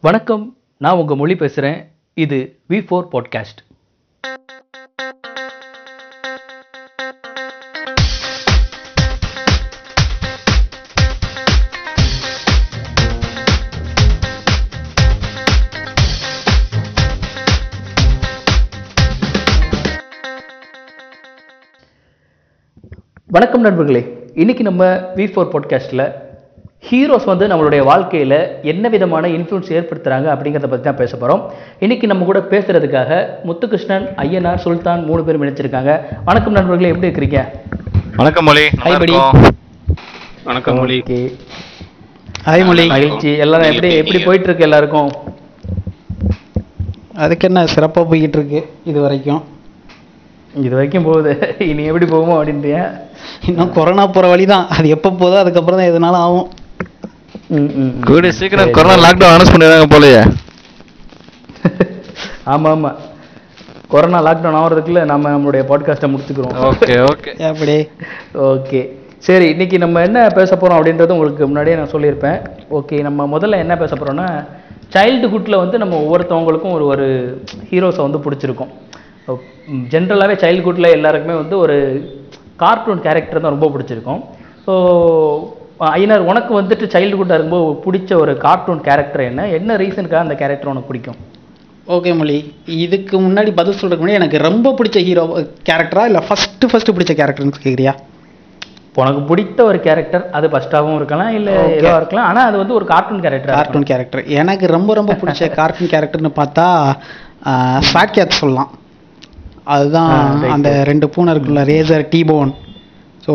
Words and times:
வணக்கம் 0.00 0.56
நான் 0.78 0.96
உங்கள் 0.96 1.16
மொழி 1.16 1.36
பேசுகிறேன் 1.36 1.90
இது 2.14 2.58
வி 2.68 2.72
ஃபோர் 2.72 3.08
பாட்காஸ்ட் 3.12 3.60
வணக்கம் 23.26 23.60
நண்பர்களே. 23.60 24.28
இன்னைக்கு 24.34 24.62
நம்ம 24.62 24.84
வி 24.86 25.26
ஃபோர் 25.32 25.50
பாட்காஸ்ட்டில் 25.52 26.29
ஹீரோஸ் 26.90 27.26
வந்து 27.30 27.46
நம்மளுடைய 27.50 27.80
வாழ்க்கையில் 27.88 28.36
என்ன 28.70 28.84
விதமான 28.94 29.24
இன்ஃப்ளூன்ஸ் 29.34 29.68
ஏற்படுத்துகிறாங்க 29.78 30.28
அப்படிங்கிறத 30.32 30.68
பற்றி 30.70 30.84
தான் 30.86 30.98
பேச 31.00 31.12
போகிறோம் 31.16 31.42
இன்னைக்கு 31.84 32.06
நம்ம 32.10 32.24
கூட 32.30 32.38
பேசுகிறதுக்காக 32.52 33.10
முத்துகிருஷ்ணன் 33.48 34.06
ஐயனார் 34.24 34.62
சுல்தான் 34.64 35.02
மூணு 35.08 35.20
பேரும் 35.26 35.44
இணைச்சிருக்காங்க 35.44 35.92
வணக்கம் 36.28 36.56
நண்பர்களே 36.58 36.90
எப்படி 36.92 37.08
இருக்கிறீங்க? 37.08 37.40
வணக்கம் 38.20 38.46
மொழி. 38.48 38.64
வணக்கம் 40.48 40.78
மொழி. 40.80 40.98
ஹாய் 42.48 42.66
மொழி. 42.68 42.84
மகிழ்ச்சி 42.94 43.30
எல்லாரும் 43.44 43.70
எப்படி 43.72 43.88
எப்படி 44.02 44.20
போயிட்டு 44.26 44.48
இருக்கு 44.48 44.66
எல்லாருக்கும்? 44.68 45.10
அதுக்கு 47.24 47.46
என்ன 47.50 47.66
சிறப்பாக 47.74 48.04
போய்கிட்டு 48.10 48.38
இருக்கு 48.40 48.60
இது 48.90 48.98
வரைக்கும் 49.06 49.42
இது 50.54 50.72
வரைக்கும் 50.76 51.06
போகுது. 51.08 51.32
இனி 51.70 51.82
எப்படி 51.90 52.06
போகுமோ 52.14 52.36
அப்படின்றியா? 52.38 52.84
இன்னும் 53.50 53.74
கொரோனா 53.76 54.06
போகிற 54.16 54.28
வழி 54.32 54.46
தான் 54.54 54.66
அது 54.76 54.88
எப்போ 54.96 55.10
போதோ 55.22 55.38
அதுக்கப்புறம் 55.42 55.80
தான் 55.80 55.90
எதுனாலும் 55.92 56.24
ஆகும். 56.26 56.48
கூடிய 58.08 58.32
சீக்கிரம். 58.32 58.70
கொரோனா 58.70 58.96
லாக்டவுன் 59.04 59.32
அனௌன்ஸ் 59.34 59.52
பண்ணிடுறாங்க 59.52 59.86
போலயே. 59.94 60.20
ஆமா 62.54 62.68
ஆமா. 62.74 62.90
கொரோனா 63.88 64.18
லாக்டவுன் 64.26 64.58
ஆகிறதுக்குள்ள 64.60 65.04
நம்ம 65.04 65.30
நம்மளுடைய 65.30 65.62
பாட்காஸ்ட்டை 65.70 66.10
முடிச்சுக்கிறோம். 66.12 66.54
Okay 66.68 66.96
okay. 67.10 67.32
அப்படி? 67.48 67.76
ஓகே. 68.50 68.80
சரி 69.18 69.46
இன்னைக்கு 69.48 69.78
நம்ம 69.78 70.02
என்ன 70.02 70.28
பேச 70.28 70.56
போறோம் 70.56 70.78
அப்படின்றது 70.78 71.10
உங்களுக்கு 71.10 71.46
முன்னாடியே 71.46 71.76
நான் 71.76 71.92
சொல்லியிருப்பேன். 71.92 72.38
ஓகே 72.70 73.02
நம்ம 73.02 73.38
முதல்ல 73.38 73.62
என்ன 73.64 73.76
பேச 73.76 73.94
போறோம்னா 73.96 74.28
சைல்டுஹுட்டில் 74.94 75.62
வந்து 75.64 75.78
நம்ம 75.78 75.96
ஒவ்வொருத்தவங்களுக்கும் 76.04 76.72
ஒரு 76.72 76.86
ஒரு 76.86 77.06
ஹீரோஸை 77.70 78.02
வந்து 78.08 78.24
பிடிச்சிருக்கும். 78.24 78.70
ஜென்ரலாகவே 79.94 80.36
சைல்டுஹுட்டில் 80.44 80.94
எல்லாருக்குமே 80.96 81.34
வந்து 81.34 81.58
ஒரு 81.58 81.76
கார்ட்டூன் 82.56 83.00
கேரக்டர் 83.00 83.42
தான் 83.42 83.54
ரொம்ப 83.58 83.68
பிடிச்சிருக்கும். 83.68 84.22
ஸோ 84.66 84.72
ஐயனார் 85.88 86.28
உனக்கு 86.30 86.52
வந்துட்டு 86.60 86.86
சைல்டுஹுட்டாக 86.94 87.36
இருக்கும்போது 87.38 87.76
பிடிச்ச 87.84 88.10
ஒரு 88.22 88.32
கார்ட்டூன் 88.44 88.82
கேரக்டர் 88.88 89.22
என்ன? 89.30 89.42
என்ன 89.58 89.76
ரீசனுக்காக 89.82 90.24
அந்த 90.26 90.34
கேரக்டர் 90.42 90.72
உனக்கு 90.72 90.90
பிடிக்கும்? 90.90 91.18
ஓகே 91.94 92.10
மொழி. 92.18 92.36
இதுக்கு 92.84 93.16
முன்னாடி 93.26 93.50
பதில் 93.60 93.78
சொல்கிறதுக்கு 93.78 94.04
முன்னாடி 94.04 94.20
எனக்கு 94.20 94.38
ரொம்ப 94.48 94.72
பிடிச்ச 94.78 94.98
ஹீரோ 95.06 95.24
கேரக்டரா 95.68 96.04
இல்லை 96.10 96.22
ஃபஸ்ட்டு 96.28 96.70
ஃபஸ்ட்டு 96.72 96.94
பிடிச்ச 96.96 97.14
கேரக்டர்னு 97.20 97.64
கேட்குறியா 97.66 97.94
உனக்கு 99.00 99.20
பிடித்த 99.30 99.60
ஒரு 99.70 99.78
கேரக்டர் 99.86 100.24
அது 100.36 100.46
ஃபஸ்ட்டாகவும் 100.52 100.96
இருக்கலாம் 101.00 101.34
இல்லை. 101.38 101.52
ஏதோ 101.80 101.90
இருக்கலாம். 101.98 102.26
ஆனால் 102.30 102.46
அது 102.48 102.56
வந்து 102.62 102.74
ஒரு 102.78 102.86
கார்ட்டூன் 102.92 103.22
கேரக்டர் 103.24 103.56
கார்ட்டூன் 103.58 103.88
கேரக்டர் 103.90 104.22
எனக்கு 104.40 104.66
ரொம்ப 104.76 104.94
ரொம்ப 105.00 105.12
பிடிச்ச 105.20 105.48
கார்ட்டூன் 105.58 105.92
கேரக்டர்னு 105.92 106.32
பார்த்தா 106.40 106.64
ஃபேட் 107.90 108.16
கேட் 108.16 108.40
சொல்லலாம். 108.40 108.72
அதுதான். 109.74 110.12
அந்த 110.54 110.70
ரெண்டு 110.90 111.08
பூனை 111.14 111.32
இருக்குல்ல 111.34 111.62
ரேசர் 111.72 112.04
டீபோன் 112.14 112.52
ஸோ 113.24 113.32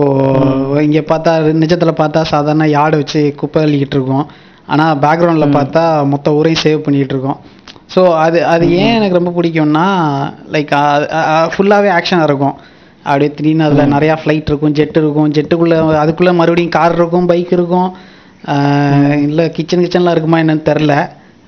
இங்கே 0.87 1.01
பார்த்தா 1.11 1.31
நிஜத்தில் 1.63 1.99
பார்த்தா 2.01 2.21
சாதாரண 2.33 2.67
யார்டு 2.77 2.99
வச்சு 3.01 3.21
குப்பை 3.41 3.59
அள்ளிக்கிட்டு 3.65 3.97
இருக்கோம். 3.97 4.25
ஆனால் 4.73 4.99
பேக்ரவுண்டில் 5.03 5.55
பார்த்தா 5.57 5.83
மொத்த 6.13 6.33
ஊரையும் 6.37 6.63
சேவ் 6.65 6.85
பண்ணிக்கிட்டு 6.85 7.15
இருக்கோம். 7.15 7.39
ஸோ 7.93 8.01
அது 8.25 8.39
அது 8.53 8.65
ஏன் 8.83 8.95
எனக்கு 8.99 9.19
ரொம்ப 9.19 9.31
பிடிக்கும்னா 9.37 9.87
லைக் 10.53 10.71
ஃபுல்லாகவே 11.53 11.89
ஆக்ஷனாக 11.97 12.29
இருக்கும். 12.29 12.55
அப்படியே 13.07 13.31
திடீர்னு 13.37 13.65
அதில் 13.67 13.91
நிறையா 13.95 14.13
ஃப்ளைட் 14.21 14.49
இருக்கும் 14.51 14.75
ஜெட் 14.79 14.97
இருக்கும். 15.01 15.29
ஜெட்டுக்குள்ளே 15.35 15.77
அதுக்குள்ளே 16.03 16.33
மறுபடியும் 16.39 16.75
கார் 16.77 16.97
இருக்கும் 16.99 17.27
பைக் 17.31 17.53
இருக்கும். 17.57 17.89
இல்லை 19.27 19.45
கிச்சன் 19.57 19.83
கிச்சன்லாம் 19.83 20.15
இருக்குமா 20.15 20.39
என்னன்னு 20.43 20.65
தெரில 20.71 20.95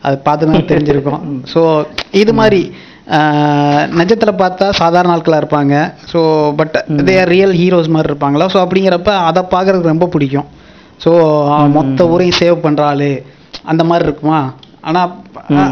அது 0.07 0.17
பார்த்து 0.27 0.49
தான் 0.51 0.69
தெரிஞ்சிருக்கும். 0.71 1.23
ஸோ 1.53 1.61
இது 2.21 2.33
மாதிரி 2.41 2.61
நிஜத்தில் 3.99 4.39
பார்த்தா 4.41 4.65
சாதாரண 4.79 5.11
ஆட்களாக 5.15 5.41
இருப்பாங்க. 5.41 5.75
So 6.11 6.19
but 6.59 6.75
they 7.07 7.13
are 7.21 7.31
real 7.35 7.55
heroes 7.59 7.93
மாதிரி 7.95 8.11
இருப்பாங்களா? 8.11 8.47
ஸோ 8.53 8.57
அப்படிங்கிறப்ப 8.63 9.11
அதை 9.29 9.43
பார்க்குறதுக்கு 9.53 9.93
ரொம்ப 9.93 10.07
பிடிக்கும். 10.15 10.47
ஸோ 11.03 11.11
மொத்த 11.77 12.07
ஊரையும் 12.13 12.39
சேவ் 12.41 12.57
பண்ணுற 12.65 12.83
ஆளு. 12.91 13.11
அந்த 13.71 13.83
மாதிரி 13.91 14.05
இருக்குமா? 14.09 14.41
ஆனால் 14.87 15.09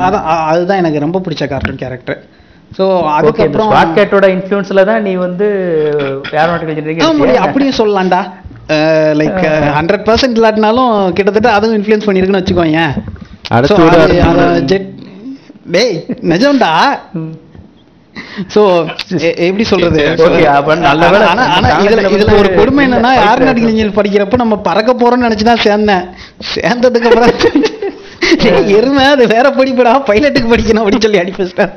அதான் 0.06 0.26
அதுதான் 0.52 0.82
எனக்கு 0.84 1.04
ரொம்ப 1.06 1.20
பிடிச்ச 1.26 1.44
கார்ட்டூன் 1.52 1.82
கேரக்டர் 1.84 2.22
ஸோ 2.78 2.86
அதுக்கப்புறம் 3.18 3.70
ஸ்வாட் 3.72 3.96
கேட்டோட 3.98 4.26
இன்ஃப்ளூயன்ஸ்ல 4.36 4.82
தான் 4.90 5.04
நீ 5.08 5.12
வந்து 5.28 5.48
முடியும் 7.20 7.46
அப்படியும் 7.46 7.78
சொல்லலாம்டா. 7.82 8.22
லைக் 9.20 9.44
ஹண்ட்ரட் 9.78 10.06
பர்சன்ட் 10.10 10.38
இல்லாட்டினாலும் 10.40 10.94
கிட்டத்தட்ட 11.18 11.50
அதுவும் 11.58 11.78
இன்ஃப்ளூயன்ஸ் 11.80 12.08
பண்ணியிருக்குன்னு 12.08 12.42
வச்சுக்கோங்க 12.42 12.84
அடுத்து 13.58 14.78
டேய் 15.66 15.96
நிஜம்டா. 16.32 16.72
சோ 18.54 18.62
எப்படி 19.48 19.64
சொல்றது? 19.64 20.00
இதுல 21.86 22.04
ஒரு 22.40 22.50
கொடுமை 22.60 22.84
என்னன்னா 22.88 23.12
ஏரோநாட்டிக்கல் 23.26 23.72
இன்ஜினியர் 23.72 23.98
படிக்கிறப்ப 23.98 24.40
நம்ம 24.44 24.58
பறக்க 24.68 24.94
போறோம்னு 24.94 25.28
நினைச்சு 25.28 25.50
தான் 25.50 25.66
சேர்ந்தேன். 25.68 26.06
சேர்ந்ததுக்கு 26.54 27.10
அப்புறம் 27.10 27.34
எருமை 28.78 29.04
அது 29.06 29.24
வேற 29.34 29.48
படிப்புடா 29.58 29.92
பைலட்டுக்கு 30.08 30.52
படிக்கணும் 30.52 30.84
அப்படின்னு 30.84 31.06
சொல்லி 31.06 31.22
அடிப்பேன் 31.22 31.74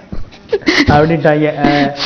அப்படின்ட்டாங்க. 0.95 1.49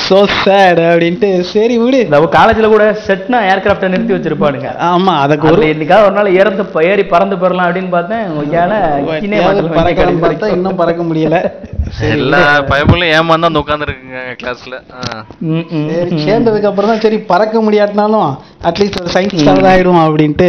சோ 0.04 0.18
சேட் 0.42 0.80
அப்படின்ட்டு 0.88 1.28
சரி 1.50 1.74
விடு. 1.82 2.00
நம்ம 2.12 2.28
காலேஜ்ல 2.36 2.68
கூட 2.72 2.84
செட்னா 3.06 3.38
ஏர்கிராஃப்டை 3.50 3.90
நிறுத்தி 3.92 4.14
வச்சிருப்பானுங்க. 4.16 4.70
ஆமா 4.90 5.12
அதுக்கு 5.24 5.46
ஒரு 5.50 5.56
அதுல 5.56 5.70
என்னைக்காவது 5.74 6.06
ஒரு 6.08 6.16
நாள் 6.18 6.36
ஏறந்து 6.40 6.64
ஏறி 6.90 7.04
பறந்து 7.12 7.38
போயிடலாம் 7.42 7.68
அப்படின்னு 7.68 7.92
பார்த்தேன். 7.96 8.24
பார்த்தா 10.22 10.48
இன்னும் 10.56 10.80
பறக்க 10.82 11.02
முடியல. 11.10 11.38
எல்லா 12.16 12.40
பயபுள்ளும் 12.70 13.12
ஏமாந்து 13.16 13.48
வந்து 13.48 13.62
உட்காந்துருக்குங்க 13.62 14.20
கிளாஸ்ல. 14.40 14.74
சேர்ந்ததுக்கு 16.26 16.70
அப்புறம் 16.70 16.92
தான் 16.92 17.04
சரி 17.06 17.18
பறக்க 17.32 17.62
முடியாட்டினாலும் 17.66 18.28
அட்லீஸ்ட் 18.70 19.00
ஒரு 19.02 19.12
சயின்டிஸ்டாக 19.16 19.70
ஆயிடும் 19.72 20.02
அப்படின்ட்டு 20.06 20.48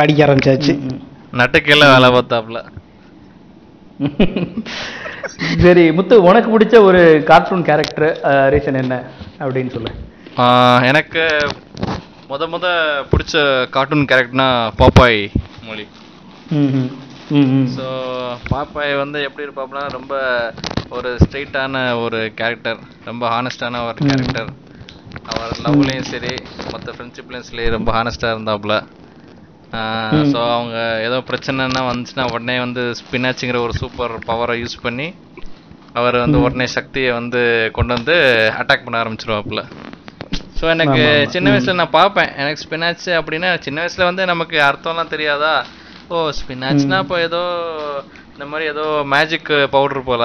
படிக்க 0.00 0.26
ஆரம்பிச்சாச்சு. 0.26 0.74
நட்டுக்கெல்ல 1.40 1.92
வேலை 1.94 2.10
பார்த்தாப்புல. 2.16 2.60
சரி 5.64 5.84
முத்து 5.96 6.14
உனக்கு 6.28 6.48
பிடிச்ச 6.54 6.76
ஒரு 6.88 7.00
கார்ட்டூன் 7.30 7.66
கேரக்டர் 7.68 8.08
ரீசன் 8.54 8.80
என்ன 8.82 8.94
அப்படின்னு 9.42 9.72
சொல்லு. 9.76 9.92
எனக்கு 10.90 11.22
முத 12.30 12.46
முத 12.52 12.66
பிடிச்ச 13.12 13.34
கார்ட்டூன் 13.76 14.08
கேரக்டர்னா 14.10 14.48
பாப்பாய் 14.80 15.20
மொழி. 15.68 15.84
ஸோ 17.76 17.86
பாப்பாய் 18.52 18.92
வந்து 19.02 19.18
எப்படி 19.26 19.46
இருப்பாப்புனா 19.46 19.82
ரொம்ப 19.96 20.14
ஒரு 20.96 21.10
ஸ்ட்ரெயிட்டான 21.22 21.74
ஒரு 22.04 22.20
கேரக்டர் 22.40 22.78
ரொம்ப 23.08 23.24
ஹானஸ்டான 23.34 23.82
ஒரு 23.88 23.98
கேரக்டர் 24.08 24.50
அவர் 25.32 25.52
லவ்லையும் 25.64 26.10
சரி 26.12 26.32
மற்ற 26.72 26.88
ஃப்ரெண்ட்ஷிப்லையும் 26.94 27.48
சரி 27.48 27.66
ரொம்ப 27.76 27.90
ஹானஸ்டாக 27.96 28.34
இருந்தாப்புல. 28.36 28.74
ஸோ 30.32 30.38
அவங்க 30.54 30.76
ஏதோ 31.06 31.18
பிரச்சனைன்னா 31.30 31.82
வந்துச்சுன்னா 31.88 32.24
உடனே 32.32 32.58
வந்து 32.58 32.82
ஸ்பினாச்சுங்கிற 33.00 33.58
ஒரு 33.66 33.74
சூப்பர் 33.80 34.14
பவரை 34.30 34.56
யூஸ் 34.62 34.76
பண்ணி 34.82 35.06
அவர் 35.94 36.16
வந்து 36.18 36.38
உடனே 36.46 36.66
சக்தியை 36.76 37.12
வந்து 37.12 37.40
கொண்டு 37.76 37.92
வந்து 37.96 38.16
அட்டாக் 38.60 38.84
பண்ண 38.84 39.02
ஆரம்பிச்சிருவாப்புல. 39.02 39.62
ஸோ 40.58 40.64
எனக்கு. 40.74 41.04
சின்ன 41.34 41.50
வயசுல 41.50 41.74
நான் 41.80 41.96
பார்ப்பேன். 41.98 42.32
எனக்கு 42.36 42.62
ஸ்பினாச் 42.64 43.06
அப்படின்னா 43.18 43.60
சின்ன 43.60 43.78
வயசுல 43.82 44.08
வந்து 44.10 44.24
நமக்கு 44.24 44.56
அர்த்தம்லாம் 44.68 45.12
தெரியாதா? 45.14 45.54
ஓ 46.08 46.30
ஸ்பினாச்னா 46.40 46.98
இப்போ 47.04 47.20
ஏதோ 47.20 47.42
இந்த 48.34 48.44
மாதிரி 48.50 48.66
ஏதோ 48.70 48.84
மேஜிக் 49.14 49.50
பவுடர் 49.74 50.08
போல. 50.10 50.24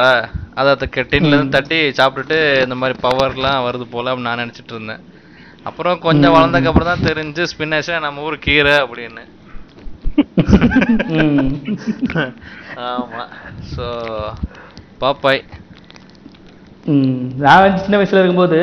அதை 0.59 0.69
அதுக்கு 0.75 1.01
டின்ல 1.11 1.33
இருந்து 1.35 1.55
தட்டி 1.57 1.79
சாப்பிட்டுட்டு 1.99 2.37
இந்த 2.65 2.75
மாதிரி 2.75 2.99
பவர்லாம் 3.07 3.65
வருது 3.67 3.87
போல 3.95 4.11
அப்படின்னு 4.11 4.29
நான் 4.29 4.43
நினைச்சிட்டு 4.43 4.73
இருந்தேன். 4.75 5.01
அப்புறம் 5.63 5.99
கொஞ்சம் 5.99 6.35
வளர்ந்ததுக்கு 6.35 6.71
அப்புறம் 6.71 6.91
தான் 6.91 7.07
தெரிஞ்சு 7.09 7.43
ஸ்பினாச்சா 7.53 7.99
நம்ம 7.99 8.21
ஊர் 8.21 8.37
கீரை 8.39 8.75
அப்படின்னு. 8.83 9.23
ஆமா. 12.87 13.23
ஸோ 13.73 13.85
பாப்பாய் 15.01 15.41
ம். 16.85 17.13
நான் 17.43 17.61
வந்து 17.61 17.83
சின்ன 17.83 17.97
வயசுல 17.99 18.19
இருக்கும்போது 18.19 18.57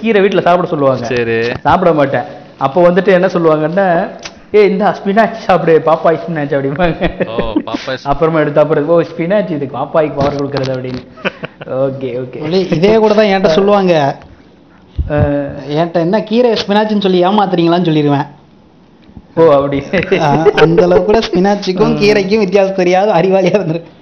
கீரை 0.00 0.20
வீட்டுல 0.22 0.44
சாப்பிட 0.46 0.68
சொல்லுவாங்க. 0.72 1.04
சரி. 1.12 1.36
சாப்பிட 1.66 1.90
மாட்டேன். 1.92 2.26
அப்போ 2.58 2.78
வந்துட்டு 2.88 3.10
என்ன 3.18 3.28
சொல்லுவாங்கன்னா 3.34 3.86
ஏ 4.54 4.60
இந்த 4.70 4.84
ஸ்பினாச் 4.98 5.42
சாப்பிடு 5.46 5.74
பாப்பாய் 5.88 6.20
ஸ்பினாச் 6.22 6.54
அப்படிம்பாங்க. 6.56 7.08
ஓ 7.26 7.34
பாப்பாய் 7.66 7.98
அப்புறமா 8.12 8.40
எடுத்து 8.40 8.62
அப்புறம் 8.62 8.88
ஓ 8.88 9.02
ஸ்பினாச் 9.10 9.52
இது 9.56 9.66
பாப்பாய்க்கு 9.76 10.18
பவர் 10.20 10.38
கொடுக்கறது 10.38 10.74
அப்படின்னு. 10.76 11.02
ஓகே 11.86 12.10
ஓகே 12.22 12.40
இதே 12.76 12.92
கூட 12.96 13.12
தான் 13.14 13.30
என்கிட்ட 13.30 13.52
சொல்லுவாங்க. 13.58 13.94
என்கிட்ட 15.72 16.00
என்ன 16.06 16.20
கீரை 16.30 16.50
ஸ்பினாச்சுன்னு 16.62 17.06
சொல்லி 17.06 17.20
ஏமாத்துறீங்களான்னு 17.28 17.88
சொல்லிடுவேன் 17.90 18.26
ஓ 19.40 19.44
அப்படி. 19.56 19.78
அந்த 20.62 20.80
அளவு 20.86 21.02
கூட 21.08 21.18
ஸ்பினாச்சுக்கும் 21.26 21.96
கீரைக்கும் 22.00 22.42
வித்தியாசம் 22.44 22.78
தெரியாத 22.80 23.08
அறிவாளியா 23.18 23.56
இருந்திருக்கு. 23.58 23.92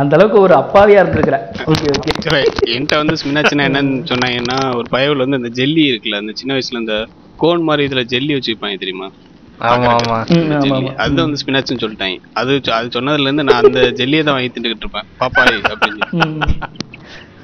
அந்த 0.00 0.12
அளவுக்கு 0.16 0.38
ஒரு 0.46 0.54
அப்பாவியா 0.62 1.02
இருந்திருக்கிற. 1.02 1.36
ஓகே 1.70 1.86
ஓகே 1.92 2.10
என்கிட்ட 2.72 2.96
வந்து 3.00 3.14
மீனாட்சினா 3.28 3.66
என்னன்னு 3.70 4.02
சொன்னாங்கன்னா 4.10 4.58
ஒரு 4.78 4.88
பயவுல 4.96 5.24
வந்து 5.24 5.40
அந்த 5.40 5.50
ஜெல்லி 5.60 5.84
இருக்குல்ல 5.90 6.20
அந்த 6.22 6.32
சின்ன 6.40 6.54
வயசுல 6.56 6.82
இந்த 6.84 6.96
கோன் 7.42 7.64
மாதிரி 7.68 7.86
இதுல 7.88 8.02
ஜெல்லி 8.12 8.34
வச்சு 8.36 8.52
வைப்பாங்க 8.52 8.78
தெரியுமா 8.84 9.08
அது 11.04 11.16
வந்து 11.24 11.38
ஸ்பினாச்சுன்னு 11.42 11.82
சொல்லிட்டாங்க. 11.84 12.16
அது 12.40 12.52
அது 12.78 12.88
சொன்னதுல 12.96 13.28
இருந்து 13.28 13.46
நான் 13.48 13.62
அந்த 13.68 13.82
ஜெல்லியை 14.00 14.22
தான் 14.24 14.36
வாங்கி 14.36 14.50
தின்னுக்கிட்டு 14.54 14.84
இருப்பேன். 14.86 15.06
பாப்பாய் 15.20 15.60
அப்படின்னு. 15.74 16.08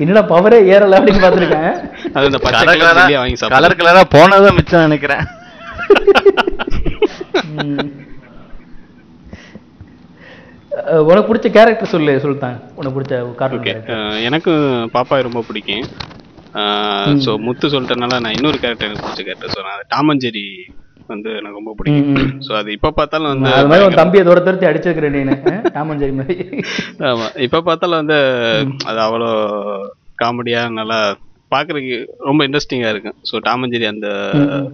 என்னடா 0.02 0.22
பவரே 0.32 0.58
ஏறல 0.74 0.98
அப்படின்னு 0.98 1.22
பார்த்திருக்கேன். 1.24 1.72
அது 2.14 2.28
அந்த 2.30 2.40
பச்சை 2.46 2.62
கலர் 2.64 2.82
கலர் 2.82 3.00
ஜெல்லியை 3.00 3.20
வாங்கி 3.22 3.38
கலர் 3.56 3.78
கலரா 3.80 4.02
போனதான் 4.16 4.58
மிச்சம் 4.58 4.86
நினைக்கிறேன். 4.88 5.24
உனக்கு 11.04 11.28
பிடிச்ச 11.28 11.48
கேரக்டர் 11.54 11.92
சொல்லு 11.92 12.12
சுல்தான். 12.22 12.58
உனக்கு 12.76 12.96
பிடிச்ச 12.96 13.14
கார்ட்டூன் 13.40 14.22
எனக்கு 14.28 14.52
பாப்பாய் 14.94 15.26
ரொம்ப 15.26 15.40
பிடிக்கும். 15.48 15.84
ஸோ 17.24 17.30
முத்து 17.44 17.66
சொல்லிட்டனால 17.74 18.20
நான் 18.22 18.36
இன்னொரு 18.36 18.58
கேரக்டர் 18.62 18.88
எனக்கு 18.88 19.04
பிடிச்ச 19.04 19.22
கேரக்டர் 19.22 19.56
சொன்னேன் 19.56 19.84
டாமஞ்சேரி 19.92 20.44
வந்து 21.08 21.30
எனக்கு 21.38 21.58
ரொம்ப 21.60 21.72
பிடிக்கும். 21.78 22.30
ஸோ 22.46 22.52
அது 22.58 22.70
இப்போ 22.72 22.90
பார்த்தாலும் 22.92 23.30
வந்து 23.32 23.50
அது 23.54 23.70
மாதிரி 23.70 23.86
உன் 23.86 24.00
தம்பியை 24.00 24.22
தோட 24.24 24.40
துரத்தி 24.42 24.68
அடிச்சிருக்கிறேன் 24.68 25.16
நீனு 25.18 25.34
அஹ் 25.50 25.64
டாமஞ்சேரி 25.74 26.14
மாதிரி. 26.18 26.44
ஆமா. 27.08 27.26
இப்ப 27.46 27.62
பார்த்தாலும் 27.62 28.00
வந்து 28.02 28.18
அது 28.86 29.00
அவ்வளோ 29.06 29.30
காமெடியா 30.18 30.62
நல்லா 30.72 30.98
பாக்குறதுக்கு 31.52 31.96
ரொம்ப 32.20 32.40
இன்ட்ரெஸ்டிங்கா 32.46 32.90
இருக்கும். 32.90 33.16
ஸோ 33.30 33.34
டாமஞ்சேரி 33.46 33.86
அந்த 33.88 34.08
அஹ், 34.38 34.68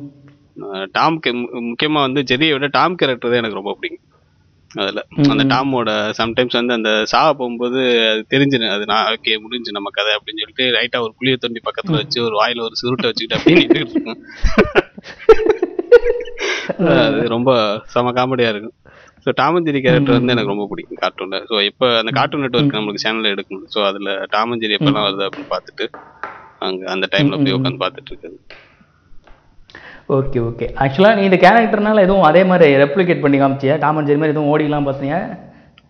டாம் 0.92 1.18
கே- 1.20 1.34
மு- 1.36 1.62
முக்கியமா 1.66 2.00
வந்து 2.04 2.20
ஜெரியை 2.30 2.52
விட 2.54 2.68
டாம் 2.74 2.96
கேரக்டர் 2.96 3.30
தான் 3.30 3.40
எனக்கு 3.40 3.58
ரொம்ப 3.58 3.74
பிடிக்கும். 3.74 4.04
அதுல 4.70 5.00
அந்த 5.26 5.44
டாமோட 5.50 5.90
சம்டைம்ஸ் 6.18 6.56
வந்து 6.56 6.74
அந்த 6.74 6.90
சாவ 7.10 7.28
போகும்போது 7.34 7.78
அது 8.08 8.22
தெரிஞ்சிடும் 8.32 8.74
அது 8.74 8.84
நான் 8.86 9.06
ஓகே 9.12 9.34
முடிஞ்சு 9.44 9.70
நம்ம 9.76 9.90
கதை 9.94 10.12
அப்படின்னு 10.16 10.42
சொல்லிட்டு 10.42 10.66
ரைட்டா 10.76 10.98
ஒரு 11.04 11.12
புளிய 11.18 11.36
தொண்டி 11.38 11.60
பக்கத்துல 11.64 12.00
வச்சு 12.00 12.18
ஒரு 12.24 12.36
வாயில 12.40 12.64
ஒரு 12.66 12.76
சுருட்டை 12.80 13.08
வச்சுக்கிட்டு 13.08 13.38
அப்படியே 13.38 13.58
நின்னுட்டு 13.60 13.80
இருக்கும். 13.82 14.20
அது 16.98 17.22
ரொம்ப 17.28 17.50
செம 17.88 18.12
காமெடியா 18.14 18.50
இருக்கும். 18.50 18.76
ஸோ 19.24 19.32
டாமஞ்சேரி 19.38 19.80
கேரக்டர் 19.82 20.16
வந்து 20.16 20.34
எனக்கு 20.34 20.52
ரொம்ப 20.52 20.66
பிடிக்கும் 20.70 21.00
கார்ட்டூன்ல 21.00 21.38
ஸோ 21.48 21.56
இப்போ 21.64 21.86
அந்த 21.98 22.10
கார்ட்டூன் 22.12 22.44
நெட்ஒர்க் 22.44 22.76
நம்மளுக்கு 22.76 23.04
சேனல்ல 23.04 23.32
எடுக்க 23.34 23.50
முடியும் 23.50 23.74
ஸோ 23.74 23.82
அதுல 23.86 24.10
டாமஞ்சேரி 24.34 24.76
எப்பெல்லாம் 24.76 25.06
வருது 25.08 25.26
அப்படின்னு 25.26 25.50
பார்த்துட்டு 25.50 25.86
அங்க 26.60 26.84
அந்த 26.92 27.06
டைம்ல 27.12 27.36
போய் 27.38 27.56
உட்காந்து 27.56 27.82
பார்த்துட்டு 27.82 28.12
இருக்குது 28.12 28.38
ஓகே 30.08 30.38
ஓகே 30.44 30.66
ஆக்சுவலா 30.82 31.10
நீ 31.16 31.22
இந்த 31.28 31.38
கேரக்டர்னால 31.42 32.04
எதுவும் 32.06 32.28
அதே 32.28 32.42
மாதிரி 32.50 32.68
ரெப்ளிகேட் 32.82 33.24
பண்ணி 33.24 33.38
காமிச்சியா? 33.38 33.74
டாமஞ்சேரி 33.82 34.20
மாதிரி 34.20 34.34
எதுவும் 34.34 34.52
ஓடிலாம் 34.52 34.88
பார்த்தீங்க 34.88 35.16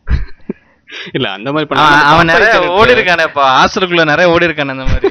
இல்ல 1.16 1.26
அந்த 1.36 1.48
மாதிரி 1.52 1.66
அவன் 1.66 1.80
பண்ண 1.80 2.06
அவன் 2.10 2.30
நிறைய 2.32 2.52
ஓடி 2.76 2.94
இருக்கானேப்பா 2.96 3.46
ஹாஸ்டலுக்குள்ள 3.56 4.04
நிறைய 4.10 4.32
ஓடி 4.34 4.48
இருக்கானே 4.48 4.74
அந்த 4.76 4.86
மாதிரி. 4.88 5.10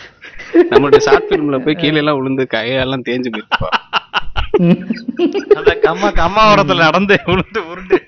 நம்மளுடைய 0.70 1.00
ஷார்ட் 1.06 1.26
ஃபிலிம்ல 1.28 1.58
போய் 1.64 1.80
கீழே 1.80 1.98
எல்லாம் 2.02 2.18
விழுந்து 2.18 2.44
கையெல்லாம் 2.54 3.06
தேஞ்சு 3.08 3.30
போயிருப்பா. 3.32 3.68
அந்த 5.58 5.72
கம்மா 5.86 6.08
கம்மா 6.20 6.42
ஓரத்துல 6.52 6.86
நடந்து 6.88 7.16
உருண்டு. 7.32 7.60
உருண்டு 7.70 7.98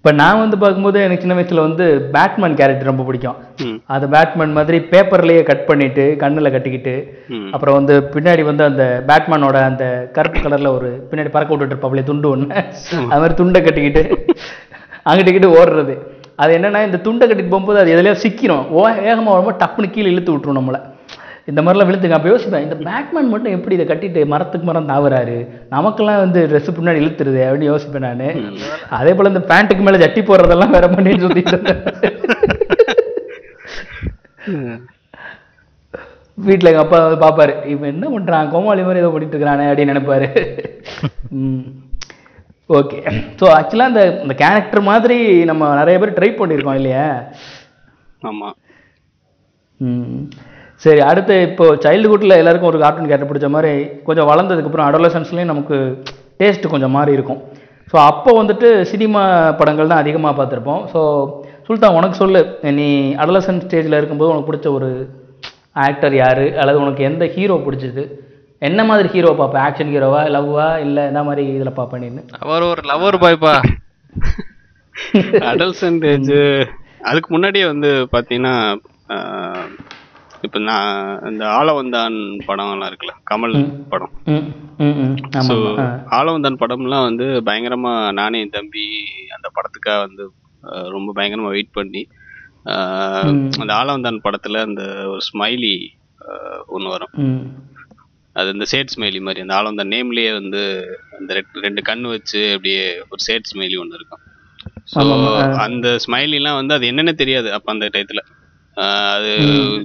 இப்போ 0.00 0.12
நான் 0.20 0.38
வந்து 0.42 0.56
பார்க்கும்போது 0.60 0.98
எனக்கு 1.06 1.22
சின்ன 1.22 1.34
வயசுல 1.38 1.64
வந்து 1.66 1.86
பேட்மேன் 2.12 2.54
கேரக்டர் 2.58 2.88
ரொம்ப 2.90 3.02
பிடிக்கும். 3.08 3.40
அது 3.94 4.04
பேட்மேன் 4.14 4.54
மாதிரி 4.58 4.78
பேப்பர்லயே 4.92 5.42
கட் 5.48 5.66
பண்ணிட்டு 5.70 6.04
கண்ணுல 6.22 6.50
கட்டிக்கிட்டு. 6.54 6.94
அப்புறம் 7.54 7.76
வந்து 7.78 7.94
பின்னாடி 8.14 8.42
வந்து 8.48 8.64
அந்த 8.68 8.84
பேட்மேனோட 9.08 9.58
அந்த 9.70 9.84
கருப்பு 10.16 10.40
கலர்ல 10.44 10.70
ஒரு 10.78 10.88
பின்னாடி 11.10 11.32
பறக்க 11.34 11.52
விட்டுட்டு 11.52 11.74
இருப்பாப்ல 11.74 12.04
துண்டு 12.10 12.30
ஒண்ணு. 12.34 12.48
அது 13.10 13.20
மாதிரி 13.22 13.36
துண்டை 13.40 13.62
கட்டிக்கிட்டு 13.66 14.04
அங்கிட்டு 15.10 15.32
இங்கிட்டு 15.32 15.52
ஓடுறது. 15.58 15.96
அது 16.44 16.54
என்னன்னா 16.58 16.82
இந்த 16.88 17.00
துண்டை 17.08 17.26
கட்டிட்டு 17.28 17.52
போகும்போது 17.54 17.82
அது 17.82 17.94
எதுலயோ 17.96 18.16
சிக்கிறோம் 18.24 18.64
ஓ 18.76 18.86
வேகமா 19.08 19.34
வரும்போது 19.34 19.60
டப்புன்னு 19.64 19.94
கீழே 19.96 20.12
இழுத்து 20.14 20.34
விட்டுரும் 20.34 20.60
நம்மள. 20.60 20.80
இந்த 21.50 21.60
மாதிரிலாம் 21.62 21.88
விழுத்துங்க 21.88 22.16
அப்போ 22.16 22.30
யோசிப்பேன் 22.30 22.64
இந்த 22.66 22.76
பேட்மேன் 22.86 23.30
மட்டும் 23.32 23.54
எப்படி 23.56 23.76
இதை 23.76 23.86
கட்டிட்டு 23.90 24.20
மரத்துக்கு 24.32 24.68
மரம் 24.68 24.90
தாவுறாரு? 24.92 25.36
நமக்கெல்லாம் 25.74 26.22
வந்து 26.24 26.40
ட்ரெஸ் 26.50 26.76
பின்னாடி 26.78 27.02
இழுத்துருது 27.02 27.42
அப்படின்னு 27.46 27.70
யோசிப்பேன் 27.70 28.06
நான். 28.06 28.24
அதே 28.98 29.12
போல 29.18 29.32
இந்த 29.32 29.42
பேண்ட்டுக்கு 29.50 29.86
மேல 29.86 30.00
ஜட்டி 30.04 30.22
போடுறதெல்லாம் 30.30 30.74
வேற 30.76 30.88
சுத்திட்டு 31.24 31.54
இருந்தேன். 31.54 31.82
வீட்டில் 36.38 36.70
எங்கள் 36.70 36.84
அப்பா 36.84 36.98
பார்ப்பாரு 37.22 37.54
இவன் 37.72 37.92
என்ன 37.94 38.06
பண்ணுறான் 38.12 38.50
கோமாளி 38.52 38.84
மாதிரி 38.84 39.02
ஏதோ 39.02 39.10
பண்ணிட்டு 39.14 39.34
இருக்கிறானே 39.34 39.66
அப்படின்னு 39.70 39.92
நினைப்பாரு. 39.94 40.28
ஓகே. 42.70 42.98
ஸோ 43.40 43.44
ஆக்சுவலாக 43.56 43.92
இந்த 43.92 44.02
இந்த 44.24 44.34
கேரக்டர் 44.42 44.82
மாதிரி 44.90 45.18
நம்ம 45.50 45.70
நிறைய 45.80 45.96
பேர் 46.00 46.16
ட்ரை 46.18 46.30
பண்ணியிருக்கோம் 46.38 46.78
இல்லையா? 46.80 47.06
ஆமா. 48.30 48.48
ம். 49.80 50.22
சரி 50.82 51.00
அடுத்து 51.06 51.34
இப்போ 51.48 51.64
சைல்டுஹுட்டில் 51.82 52.38
எல்லாருக்கும் 52.38 52.70
ஒரு 52.70 52.78
கார்ட்டூன் 52.82 53.08
கேரக்டர் 53.08 53.30
பிடிச்ச 53.30 53.48
மாதிரி 53.50 53.72
கொஞ்சம் 54.06 54.28
வளர்ந்ததுக்கப்புறம் 54.30 54.88
அடோலசன்ஸ்லேயும் 54.88 55.52
நமக்கு 55.52 55.76
டேஸ்ட் 56.40 56.72
கொஞ்சம் 56.72 56.94
மாறி 56.96 57.12
இருக்கும். 57.12 57.40
ஸோ 57.92 57.98
அப்போ 58.06 58.30
வந்துட்டு 58.38 58.68
சினிமா 58.90 59.22
படங்கள் 59.58 59.90
தான் 59.90 60.02
அதிகமாக 60.02 60.34
பார்த்துருப்போம். 60.34 60.82
ஸோ 60.92 61.00
சுல்தான் 61.66 61.96
உனக்கு 61.96 62.16
சொல்லு. 62.16 62.40
நீ 62.78 62.86
அடலசன் 63.22 63.62
ஸ்டேஜில் 63.64 63.98
இருக்கும்போது 63.98 64.32
உனக்கு 64.32 64.48
பிடிச்ச 64.48 64.68
ஒரு 64.74 64.88
ஆக்டர் 65.82 66.14
யாரு? 66.16 66.46
அல்லது 66.60 66.78
உனக்கு 66.82 67.02
எந்த 67.08 67.24
ஹீரோ 67.34 67.56
பிடிச்சது? 67.66 68.04
என்ன 68.62 68.80
மாதிரி 68.88 69.08
ஹீரோ 69.08 69.30
பார்ப்ப? 69.34 69.58
ஆக்ஷன் 69.66 69.92
ஹீரோவா 69.92 70.22
லவ்வா 70.34 70.66
இல்லை 70.84 71.02
என்ன 71.10 71.20
மாதிரி 71.28 71.44
இதில் 71.50 71.76
பார்ப்பேன் 71.76 72.18
அவர் 72.42 72.64
ஒரு 72.70 72.82
லவர் 72.90 73.18
பாய்ப்பா 73.22 73.54
அடல்சன்ட் 75.50 76.04
ஏஜ் 76.10 76.34
அதுக்கு 77.08 77.28
முன்னாடியே 77.30 77.66
வந்து 77.68 77.90
பாத்தீங்கன்னா 78.12 78.54
ஆஹ், 79.10 79.64
இப்ப 80.42 80.58
நான் 80.58 81.20
இந்த 81.30 81.44
ஆலவந்தான் 81.46 82.16
படம்லாம் 82.48 82.90
இருக்குல்ல 82.90 83.14
கமல் 83.30 83.56
படம். 83.88 84.12
ஸோ 85.48 85.56
ஆலவந்தான் 86.18 86.60
படம்லாம் 86.62 87.06
வந்து 87.08 87.26
பயங்கரமா 87.48 87.92
நானே 88.12 88.40
என் 88.40 88.54
தம்பி 88.58 88.84
அந்த 89.36 89.48
படத்துக்காக 89.56 89.98
வந்து 90.06 90.24
ரொம்ப 90.88 91.08
பயங்கரமா 91.16 91.50
வெயிட் 91.56 91.76
பண்ணி 91.78 92.02
அந்த 93.60 93.72
ஆலவந்தான் 93.80 94.22
படத்துல 94.24 94.62
அந்த 94.68 94.82
ஒரு 95.08 95.22
ஸ்மைலி 95.28 95.74
ஒன்று 96.66 96.88
வரும். 96.88 97.14
அது 98.32 98.48
இந்த 98.52 98.64
சேட் 98.64 98.94
ஸ்மைலி 98.96 99.20
மாதிரி 99.20 99.44
அந்த 99.44 99.54
ஆலவந்தான் 99.58 99.92
நேம்லயே 99.94 100.32
வந்து 100.32 100.62
அந்த 101.18 101.30
ரெண்டு 101.52 101.80
கண்ணு 101.88 102.08
வச்சு 102.08 102.40
அப்படியே 102.48 102.82
ஒரு 103.10 103.22
சேட் 103.28 103.50
ஸ்மைலி 103.52 103.78
ஒன்று 103.78 103.98
இருக்கும். 103.98 104.24
ஸோ 104.94 105.00
அந்த 105.58 105.88
ஸ்மைலிலாம் 106.06 106.60
வந்து 106.60 106.74
அது 106.74 106.86
என்னன்னு 106.90 107.14
தெரியாது 107.14 107.48
அப்போ 107.52 107.72
அந்த 107.72 107.88
டயத்தில். 107.92 108.28
அது 108.82 109.30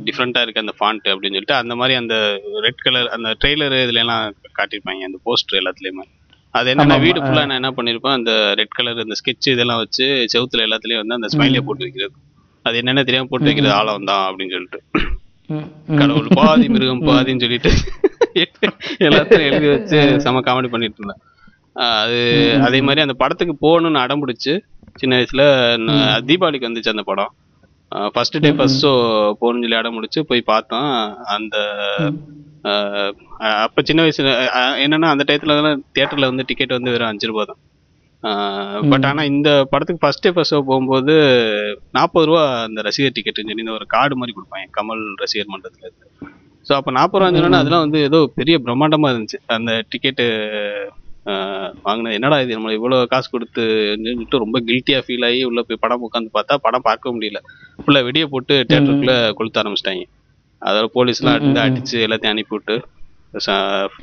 டிஃப்ரெண்ட்டாக 0.07 0.45
இருக்கு 0.45 0.63
அந்த 0.63 0.73
ஃபாண்ட் 0.79 1.07
அப்படின்னு 1.13 1.37
சொல்லிட்டு 1.37 1.61
அந்த 1.61 1.73
மாதிரி 1.75 1.93
அந்த 2.01 2.15
ரெட் 2.65 2.83
கலர் 2.85 3.07
அந்த 3.15 3.29
ட்ரெய்லர் 3.41 3.75
இதுல 3.85 4.03
எல்லாம் 4.03 4.23
காட்டியிருப்பாங்க 4.59 5.09
அந்த 5.09 5.19
போஸ்டர் 5.27 5.59
எல்லாத்துலேயுமே. 5.61 6.05
அது 6.55 6.67
என்னன்னா 6.73 6.97
வீடு 7.05 7.19
ஃபுல்லாக 7.23 7.47
நான் 7.49 7.59
என்ன 7.61 7.71
பண்ணியிருப்பேன் 7.77 8.17
அந்த 8.17 8.31
ரெட் 8.59 8.75
கலர் 8.77 9.03
அந்த 9.03 9.15
ஸ்கெட்ச் 9.21 9.47
இதெல்லாம் 9.53 9.81
வச்சு 9.83 10.05
செவுத்துல 10.33 10.65
எல்லாத்துலேயும் 10.67 11.01
வந்து 11.03 11.17
அந்த 11.19 11.29
ஸ்மைலியை 11.33 11.63
போட்டு 11.67 11.85
வைக்கிறது 11.87 12.15
அது 12.65 12.77
என்னென்ன 12.81 13.03
தெரியாம 13.03 13.29
போட்டு 13.31 13.49
வைக்கிறது 13.49 13.75
ஆழம் 13.79 14.09
தான் 14.11 14.23
அப்படின்னு 14.29 14.55
சொல்லிட்டு. 14.55 14.79
கடவுள் 15.99 16.29
பாதி 16.39 16.67
மிருகம் 16.75 17.07
பாதின்னு 17.09 17.45
சொல்லிட்டு 17.45 17.71
எல்லாத்தையும் 19.07 19.45
எழுதி 19.49 19.67
வச்சு 19.73 19.97
செம 20.23 20.39
காமெடி 20.47 20.69
பண்ணிட்டு 20.71 20.99
இருந்தேன். 20.99 21.21
அது 21.75 22.17
அதே 22.67 22.79
மாதிரி 22.81 23.03
அந்த 23.05 23.15
படத்துக்கு 23.21 23.53
போகணும்னு 23.65 24.01
அடம் 24.03 24.21
பிடிச்சு 24.23 24.53
சின்ன 24.95 25.13
வயசுல 25.17 25.43
தீபாவளிக்கு 26.29 26.67
வந்துச்சு 26.69 26.93
அந்த 26.93 27.03
படம். 27.11 27.31
ஃபர்ஸ்ட் 28.15 28.37
டே 28.43 28.49
ஃபர்ஸ்ட் 28.57 28.81
ஷோ 28.85 28.93
போகணும்னு 29.41 29.65
சொல்லி 29.65 29.79
அடம் 29.79 29.95
முடிச்சு 29.97 30.21
போய் 30.29 30.49
பார்த்தோம். 30.53 30.91
அந்த 31.35 31.55
அப்ப 33.65 33.81
சின்ன 33.87 34.03
வயசுல 34.05 34.31
என்னன்னா 34.83 35.09
அந்த 35.13 35.23
டயத்துல 35.29 35.53
தியேட்டர்ல 35.95 36.29
வந்து 36.31 36.45
டிக்கெட் 36.49 36.77
வந்து 36.77 36.93
வெறும் 36.93 37.11
அஞ்சு 37.11 37.29
ரூபா 37.31 37.43
தான். 37.51 37.61
பட் 38.91 39.05
ஆனா 39.09 39.21
இந்த 39.31 39.49
படத்துக்கு 39.71 40.03
ஃபர்ஸ்ட் 40.03 40.23
டே 40.25 40.29
ஃபர்ஸ்ட் 40.35 40.55
ஷோ 40.55 40.61
போகும்போது 40.69 41.15
நாற்பது 41.97 42.27
ரூபா 42.29 42.43
அந்த 42.67 42.81
ரசிகர் 42.87 43.15
டிக்கெட்னு 43.17 43.49
சொல்லி 43.51 43.65
இந்த 43.65 43.75
ஒரு 43.79 43.87
கார்டு 43.95 44.19
மாதிரி 44.21 44.35
கொடுப்பாங்க. 44.37 44.67
கமல் 44.77 45.03
ரசிகர் 45.23 45.51
மன்றத்துல 45.53 45.87
இருந்து. 45.87 46.07
ஸோ 46.67 46.73
அப்போ 46.79 46.91
நாற்பது 46.97 47.21
ரூபா 47.21 47.43
சொன்னா 47.45 47.61
அதெல்லாம் 47.63 47.85
வந்து 47.85 47.99
ஏதோ 48.09 48.19
பெரிய 48.39 48.57
பிரம்மாண்டமா 48.65 49.11
இருந்துச்சு. 49.13 49.39
அந்த 49.57 49.71
டிக்கெட்டு 49.93 50.25
வாங்கினது. 51.85 52.15
என்னடா 52.17 52.37
இது? 52.43 52.57
நம்ம 52.57 52.73
இவ்வளோ 52.77 52.97
காசு 53.13 53.27
கொடுத்து 53.35 53.63
சொல்லிட்டு 54.07 54.41
ரொம்ப 54.43 54.57
கில்ட்டியா 54.67 54.99
ஃபீல் 55.05 55.25
ஆகி 55.27 55.39
உள்ள 55.49 55.61
போய் 55.67 55.81
படம் 55.83 56.05
உட்காந்து 56.07 56.29
பார்த்தா 56.37 56.55
படம் 56.65 56.85
பார்க்க 56.89 57.13
முடியல. 57.15 57.39
ஃபுல்லாக 57.83 58.05
வெடியை 58.07 58.27
போட்டு 58.33 58.55
தேட்டருக்குள்ள 58.71 59.15
கொளுத்த 59.39 59.61
ஆரம்பிச்சிட்டாங்க. 59.61 60.05
அதோட 60.61 60.87
போலீஸ்லாம் 60.97 61.37
எடுத்து 61.37 61.59
அடிச்சு 61.65 61.97
எல்லாத்தையும் 62.05 62.35
அனுப்பிவிட்டு 62.35 62.75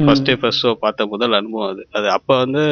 ஃபர்ஸ்ட் 0.06 0.26
டே 0.28 0.34
ஃபர்ஸ்ட் 0.40 0.62
ஷோ 0.64 0.72
பார்த்த 0.84 1.06
முதல் 1.12 1.38
அனுபவம் 1.38 1.70
அது. 1.72 1.82
அது 1.98 2.06
அப்போ 2.16 2.34
வந்து 2.44 2.62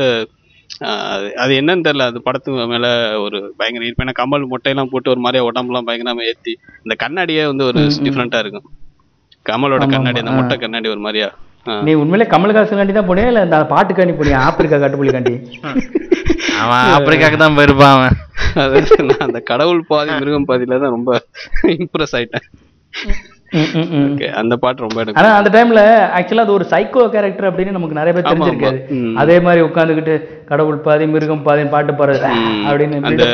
அது 1.42 1.52
என்னன்னு 1.60 1.84
தெரியல. 1.86 2.04
அது 2.10 2.18
படத்து 2.26 2.66
மேல 2.72 2.86
ஒரு 3.24 3.38
பயங்கர 3.60 3.86
ஈர்ப்பு. 3.86 4.04
ஏன்னா 4.04 4.14
கமல் 4.20 4.50
மொட்டையெல்லாம் 4.52 4.90
போட்டு 4.92 5.12
ஒரு 5.14 5.22
மாதிரியா 5.24 5.46
உடம்புலாம் 5.50 5.88
பயங்கரமா 5.88 6.26
ஏத்தி 6.32 6.52
இந்த 6.84 6.96
கண்ணாடியே 7.04 7.44
வந்து 7.52 7.64
ஒரு 7.70 7.80
டிஃப்ரெண்டா 8.06 8.40
இருக்கும். 8.44 8.66
கமலோட 9.50 9.84
கண்ணாடி 9.94 10.20
அந்த 10.22 10.34
மொட்டை 10.38 10.56
கண்ணாடி 10.64 10.88
ஒரு 10.94 11.02
மாதிரியா 11.06 11.28
நீ 11.86 11.92
உண்மையிலே 12.02 12.26
கமல்ஹாசன் 12.32 12.98
தான் 12.98 13.08
போனியா? 13.08 13.30
இல்ல 13.32 13.40
அந்த 13.46 13.58
பாட்டுக்காண்டி 13.72 14.14
போனியா? 14.20 14.38
ஆப்பிரிக்கா 14.48 14.78
காட்டுப்புலிக்காண்டி 14.82 15.34
அவன் 16.62 16.92
ஆப்பிரிக்காக்கு 16.94 17.38
தான் 17.42 17.56
போயிருப்பான் 17.58 17.94
அவன். 17.96 18.16
அதாவது 18.62 19.04
நான் 19.10 19.26
அந்த 19.28 19.40
கடவுள் 19.50 19.82
பாதி 19.90 20.12
மிருகம் 20.20 20.48
பாதியில 20.50 20.80
தான் 20.84 20.96
ரொம்ப 20.96 21.10
இம்ப்ரெஸ் 21.82 22.16
ஆயிட்டேன். 22.18 22.46
அந்த 24.40 24.54
பாட்டு 24.62 24.84
ரொம்ப 24.84 24.98
எனக்கு 25.02 25.18
ஆனா 25.20 25.30
அந்த 25.38 25.50
டைம்ல 25.54 25.80
ஆக்சுவலா 26.16 26.44
அது 26.46 26.54
ஒரு 26.56 26.66
சைக்கோ 26.72 27.04
கேரக்டர் 27.14 27.48
அப்படின்னு 27.48 27.76
நமக்கு 27.76 27.98
நிறைய 27.98 28.12
பேர். 28.16 28.26
தெரிஞ்சிருக்காது. 28.28 28.78
அதே 29.22 29.36
மாதிரி 29.46 29.60
உட்காந்துக்கிட்டு 29.68 30.14
கடவுள் 30.50 30.78
பாதி 30.86 31.06
மிருகம் 31.14 31.44
பாதி 31.48 31.64
பாட்டு 31.74 31.94
பாடுறது 32.00 32.28
அப்படின்னு 32.68 33.00
அந்த. 33.10 33.26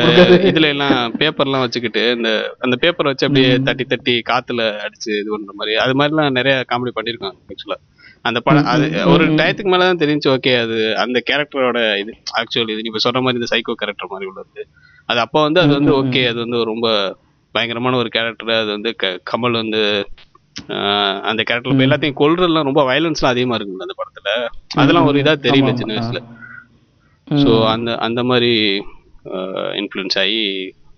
இதுல 0.51 0.71
எல்லாம் 0.75 0.97
பேப்பர்லாம் 1.21 1.65
வச்சுக்கிட்டு 1.65 2.03
இந்த 2.17 2.31
அந்த 2.65 2.77
பேப்பர் 2.85 3.11
வச்சு 3.11 3.27
அப்படியே 3.27 3.51
தட்டி 3.69 3.85
தட்டி 3.93 4.15
காத்துல 4.31 4.65
அடிச்சு 4.85 5.11
இது 5.21 5.29
பண்ற 5.35 5.53
மாதிரி 5.61 5.75
அது 5.85 5.95
மாதிரிலாம் 6.01 6.37
நிறைய 6.39 6.55
காமெடி 6.73 6.93
பண்ணிருக்காங்க 6.97 7.39
ஆக்சுவலா 7.53 7.79
அந்த 8.27 8.39
படம் 8.45 8.69
அது 8.73 8.85
ஒரு 9.13 9.23
டயத்துக்கு 9.39 9.71
மேல 9.73 9.87
தான் 9.89 10.01
தெரிஞ்சு 10.03 10.27
ஓகே 10.33 10.53
அது 10.63 10.77
அந்த 11.03 11.17
கேரக்டரோட 11.29 11.79
இது 12.01 12.11
ஆக்சுவலி 12.39 12.73
இது. 12.75 12.85
நீங்க 12.85 12.99
சொல்ற 13.05 13.21
மாதிரி 13.25 13.39
இந்த 13.39 13.49
சைக்கோ 13.53 13.75
கேரக்டர் 13.81 14.13
மாதிரி 14.13 14.29
உள்ளது. 14.31 14.63
அது 15.09 15.19
அப்போ 15.25 15.39
வந்து 15.47 15.59
அது 15.63 15.73
வந்து 15.79 15.93
ஓகே 16.01 16.23
அது 16.31 16.39
வந்து 16.45 16.59
ரொம்ப 16.71 16.87
பயங்கரமான 17.55 17.97
ஒரு 18.03 18.09
கேரக்டர் 18.15 18.53
அது 18.63 18.71
வந்து 18.77 18.91
கமல் 19.31 19.59
வந்து 19.61 19.81
அந்த 21.29 21.41
கேரக்டர் 21.47 21.85
எல்லாத்தையும் 21.87 22.19
கொல்றதுலாம் 22.21 22.67
ரொம்ப 22.69 22.83
வயலன்ஸ்லாம் 22.89 23.33
அதிகமா 23.33 23.55
இருக்குங்க 23.57 23.87
அந்த 23.87 23.97
படத்துல. 23.99 24.29
அதெல்லாம் 24.81 25.07
ஒரு 25.11 25.19
இதா 25.23 25.33
தெரியல 25.45 25.73
சின்ன 25.81 25.93
வயசுல. 25.95 26.21
ஸோ 27.27 27.51
அந்த 27.73 27.89
அந்த 28.07 28.21
மாதிரி 28.31 28.51
இன்ஃப்ளூயன்ஸ் 29.81 30.19
ஆகி 30.23 30.41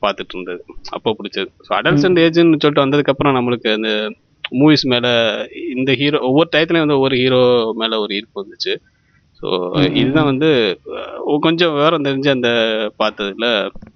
பார்த்துட்டு 0.03 0.33
இருந்தது. 0.35 0.61
அப்போ 0.95 1.09
பிடிச்சது. 1.19 1.49
ஸோ 1.67 1.71
அடல்சன்ட் 1.79 2.21
ஏஜ்னு 2.25 2.59
சொல்லிட்டு 2.63 2.85
வந்ததுக்கப்புறம் 2.85 3.37
நம்மளுக்கு 3.37 3.69
அந்த 3.77 3.89
மூவிஸ் 4.51 4.85
மேல 4.85 5.07
இந்த 5.73 5.91
ஹீரோ 5.93 6.19
ஒவ்வொரு 6.27 6.49
டயத்துலையும் 6.53 6.85
வந்து 6.85 6.97
ஒவ்வொரு 6.97 7.15
ஹீரோ 7.15 7.41
மேல 7.73 7.99
ஒரு 7.99 8.13
ஈர்ப்பு 8.15 8.41
வந்துச்சு. 8.41 8.73
ஸோ 9.41 9.47
இதுதான் 9.99 10.29
வந்து 10.29 10.49
கொஞ்சம் 11.43 11.73
விவரம் 11.75 12.05
தெரிஞ்சு 12.07 12.29
அந்த 12.29 12.49
பார்த்ததுல 12.99 13.47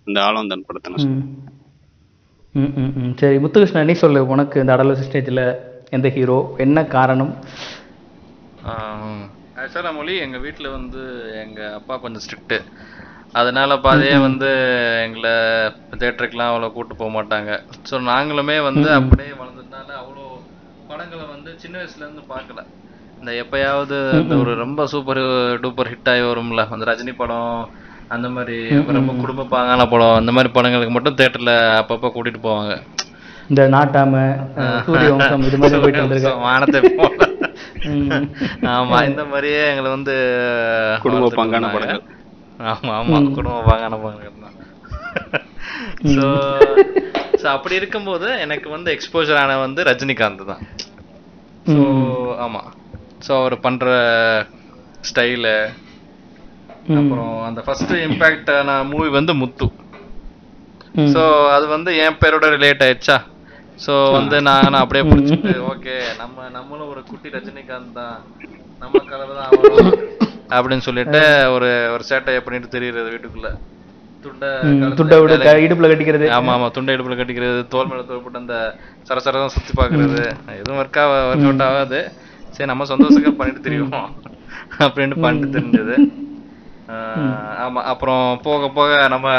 இந்த 0.07 0.19
ஆலந்தன் 0.27 0.65
படத்தை 0.65 0.91
ம். 2.55 3.13
சரி 3.19 3.37
முத்துகிருஷ்ணன் 3.37 3.89
நீ 3.89 3.95
சொல்லு 4.01 4.19
உனக்கு 4.27 4.61
இந்த 4.61 4.73
அடலஸ் 4.75 5.05
ஸ்டேஜ்ல 5.05 5.43
எந்த 5.91 6.07
ஹீரோ 6.15 6.35
என்ன 6.57 6.79
காரணம்? 6.93 7.31
ஆக்சுவலாக 9.55 9.95
மொழி 9.95 10.13
எங்க 10.17 10.37
வீட்ல 10.37 10.67
வந்து 10.71 11.01
எங்க 11.41 11.59
அப்பா 11.75 11.95
கொஞ்சம் 11.97 12.23
ஸ்ட்ரிக்ட்டு 12.23 12.57
அதனால 13.33 13.75
பாதையே 13.83 14.15
வந்து 14.25 14.49
எங்களை 15.05 15.33
தேட்டருக்குலாம் 16.01 16.51
அவ்வளோ 16.51 16.67
கூட்டு 16.71 16.93
போக 16.95 17.11
மாட்டாங்க. 17.11 17.51
ஸோ 17.89 17.95
நாங்களுமே 18.09 18.57
வந்து 18.63 18.87
அப்படியே 18.97 19.31
வளர்ந்ததுனால 19.39 19.89
அவ்வளோ 20.01 20.12
படங்களை 20.93 21.25
வந்து 21.35 21.51
சின்ன 21.61 21.75
வயசுல 21.79 22.03
இருந்து 22.05 22.23
பார்க்கல. 22.33 22.61
இந்த 23.19 23.31
எப்பயாவது 23.43 23.97
அந்த 24.19 24.35
ஒரு 24.41 24.51
ரொம்ப 24.63 24.85
சூப்பர் 24.93 25.21
டூப்பர் 25.63 25.89
ஹிட் 25.91 26.09
ஆகி 26.11 26.23
வரும்ல 26.29 26.63
அந்த 26.73 26.83
ரஜினி 26.89 27.13
படம் 27.21 27.53
அந்த 28.15 28.27
மாதிரி 28.35 28.57
ரொம்ப 28.97 29.11
குடும்ப 29.21 29.47
பாங்கான 29.53 29.85
படம் 29.93 30.17
அந்த 30.21 30.31
மாதிரி 30.35 30.49
படங்களுக்கு 30.55 30.95
மட்டும் 30.95 31.17
தேட்டர்ல 31.19 31.53
அப்பப்போ 31.81 32.09
கூட்டிட்டு 32.15 32.41
போவாங்க. 32.47 32.73
இந்த 33.51 33.61
நாட்டாம 33.75 34.23
சூரிய 34.87 35.09
வம்சம் 35.13 35.45
இது 35.47 35.57
மாதிரி 35.61 35.79
போயிட்டு 35.83 36.03
வந்திருக்க. 36.03 36.33
வானத்தை. 36.47 36.81
ஆமா 38.75 38.97
இந்த 39.09 39.23
மாதிரியே 39.31 39.63
எங்களை 39.71 39.89
வந்து 39.97 40.15
குடும்ப 41.05 41.31
பங்கான. 41.39 41.71
படங்கள். 41.75 42.03
ஆமா 42.71 42.93
ஆமா 42.99 43.17
குடும்ப 43.39 43.57
பங்கான 43.71 43.99
படங்கள் 44.03 44.43
தான். 44.45 44.57
ஸோ 47.43 47.49
அப்படி 47.53 47.75
இருக்கும்போது 47.79 48.27
எனக்கு 48.43 48.67
வந்து 48.69 48.89
எக்ஸ்போஜர் 48.95 49.39
ஆன 49.43 49.55
வந்து 49.63 49.81
ரஜினிகாந்த் 49.89 50.43
தான். 50.51 50.61
ஸோ 51.65 51.81
ஆமா. 52.45 52.61
ஸோ 53.25 53.31
அவர் 53.39 53.55
பண்ற 53.65 53.87
ஸ்டைலு 55.09 55.55
அப்புறம் 56.97 57.35
அந்த 57.47 57.59
ஃபர்ஸ்ட் 57.65 57.93
இம்பாக்ட் 58.05 58.51
ஆன 58.55 58.71
மூவி 58.91 59.09
வந்து 59.17 59.33
முத்து. 59.41 59.67
ஸோ 61.13 61.21
அது 61.55 61.65
வந்து 61.75 61.91
என் 62.05 62.19
பேரோட 62.21 62.47
ரிலேட் 62.55 62.83
ஆயிடுச்சா? 62.85 63.17
ஸோ 63.79 63.93
வந்து 64.17 64.37
நான் 64.47 64.69
நான் 64.71 64.83
அப்படியே 64.83 65.05
பிடிச்சிட்டு 65.09 65.53
ஓகே 65.71 65.95
நம்ம 66.19 66.47
நம்மளும் 66.57 66.91
ஒரு 66.93 67.01
குட்டி 67.09 67.29
ரஜினிகாந்த் 67.35 67.95
தான். 67.99 68.17
நம்ம 68.81 69.03
கலர் 69.11 69.37
தான் 69.39 69.51
அப்படின்னு 70.55 70.85
சொல்லிட்டு 70.87 71.21
ஒரு 71.53 71.69
ஒரு 71.93 72.03
சேட்டையை 72.09 72.41
பண்ணிட்டு 72.41 72.73
தெரியுறது 72.75 73.13
வீட்டுக்குள்ள. 73.13 73.49
துண்டை 74.99 75.17
விட 75.21 75.53
இடுப்புல 75.65 75.89
கட்டிக்கிறது. 75.91 76.27
ஆமா 76.37 76.51
ஆமா 76.55 76.67
துண்டை 76.75 76.95
இடுப்புல 76.95 77.17
கட்டிக்கிறது 77.19 77.61
தோல் 77.73 77.89
மேல 77.91 78.03
தோல் 78.09 78.23
போட்டு 78.23 78.41
அந்த 78.43 78.57
சரசரம் 79.09 79.53
சுத்தி 79.55 79.73
பாக்குறது. 79.81 80.21
எதுவும் 80.59 80.79
ஒர்க் 80.81 80.99
ஆக 81.03 81.19
ஒர்க் 81.29 81.47
அவுட் 81.47 81.65
ஆகாது. 81.67 82.01
சரி 82.55 82.69
நம்ம 82.71 82.87
சந்தோஷத்துக்கு 82.91 83.37
பண்ணிட்டு 83.39 83.65
தெரியும் 83.67 83.93
அப்படின்னு 84.85 85.15
பண்ணிட்டு 85.25 85.55
தெரிஞ்சது. 85.57 85.95
ஆமா 87.65 87.81
அப்புறம் 87.91 88.25
போக 88.47 88.67
போக 88.79 88.91
நம்ம 89.13 89.29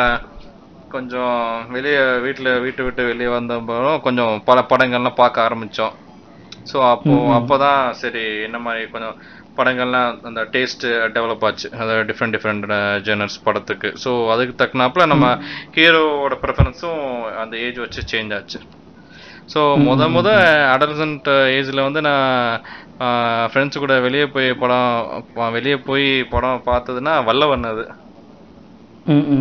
கொஞ்சம் 0.94 1.38
வெளியே 1.74 2.00
வீட்டுல 2.24 2.48
வீட்டை 2.64 2.82
விட்டு 2.84 3.02
வெளியே 3.10 3.30
வந்தப்பறம் 3.34 4.00
கொஞ்சம் 4.06 4.34
பல 4.48 4.58
படங்கள்லாம் 4.70 5.20
பார்க்க 5.20 5.46
ஆரம்பிச்சோம். 5.46 5.94
ஸோ 6.70 6.76
அப்போ 6.90 7.14
அப்போதான் 7.38 7.80
சரி 8.02 8.22
என்ன 8.46 8.58
மாதிரி 8.66 8.84
கொஞ்சம் 8.92 9.16
படங்கள்லாம் 9.56 10.20
அந்த 10.22 10.40
டேஸ்ட் 10.54 10.84
டெவலப் 11.14 11.48
ஆச்சு. 11.48 11.68
அதாவது 11.74 12.10
டிஃப்ரெண்ட் 12.10 12.34
டிஃப்ரெண்ட் 12.36 12.64
ஜெனர்ஸ் 13.06 13.42
படத்துக்கு. 13.42 13.88
ஸோ 14.02 14.32
அதுக்கு 14.32 14.54
தக்கனாப்புல 14.62 15.06
நம்ம 15.06 15.36
ஹீரோவோட 15.76 16.34
ப்ரிஃபரன்ஸும் 16.42 17.00
அந்த 17.42 17.56
ஏஜ் 17.64 17.84
வச்சு 17.84 18.00
சேஞ்ச் 18.12 18.34
ஆச்சு. 18.34 18.58
ஸோ 19.48 19.58
முத 19.86 20.02
முத 20.14 20.28
அடல்சன்ட் 20.74 21.28
ஏஜில் 21.56 21.86
வந்து 21.86 22.00
நான் 22.06 22.60
ஃப்ரெண்ட்ஸ் 23.50 23.78
கூட 23.78 24.00
வெளியே 24.00 24.26
போய் 24.34 24.58
படம் 24.62 25.52
வெளியே 25.56 25.76
போய் 25.88 26.24
படம் 26.30 26.62
பார்த்ததுன்னா 26.66 27.12
வல்லவன் 27.28 27.70
அது. 27.72 27.84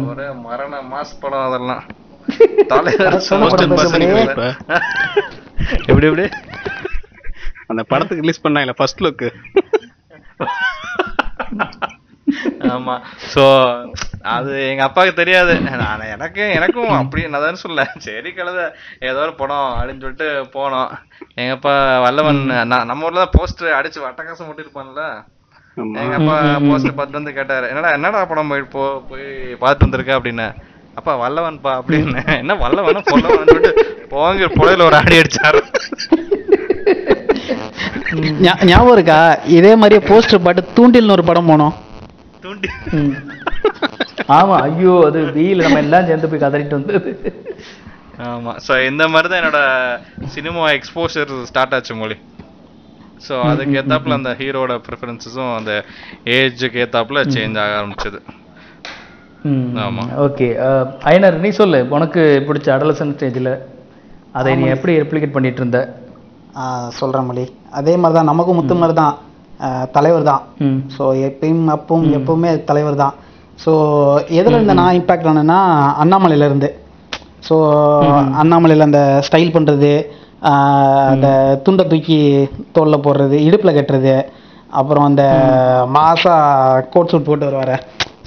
ஒரே 0.08 0.25
மரண 0.46 0.82
மாஸ் 0.89 1.20
படம் 1.20 1.46
அதெல்லாம். 1.48 1.84
தலைவர். 2.72 3.15
எப்படி 5.89 6.10
எப்படி? 6.10 6.25
அந்த 7.70 7.82
படத்துக்கு 7.91 8.24
ரிலீஸ் 8.24 8.43
பண்ணாங்கல்ல 8.46 8.75
ஃபர்ஸ்ட் 8.79 9.01
லுக் 9.01 9.24
ஆமா. 12.74 12.94
சோ 13.34 13.44
அது 14.34 14.52
எங்க 14.70 14.84
அப்பாவுக்கு 14.86 15.20
தெரியாது. 15.22 15.54
நான் 15.82 16.12
எனக்கு 16.16 16.44
எனக்கும் 16.58 16.94
அப்படி 17.00 17.22
நான் 17.34 17.63
சொல்ல. 17.63 17.84
சரி 18.06 18.30
கழுத. 18.38 18.62
ஏதோ 19.10 19.22
ஒரு 19.25 19.34
படம் 19.42 19.70
அப்படின்னு 19.78 20.04
சொல்லிட்டு 20.06 20.28
போனோம். 20.56 20.90
எங்க 21.42 21.54
அப்பா 21.58 21.74
வல்லவன் 22.06 22.42
நான் 22.72 22.90
நம்ம 22.92 23.08
ஊர்ல 23.08 23.24
தான் 23.24 23.36
போஸ்டர் 23.38 23.78
அடிச்சு 23.80 24.06
வட்டக்காசம் 24.06 24.48
மட்டும் 24.50 24.66
இருப்பான்ல. 24.66 25.04
ஆமா. 25.78 25.94
எங்க 26.02 26.16
அப்பா 26.20 26.36
போஸ்டர் 26.68 26.96
பார்த்துட்டு 26.98 27.22
வந்து 27.22 27.38
கேட்டாரு 27.40 27.70
என்னடா 27.72 27.92
என்னடா 27.98 28.22
படம் 28.32 28.52
போய் 28.54 28.72
போ 28.75 28.82
போய் 29.10 29.28
பார்த்துட்டு 29.62 29.88
வந்திருக்க? 29.88 30.20
அப்படின்னு. 30.20 30.48
அப்பா 30.96 31.13
வல்லவன்பா 31.22 31.72
அப்படின்னு. 31.80 32.22
என்ன 32.42 32.56
வல்லவன் 32.56 33.08
பொல்லவன் 33.12 33.48
சொல்லிட்டு 33.48 33.84
போங்க 34.12 34.48
புலையில 34.58 34.88
ஒரு 34.90 34.96
ஆடி 34.96 35.16
அடிச்சாரு. 35.22 35.62
ஞாபகம் 38.72 38.96
இருக்கா? 38.98 39.20
இதே 39.58 39.74
மாதிரியே 39.82 40.02
போஸ்டர் 40.10 40.44
பாட்டு 40.46 40.62
தூண்டில்னு 40.78 41.16
ஒரு 41.18 41.26
படம் 41.30 41.50
போனோம். 41.52 41.74
ஆமா 44.40 44.56
ஐயோ 44.68 44.94
அது 45.08 45.20
வெயில் 45.38 45.64
நம்ம 45.66 45.80
எல்லாம் 45.86 46.08
சேர்ந்து 46.10 46.30
போய் 46.32 46.44
கதறிட்டு 46.44 46.78
வந்தது. 46.80 47.12
ஆமா. 48.32 48.52
சோ 48.66 48.74
இந்த 48.90 49.04
மாதிரி 49.14 49.28
தான் 49.30 49.42
என்னோட 49.42 49.62
சினிமா 50.36 50.64
எக்ஸ்போஷர் 50.78 51.32
ஸ்டார்ட் 51.50 51.76
ஆச்சு 51.78 51.94
மொழி. 52.02 52.18
சோ 53.26 53.36
அதுக்கு 53.52 53.78
ஏத்தாப்புல 53.82 54.18
அந்த 54.20 54.32
ஹீரோட 54.40 54.74
ப்ரிஃபரன்சஸும் 54.88 55.52
அந்த 55.60 55.74
ஏஜுக்கு 56.38 56.82
ஏத்தாப்புல 56.86 57.22
சேஞ்ச் 57.36 57.60
ஆக 57.64 57.78
ஆரம்பிச்சது. 57.82 58.20
ஆமா. 59.86 60.04
ஓகே. 60.26 60.48
ஐனர் 61.14 61.38
நீ 61.46 61.50
சொல்லு. 61.62 61.80
உனக்கு 61.96 62.22
பிடிச்ச 62.48 62.68
அடலசன் 62.76 63.16
ஸ்டேஜ்ல 63.16 63.52
அதை 64.40 64.52
நீ 64.60 64.66
எப்படி 64.76 64.94
ரெப்ளிகேட் 65.04 65.36
பண்ணிட்டு 65.38 65.62
இருந்த? 65.64 65.80
சொல்கிறேன் 67.00 67.28
மொழி. 67.30 67.46
அதே 67.80 67.94
மாதிரி 68.02 68.18
தான் 68.18 68.30
நமக்கும் 68.32 68.58
முத்து 68.60 68.76
மாதிரி 68.82 68.96
தான் 69.02 69.16
தலைவர் 69.96 70.30
தான். 70.32 70.44
ஸோ 70.96 71.04
எப்பயும் 71.28 71.66
அப்பவும் 71.76 72.12
எப்பவுமே 72.20 72.52
தலைவர் 72.70 73.02
தான். 73.04 73.16
ஸோ 73.64 73.72
எதுல 74.40 74.56
இருந்து 74.58 74.80
நான் 74.82 74.98
இம்பாக்ட் 75.00 75.30
ஆனேன்னா 75.32 75.60
அண்ணாமலையில 76.04 76.48
இருந்து. 76.50 76.70
ஸோ 77.48 77.56
அண்ணாமலையில் 78.42 78.88
அந்த 78.88 79.02
ஸ்டைல் 79.28 79.56
பண்ணுறது 79.56 79.94
அந்த 81.12 81.28
துண்டை 81.66 81.84
தூக்கி 81.92 82.20
தோல்ல 82.76 82.96
போடுறது 83.06 83.38
இடுப்பில் 83.48 83.78
கட்டுறது 83.78 84.16
அப்புறம் 84.80 85.08
அந்த 85.10 85.24
மாசா 85.98 86.36
கோட் 86.94 87.12
சூட் 87.12 87.28
போட்டு 87.28 87.50
வருவார. 87.50 87.74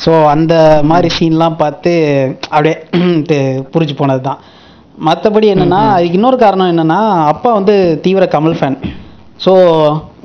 ஸோ 0.04 0.12
அந்த 0.34 0.54
மாதிரி 0.90 1.08
சீன்லாம் 1.16 1.60
பார்த்து 1.62 1.92
அப்படியே 2.54 2.76
புரிஞ்சு 3.72 3.94
போனது 4.00 4.22
தான் 4.28 4.40
மற்றபடி 4.98 5.46
என்னன்னா 5.52 5.80
அதுக்கு 5.92 6.14
இன்னொரு 6.14 6.38
காரணம் 6.38 6.70
என்னன்னா 6.72 7.00
அப்பா 7.26 7.52
வந்து 7.52 7.74
தீவிர 8.04 8.24
கமல் 8.32 8.58
ஃபேன் 8.58 8.76
ஸோ 9.40 9.52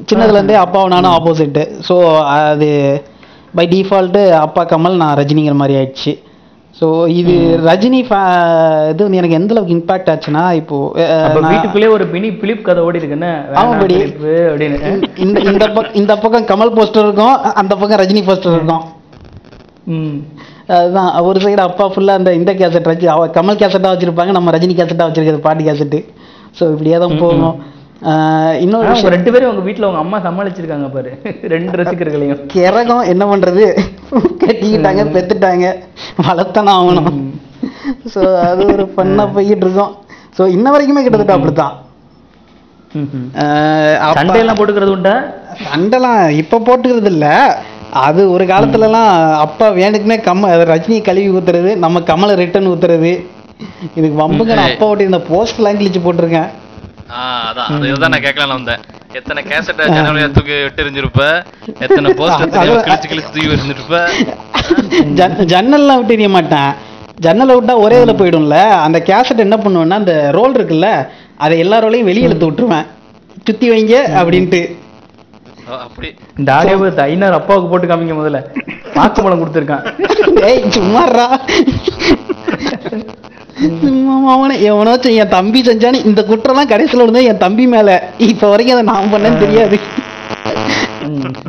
சின்னதுலேருந்தே 0.10 0.58
அப்பாவும் 0.58 0.94
நானும் 0.94 1.16
ஆப்போசிட்டு 1.16 1.64
ஸோ 1.88 1.96
அது 2.34 2.70
பை 3.54 3.66
டிஃபால்ட்டு 3.68 4.22
அப்பா 4.40 4.62
கமல் 4.66 4.96
நான் 4.98 5.18
ரஜினிங்கிற 5.18 5.56
மாதிரி 5.56 5.78
ஆயிடுச்சு. 5.78 6.12
ஸோ 6.76 6.88
இது 7.12 7.34
ரஜினி 7.66 8.00
fa- 8.04 8.20
இது 8.92 9.02
வந்து 9.04 9.18
எனக்கு 9.18 9.38
எந்த 9.38 9.52
அளவுக்கு 9.54 9.76
இம்பாக்ட் 9.76 10.12
ஆச்சுன்னா 10.12 10.44
இப்போ 10.54 10.78
அஹ், 10.98 11.10
அப்ப 11.26 11.40
நான்- 11.40 11.52
வீட்டுக்குள்ளே 11.52 11.90
ஒரு 11.90 12.06
மினி 12.08 12.30
பிலிப் 12.36 12.64
கதை 12.64 12.84
ஓடி 12.86 13.00
இருக்குன்னு. 13.00 13.32
அப்படின்னு. 14.46 14.78
இந்த 15.18 15.38
இந்த 15.46 15.66
பக்கம் 15.68 15.96
இந்த 15.96 16.16
பக்கம் 16.18 16.48
கமல் 16.48 16.76
போஸ்டர் 16.78 17.06
இருக்கும் 17.06 17.36
அந்த 17.56 17.74
பக்கம் 17.76 18.02
ரஜினி 18.02 18.22
போஸ்டர் 18.24 18.56
இருக்கும். 18.56 18.86
ம். 19.92 20.16
அதுதான் 20.78 21.10
ஒரு 21.30 21.40
சைடு 21.44 21.62
அப்பா 21.68 21.86
ஃபுல்லா 21.94 22.16
அந்த 22.20 22.32
இந்த 22.40 22.52
கேசட் 22.62 22.90
வச்சு 22.92 23.08
அவ 23.16 23.28
கமல் 23.38 23.60
கேசட்டா 23.62 23.92
வச்சிருப்பாங்க 23.94 24.34
நம்ம 24.38 24.52
ரஜினி 24.56 24.76
கேசட்டா 24.80 25.08
வச்சிருக்கிறது 25.08 25.46
பாட்டு 25.48 25.68
கேசட்டு 25.70 26.00
ஸோ 26.58 26.64
இப்படியே 26.74 26.98
தான் 27.04 27.20
போகும். 27.24 27.58
இன்னொரு 28.64 28.94
ரெண்டு 29.16 29.32
பேரும் 29.34 29.52
உங்க 29.52 29.64
வீட்ல 29.66 29.88
உங்க 29.90 30.00
அம்மா 30.04 30.18
சமாளிச்சிருக்காங்க 30.26 30.88
பாரு. 30.96 31.12
ரெண்டு 31.54 31.76
ரசிகர்களையும். 31.80 32.40
கிறகம் 32.54 33.10
என்ன 33.12 33.24
பண்றது? 33.32 33.66
கட்டிக்கிட்டாங்க 34.44 35.04
பெத்துட்டாங்க. 35.16 35.66
வளர்த்தானே 36.28 36.72
ஆகணும். 36.80 37.12
ஸோ 38.14 38.22
அது 38.50 38.64
ஒரு 38.74 38.86
பண்ணா 38.98 39.26
போய்கிட்டு 39.36 39.66
இருக்கோம். 39.68 39.94
ஸோ 40.38 40.44
இன்ன 40.56 40.72
வரைக்குமே 40.76 41.04
கிட்டத்தட்ட 41.06 41.38
அப்படித்தான். 41.38 41.76
சண்டையெல்லாம் 44.18 44.60
போட்டுக்கிறது 44.60 44.96
உண்டா? 44.98 45.16
சண்டைலாம் 45.68 46.24
இப்போ 46.42 46.58
போட்டுக்கிறது 46.70 47.12
இல்ல. 47.16 47.28
அது 47.92 48.32
ஒரு 48.32 48.46
காலத்துலலாம் 48.46 49.34
அப்பா 49.36 49.70
வேணுக்குனே 49.70 50.20
கம்ம 50.20 50.40
அது 50.40 50.66
ரஜினியை 50.66 51.02
கழுவி 51.02 51.30
ஊத்துறது 51.30 51.76
நம்ம 51.76 52.00
கமலை 52.00 52.36
ரிட்டன் 52.36 52.68
ஊத்துறது. 52.68 53.26
இதுக்கு 53.96 54.24
வம்புங்க 54.24 54.54
நான் 54.54 54.72
அப்பா 54.72 54.86
ஓட்டி 54.86 55.04
இந்த 55.04 55.18
போஸ்ட்லாம் 55.18 55.78
கிழிச்சு 55.80 56.02
போட்டிருக்கேன். 56.06 56.50
அதான். 57.12 57.76
அதுதான் 57.76 58.10
நான் 58.10 58.22
கேட்கலாம் 58.22 58.64
வந்தேன். 58.64 58.78
எத்தனை 59.14 59.44
கேசட்டை 59.44 59.82
ஜனவரியா 59.82 60.32
தூக்கி 60.32 60.52
எத்தனை 61.80 62.14
போஸ்ட் 62.14 62.56
அது- 62.56 62.60
கிழிச்சு 62.60 63.22
கிழிச்சு 63.40 63.76
தூக்கி 63.88 65.04
ஜன் 65.14 65.36
ஜன்னல்லாம் 65.38 66.04
விட்டு 66.04 66.24
எறிய 66.24 66.30
மாட்டேன். 66.30 66.74
ஜன்னலை 67.20 67.56
விட்டா 67.56 67.76
ஒரே 67.76 68.02
இதில் 68.02 68.16
போயிடும்ல. 68.16 68.70
அந்த 68.70 69.04
கேசட் 69.06 69.38
என்ன 69.38 69.58
பண்ணுவேன்னா 69.58 69.90
அந்த 69.90 70.30
ரோல் 70.32 70.52
இருக்குல்ல 70.52 71.08
அதை 71.38 71.60
எல்லா 71.60 71.84
ரோலையும் 71.84 72.04
வெளியே 72.04 72.22
இழுத்து 72.22 72.52
விட்டுருவேன். 72.52 72.86
சுத்தி 73.46 73.70
வைங்க 73.70 73.96
அப்படின்ட்டு. 73.96 74.81
இந்த 76.38 76.54
ஆடியோவை 76.54 76.90
ஐநார் 77.06 77.32
அப்பாவுக்கு 77.32 77.70
போட்டு 77.70 77.88
காமிங்க 77.88 78.16
முதல்ல. 78.22 78.40
வாக்குமூலம் 78.96 79.42
கொடுத்துருக்கான். 79.42 79.84
ஏய் 80.42 80.64
சும்மாறா 80.64 81.26
சும்மா 83.82 84.34
அவனை 84.34 84.72
எவனாச்சும் 84.72 85.16
என் 85.16 85.30
தம்பி 85.30 85.62
செஞ்சானு 85.62 86.06
இந்த 86.06 86.26
குற்றம்லாம் 86.30 86.68
கடைசியில் 86.68 86.98
விழுந்தது 86.98 87.24
என் 87.26 87.38
தம்பி 87.38 87.68
மேல. 87.68 88.10
இப்ப 88.18 88.50
வரைக்கும் 88.50 88.88
அதை 88.88 88.94
நான் 88.94 89.22
பண்ணேன்னு 89.22 89.40
தெரியாது. 89.40 89.80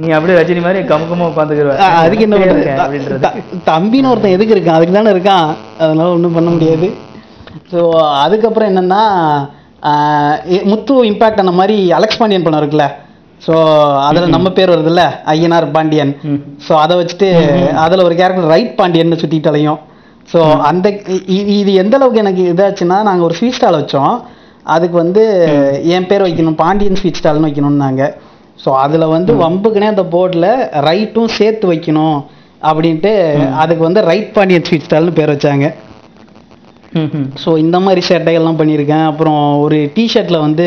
நீ 0.01 0.11
அப்படியே 0.11 0.39
ரஜினி 0.39 0.63
மாதிரி 0.63 0.87
கமுக்கமா 0.87 1.25
உட்காந்துக்கிற 1.25 1.77
அதுக்கு 1.77 2.23
என்ன 2.23 2.37
பண்றது 2.37 2.75
த- 2.75 2.87
அப்படின்றது? 2.87 3.21
த- 3.21 3.79
தம்பின்னு 3.79 4.11
ஒருத்தன் 4.11 4.31
எதுக்கு 4.31 4.55
இருக்கான்? 4.55 4.75
அதுக்கு 4.75 4.95
தானே 4.95 5.11
இருக்கான். 5.11 5.55
அதனால 5.79 6.09
ஒன்றும் 6.11 6.33
பண்ண 6.33 6.51
முடியாது. 6.51 6.95
ஸோ 7.73 7.91
அதுக்கப்புறம் 8.23 8.77
என்னன்னா 8.77 9.03
முத்து 10.63 11.05
இம்பாக்ட் 11.05 11.43
அந்த 11.45 11.53
மாதிரி 11.53 11.93
அலெக்ஸ் 11.93 12.19
பாண்டியன் 12.19 12.43
படம் 12.43 12.61
இருக்குல்ல? 12.61 12.87
ஸோ 13.45 13.55
அதில் 14.09 14.35
நம்ம 14.35 14.49
பேர் 14.57 14.73
வருதுல்ல 14.73 15.05
ஐயனார் 15.33 15.67
பாண்டியன். 15.77 16.13
ஸோ 16.67 16.73
அதை 16.83 16.95
வச்சுட்டு 17.01 17.29
அதில் 17.85 18.07
ஒரு 18.09 18.15
கேரக்டர் 18.21 18.53
ரைட் 18.55 18.75
பாண்டியன் 18.81 19.21
சுற்றிட்டு 19.23 19.51
அலையும். 19.53 19.81
ஸோ 20.33 20.41
அந்த 20.71 20.89
இது 21.63 21.73
எந்த 21.83 21.97
அளவுக்கு 21.99 22.23
எனக்கு 22.25 22.43
இதாச்சுன்னா 22.53 22.99
நாங்கள் 23.09 23.27
ஒரு 23.29 23.37
ஸ்வீட் 23.39 23.57
ஸ்டால் 23.59 23.81
வச்சோம். 23.81 24.15
அதுக்கு 24.75 24.97
வந்து 25.05 25.23
என் 25.95 26.09
பேர் 26.11 26.27
வைக்கணும் 26.27 26.61
பாண்டியன் 26.65 27.01
ஸ்வீட் 27.01 27.19
ஸ்டால்னு 27.21 27.49
வைக்கணும்னாங்க. 27.49 28.03
ஸோ 28.63 28.71
அதில் 28.85 29.13
வந்து 29.17 29.33
வம்புக்குனே 29.45 29.89
அந்த 29.93 30.05
போர்டில் 30.15 30.51
ரைட்டும் 30.89 31.33
சேர்த்து 31.39 31.67
வைக்கணும் 31.73 32.19
அப்படின்ட்டு 32.71 33.13
அதுக்கு 33.63 33.83
வந்து 33.89 34.03
ரைட் 34.11 34.31
பாண்டியன் 34.37 34.67
ஸ்வீட் 34.69 34.87
ஸ்டால்னு 34.87 35.17
பேர் 35.19 35.33
வச்சாங்க. 35.35 35.69
ஸோ 37.43 37.51
இந்த 37.65 37.77
மாதிரி 37.87 38.03
சேட்டைகள்லாம் 38.09 38.61
பண்ணியிருக்கேன். 38.61 39.07
அப்புறம் 39.11 39.43
ஒரு 39.65 39.79
டிஷர்ட்டில் 39.97 40.45
வந்து 40.47 40.67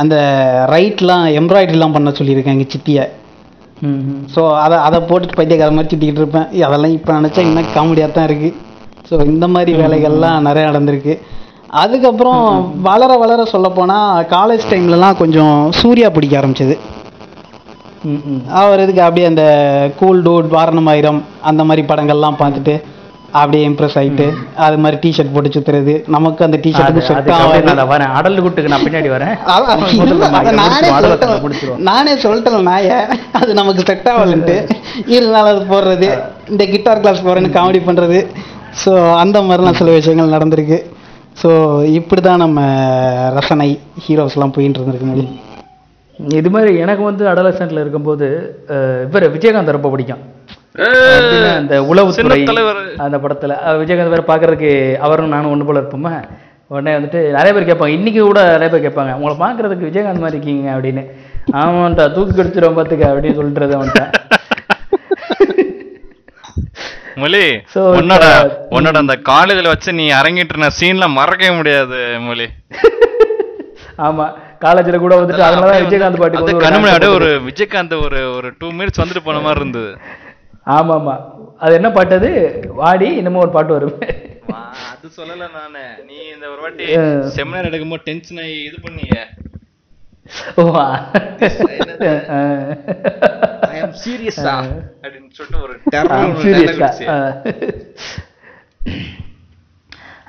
அந்த 0.00 0.16
ரைட்லாம் 0.74 1.24
எம்ப்ராய்டரிலாம் 1.40 1.94
பண்ண 1.96 2.10
சொல்லியிருக்கேன் 2.18 2.54
எங்கள் 2.56 2.72
சித்தியை. 2.74 3.04
ஸோ 4.34 4.42
அதை 4.64 4.76
அதை 4.86 4.98
போட்டுட்டு 5.08 5.38
பைத்தியக்கார 5.38 5.72
மாதிரி 5.76 5.90
சுற்றிக்கிட்டு 5.92 6.22
இருப்பேன். 6.22 6.48
அதெல்லாம் 6.66 6.96
இப்போ 6.98 7.12
நினச்சா 7.18 7.42
இன்னும் 7.48 7.72
காமெடியாக 7.76 8.16
தான் 8.16 8.28
இருக்குது 8.28 8.58
ஸோ 9.08 9.14
இந்த 9.32 9.46
மாதிரி 9.54 9.72
வேலைகள்லாம் 9.82 10.46
நிறைய 10.48 10.64
நடந்திருக்கு. 10.70 11.14
அதுக்கப்புறம் 11.82 12.42
வளர 12.88 13.12
வளர 13.22 13.44
சொல்லப்போனால் 13.54 14.26
காலேஜ் 14.34 14.70
டைம்லலாம் 14.72 15.20
கொஞ்சம் 15.22 15.56
சூர்யா 15.80 16.08
பிடிக்க 16.16 16.40
ஆரம்பிச்சது. 16.40 16.76
அவர் 18.60 18.82
இதுக்கு 18.84 19.02
அப்படியே 19.06 19.26
அந்த 19.30 19.44
கூல் 19.98 20.22
டூட் 20.26 20.48
வாரணமாயிரம் 20.56 21.20
அந்த 21.50 21.62
மாதிரி 21.68 21.82
படங்கள்லாம் 21.90 22.40
பார்த்துட்டு 22.40 22.74
அப்படியே 23.40 23.62
இம்ப்ரெஸ் 23.68 23.96
ஆயிட்டு 24.00 24.24
அது 24.64 24.76
மாதிரி 24.78 24.96
டிஷர்ட் 25.02 25.32
போட்டு 25.34 25.52
சுத்துறது. 25.54 25.94
நமக்கு 26.08 26.40
அந்த 26.46 26.58
டிஷர்ட்டுக்கு 26.64 27.04
செட் 27.08 27.30
ஆகாது 27.34 27.84
வரேன் 27.92 28.12
அடல் 28.18 28.42
குட்டுக்கு 28.44 28.72
நான் 28.74 28.84
பின்னாடி 28.86 29.10
வரேன். 29.14 29.34
நான் 30.60 30.80
சொல்லிட்டேன். 31.04 31.78
நானே 31.88 32.14
சொல்லிட்டேன் 32.24 32.68
நாய. 32.70 32.88
அது 33.40 33.50
நமக்கு 33.60 33.84
செட் 33.90 34.08
ஆகலன்ட்டு. 34.12 34.56
இருந்தாலும் 35.14 35.52
அது 35.52 35.62
போடுறது. 35.72 36.08
இந்த 36.48 36.64
கிட்டார் 36.64 37.02
கிளாஸ் 37.04 37.26
போறேன்னு 37.26 37.54
காமெடி 37.56 37.82
பண்றது. 37.88 38.18
ஸோ 38.82 38.92
அந்த 39.22 39.38
மாதிரிலாம் 39.42 39.80
சில 39.80 39.90
விஷயங்கள் 39.98 40.34
நடந்திருக்கு. 40.36 40.78
ஸோ 41.36 41.50
இப்படி 41.98 42.20
தான் 42.22 42.44
நம்ம 42.44 42.60
ரசனை 43.38 43.68
ஹீரோஸ்லாம் 44.04 44.54
போயிட்டு 44.56 44.78
இருந்திருக்கு 44.80 45.10
முடியும் 45.10 45.32
இது 46.36 46.48
மாதிரி 46.50 46.72
எனக்கு 46.78 47.02
வந்து 47.02 47.24
அடலசன்ட்ல 47.30 47.82
இருக்கும்போது 47.84 48.26
இவர் 49.06 49.32
விஜயகாந்த் 49.34 49.76
ரொம்ப 49.76 49.90
பிடிக்கும். 49.90 50.22
அந்த 51.56 51.82
உளவுத்துறை 51.82 52.44
தலைவர். 52.44 52.76
அந்த 52.96 53.18
படத்துல 53.18 53.56
விஜயகாந்த் 53.80 54.08
வேற 54.08 54.22
பார்க்கறதுக்கு 54.26 54.96
அவரும் 54.96 55.28
நானும் 55.28 55.60
ஒண்ணு 55.60 55.64
போல 55.64 55.80
இருப்போமா? 55.80 56.24
உடனே 56.66 56.96
வந்துட்டு 56.96 57.30
நிறைய 57.30 57.52
பேர் 57.52 57.66
கேட்பாங்க. 57.66 57.86
இன்னைக்கு 57.86 58.22
கூட 58.22 58.58
நிறைய 58.58 58.68
பேர் 58.68 58.88
கேட்பாங்க. 58.88 59.14
உங்களை 59.14 59.36
பார்க்கறதுக்கு 59.36 59.86
விஜயகாந்த் 59.90 60.18
மாதிரி 60.18 60.38
இருக்கீங்க 60.38 60.70
அப்படின்னு. 60.70 61.10
ஆமாண்டா 61.52 62.12
தூக்கி 62.12 62.42
கடிச்சிரும் 62.42 62.78
பார்த்துக்க 62.78 63.06
அப்படின்னு 63.08 63.34
சொல்லிட்டு 63.34 63.84
அவன்கிட்ட. 63.84 64.12
மொழி 67.14 67.50
உன்னோட 67.74 68.50
உன்னோட 68.70 68.96
அந்த 68.96 69.18
காலேஜ்ல 69.28 69.64
வச்சு 69.64 69.92
நீ 69.92 70.10
அரங்கிட்டு 70.10 70.70
சீன்ல 70.80 71.08
மறக்கவே 71.08 71.56
முடியாது 71.56 72.16
மொழி. 72.20 72.48
ஆமா. 73.98 74.32
காலேஜ்ல 74.60 74.96
கூட 74.96 75.20
வந்துட்டு 75.20 75.42
அதனாலதான் 75.48 75.84
விஜயகாந்த் 75.84 76.36
அது 76.36 76.56
வந்து 76.56 77.12
ஒரு. 77.12 77.40
விஜயகாந்த் 77.46 78.02
ஒரு 78.02 78.34
ஒரு 78.36 78.52
டூ 78.58 78.68
மினிட்ஸ் 78.68 79.00
வந்துட்டு 79.00 79.22
போன 79.24 79.38
மாதிரி 79.38 79.60
இருந்தது. 79.60 79.96
ஆமா 80.66 80.94
ஆமா 80.94 81.14
அது 81.60 81.72
என்ன 81.74 81.88
பாட்டு 81.90 82.14
அது? 82.14 82.30
வாடி 82.74 83.08
என்னமோ 83.16 83.38
ஒரு 83.38 83.50
பாட்டு 83.50 83.72
வரும். 83.72 83.96
வா, 84.50 84.60
அது 84.90 85.08
சொல்லல 85.16 85.46
நானு. 85.52 85.82
நீ 86.06 86.16
இந்த 86.34 86.46
ஒரு 86.48 86.60
வாட்டி. 86.60 86.86
செமினார் 87.36 87.68
எடுக்கும்போது 87.70 88.04
டென்ஷன் 88.04 88.38
ஆகி 88.38 88.56
இது 88.62 88.78
பண்ணிய. 88.80 89.16
சீரியஸா 94.02 94.54
அப்படின்னு 95.02 95.30
சொல்லிட்டு 95.30 95.62
ஒரு. 95.62 95.74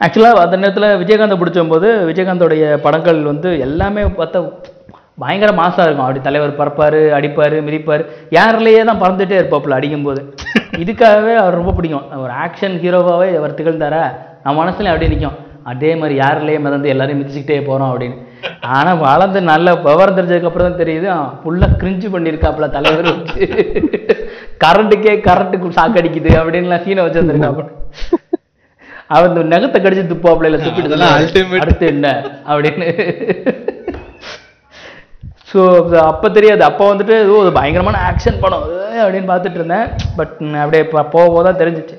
ஆக்சுவலாக 0.02 0.44
அந்த 0.44 0.58
நேரத்தில் 0.58 0.98
விஜயகாந்தை 1.02 1.38
பிடிச்சும்போது 1.40 1.90
விஜயகாந்தோடைய 2.10 2.64
படங்கள் 2.78 3.20
வந்து 3.24 3.50
எல்லாமே 3.60 4.04
பார்த்தா 4.18 4.40
பயங்கர 5.22 5.52
மாசா 5.62 5.82
இருக்கும். 5.86 6.06
அப்படி 6.06 6.22
தலைவர் 6.28 6.60
பறப்பாரு 6.60 7.00
அடிப்பாரு 7.18 7.58
மிதிப்பாரு. 7.68 8.04
யாரிலேயே 8.38 8.84
தான் 8.90 9.02
பறந்துட்டே 9.04 9.36
இருப்பாப்புல 9.42 9.78
அடிக்கும்போது. 9.80 10.22
இதுக்காகவே 10.84 11.34
அவர் 11.42 11.60
ரொம்ப 11.60 11.74
பிடிக்கும். 11.78 12.06
ஒரு 12.26 12.34
ஆக்ஷன் 12.46 12.78
ஹீரோவாகவே 12.84 13.28
அவர் 13.40 13.58
திகழ்ந்தாரா? 13.60 14.04
நம்ம 14.46 14.56
மனசுல 14.62 14.92
அப்படியே 14.94 15.12
நிற்கும் 15.14 15.40
அதே 15.72 15.92
மாதிரி 15.96 16.16
யாரிலேயே 16.22 16.60
மிதந்து 16.64 16.88
எல்லாரையும் 16.94 17.20
மிதிச்சுக்கிட்டே 17.20 17.58
போறோம் 17.68 17.92
அப்படின்னு. 17.92 18.18
ஆனா 18.78 18.94
வளர்ந்து 19.04 19.40
நல்ல 19.52 19.76
விவரம் 19.86 20.18
தெரிஞ்சதுக்கு 20.18 20.50
அப்புறம் 20.50 20.68
தான் 20.70 20.82
தெரியுது. 20.82 21.08
ஃபுல்லாக 21.42 21.78
கிரிஞ்சு 21.82 22.08
பண்ணியிருக்காப்புல 22.16 22.70
தலைவர் 22.78 23.08
வச்சு. 23.12 23.46
கரண்ட்டுக்கே 24.64 25.14
கரண்ட்டுக்கு 25.28 25.78
சாக்கடிக்குது 25.80 26.34
அப்படின்லாம் 26.42 26.84
சீனை 26.88 27.06
வச்சிருந்துருக்காப்புல 27.06 27.70
அவன் 29.16 29.32
இந்த 29.32 29.44
நகத்தை 29.54 29.80
கடிச்சு 29.82 30.12
துப்பாப்புல 30.12 30.50
இல்ல 30.50 30.60
துப்பிட்டு. 30.66 31.60
அடுத்து 31.66 31.86
என்ன? 31.94 32.08
அப்படின்னு. 32.54 32.90
ஸோ 35.54 35.62
அப்போ 36.12 36.28
தெரியாது. 36.38 36.62
அப்போ 36.70 36.84
வந்துட்டு 36.92 37.16
ஓ 37.32 37.42
இது 37.46 37.52
பயங்கரமான 37.58 37.98
ஆக்ஷன் 38.10 38.40
படம். 38.44 38.64
அப்படின்னு 39.04 39.28
பார்த்துட்டு 39.32 39.60
இருந்தேன். 39.60 39.88
பட் 40.20 40.34
அப்படியே 40.62 40.84
இப்போ 40.86 41.04
போக 41.16 41.42
தான் 41.48 41.60
தெரிஞ்சிச்சு. 41.62 41.98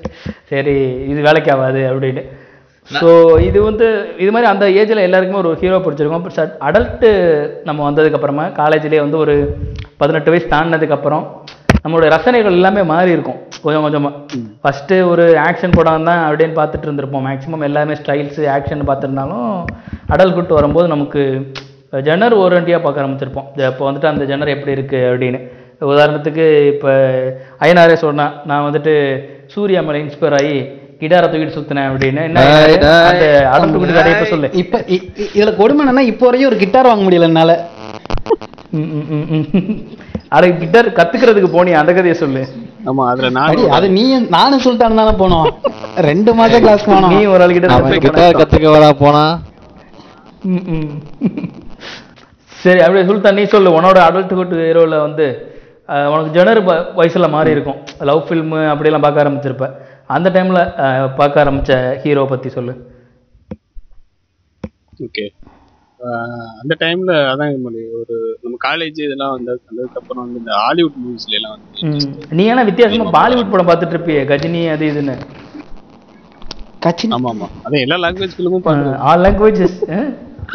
சரி 0.51 0.75
இது 1.11 1.19
வேலைக்கு 1.27 1.51
ஆகாது 1.55 1.83
அப்படின்னு 1.91 2.23
ஸோ 3.01 3.09
இது 3.47 3.59
வந்து 3.67 3.85
இது 4.23 4.31
மாதிரி 4.33 4.47
அந்த 4.51 4.65
ஏஜில் 4.79 5.05
எல்லாருக்குமே 5.05 5.41
ஒரு 5.43 5.51
ஹீரோ 5.61 5.77
பிடிச்சிருக்கும். 5.85 6.25
பட் 6.25 6.57
அடல்ட்டு 6.67 7.09
நம்ம 7.67 7.79
வந்ததுக்கு 7.87 8.17
அப்புறமா 8.19 8.45
காலேஜ்லேயே 8.59 9.03
வந்து 9.05 9.17
ஒரு 9.23 9.35
பதினெட்டு 10.01 10.31
வயசு 10.33 10.51
தாண்டினதுக்கு 10.53 10.97
அப்புறம் 10.97 11.23
நம்மளுடைய 11.83 12.09
ரசனைகள் 12.15 12.57
எல்லாமே 12.59 12.83
மாறி 12.91 13.15
இருக்கும். 13.15 13.39
கொஞ்சம் 13.63 13.85
கொஞ்சமா. 13.85 14.11
ஃபஸ்ட்டு 14.61 14.95
ஒரு 15.11 15.25
ஆக்ஷன் 15.47 15.75
படம் 15.77 16.07
தான் 16.09 16.21
அப்படின்னு 16.27 16.55
பார்த்துட்டு 16.59 16.87
இருந்திருப்போம். 16.87 17.25
மேக்ஸிமம் 17.29 17.65
எல்லாமே 17.69 17.95
ஸ்டைல்ஸு 18.01 18.43
ஆக்ஷன் 18.55 18.87
பார்த்துருந்தாலும் 18.89 19.49
அடல் 20.15 20.35
குட்டு 20.37 20.59
வரும்போது 20.59 20.89
நமக்கு 20.93 21.23
ஜெனர் 22.07 22.35
ஓரண்டியாக 22.43 22.81
பார்க்க 22.85 23.03
ஆரம்பிச்சிருப்போம். 23.03 23.47
இப்போ 23.71 23.83
வந்துட்டு 23.87 24.09
அந்த 24.11 24.23
ஜெனர் 24.31 24.53
எப்படி 24.55 24.75
இருக்குது 24.75 25.07
அப்படின்னு. 25.09 25.39
உதாரணத்துக்கு 25.93 26.45
இப்போ 26.73 26.91
ஐயனாரே 27.65 27.95
சொன்னான் 28.05 28.33
நான் 28.49 28.65
வந்துட்டு 28.67 28.93
சூர்யா 29.53 29.81
மேலே 29.87 30.01
இன்ஸ்பயர் 30.03 30.37
ஆகி 30.39 30.55
கிட்டாரை 30.99 31.27
தூக்கிட்டு 31.31 31.57
சுத்தினேன் 31.57 31.89
அப்படின்னு. 31.91 32.21
என்ன 32.27 32.43
சொல்லு. 34.33 34.49
இப்ப 34.61 34.75
இதுல 35.37 35.51
கொடுமை 35.61 35.81
என்னன்னா 35.85 36.03
இப்போ 36.11 36.25
வரையும் 36.27 36.49
ஒரு 36.51 36.59
கிட்டார் 36.61 36.89
வாங்க 36.89 37.03
முடியல 37.05 37.29
என்னால. 37.31 37.51
அட 40.35 40.43
கிட்டார் 40.61 40.87
கத்துக்கிறதுக்கு 40.99 41.49
போனியா 41.57 41.81
அந்த 41.81 41.91
கதையை 41.97 42.15
சொல்லு. 42.21 42.43
ஆமா 42.91 43.03
அதுல 43.11 43.29
நான் 43.37 43.75
அது 43.77 43.87
நீ 43.97 44.03
நானும் 44.37 44.63
சொல்லிட்டானு 44.65 44.99
தானே 45.01 45.13
போனோம். 45.23 45.47
ரெண்டு 46.09 46.33
மாசம் 46.39 46.63
கிளாஸ் 46.65 46.89
போனோம். 46.91 47.13
நீ 47.15 47.19
ஒரு 47.33 47.43
ஆள் 47.45 47.55
கிட்ட 47.57 48.31
கத்துக்க 48.41 48.69
வரா 48.77 48.89
போனா. 49.03 49.25
சரி 52.65 52.81
அப்படியே 52.85 53.07
சுல்தான் 53.09 53.37
நீ 53.39 53.43
சொல்லு. 53.53 53.75
உன்னோட 53.77 53.97
அடல்ட் 54.07 54.37
ஹுட் 54.39 54.55
ஹீரோவில் 54.63 55.03
வந்து 55.07 55.25
உனக்கு 56.11 56.31
ஜெனர் 56.37 56.59
வயசுல 56.99 57.27
மாறி 57.33 57.49
இருக்கும். 57.55 57.79
லவ் 58.09 58.21
ஃபில்மு 58.27 58.59
அப்படிலாம் 58.71 59.05
பார்க்க 59.05 59.23
ஆரம்பிச்சிருப்ப. 59.23 59.65
அந்த 60.15 60.27
டைம்ல 60.35 60.59
பார்க்க 61.19 61.43
ஆரம்பிச்ச 61.43 61.73
ஹீரோ 62.03 62.23
பத்தி 62.31 62.49
சொல்லு. 62.57 62.73
ஓகே 65.05 65.25
அந்த 66.61 66.73
டைம்ல 66.83 67.11
அதான் 67.31 67.63
மாதிரி 67.65 67.83
ஒரு 67.99 68.15
நம்ம 68.43 68.55
காலேஜ் 68.65 68.99
இதெல்லாம் 69.05 69.33
வந்து 69.35 69.51
வந்ததுக்கப்புறம் 69.67 70.23
வந்து 70.23 70.39
இந்த 70.41 70.51
ஹாலிவுட் 70.63 70.97
மூவிஸ்ல 71.03 71.37
எல்லாம் 71.39 71.55
வந்து. 71.55 72.35
நீ 72.37 72.43
ஏன்னா 72.51 72.65
வித்தியாசமா 72.69 73.15
பாலிவுட் 73.19 73.51
படம் 73.53 73.69
பார்த்துட்டு 73.69 73.95
இருப்பியே 73.97 74.23
கஜினி 74.31 74.61
அது 74.75 74.85
இதுன்னு. 74.91 75.15
கட்சி 76.85 77.07
ஆமா 77.17 77.29
ஆமா 77.33 77.47
அதான் 77.65 77.83
எல்லா 77.85 77.97
லாங்குவேஜ் 78.05 78.35
ஃபிலிமும் 78.37 78.65
பாக்குறேன் 78.67 78.99
all 79.09 79.23
languages 79.25 79.77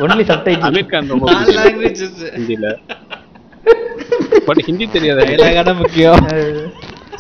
only 0.05 0.25
subtitle 0.31 0.67
Aamir 0.69 0.91
Khan 0.93 1.11
ரொம்ப 1.13 1.27
பிடிக்கும் 1.31 2.35
ஹிந்தில 2.37 2.69
பட் 4.49 4.61
ஹிந்தி 4.67 4.87
தெரியாது 4.95 5.73
முக்கியம். 5.81 6.21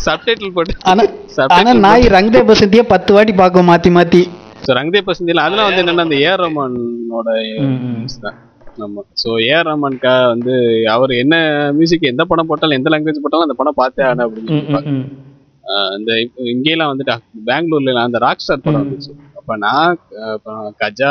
சப்டைட்டில் 0.04 0.54
போட்டு 0.56 0.74
ஆனா 0.90 1.02
Subtitle 1.37 1.56
ஆனா 1.56 1.72
நாய் 1.87 2.04
ரங்தே 2.14 2.40
பசந்தியே 2.50 2.85
பத்து 2.92 3.11
வாட்டி 3.16 3.33
பார்க்கும் 3.40 3.68
மாத்தி 3.70 3.90
மாத்தி. 3.96 4.22
ஸோ 4.64 4.70
ரங்தே 4.78 5.00
பசந்தில 5.09 5.44
அதெல்லாம் 5.46 5.68
வந்து 5.68 5.83
என்னன்னா 5.83 6.06
அந்த 6.06 6.16
ஏஆர் 6.24 6.42
ரஹ்மானோட 6.44 7.28
ஆமா. 8.85 9.02
ஸோ 9.22 9.28
ஏஆர் 9.48 9.68
ரஹ்மான்கா 9.70 10.14
வந்து 10.33 10.54
அவர் 10.94 11.12
என்ன 11.22 11.35
மியூசிக் 11.78 12.11
எந்த 12.12 12.24
படம் 12.30 12.48
போட்டாலும் 12.50 12.78
எந்த 12.78 12.90
லாங்குவேஜ் 12.92 13.22
போட்டாலும் 13.24 13.48
அந்த 13.48 13.56
படம் 13.61 13.78
பார்த்தே 13.80 14.04
ஆன 14.11 14.26
அப்படின்னு 14.26 14.92
இந்த 15.98 16.12
இப்ப 16.24 16.46
இங்கெல்லாம் 16.52 16.90
வந்துட்டு 16.92 17.16
பெங்களூர்ல 17.48 18.06
அந்த 18.09 18.18
ராக் 18.24 18.44
ஸ்டார் 18.44 18.64
படம் 18.66 18.83
வந்துச்சு. 18.85 19.11
அப்ப 19.40 19.55
நான் 19.64 19.98
கஜா 20.81 21.11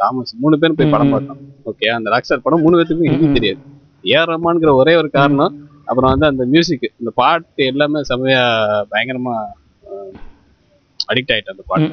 தாமஸ் 0.00 0.34
மூணு 0.42 0.58
பேரும் 0.58 0.76
போய் 0.78 0.92
படம் 0.94 1.12
பார்த்தோம். 1.12 1.38
ஓகே 1.70 1.86
அந்த 1.96 2.08
ராக் 2.12 2.24
ஸ்டார் 2.24 2.44
படம் 2.44 2.62
மூணு 2.64 2.76
பேருக்கும் 2.78 3.08
ஹிந்தி 3.12 3.28
தெரியாது. 3.38 3.60
ஏஆர் 4.04 4.30
ரஹ்மான்ங்கிற 4.32 4.72
ஒரே 4.80 4.92
ஒரு 5.00 5.08
காரணம் 5.18 5.54
அப்புறம் 5.88 6.12
வந்து 6.12 6.26
அந்த 6.30 6.42
மியூசிக் 6.52 6.86
இந்த 7.00 7.10
பாட்டு 7.20 7.62
எல்லாமே 7.72 8.00
செமையா 8.10 8.42
பயங்கரமா 8.92 9.34
அடிக்ட் 11.08 11.32
ஆயிட்டேன் 11.34 11.54
அந்த 11.54 11.64
பாட்டு. 11.66 11.88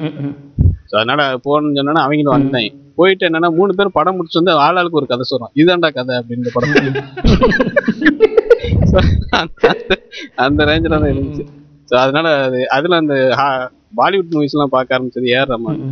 ஸோ 0.90 0.94
அதனால 1.00 1.20
போகணும்னு 1.44 1.78
சொன்னா 1.80 2.04
அவங்களும் 2.06 2.34
வந்தாங்க 2.36 2.70
போயிட்டு 2.98 3.26
என்னன்னா 3.28 3.50
மூணு 3.58 3.70
பேரும் 3.74 3.96
படம் 3.98 4.16
முடிச்சு 4.16 4.40
வந்து 4.40 4.54
ஆளாளுக்கு 4.64 4.98
ஒரு 5.00 5.06
கதை 5.10 5.24
சொல்றோம். 5.30 5.52
இதுதான்டா 5.60 5.90
கதை 5.98 6.14
அப்படின்ற 6.20 6.50
படம். 6.54 6.74
அந்த- 10.44 10.66
ரேஞ்சில் 10.68 10.94
தான் 10.94 11.10
இருந்துச்சு. 11.12 11.44
ஸோ 11.88 11.94
அதனால 12.02 12.26
அது 12.44 12.58
அதுல 12.76 12.98
அந்த 13.02 13.14
பாலிவுட் 13.94 14.32
மூவிஸ் 14.34 14.54
எல்லாம் 14.54 14.74
பார்க்க 14.74 14.96
ஆரம்பிச்சது 14.96 15.32
ஏஆர் 15.32 15.52
ரஹ்மான் 15.52 15.82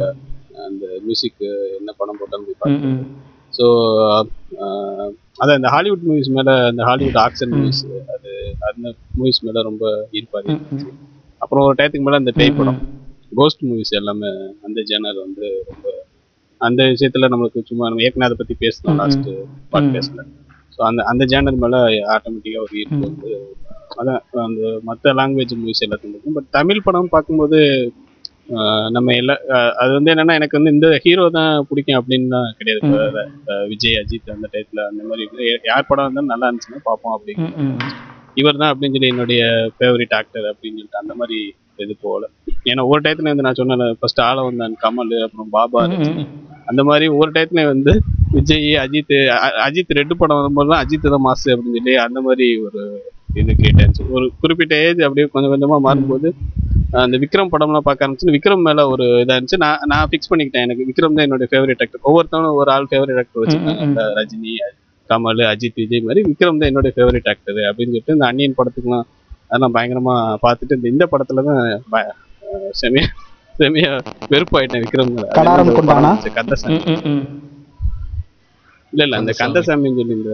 அந்த 0.64 0.84
மியூசிக் 1.04 1.42
என்ன 1.78 1.90
படம் 1.98 2.18
போட்டாலும் 2.18 2.58
போய் 2.62 2.76
ம். 2.88 3.02
ஸோ 3.52 3.64
அதான் 5.40 5.58
இந்த 5.58 5.70
ஹாலிவுட் 5.74 6.04
மூவிஸ் 6.08 6.30
மேல 6.30 6.50
அந்த 6.68 6.82
ஹாலிவுட் 6.84 7.18
ஆக்ஷன் 7.22 7.52
மூவிஸ் 7.54 7.82
அது 8.14 8.30
அந்த 8.70 8.88
மூவிஸ் 9.18 9.42
மேல 9.44 9.62
ரொம்ப 9.62 9.84
ஈர்ப்பாக 10.12 10.56
அப்புறம் 11.40 11.64
ஒரு 11.64 11.76
டயத்துக்கு 11.78 12.06
மேல 12.06 12.20
அந்த 12.20 12.32
பேய் 12.32 12.56
படம். 12.58 12.80
கோஸ்ட் 13.32 13.62
மூவிஸ் 13.64 13.92
எல்லாமே 13.98 14.30
அந்த 14.64 14.78
ஜேனர் 14.88 15.18
வந்து 15.20 15.46
ரொம்ப 15.68 15.86
அந்த 16.60 16.82
விஷயத்துல 16.90 17.28
நம்மளுக்கு 17.30 17.60
சும்மா 17.68 17.84
நம்ம 17.88 18.02
ஏற்கனவே 18.02 18.28
அதை 18.28 18.36
பத்தி 18.38 18.54
பேசணும் 18.60 18.98
லாஸ்ட் 19.00 19.28
பாட்காஸ்ட்ல 19.72 20.22
ஸோ 20.74 20.80
அந்த 20.88 21.00
அந்த 21.10 21.24
ஜேனர் 21.30 21.62
மேல 21.62 21.76
ஆட்டோமேட்டிக்கா 22.14 22.60
ஒரு 22.62 22.74
ஈர்ப்பு 22.80 23.00
வந்து 23.06 23.30
அதான் 23.96 24.20
அந்த 24.44 24.60
மற்ற 24.84 25.12
லாங்குவேஜ் 25.18 25.58
மூவிஸ் 25.58 25.84
எல்லாத்தையும் 25.86 26.14
இருக்கும் 26.14 26.36
பட் 26.38 26.48
தமிழ் 26.52 26.84
படம் 26.84 27.08
பார்க்கும்போது 27.08 27.58
நம்ம 28.90 29.12
எல்லா 29.14 29.34
அது 29.80 29.90
வந்து 29.92 30.10
என்னன்னா 30.12 30.34
எனக்கு 30.38 30.58
வந்து 30.58 30.72
இந்த 30.74 30.88
ஹீரோ 31.04 31.24
தான் 31.36 31.66
பிடிக்கும் 31.68 31.98
அப்படின்னு 31.98 32.28
கிடையாது 32.58 32.80
இப்ப, 32.82 32.98
ஆஹ் 33.50 33.66
விஜய் 33.70 33.98
அஜித் 34.00 34.32
அந்த 34.34 34.46
டயத்துல 34.52 34.82
அந்த 34.88 35.02
மாதிரி. 35.04 35.24
யார் 35.64 35.88
படம் 35.88 36.06
இருந்தாலும் 36.06 36.32
நல்லா 36.32 36.48
இருந்துச்சுன்னா 36.48 36.82
பார்ப்போம் 36.82 37.14
அப்படின்னு. 37.16 37.46
இவர் 38.36 38.60
தான் 38.60 38.72
அப்படின்னு 38.72 38.96
சொல்லி 38.96 39.12
என்னுடைய 39.12 39.42
ஃபேவரட் 39.74 40.14
ஆக்டர் 40.18 40.46
அப்படின்னு 40.50 40.76
சொல்லிட்டு 40.76 41.02
அந்த 41.02 41.14
மாதிரி 41.14 41.38
இது 41.78 41.94
போகல 42.02 42.24
ஏன்னா 42.66 42.82
ஒரு 42.90 43.00
டயத்துல 43.04 43.30
வந்து 43.30 43.46
நான் 43.46 43.58
சொன்னேன் 43.58 43.96
ஃபர்ஸ்ட் 44.00 44.22
ஆள 44.22 44.38
வந்தான் 44.42 44.74
கமல் 44.82 45.14
அப்புறம் 45.22 45.52
பாபா. 45.54 45.80
அந்த 46.68 46.82
மாதிரி 46.88 47.06
ஒரு 47.18 47.30
டயத்துல 47.34 47.64
வந்து 47.68 47.92
விஜய் 48.32 48.68
அஜித் 48.82 49.14
அஜித் 49.64 49.96
ரெட்டு 49.98 50.14
படம் 50.16 50.38
வரும்போது 50.38 50.70
தான் 50.70 50.82
அஜித் 50.84 51.08
தான் 51.08 51.26
மாசு 51.26 51.48
அப்படின்னு 51.52 51.78
சொல்லி 51.78 51.96
அந்த 52.04 52.20
மாதிரி 52.20 52.46
ஒரு 52.66 52.82
இது 53.40 53.50
கிரியேட் 53.58 53.80
ஆச்சு 53.84 54.02
ஒரு 54.16 54.26
குறிப்பிட்ட 54.42 54.74
ஏஜ் 54.86 55.00
அப்படியே 55.06 55.26
கொஞ்சம் 55.34 55.52
கொஞ்சமா 55.52 55.76
மாறும்போது 55.86 56.28
அந்த 57.02 57.16
விக்ரம் 57.22 57.50
படம்லாம் 57.52 57.86
பார்க்க 57.86 58.04
ஆரம்பிச்சு 58.04 58.34
விக்ரம் 58.36 58.64
மேல 58.66 58.80
ஒரு 58.92 59.04
இதா 59.22 59.36
இருந்துச்சு. 59.36 59.60
நான் 59.64 59.84
நான் 59.92 60.08
ஃபிக்ஸ் 60.10 60.30
பண்ணிக்கிட்டேன். 60.30 60.64
எனக்கு 60.66 60.86
விக்ரம் 60.88 61.14
தான் 61.16 61.26
என்னோட 61.26 61.46
ஃபேவரட் 61.52 61.82
ஆக்டர் 61.84 62.02
ஒவ்வொருத்தவங்களும் 62.08 62.58
ஒரு 62.62 62.70
ஆள் 62.74 62.88
ஃபேவரட் 62.90 63.20
ஆக்டர் 63.22 63.42
வச்சிருக்காங்க. 63.42 64.04
ரஜினி 64.18 64.52
கமல் 65.10 65.42
அஜித் 65.52 65.80
விஜய் 65.82 66.04
மாதிரி 66.08 66.20
விக்ரம் 66.28 66.60
தான் 66.60 66.70
என்னோட 66.72 66.90
ஃபேவரட் 66.96 67.30
ஆக்டர் 67.32 67.60
அப்படின்னு 67.70 67.92
சொல்லிட்டு 67.94 68.16
இந்த 68.16 68.26
அன்னியன் 68.30 68.58
படத்துக்குலாம் 68.58 69.06
அதெல்லாம் 69.48 69.74
பயங்கரமா 69.76 70.14
பார்த்துட்டு 70.44 70.78
இந்த 70.78 70.88
இந்த 70.94 71.06
படத்துல 71.12 71.44
தான் 71.48 71.62
செமையா 72.82 73.06
செமையா 73.54 73.90
வெறுப்பாயிட்டேன் 74.34 74.84
விக்ரம் 74.86 75.14
மேல. 75.16 75.26
இல்ல 78.92 79.02
இல்ல 79.06 79.18
அந்த 79.20 79.32
கந்தசாமின்னு 79.40 79.98
சொல்லி 80.00 80.16
இந்த 80.18 80.32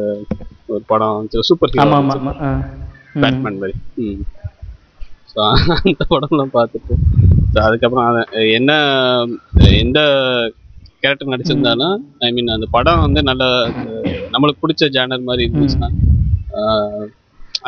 ஒரு 0.68 0.82
படம் 0.90 1.18
சூப்பர் 1.48 1.72
ஹீரோ. 1.72 1.84
பேட்மேன் 3.22 3.60
மாதிரி. 3.60 3.74
ஸோ 5.32 5.38
அந்த 5.80 6.02
படம்லாம் 6.12 6.54
பார்த்துட்டு. 6.56 6.94
ஸோ 7.52 7.58
அதுக்கப்புறம் 7.66 8.06
அதை 8.08 8.22
என்ன 8.58 8.72
எந்த 9.82 10.00
கேரக்டர் 11.02 11.32
நடிச்சிருந்தாலும் 11.32 11.96
ஐ 12.26 12.30
மீன் 12.32 12.54
அந்த 12.54 12.66
படம் 12.76 13.02
வந்து 13.04 13.20
நல்ல 13.28 13.42
நம்மளுக்கு 14.32 14.62
பிடிச்ச 14.62 14.86
ஜேனர் 14.96 15.28
மாதிரி 15.28 15.46
இருந்துச்சுன்னா 15.46 15.88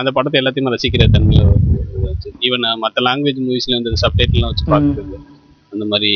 அந்த 0.00 0.10
படத்தை 0.16 0.38
எல்லாத்தையும் 0.40 0.74
ரசிக்கிற 0.74 1.06
தன்மையில் 1.14 1.52
ஈவன் 2.46 2.66
மற்ற 2.82 3.02
லாங்குவேஜ் 3.06 3.44
மூவிஸ்ல 3.46 3.78
வந்து 3.78 4.02
சப்டைட்டில்லாம் 4.04 4.52
வச்சு 4.52 4.66
பார்க்குறது 4.72 5.18
அந்த 5.72 5.84
மாதிரி 5.92 6.12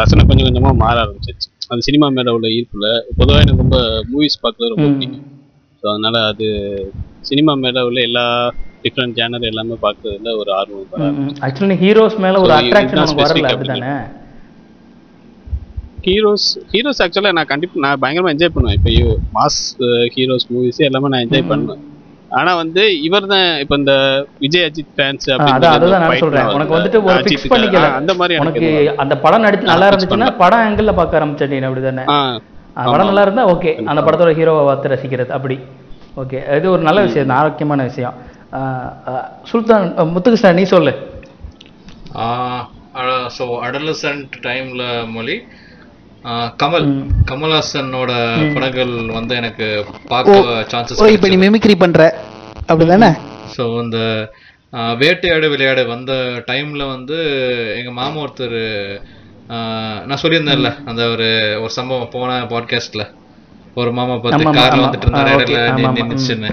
ரசனை 0.00 0.22
கொஞ்சம் 0.28 0.46
கொஞ்சமா 0.48 0.70
மாற 0.82 0.96
ஆரம்பிச்சிருச்சு. 1.04 1.48
அந்த 1.70 1.82
சினிமா 1.88 2.06
மேல 2.16 2.32
உள்ள 2.36 2.46
ஈர்ப்புல 2.56 2.88
பொதுவாக 3.18 3.42
எனக்கு 3.44 3.62
ரொம்ப 3.64 3.78
மூவிஸ் 4.12 4.42
பார்க்கறது 4.44 4.72
ரொம்ப 4.74 4.88
பிடிக்கும். 4.94 5.24
ஸோ 5.82 5.86
அதனால 5.92 6.16
அது 6.30 6.46
சினிமா 7.30 7.52
மேல 7.64 7.84
உள்ள 7.88 8.00
எல்லா 8.08 8.24
டிஃப்ரெண்ட் 8.84 9.16
சேனல் 9.18 9.48
எல்லாமே 9.50 9.76
பார்க்கறதுல 9.86 10.32
ஒரு 10.40 10.50
ஆர்வம் 10.58 11.38
ஆக்சுவலி 11.46 11.78
ஹீரோஸ் 11.84 12.18
மேல 12.24 12.40
ஒரு 12.44 12.54
அட்ராக்ஷன் 12.58 13.22
வரல. 13.22 13.52
அப்படிதானே 13.54 13.94
ஹீரோஸ் 16.08 16.48
ஹீரோஸ் 16.74 17.02
ஆக்சுவலாக 17.04 17.36
நான் 17.38 17.50
கண்டிப்பா 17.52 17.82
நான் 17.86 18.00
பயங்கரமா 18.04 18.32
என்ஜாய் 18.34 18.54
பண்ணுவேன். 18.54 18.78
இப்போ 18.78 19.16
மாஸ் 19.38 19.60
ஹீரோஸ் 20.16 20.46
மூவிஸ் 20.54 20.80
எல்லாமே 20.88 21.10
நான் 21.14 21.24
என்ஜாய் 21.26 21.50
பண்ணுவேன். 21.52 21.82
ஆனா 22.38 22.52
வந்து 22.60 22.82
இவர் 23.06 23.26
தான் 23.32 23.48
இப்போ 23.62 23.74
இந்த 23.80 23.94
விஜய் 24.44 24.64
அஜித் 24.68 24.92
ஃபேன்ஸ் 24.96 25.26
அதான் 25.34 25.74
அதுதான் 25.76 26.02
நான் 26.04 26.22
சொல்றேன் 26.22 26.50
உனக்கு 26.56 26.76
வந்துட்டு 26.76 26.98
ஒரு 27.08 27.16
ஃபிக்ஸ் 27.26 27.50
பண்ணிக்கல. 27.52 27.88
அந்த 28.00 28.12
மாதிரி 28.20 28.36
உனக்கு 28.44 28.68
அந்த 29.04 29.14
படம் 29.24 29.44
நடிச்சு 29.46 29.70
நல்லா 29.72 29.88
இருந்துச்சுன்னா 29.90 30.30
படம் 30.42 30.64
ஆங்கிள் 30.66 30.98
பார்க்க 31.00 31.18
ஆரம்பிச்ச 31.20 31.48
நீ 31.52 31.58
அப்படிதானே? 31.68 32.04
படம் 32.90 33.08
நல்லா 33.10 33.24
இருந்தா 33.26 33.44
ஓகே 33.54 33.72
அந்த 33.92 34.02
படத்தோட 34.06 34.32
ஹீரோவை 34.38 34.62
பார்த்து 34.68 34.92
ரசிக்கிறது 34.94 35.32
அப்படி. 35.38 35.56
ஓகே 36.22 36.38
இது 36.58 36.66
ஒரு 36.74 36.82
நல்ல 36.88 37.00
விஷயம் 37.06 37.28
தான், 37.30 37.40
ஆரோக்கியமான 37.42 37.82
விஷயம். 37.90 38.14
சுல்தான் 39.50 39.84
முத்துகிருஷ்ணன் 40.14 40.58
நீ 40.60 40.64
சொல்லு. 40.76 40.92
ஸோ 43.36 43.44
அடலசன்ட் 43.66 44.34
டைம்ல 44.46 44.82
மொழி 45.16 45.36
கமல். 46.56 46.86
கமல்ஹாசனோட 47.30 48.12
படங்கள் 48.54 49.10
வந்து 49.10 49.34
எனக்கு 49.34 49.66
பார்க்க 50.08 50.36
சான்சஸ் 50.72 51.02
ஓ 51.02 51.06
இப்போ 51.06 51.28
நீ 51.28 51.36
மிமிக்ரி 51.36 51.74
பண்ற. 51.78 52.02
அப்படிதானே? 52.68 53.10
ஸோ 53.56 53.82
இந்த 53.82 53.98
ஆஹ் 54.72 54.96
வேட்டையாடு 54.98 55.48
விளையாடு 55.48 55.86
வந்த 55.86 56.12
டைம்ல 56.46 56.88
வந்து 56.88 57.16
எங்க 57.76 57.90
மாமா 57.90 58.20
ஒருத்தர் 58.20 58.60
நான் 60.06 60.20
சொல்லியிருந்தேன்ல 60.22 60.76
அந்த 60.84 61.08
ஒரு 61.08 61.26
ஒரு 61.60 61.70
சம்பவம் 61.70 62.08
போன 62.10 62.44
பாட்காஸ்ட்ல 62.44 63.04
ஒரு 63.74 63.92
மாமா 63.92 64.16
பார்த்து 64.16 64.44
கார்ல. 64.44 64.84
வந்துட்டு 64.84 65.06
இருந்தாரு. 65.06 65.44
நின்னுச்சுன்னு. 65.98 66.50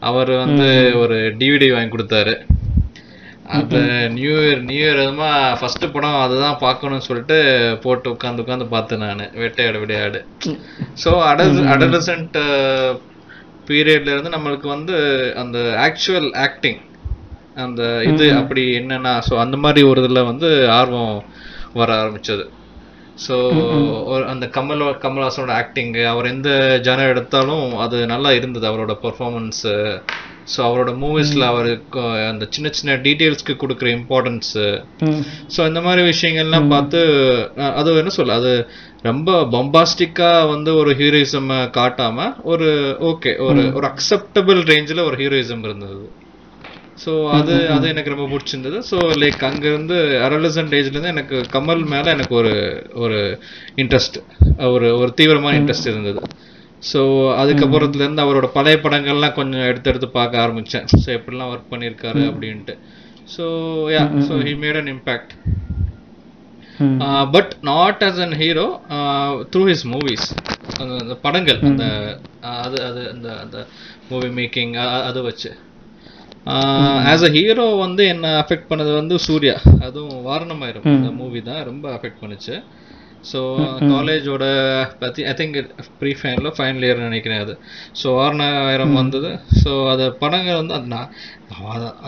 அவர் 0.00 0.30
வந்து 0.36 0.66
ஒரு 0.94 1.36
டிவிடி 1.38 1.72
வாங்கி 1.72 1.96
கொடுத்தாரு. 1.96 2.34
அது 3.56 3.78
நியூ 4.14 4.32
இயர் 4.40 4.60
நியூ 4.66 4.80
இயர் 4.80 5.00
எதுமா 5.04 5.28
ஃபர்ஸ்ட் 5.58 5.86
படம் 5.92 6.18
அதுதான் 6.22 6.60
பார்க்கணும்னு 6.60 7.06
சொல்லிட்டு 7.06 7.36
போட்டு 7.84 8.06
உட்காந்து 8.12 8.42
உட்காந்து 8.42 8.66
பார்த்தேன் 8.68 9.02
நான். 9.04 9.24
வேட்டையாடு 9.40 9.78
விளையாடு. 9.82 10.18
ஸோ 11.02 11.10
அடல் 11.30 11.58
அடலசன்ட் 11.72 12.38
பீரியட்ல 13.68 14.12
இருந்து 14.12 14.36
நம்மளுக்கு 14.36 14.68
வந்து 14.68 14.94
அந்த 15.36 15.58
ஆக்சுவல் 15.86 16.30
ஆக்டிங் 16.44 16.80
அந்த 17.56 17.82
இது 18.10 18.26
அப்படி 18.40 18.62
என்னன்னா 18.78 19.12
ஸோ 19.28 19.34
அந்த 19.44 19.56
மாதிரி 19.56 19.80
ஒரு 19.90 20.00
இதில் 20.02 20.28
வந்து 20.30 20.48
ஆர்வம் 20.78 21.14
வர 21.74 21.90
ஆரம்பிச்சது. 22.00 22.44
ஸோ 23.18 23.34
அந்த 24.30 24.44
கமல் 24.54 24.82
கமல்ஹாசனோட 25.02 25.52
ஆக்டிங் 25.58 25.92
அவர் 26.12 26.26
எந்த 26.26 26.50
ஜானர் 26.86 27.12
எடுத்தாலும் 27.14 27.66
அது 27.84 27.96
நல்லா 28.06 28.30
இருந்தது 28.32 28.66
அவரோட 28.70 28.94
பெர்ஃபார்மன்ஸு 29.02 29.74
ஸோ 30.52 30.58
அவரோட 30.66 30.92
மூவிஸில் 30.96 31.50
அவருக்கு 31.50 32.00
அந்த 32.30 32.44
சின்ன 32.50 32.70
சின்ன 32.70 32.96
டீட்டெயில்ஸ்க்கு 33.06 33.54
கொடுக்குற 33.62 33.90
இம்பார்ட்டன்ஸு 33.98 34.66
ஸோ 35.56 35.60
இந்த 35.66 35.80
மாதிரி 35.80 36.04
விஷயங்கள்லாம் 36.10 36.68
பார்த்து 36.68 37.00
அது 37.80 37.96
என்ன 37.96 38.14
சொல்ல 38.18 38.38
அது 38.40 38.54
ரொம்ப 39.02 39.32
பம்பாஸ்டிக்கா 39.52 40.30
வந்து 40.48 40.70
ஒரு 40.74 40.90
ஹீரோயிசம் 40.94 41.52
காட்டாம 41.78 42.26
ஒரு 42.44 42.68
ஓகே 43.10 43.30
ஒரு 43.40 43.62
ஒரு 43.74 43.86
அக்செப்டபிள் 43.86 44.60
ரேஞ்சில் 44.72 45.06
ஒரு 45.08 45.16
ஹீரோயிசம் 45.16 45.62
இருந்தது. 45.62 46.02
ஸோ 47.04 47.12
அது 47.30 47.54
அது 47.68 47.86
எனக்கு 47.88 48.12
ரொம்ப 48.14 48.26
பிடிச்சிருந்தது. 48.26 48.78
ஸோ 48.90 48.96
லைக் 49.22 49.42
அங்கேருந்து 49.48 49.96
அரலசன்ட் 50.26 50.74
ஏஜ்லேருந்து 50.78 51.12
எனக்கு 51.14 51.36
கமல் 51.54 51.84
மேலே 51.84 52.08
எனக்கு 52.10 52.34
ஒரு 52.34 52.52
ஒரு 52.94 53.18
இன்ட்ரெஸ்ட் 53.76 54.18
ஒரு 54.68 54.88
ஒரு 54.98 55.10
தீவிரமான 55.14 55.58
இன்ட்ரெஸ்ட் 55.60 55.90
இருந்தது. 55.92 56.22
ஸோ 56.82 57.00
அதுக்கப்புறத்துலேருந்து 57.40 58.24
அவரோட 58.24 58.46
பழைய 58.52 58.76
படங்கள்லாம் 58.78 59.34
கொஞ்சம் 59.34 59.66
எடுத்து 59.66 59.90
எடுத்து 59.90 60.08
பார்க்க 60.10 60.42
ஆரம்பித்தேன் 60.42 60.86
ஸோ 60.94 61.08
எப்படிலாம் 61.16 61.50
ஒர்க் 61.52 61.72
பண்ணியிருக்காரு 61.72 62.22
அப்படின்ட்டு. 62.30 62.74
So 63.34 63.44
yeah 63.94 64.02
so 64.26 64.36
he 64.46 64.54
made 64.62 64.80
an 64.80 64.92
impact 64.94 65.32
but 67.32 67.50
not 67.62 68.02
as 68.02 68.18
an 68.18 68.32
hero 68.38 68.66
through 69.50 69.62
his 69.66 69.82
movies 69.92 70.28
அந்த 70.82 71.14
படங்கள் 71.24 71.58
அந்த 71.70 71.84
அஹ், 72.42 72.60
அது 72.64 72.78
அது 72.84 73.02
அந்த 73.10 73.28
அந்த 73.40 73.56
மூவி 74.10 74.28
மேக்கிங் 74.36 74.72
அதை 75.08 75.20
வச்சு. 75.22 75.50
ஆஸ் 77.06 77.24
அ 77.26 77.32
ஹீரோ 77.36 77.66
வந்து 77.78 78.02
என்ன 78.06 78.26
அஃபெக்ட் 78.40 78.70
பண்ணது 78.70 78.92
வந்து 78.94 79.16
சூர்யா. 79.26 79.56
அதுவும் 79.86 80.22
வாரணமாயிரம். 80.26 80.86
அந்த 80.94 81.10
மூவி 81.18 81.40
தான் 81.42 81.62
ரொம்ப 81.64 81.86
அஃபெக்ட் 81.96 82.22
பண்ணுச்சு. 82.22 82.54
ஸோ 83.24 83.40
காலேஜோட 83.90 84.44
பற்றி 85.00 85.24
ஐ 85.24 85.32
திங்க் 85.32 85.56
ப்ரீ 85.98 86.12
ஃபைனலில் 86.12 86.54
ஃபைனல் 86.56 86.84
இயர் 86.86 87.06
நினைக்கிறேன் 87.06 87.40
அது. 87.40 87.54
ஸோ 88.00 88.06
வாரணாயிரம் 88.14 88.94
வந்தது. 88.94 89.30
ஸோ 89.62 89.72
அது 89.88 90.04
படங்கள் 90.22 90.60
வந்து 90.60 90.74
அது 90.74 90.86
நான் 90.88 91.10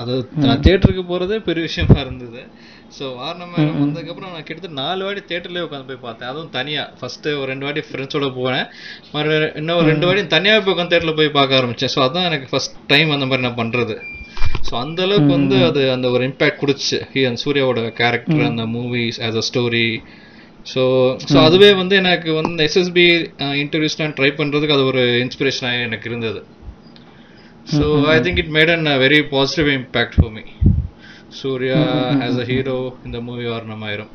அது- 0.01 0.15
நான் 0.43 0.63
தேட்டருக்கு 0.63 1.05
போகிறதே 1.05 1.39
பெரிய 1.41 1.63
விஷயமா 1.63 1.99
இருந்தது. 2.01 2.43
ஸோ 2.97 3.05
வாரணமாயிரம் 3.19 3.83
வந்ததுக்கப்புறம் 3.83 4.33
நான் 4.33 4.45
கிட்டத்தட்ட 4.45 4.81
நாலு 4.81 5.05
வாட்டி 5.05 5.23
தேட்டர்லேயே 5.29 5.65
உட்காந்து 5.67 5.89
போய் 5.89 6.03
பார்த்தேன். 6.03 6.31
அதுவும் 6.31 6.51
தனியாக 6.51 6.97
ஃபஸ்ட்டு 6.99 7.37
ஒரு 7.37 7.47
ரெண்டு 7.47 7.67
வாட்டி 7.67 7.85
ஃப்ரெண்ட்ஸோட 7.87 8.29
போனேன் 8.35 8.67
மறு 9.13 9.31
இன்னும் 9.55 9.77
ஒரு 9.77 9.87
ரெண்டு 9.87 10.07
வாட்டி 10.07 10.25
தனியாக 10.29 10.61
போய் 10.61 10.75
உட்காந்து 10.75 10.95
தேட்டரில் 10.95 11.17
போய் 11.17 11.37
பார்க்க 11.39 11.59
ஆரம்பித்தேன் 11.59 11.95
ஸோ 11.95 12.03
அதான் 12.03 12.25
எனக்கு 12.25 12.49
ஃபஸ்ட் 12.53 12.77
டைம் 12.87 13.11
அந்த 13.11 13.27
மாதிரி 13.27 13.47
நான் 13.47 13.61
பண்ணுறது 13.63 13.97
ஸோ 14.63 14.75
அந்த 14.77 15.01
அளவுக்கு 15.03 15.33
வந்து 15.33 15.57
அது 15.65 15.81
அந்த 15.91 16.07
ஒரு 16.11 16.25
இம்பேக்ட் 16.29 16.61
கொடுத்துச்சு. 16.61 16.99
சூர்யாவோட 17.43 17.81
கேரக்டர் 17.95 18.45
அந்த 18.47 18.65
movies 18.75 19.21
as 19.23 19.37
a 19.37 19.47
story 19.49 19.87
so 20.71 20.83
so 21.31 21.37
அதுவே 21.47 21.69
வந்து 21.81 21.95
எனக்கு 22.03 22.31
வந்து 22.39 22.65
எஸ்எஸ்பி 22.69 23.07
இன்டர்வியூஸ்லாம் 23.63 24.15
ட்ரை 24.19 24.31
பண்ணுறதுக்கு 24.41 24.77
அது 24.77 24.85
ஒரு 24.93 25.05
இன்ஸ்பிரேஷனாக 25.25 25.87
எனக்கு 25.89 26.09
இருந்தது. 26.11 26.41
So 27.75 27.85
I 28.15 28.17
think 28.27 28.41
it 28.45 28.55
made 28.59 28.73
an 28.77 28.89
very 29.05 29.21
positive 29.35 29.71
impact 29.81 30.17
for 30.19 30.35
me 30.39 30.45
Suriya 31.43 31.79
as 32.27 32.41
a 32.45 32.49
hero 32.55 32.81
இந்த 33.09 33.21
மூவி 33.29 33.47
வாரணமாயிரம் 33.53 34.11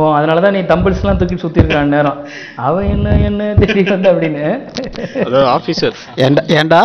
ஓ 0.00 0.02
அதனால 0.18 0.40
தான் 0.42 0.54
நீ 0.56 0.60
தம்பிள்ஸ்லாம் 0.70 1.18
தூக்கி 1.20 1.36
சுற்றிருக்கிற 1.40 1.80
நேரம் 1.94 2.18
அவன் 2.66 2.86
என்ன 2.92 3.08
என்ன 3.28 3.48
தேடி 3.60 3.82
வந்து 3.90 4.08
அப்படின்னு. 4.12 4.44
அதாவது 5.24 5.42
ஆபீசர் 5.56 5.96
ஏண்டா 6.58 6.80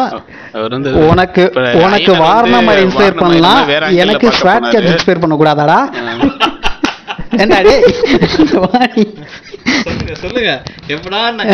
உனக்கு 1.12 1.44
உனக்கு 1.84 2.12
ஐயனார் 2.14 2.24
வாரண 2.26 2.54
வந்து 2.56 2.68
மாதிரி 2.70 2.84
இன்ஸ்பயர் 2.88 3.16
வாரணம் 3.16 3.24
பண்ணலாம். 3.24 3.62
எனக்கு 4.04 4.28
ஸ்வாட் 4.40 4.68
கேட். 4.74 4.90
இன்ஸ்பயர் 4.92 5.24
பண்ணக்கூடாதாடா? 5.24 5.80
ஏண்டா 7.38 7.58
டேய். 7.62 7.84
சொல்லுங்க 9.84 10.14
சொல்லுங்க. 10.22 10.52
எப்படா 10.88 11.20
நான் 11.36 11.52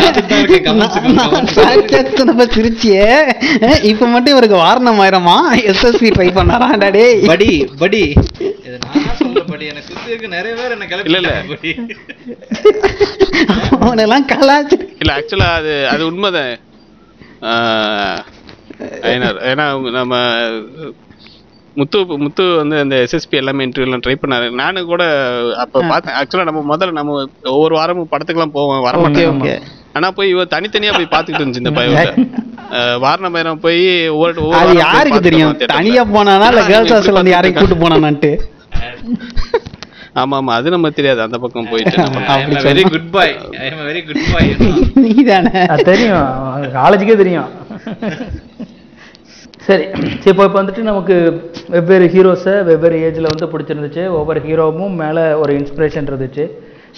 சிரிச்சியே. 2.56 3.06
அஹ், 3.66 3.84
இப்ப 3.84 4.08
மட்டும் 4.08 4.34
இவருக்கு 4.34 4.58
வாரணம் 4.58 5.00
ஆயிரமா? 5.00 5.36
எஸ்எஸ்பி 5.70 6.10
ட்ரை 6.10 6.30
பண்ணாராடா 6.38 6.90
டேய். 6.92 7.22
படி 7.26 7.50
படி. 7.80 8.04
இது 8.40 8.78
நான் 8.86 9.18
சொல்ல 9.18 9.42
படி. 9.44 9.66
எனக்கு 9.66 9.88
சுத்தி 9.90 10.10
இருக்க 10.10 10.28
நிறைய 10.36 10.54
பேர் 10.56 10.72
என்ன 10.72 10.86
கிளப்பி 10.86 11.12
இல்ல, 11.12 11.32
அவனெல்லாம் 13.80 14.30
கலாச்சு. 14.34 14.78
இல்ல 15.00 15.12
ஆக்சுவலா 15.16 15.50
அது 15.60 15.74
அது 15.88 16.06
உண்மைதான். 16.06 16.54
ஏன்னா 19.50 19.66
நம்ம 19.92 20.14
முத்து 21.76 22.00
முத்து 22.24 22.44
வந்து 22.58 22.76
அந்த 22.80 22.96
எஸ்எஸ்பி 23.04 23.40
எல்லாமே 23.40 23.66
இன்டர்வியூலாம் 23.66 24.04
ட்ரை 24.04 24.16
பண்ணாரு. 24.18 24.48
நானும் 24.60 24.90
கூட 24.90 25.04
அப்ப 25.64 25.82
பார்த்தேன் 25.88 26.16
ஆக்சுவலா 26.20 26.48
நம்ம 26.50 26.62
முதல்ல 26.70 26.98
நம்ம 27.00 27.16
ஒவ்வொரு 27.54 27.74
வாரமும் 27.76 28.12
படத்துக்குலாம் 28.12 28.56
போவோம் 28.56 28.84
வர 28.86 28.98
ஓகே 28.98 29.06
மாட்டேன் 29.06 29.32
ஓகே. 29.34 29.56
ஆனா 29.96 30.08
போய் 30.12 30.32
இவ 30.34 30.44
தனித்தனியா 30.52 30.94
போய் 30.94 31.14
பாத்துக்கிட்டு 31.14 31.42
இருந்துச்சு 31.42 31.64
இந்த 31.64 31.74
பையன் 31.80 32.14
வாரணமாயிரம் 33.04 33.64
போய் 33.64 33.82
ஒவ்வொரு 34.14 34.44
யாருக்கு 34.82 35.20
தெரியும். 35.22 35.58
தனியா 35.74 36.04
போனானா 36.14 36.48
இல்ல 36.54 36.64
கேர்ள்ஸ் 36.70 36.96
ஹாஸ்டல் 36.96 37.20
வந்து 37.22 37.36
யாரையும் 37.36 37.60
கூட்டு 37.60 37.78
போனானான்ட்டு? 37.84 38.32
ஆமா 40.22 40.36
ஆமா. 40.40 40.52
அது 40.58 40.74
நம்ம 40.74 40.90
தெரியாது. 40.92 41.22
அந்த 41.24 41.38
பக்கம் 41.44 41.70
போயிட்டு 41.70 42.02
very 42.66 42.84
good 42.88 43.08
boy 43.16 43.32
very 43.88 44.02
good 44.08 44.20
boy 44.34 44.50
நீதானே. 45.04 45.62
தெரியும். 45.90 46.28
காலேஜுக்கே 46.76 47.16
தெரியும். 47.22 47.50
சரி 49.66 49.84
இப்போ 50.30 50.42
இப்போ 50.48 50.58
வந்துட்டு 50.60 50.82
நமக்கு 50.90 51.16
வெவ்வேறு 51.74 52.06
ஹீரோஸை 52.14 52.56
வெவ்வேறு 52.70 52.98
ஏஜில் 53.08 53.30
வந்து 53.32 53.48
பிடிச்சிருந்துச்சு. 53.52 54.04
ஒவ்வொரு 54.20 54.40
ஹீரோவும் 54.48 54.96
மேலே 55.02 55.24
ஒரு 55.42 55.52
இன்ஸ்பிரேஷன் 55.60 56.10
இருந்துச்சு. 56.10 56.46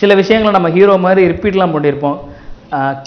சில 0.01 0.13
விஷயங்களை 0.21 0.51
நம்ம 0.55 0.69
ஹீரோ 0.77 0.93
மாதிரி 1.05 1.21
ரிப்பீட்லாம் 1.31 1.75
பண்ணியிருப்போம் 1.75 2.17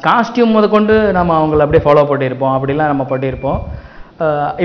காஸ்டியூம் 0.06 0.54
முதற்கொண்டு 0.56 0.94
நம்ம 1.16 1.34
அவங்கள 1.38 1.64
அப்படியே 1.64 1.84
ஃபாலோ 1.86 2.04
பண்ணியிருப்போம் 2.10 2.52
அப்படிலாம் 2.56 2.92
நம்ம 2.92 3.06
பண்ணியிருப்போம் 3.12 3.58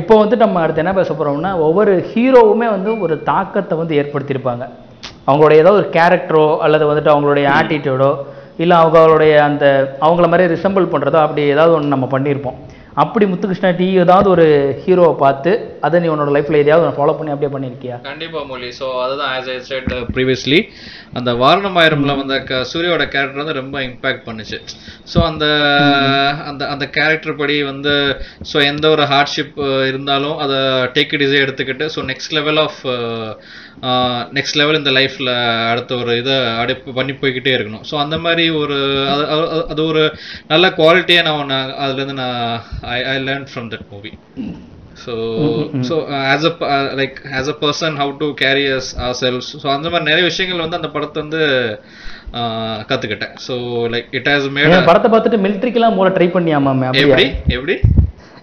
இப்போ 0.01 0.13
வந்து 0.21 0.35
நம்ம 0.43 0.61
அடுத்து 0.65 0.83
என்ன 0.83 0.93
பேச 0.99 1.09
போகிறோம்னா 1.13 1.53
ஒவ்வொரு 1.67 1.93
ஹீரோவுமே 2.11 2.67
வந்து 2.75 2.91
ஒரு 3.07 3.15
தாக்கத்தை 3.31 3.73
வந்து 3.81 3.97
ஏற்படுத்தியிருப்பாங்க. 4.01 4.63
அவங்களுடைய 5.29 5.63
ஏதோ 5.63 5.73
ஒரு 5.79 5.87
கேரக்டரோ 5.97 6.45
அல்லது 6.65 6.85
வந்துட்டு 6.91 7.13
அவங்களுடைய 7.13 7.47
ஆட்டிடியூடோ 7.57 8.11
இல்லை 8.63 8.75
அவங்களுடைய 8.83 9.33
அந்த 9.49 9.65
அவங்கள 10.05 10.25
மாதிரி 10.31 10.51
ரிசம்பிள் 10.55 10.91
பண்ணுறதோ 10.93 11.19
அப்படி 11.25 11.43
ஏதாவது 11.55 11.75
ஒன்று 11.77 11.93
நம்ம 11.95 12.07
பண்ணியிருப்போம் 12.15 12.59
அப்படி 13.01 13.25
முத்துகிருஷ்ணா 13.25 13.69
டீ 13.77 13.85
ஏதாவது 14.01 14.27
ஒரு 14.33 14.45
ஹீரோவை 14.81 15.13
பார்த்து 15.21 15.51
அதை 15.85 15.99
நீ 16.01 16.07
உன்னோட 16.11 16.31
லைஃப்பில் 16.35 16.59
எதையாவது 16.59 16.95
ஃபாலோ 16.97 17.13
பண்ணி 17.17 17.33
அப்படியே 17.33 17.51
பண்ணியிருக்கியா? 17.53 17.95
கண்டிப்பா 18.09 18.41
மொழி. 18.51 18.69
ஸோ 18.79 18.85
அதுதான் 19.03 19.31
ஆஸ் 19.35 19.49
ஐ 19.53 19.57
செட் 19.69 19.89
ப்ரீவியஸ்லி 20.15 20.59
அந்த 21.13 21.31
வாரணமாயிரம்ல 21.41 22.13
வந்த 22.19 22.37
க 22.49 22.61
சூர்யாவோட 22.71 23.05
கேரக்டர் 23.15 23.41
வந்து 23.43 23.59
ரொம்ப 23.61 23.77
இம்பாக்ட் 23.87 24.25
பண்ணுச்சு. 24.27 24.59
ஸோ 25.13 25.17
அந்த 25.29 25.45
அந்த 26.51 26.63
அந்த 26.73 26.85
கேரக்டர் 26.97 27.39
படி 27.41 27.57
வந்து 27.71 27.95
ஸோ 28.51 28.57
எந்த 28.71 28.85
ஒரு 28.89 29.05
ஹார்ட்ஷிப் 29.13 29.57
இருந்தாலும் 29.89 30.37
அதை 30.45 30.59
டேக் 30.97 31.15
இட் 31.17 31.25
இஸே 31.27 31.43
எடுத்துக்கிட்டு 31.45 31.87
so 31.95 32.01
next 32.11 32.35
level 32.39 32.61
of 32.65 32.79
next 34.33 34.57
level 34.57 34.79
இந்த 34.79 34.91
லைஃப்ல 34.91 35.29
அடுத்த 35.69 35.95
ஒரு 35.95 36.13
இதை 36.17 36.35
அடி 36.59 36.73
பண்ணி 36.95 37.13
போய்கிட்டே 37.13 37.53
இருக்கணும். 37.55 37.85
ஸோ 37.89 37.95
அந்த 37.99 38.17
மாதிரி 38.19 38.45
ஒரு 38.59 38.77
அது 39.13 39.23
அது- 39.69 39.85
ஒரு 39.85 40.03
நல்ல 40.47 40.67
குவாலிட்டியை 40.77 41.23
நான் 41.23 41.39
ஒன்று 41.39 41.57
அதுலேருந்து 41.83 42.19
நான் 42.19 42.37
I 42.91 42.99
I 43.05 43.17
learn 43.23 43.47
from 43.51 43.69
that 43.73 43.87
movie 43.91 44.11
so 45.03 45.13
so 45.87 45.95
as 46.27 46.47
a 46.47 46.53
like 46.97 47.15
as 47.33 47.49
a 47.49 47.57
person 47.61 47.95
how 47.99 48.13
to 48.19 48.29
carry 48.41 48.65
ourselves 49.21 49.49
so 49.61 49.67
அந்த 49.71 49.87
மாதிரி 49.89 50.09
நிறைய 50.09 50.25
விஷயங்கள் 50.25 50.63
வந்து 50.63 50.79
அந்த 50.79 50.91
படத்தை 50.91 51.19
வந்து 51.23 51.41
கத்துக்கிட்டேன். 52.89 53.33
So 53.45 53.55
like 53.93 54.07
it 54.11 54.29
has 54.29 54.47
made 54.55 54.87
படத்தை 54.87 55.09
பார்த்துட்டு 55.11 55.43
மிலிட்ரிக்கெல்லாம் 55.43 55.97
போல 55.97 56.09
ட்ரை 56.09 56.29
பண்ணியாமாமே 56.31 56.87
எப்படி 56.91 57.03
அப்படியா? 57.07 57.29
எப்படி? 57.57 57.75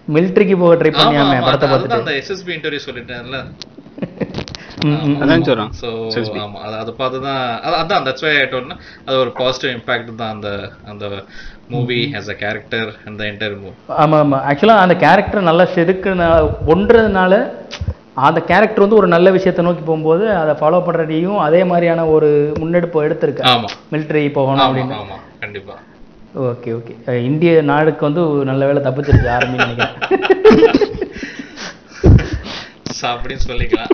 மிலிட்ரிக்கு 0.08 0.54
போக 0.58 0.74
ட்ரை 0.76 0.90
பண்ணியாமே 0.94 1.38
படத்தை 1.40 1.66
பார்த்துட்டு? 1.68 1.98
அந்த 1.98 2.12
எஸ்எஸ்பி 2.20 2.52
இன்டர்வியூ 2.54 2.82
சொல்லிட்டேன்ல. 2.86 3.38
அதான் 5.22 5.46
சொல்றேன். 5.46 5.70
ஸோ 5.78 5.88
ஆமா 6.42 6.58
அது 6.66 6.76
அதை 6.76 6.92
பார்த்து 6.98 7.18
தான் 7.24 7.42
அது 7.60 7.74
அதான் 7.80 8.06
தட்ஸ் 8.06 8.24
வை 8.26 8.32
அது 9.06 9.16
ஒரு 9.18 9.30
பாசிட்டிவ் 9.38 9.72
இம்பாக்ட் 9.76 10.10
தான் 10.20 10.34
அந்த 10.36 10.50
அந்த 10.90 11.04
மூவி 11.70 11.98
ஆஸ் 12.18 12.30
அ 12.30 12.38
கேரக்டர் 12.42 12.90
அந்த 13.08 13.20
என்டையர் 13.30 13.56
மூவி 13.58 13.74
ஆமா 13.98 14.18
ஆமா. 14.22 14.38
ஆக்சுவலாக 14.50 14.84
அந்த 14.84 14.96
கேரக்டர் 15.04 15.48
நல்லா 15.48 15.66
செதுக்குன 15.74 16.28
ஒன்றதுனால 16.74 17.32
அந்த 18.22 18.40
கேரக்டர் 18.48 18.84
வந்து 18.84 19.00
ஒரு 19.00 19.08
நல்ல 19.08 19.28
விஷயத்தை 19.30 19.62
நோக்கி 19.64 19.82
போகும்போது 19.82 20.24
அதை 20.38 20.54
ஃபாலோ 20.58 20.80
பண்ணுறதையும் 20.86 21.38
அதே 21.44 21.60
மாதிரியான 21.64 22.06
ஒரு 22.14 22.28
முன்னெடுப்பு 22.60 23.04
எடுத்திருக்கு. 23.06 23.44
ஆமா. 23.52 23.68
மிலிட்ரி 23.92 24.22
போகணும் 24.38 24.64
அப்படின்னு. 24.66 24.96
ஆமா. 24.98 25.18
கண்டிப்பா. 25.42 25.76
ஓகே 26.48 26.70
ஓகே 26.74 26.94
இந்திய 27.24 27.52
நாடுக்கு 27.70 28.02
வந்து 28.08 28.22
நல்ல 28.50 28.66
வேலை 28.68 28.82
தப்பிச்சிருச்சு 28.82 29.30
ஆரம்பி 29.36 29.62
நினைக்கிறேன். 29.62 29.96
So, 33.00 33.10
அப்படின்னு 33.10 33.44
சொல்லிக்கலாம். 33.48 33.92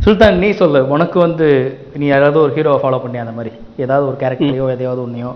சுல்தான் 0.00 0.38
நீ 0.38 0.50
சொல்லு. 0.50 0.88
உனக்கு 0.88 1.18
வந்து 1.20 1.46
நீ 1.94 2.06
யாராவது 2.06 2.40
ஒரு 2.40 2.52
ஹீரோவை 2.54 2.80
ஃபாலோ 2.82 3.02
பண்ணி 3.02 3.16
அந்த 3.16 3.32
மாதிரி? 3.32 3.50
ஏதாவது 3.76 4.06
ஒரு 4.08 4.16
கேரக்டரையோ 4.16 4.70
எதையாவது 4.70 5.06
ஒன்றையோ 5.06 5.30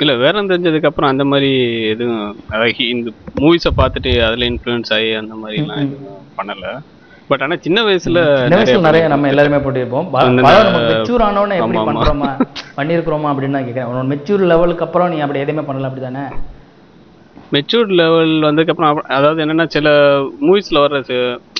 இல்ல 0.00 0.14
வேற 0.14 0.42
தெரிஞ்சதுக்கு 0.42 0.86
அப்புறம் 0.86 1.10
அந்த 1.10 1.24
மாதிரி 1.24 1.50
எதுவும் 1.88 2.24
அதாவது 2.48 2.88
இந்த 2.88 3.10
மூவிஸை 3.40 3.70
பார்த்துட்டு 3.76 4.10
அதுல 4.26 4.46
இன்ஃப்ளூயன்ஸ் 4.48 4.92
ஆகி 4.92 5.12
அந்த 5.12 5.34
மாதிரி 5.34 5.60
எல்லாம் 5.60 5.78
எதுவும் 5.78 6.18
பண்ணல. 6.38 6.66
பட் 7.28 7.42
ஆனா 7.42 7.56
சின்ன 7.56 7.82
வயசுல 7.82 8.18
நிறைய 8.80 9.08
நம்ம 9.08 9.28
எல்லாருமே 9.28 9.56
பண்ணியிருப்போம் 9.56 10.10
ப- 10.10 10.20
அந்த 10.20 10.42
பல 10.42 10.58
ந- 10.62 10.64
நமக்கு 10.64 10.92
மெச்சூர் 10.94 11.22
ஆனோன்னு 11.22 11.56
எப்படி. 11.56 11.78
பண்றோமா? 11.80 12.30
பண்ணியிருக்கிறோமா 12.76 13.30
அப்படின்னு 13.30 13.54
நான் 13.54 13.66
கேட்குறேன் 13.66 13.90
உன்னோட 13.90 14.06
மெச்சூர் 14.12 14.46
லெவலுக்கு 14.46 14.84
அப்புறம் 14.84 15.08
நீ 15.08 15.18
அப்படி 15.18 15.38
எதுவுமே 15.38 15.66
பண்ணல 15.68 15.88
அப்படிதானே 15.88 16.24
மெச்சூர்ட் 17.54 17.92
லெவல் 18.00 18.32
வந்ததுக்கப்புறம் 18.46 19.00
அதாவது 19.16 19.42
என்னன்னா 19.44 19.66
சில 19.74 19.88
மூவிஸ்ல 20.46 20.80
வர்ற 20.84 21.00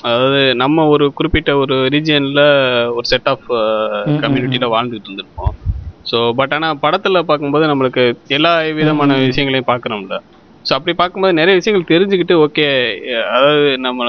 அதாவது 0.08 0.40
நம்ம 0.62 0.86
ஒரு 0.94 1.04
குறிப்பிட்ட 1.18 1.50
ஒரு 1.62 1.76
ரீஜியன்ல 1.94 2.42
ஒரு 2.96 3.06
செட் 3.12 3.30
ஆஃப் 3.32 3.46
கம்யூனிட்டியில 4.24 4.68
வாழ்ந்துட்டு 4.74 5.08
இருந்திருப்போம். 5.08 5.52
ஸோ 6.10 6.16
பட் 6.38 6.54
ஆனா 6.56 6.68
படத்துல 6.84 7.22
பார்க்கும்போது 7.28 7.70
நம்மளுக்கு 7.70 8.02
எல்லா 8.38 8.52
விதமான 8.80 9.14
விஷயங்களையும் 9.28 9.70
பார்க்குறோம்ல 9.72 10.16
ஸோ 10.64 10.72
அப்படி 10.76 10.92
பார்க்கும்போது 11.00 11.38
நிறைய 11.38 11.54
விஷயங்கள் 11.58 11.90
தெரிஞ்சுக்கிட்டு 11.92 12.34
ஓகே 12.44 12.64
அதாவது 13.34 13.66
நம்ம 13.86 14.06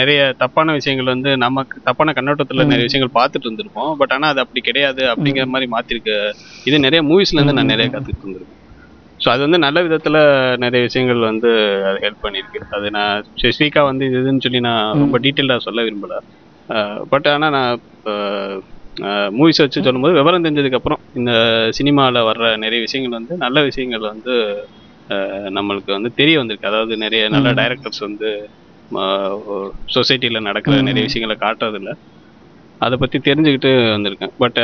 நிறைய 0.00 0.20
தப்பான 0.42 0.72
விஷயங்கள் 0.78 1.12
வந்து 1.14 1.30
நமக்கு 1.44 1.76
தப்பான 1.88 2.12
கண்ணோட்டத்துல 2.18 2.66
நிறைய 2.72 2.86
விஷயங்கள் 2.88 3.16
பார்த்துட்டு 3.18 3.48
இருந்திருப்போம். 3.48 3.92
பட் 4.00 4.12
ஆனா 4.16 4.28
அது 4.32 4.42
அப்படி 4.44 4.62
கிடையாது 4.68 5.04
அப்படிங்கிற 5.12 5.46
மாதிரி 5.54 5.68
மாத்திருக்க. 5.76 6.10
இது 6.68 6.84
நிறைய 6.86 7.02
மூவிஸ்ல 7.10 7.38
இருந்து 7.40 7.58
நான் 7.58 7.72
நிறைய 7.74 7.88
கத்துக்கிட்டு 7.94 8.26
இருந்திருக்கேன். 8.26 8.58
ஸோ 9.22 9.28
அது 9.32 9.42
வந்து 9.46 9.58
நல்ல 9.64 9.78
விதத்துல 9.86 10.16
நிறைய 10.64 10.80
விஷயங்கள் 10.88 11.20
வந்து 11.30 11.50
அது 11.88 11.98
ஹெல்ப் 12.04 12.24
பண்ணியிருக்கு 12.24 12.60
அது 12.76 12.86
நான் 12.96 13.24
ஸ்பெசிஃபிக்காக 13.40 13.88
வந்து 13.90 14.04
இது 14.08 14.20
இதுன்னு 14.22 14.44
சொல்லி 14.46 14.60
நான் 14.68 15.00
ரொம்ப 15.02 15.18
டீட்டெயிலாக 15.24 15.64
சொல்ல 15.66 15.82
விரும்பல. 15.86 16.16
பட் 17.12 17.28
ஆனால் 17.34 17.54
நான் 17.56 17.74
மூவிஸ் 19.36 19.62
வச்சு 19.62 19.84
சொல்லும்போது 19.86 20.16
விவரம் 20.18 20.44
தெரிஞ்சதுக்கப்புறம் 20.46 21.02
இந்த 21.18 21.32
சினிமாவில் 21.78 22.26
வர்ற 22.30 22.46
நிறைய 22.64 22.80
விஷயங்கள் 22.86 23.18
வந்து 23.18 23.36
நல்ல 23.44 23.58
விஷயங்கள் 23.68 24.10
வந்து 24.12 24.34
நம்மளுக்கு 25.56 25.90
வந்து 25.96 26.10
தெரிய 26.20 26.36
வந்திருக்கு. 26.40 26.70
அதாவது 26.70 26.96
நிறைய 27.04 27.22
நல்ல 27.34 27.48
டைரக்டர்ஸ் 27.60 28.02
வந்து 28.08 28.30
சொசைட்டியில் 29.96 30.46
நடக்கிற 30.48 30.80
நிறைய 30.88 31.04
விஷயங்களை 31.08 31.36
காட்டுறதில்ல. 31.44 31.92
அதை 32.80 32.96
பற்றி 33.02 33.18
தெரிஞ்சுக்கிட்டு 33.28 33.72
வந்திருக்கேன். 33.96 34.34
பட் 34.42 34.60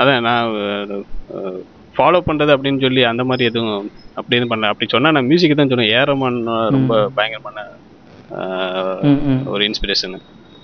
அதான் 0.00 0.26
நான் 0.28 0.52
ஃபாலோ 1.96 2.20
பண்ணுறது 2.28 2.54
அப்படின்னு 2.56 2.82
சொல்லி 2.84 3.02
அந்த 3.10 3.22
மாதிரி 3.30 3.48
எதுவும் 3.50 3.86
அப்படி 4.18 4.36
எதுவும் 4.38 4.52
பண்ணல. 4.52 4.70
அப்படி 4.72 4.88
சொன்னால் 4.94 5.14
நான் 5.16 5.28
மியூசிக் 5.30 5.58
தான் 5.60 5.72
சொன்னேன். 5.72 5.92
ஏரமான் 6.00 6.38
ரொம்ப 6.76 6.92
பயங்கரமான. 7.18 7.64
ஒரு 9.52 9.62
இன்ஸ்பிரேஷனு 9.68 10.18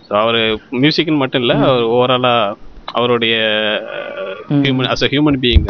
ஸோ 0.06 0.12
அவர் 0.22 0.38
மியூசிக்னு 0.82 1.22
மட்டும் 1.22 1.42
இல்லை 1.44 1.56
அவர் 1.68 1.84
ஓவராலாக 1.94 2.56
அவருடைய 2.98 3.34
human 4.64 4.90
as 4.92 5.04
a 5.06 5.10
human 5.12 5.38
being 5.44 5.66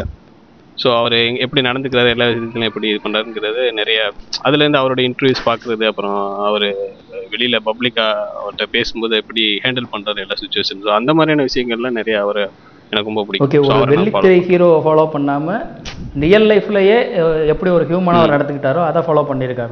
so 0.77 0.87
அவர் 0.99 1.15
எப்படி 1.45 1.61
நடந்துக்கிறாரு 1.67 2.09
எல்லா 2.13 2.25
விஷயத்துலையும் 2.29 2.69
எப்படி 2.69 2.87
இது 2.91 2.99
பண்ணுறாருங்கிறது 3.03 3.63
நிறைய 3.79 3.99
அதுலேருந்து 4.45 4.81
அவரோட 4.81 5.01
இன்டர்வியூஸ் 5.09 5.47
பார்க்குறது 5.49 5.85
அப்புறம் 5.91 6.17
அவர் 6.47 6.67
வெளியில் 7.33 7.65
பப்ளிக்காக 7.69 8.23
அவர்கிட்ட 8.39 8.65
பேசும்போது 8.75 9.15
எப்படி 9.21 9.43
ஹேண்டில் 9.65 9.91
பண்ணுறாரு 9.93 10.23
எல்லா 10.25 10.37
சுச்சுவேஷன் 10.43 10.83
ஸோ 10.85 10.91
அந்த 10.99 11.13
மாதிரியான 11.19 11.45
விஷயங்கள்லாம் 11.49 11.99
நிறைய 11.99 12.17
அவர் 12.19 12.41
எனக்கு 12.93 13.09
ரொம்ப 13.09 13.23
பிடிக்கும். 13.25 13.45
ஓகே 13.47 13.59
ஒரு 13.67 13.91
வெள்ளித்திரை 13.91 14.37
ஹீரோ 14.47 14.69
ஃபாலோ 14.83 15.05
பண்ணாம 15.13 15.57
ரியல் 16.23 16.47
லைஃப்லயே 16.49 16.97
எப்படி 17.51 17.69
ஒரு 17.73 17.85
ஹியூமனா 17.89 18.19
அவர் 18.19 18.35
நடந்துக்கிட்டாரோ 18.35 18.81
அதை 18.87 19.01
ஃபாலோ 19.05 19.23
பண்ணியிருக்கா 19.29 19.65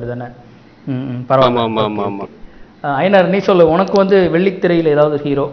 ம், 0.88 1.02
ஆமா 1.08 1.18
பரவாயில்ல. 1.30 1.64
ஆமா 1.64 1.82
ஆமா 1.86 2.04
ஆமா 2.08 2.26
அஹ், 2.84 2.96
ஐயனார் 3.00 3.32
நீ 3.32 3.40
சொல்லு 3.48 3.66
உனக்கு 3.74 3.96
வந்து 4.00 4.18
வெள்ளித்திரையில் 4.36 4.94
ஏதாவது 4.94 5.18
ஹீரோ 5.26 5.46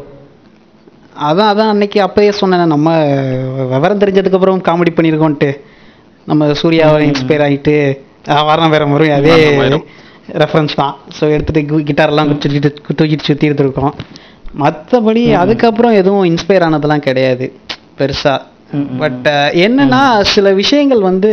அதான் 1.22 1.50
அதான் 1.50 1.70
அன்னைக்கு 1.70 1.98
அப்பயே 2.04 2.32
சொன்னேன் 2.38 2.72
நம்ம 2.72 2.88
விவரம் 3.72 4.02
தெரிஞ்சதுக்கப்புறம் 4.02 4.60
காமெடி 4.66 4.92
பண்ணியிருக்கோன்ட்டு. 4.92 5.48
நம்ம 6.26 6.52
சூர்யாவை 6.60 7.00
இன்ஸ்பயர் 7.06 7.44
ஆகிட்டு 7.44 7.74
வரம் 8.48 8.72
வேற 8.72 8.84
முறை 8.88 9.08
அதே 9.12 9.34
ரெஃபரன்ஸ் 10.40 10.74
தான். 10.76 10.94
ஸோ 11.16 11.24
எடுத்துகிட்டு 11.34 11.60
கிட்டார்லாம் 11.88 12.30
சுற்றிட்டு 12.32 12.70
தூக்கிட்டு 12.90 13.26
சுற்றி 13.26 13.48
எடுத்துருக்கோம் 13.48 13.94
மற்றபடி 14.62 15.22
அதுக்கப்புறம் 15.42 15.96
எதுவும் 16.00 16.28
இன்ஸ்பயர் 16.32 16.66
ஆனதெல்லாம் 16.68 17.06
கிடையாது 17.08 17.46
பெருசாக 17.98 18.38
பட் 19.02 19.28
என்னன்னா 19.64 20.02
சில 20.34 20.46
விஷயங்கள் 20.62 21.02
வந்து 21.10 21.30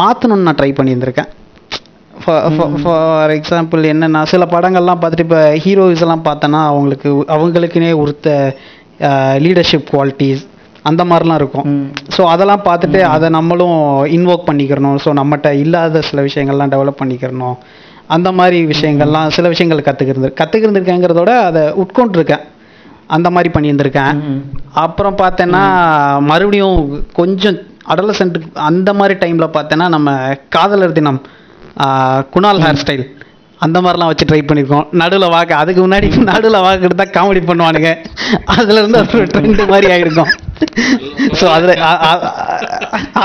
மாற்றணும்னு 0.00 0.46
நான் 0.48 0.58
ட்ரை 0.60 0.70
பண்ணியிருந்திருக்கேன். 0.78 1.30
ஃபார் 2.84 3.32
எக்ஸாம்பிள் 3.36 3.82
என்னன்னா 3.92 4.20
சில 4.32 4.44
படங்கள்லாம் 4.54 5.00
பார்த்துட்டு 5.02 5.26
இப்போ 5.26 5.42
ஹீரோஸ் 5.64 6.04
எல்லாம் 6.06 6.26
பார்த்தோன்னா 6.28 6.60
அவங்களுக்கு 6.72 7.10
அவங்களுக்குனே 7.34 7.92
ஒருத்த 8.02 8.28
லீடர்ஷிப் 9.44 9.90
குவாலிட்டிஸ் 9.92 10.42
அந்த 10.90 11.02
மாதிரிலாம் 11.10 11.40
இருக்கும். 11.40 11.66
ஸோ 12.14 12.22
அதெல்லாம் 12.34 12.66
பார்த்துட்டு 12.68 13.00
அதை 13.14 13.26
நம்மளும் 13.38 13.78
இன்வோக் 14.16 14.48
பண்ணிக்கிறணும். 14.48 14.98
ஸோ 15.04 15.10
நம்மகிட்ட 15.20 15.50
இல்லாத 15.64 16.02
சில 16.08 16.22
விஷயங்கள்லாம் 16.28 16.72
டெவலப் 16.74 17.00
பண்ணிக்கிறணும். 17.02 17.56
அந்த 18.16 18.28
மாதிரி 18.38 18.58
விஷயங்கள்லாம் 18.72 19.34
சில 19.36 19.48
விஷயங்கள் 19.52 19.86
கற்றுக்கிறது 19.88 20.30
கற்றுக்கிருந்திருக்கேங்கிறதோட 20.40 21.32
அதை 21.48 21.62
உட்கொண்டிருக்கேன். 21.82 22.44
அந்த 23.16 23.28
மாதிரி 23.34 23.48
பண்ணியிருந்திருக்கேன். 23.54 24.18
அப்புறம் 24.84 25.18
பார்த்தேன்னா 25.22 25.62
மறுபடியும் 26.30 26.78
கொஞ்சம் 27.20 27.58
அடலசென்ட் 27.92 28.36
அந்த 28.68 28.90
மாதிரி 28.98 29.14
டைமில் 29.22 29.54
பார்த்தேன்னா 29.56 29.88
நம்ம 29.96 30.10
காதலர் 30.56 30.98
தினம் 30.98 31.20
குணால் 32.34 32.62
ஹேர் 32.66 32.80
ஸ்டைல் 32.82 33.04
அந்த 33.64 33.78
மாதிரிலாம் 33.82 34.10
வச்சு 34.10 34.26
ட்ரை 34.28 34.38
பண்ணியிருக்கோம். 34.46 34.86
நடுவில் 35.00 35.32
வாக்கு 35.34 35.54
அதுக்கு 35.58 35.80
முன்னாடி 35.84 36.06
நடுவில் 36.30 36.64
வாக்கு 36.64 36.86
எடுத்தா 36.88 37.04
காமெடி 37.16 37.40
பண்ணுவானுங்க. 37.50 37.90
அதுல 38.54 38.80
இருந்து 38.80 38.98
அது 39.00 39.18
ஒரு 39.18 39.28
ட்ரெண்ட் 39.34 39.62
மாதிரி 39.72 39.88
ஆயிருக்கும். 39.94 40.30
ஸோ 41.40 41.44
அதில் 41.56 41.82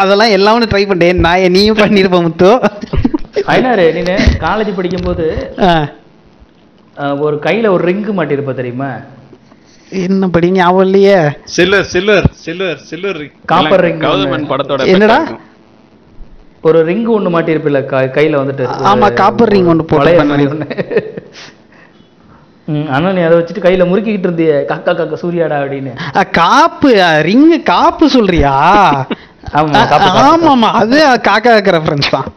அதெல்லாம் 0.01 0.33
எல்லாமே 0.37 0.69
ட்ரை 0.73 0.83
பண்ணிட்டேன். 0.89 1.23
நான் 1.27 1.55
நீயும் 1.57 1.81
பண்ணியிருப்ப 1.83 2.19
முத்து. 2.27 2.51
ஐயனாரு 3.47 3.85
நீனு 3.93 4.15
காலேஜ் 4.39 4.75
படிக்கும்போது 4.75 5.25
ஒரு 7.19 7.35
கையில 7.43 7.69
ஒரு 7.69 7.83
ரிங்கு 7.87 8.11
மாட்டிருப்ப 8.13 8.53
தெரியுமா? 8.53 8.89
என்ன 9.99 10.27
படி 10.27 10.47
ஞாபகம் 10.51 10.85
இல்லையே? 10.85 11.17
Silver 11.55 11.85
silver 11.85 12.27
silver 12.37 12.79
silver 12.83 13.19
copper 13.45 13.83
ring 13.85 14.01
Gowthaman 14.01 14.47
படத்தோட 14.49 14.87
என்னடா? 14.87 15.19
ஒரு 16.63 16.79
ரிங் 16.85 17.05
ஒண்ணு 17.07 17.29
மாட்டிருப்பில்ல 17.29 17.79
க- 17.85 18.09
கையில 18.15 18.39
வந்துட்டு 18.41 18.63
ஆமா, 18.91 19.07
copper 19.19 19.47
ring 19.47 19.67
ஒண்ணு 19.73 19.83
போட்டு 19.83 20.01
வளையல் 20.01 20.19
பண்ணி. 20.21 20.31
மாதிரி 20.33 20.49
ஒண்ணு. 20.53 20.67
ம், 22.67 22.87
ஆனா 22.89 23.11
நீ 23.11 23.21
அதை 23.21 23.35
வச்சுட்டு 23.37 23.65
கையில 23.65 23.83
முறுக்கிக்கிட்டு 23.87 24.27
இருந்தியே 24.27 24.55
காக்கா 24.71 24.91
காக்கா 24.93 25.17
சூர்யாடா 25.21 25.57
அப்படின்னு. 25.61 25.91
காப்பு 26.39 26.89
ரிங்கு 27.21 27.59
காப்பு 27.65 28.07
சொல்றியா? 28.09 28.55
ஆமா. 29.53 29.81
ஆமாமா 30.25 30.69
அது 30.73 30.97
காக்கா 31.23 31.49
காக்க 31.49 31.77
ரெஃபரன்ஸ் 31.77 32.09
தான். 32.09 32.27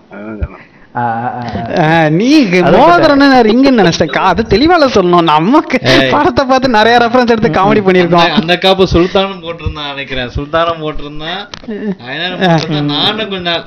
நீ 2.09 2.45
மோதிரன்னு 2.45 3.43
ரிங்குன்னு 3.43 3.81
நினைச்சிட்டேன். 3.81 4.13
கா- 4.13 4.19
அது 4.19 4.45
தெளிவால 4.49 4.89
சொல்லணும். 4.89 5.23
நமக்கு. 5.23 5.79
படத்தை 6.11 6.45
பார்த்து 6.45 6.69
நிறைய 6.69 6.99
ரெஃபரன்ஸ் 6.99 7.29
எடுத்து 7.29 7.49
காமெடி 7.49 7.77
பண்ணியிருக்கோம். 7.77 8.29
அந்த- 8.29 8.59
காப்பு 8.59 8.89
சுல்தானும் 8.93 9.43
போட்டிருந்தான் 9.43 9.89
நினைக்கிறேன். 9.89 10.31
சுல்தானும் 10.37 10.83
போட்டிருந்தான். 10.83 11.49
நானும் 12.83 13.29
கொஞ்ச 13.29 13.51
நாள் 13.51 13.65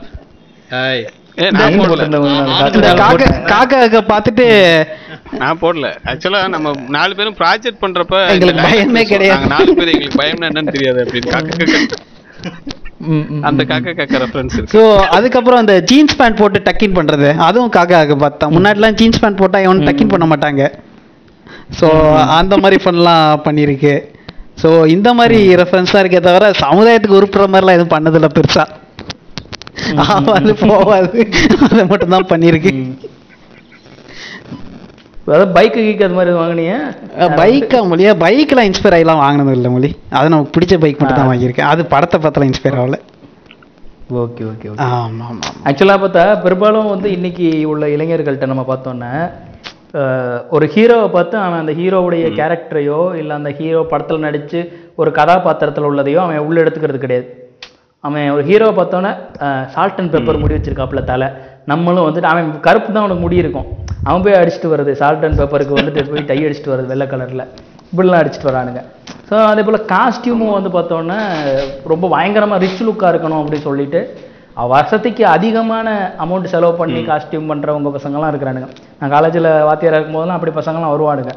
ஹாய் 0.69 1.07
ஏ, 1.41 1.49
நான் 5.31 5.59
போடல. 5.61 5.97
ஆக்சுவலா 6.05 6.47
நம்ம 6.47 6.71
நாலு 6.87 7.15
பேரும் 7.15 7.35
ப்ராஜெக்ட் 7.35 7.81
பண்றப்ப 7.81 8.27
எங்களுக்கு 8.27 8.61
பயமே 8.61 9.03
கிடையாது. 9.03 9.47
நாலு 9.47 9.73
பேர் 9.73 9.87
எங்களுக்கு 9.87 10.21
பயம்னா 10.21 10.49
என்னன்னு 10.49 10.71
தெரியாது 10.71 11.03
அப்படின்னு. 11.03 11.87
அந்த 13.49 13.61
காக்க 13.71 13.93
காக்க 13.99 14.21
ரெஃபரன்ஸ் 14.23 14.55
இருக்கு 14.57 14.73
ஸோ 14.75 14.81
அதுக்கப்புறம் 15.17 15.61
அந்த 15.63 15.75
ஜீன்ஸ் 15.91 16.17
பேண்ட் 16.19 16.39
போட்டு 16.41 16.59
டக்கின் 16.67 16.97
பண்றது 16.97 17.29
அதுவும் 17.47 17.73
காக்கா 17.77 17.97
காக்க 17.99 18.15
பார்த்தேன் 18.25 18.53
முன்னாடிலாம் 18.55 18.97
ஜீன்ஸ் 19.01 19.21
பேண்ட் 19.23 19.41
போட்டா 19.41 19.59
எவனும் 19.65 19.87
டக்கின் 19.89 20.11
பண்ண 20.13 20.27
மாட்டாங்க. 20.31 20.63
ஸோ 21.79 21.87
அந்த 22.39 22.53
மாதிரி 22.63 22.77
ஃபன்லாம் 22.83 23.41
பண்ணியிருக்கு 23.47 23.93
ஸோ 24.61 24.69
இந்த 24.95 25.09
மாதிரி 25.19 25.37
ரெஃபரன்ஸாக 25.61 26.01
இருக்கே 26.03 26.21
தவிர 26.27 26.51
சமுதாயத்துக்கு 26.63 27.19
உருப்புற 27.19 27.45
மாதிரிலாம் 27.53 27.77
எதுவும் 27.77 27.93
பண்ணதில்ல 27.95 28.29
பெருசா. 28.37 28.65
ஆகாது 30.05 30.53
போகாது. 30.67 31.19
அதை 31.67 31.83
மட்டும் 31.91 32.13
தான் 32.15 32.29
பண்ணியிருக்கு 32.31 32.71
அதாவது 35.25 35.45
பைக்கு 35.55 35.79
கீக்கு 35.85 36.05
அது 36.07 36.17
மாதிரி 36.17 36.31
வாங்கினியா? 36.39 36.77
பைக்கா 37.41 37.79
மொழியா 37.91 38.13
பைக்லாம் 38.23 38.67
இன்ஸ்பயர் 38.69 38.95
ஆகிலாம் 38.97 39.21
வாங்கினது 39.23 39.55
இல்லை 39.57 39.69
மொழி. 39.75 39.89
அது 40.17 40.31
நமக்கு 40.33 40.53
பிடிச்ச 40.55 40.77
பைக் 40.83 40.99
மட்டும் 41.01 41.19
தான் 41.19 41.29
வாங்கியிருக்கேன். 41.31 41.69
அது 41.73 41.81
படத்தை 41.93 42.17
பார்த்தலாம் 42.23 42.49
இன்ஸ்பயர் 42.51 42.79
ஆகல. 42.81 42.99
ஓகே 44.21 44.43
ஓகே 44.51 44.67
ஆமாம் 44.87 45.21
ஆமாம். 45.29 45.55
ஆக்சுவலாக 45.69 46.01
பார்த்தா 46.03 46.23
பெரும்பாலும் 46.45 46.91
வந்து 46.93 47.09
இன்னைக்கு 47.17 47.47
உள்ள 47.73 47.83
இளைஞர்கள்ட்ட 47.95 48.51
நம்ம 48.51 48.65
பார்த்தோன்னா 48.71 49.11
ஒரு 50.55 50.65
ஹீரோவை 50.75 51.07
பார்த்து 51.15 51.35
அவன் 51.45 51.61
அந்த 51.63 51.73
ஹீரோவுடைய 51.79 52.25
கேரக்டரையோ 52.39 52.99
இல்லை 53.21 53.33
அந்த 53.39 53.51
ஹீரோ 53.59 53.81
படத்தில் 53.91 54.25
நடித்து 54.25 54.59
ஒரு 55.01 55.09
கதாபாத்திரத்தில் 55.19 55.89
உள்ளதையோ 55.89 56.19
அவன் 56.25 56.45
உள்ள 56.47 56.57
எடுத்துக்கிறது 56.63 57.03
கிடையாது. 57.03 57.27
அவன் 58.07 58.31
ஒரு 58.35 58.43
ஹீரோவை 58.49 58.73
பார்த்தோன்னே 58.79 59.11
சால்ட் 59.73 59.99
அண்ட் 60.01 60.13
பெப்பர் 60.15 60.41
முடி 60.43 60.55
வச்சிருக்காப்புல 60.55 61.03
தலை. 61.11 61.27
நம்மளும் 61.71 62.05
வந்துட்டு 62.07 62.29
அவன் 62.31 62.49
கருப்பு 62.67 62.89
தான் 62.89 63.03
அவனுக்கு 63.03 63.23
முடி 63.25 63.37
இருக்கும். 63.43 63.67
அவன் 64.07 64.23
போய் 64.25 64.39
அடிச்சுட்டு 64.39 64.71
வருது 64.73 64.91
சால்ட் 65.01 65.25
அண்ட் 65.27 65.39
பெப்பருக்கு 65.41 65.79
வந்துட்டு 65.79 66.01
போய் 66.09 66.27
டை 66.31 66.39
அடிச்சுட்டு 66.47 66.73
வருது 66.73 66.91
வெள்ளை 66.91 67.07
கலரில் 67.13 67.45
இப்படிலாம் 67.91 68.21
அடிச்சுட்டு 68.21 68.49
வரானுங்க. 68.51 68.81
ஸோ 69.29 69.35
அதே 69.51 69.63
போல் 69.67 69.85
காஸ்டியூமும் 69.93 70.55
வந்து 70.57 70.71
பார்த்தோன்னா 70.75 71.17
ரொம்ப 71.91 72.05
பயங்கரமாக 72.15 72.61
ரிச் 72.63 72.83
லுக்காக 72.87 73.11
இருக்கணும் 73.13 73.39
அப்படின்னு 73.41 73.67
சொல்லிட்டு 73.69 74.01
வருஷத்துக்கு 74.73 75.23
அதிகமான 75.35 75.87
அமௌண்ட் 76.23 76.51
செலவு 76.53 76.73
பண்ணி 76.81 76.99
காஸ்டியூம் 77.11 77.49
பண்ணுறவங்க 77.51 77.91
பசங்களாம் 77.95 78.31
இருக்கிறானுங்க. 78.31 78.67
நான் 78.99 79.13
காலேஜில் 79.15 79.49
வாத்தியாராக 79.69 79.99
இருக்கும்போதெல்லாம் 79.99 80.39
அப்படி 80.39 80.53
பசங்களாம் 80.59 80.93
வருவானுங்க. 80.95 81.33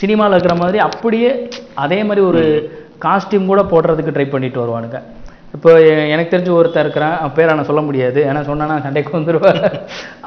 சினிமாவில் 0.00 0.34
இருக்கிற 0.36 0.56
மாதிரி 0.62 0.78
அப்படியே 0.88 1.30
அதே 1.84 1.98
மாதிரி 2.08 2.22
ஒரு 2.30 2.42
காஸ்டியூம் 3.04 3.50
கூட 3.52 3.62
போடுறதுக்கு 3.72 4.14
ட்ரை 4.16 4.26
பண்ணிட்டு 4.32 4.62
வருவானுங்க. 4.62 4.98
இப்போ 5.56 5.70
எனக்கு 6.14 6.32
தெரிஞ்ச 6.32 6.50
ஒருத்தர் 6.58 6.84
இருக்கிறான் 6.84 7.16
அவன் 7.20 7.34
பேரை 7.38 7.54
நான் 7.56 7.68
சொல்ல 7.70 7.82
முடியாது. 7.88 8.20
ஏன்னா 8.28 8.42
சொன்னானா 8.50 8.76
சண்டைக்கு 8.84 9.12
வந்துடுவான் 9.18 9.60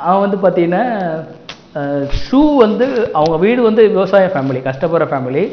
அவன் 0.08 0.24
வந்து 0.26 0.40
பார்த்தீங்கன்னா 0.44 0.84
ஷூ 2.24 2.42
வந்து 2.64 2.86
அவங்க 3.20 3.36
வீடு 3.46 3.62
வந்து 3.70 3.84
விவசாய 3.96 4.28
ஃபேமிலி 4.34 4.60
கஷ்டப்படுற 4.68 5.06
ஃபேமிலி 5.12 5.44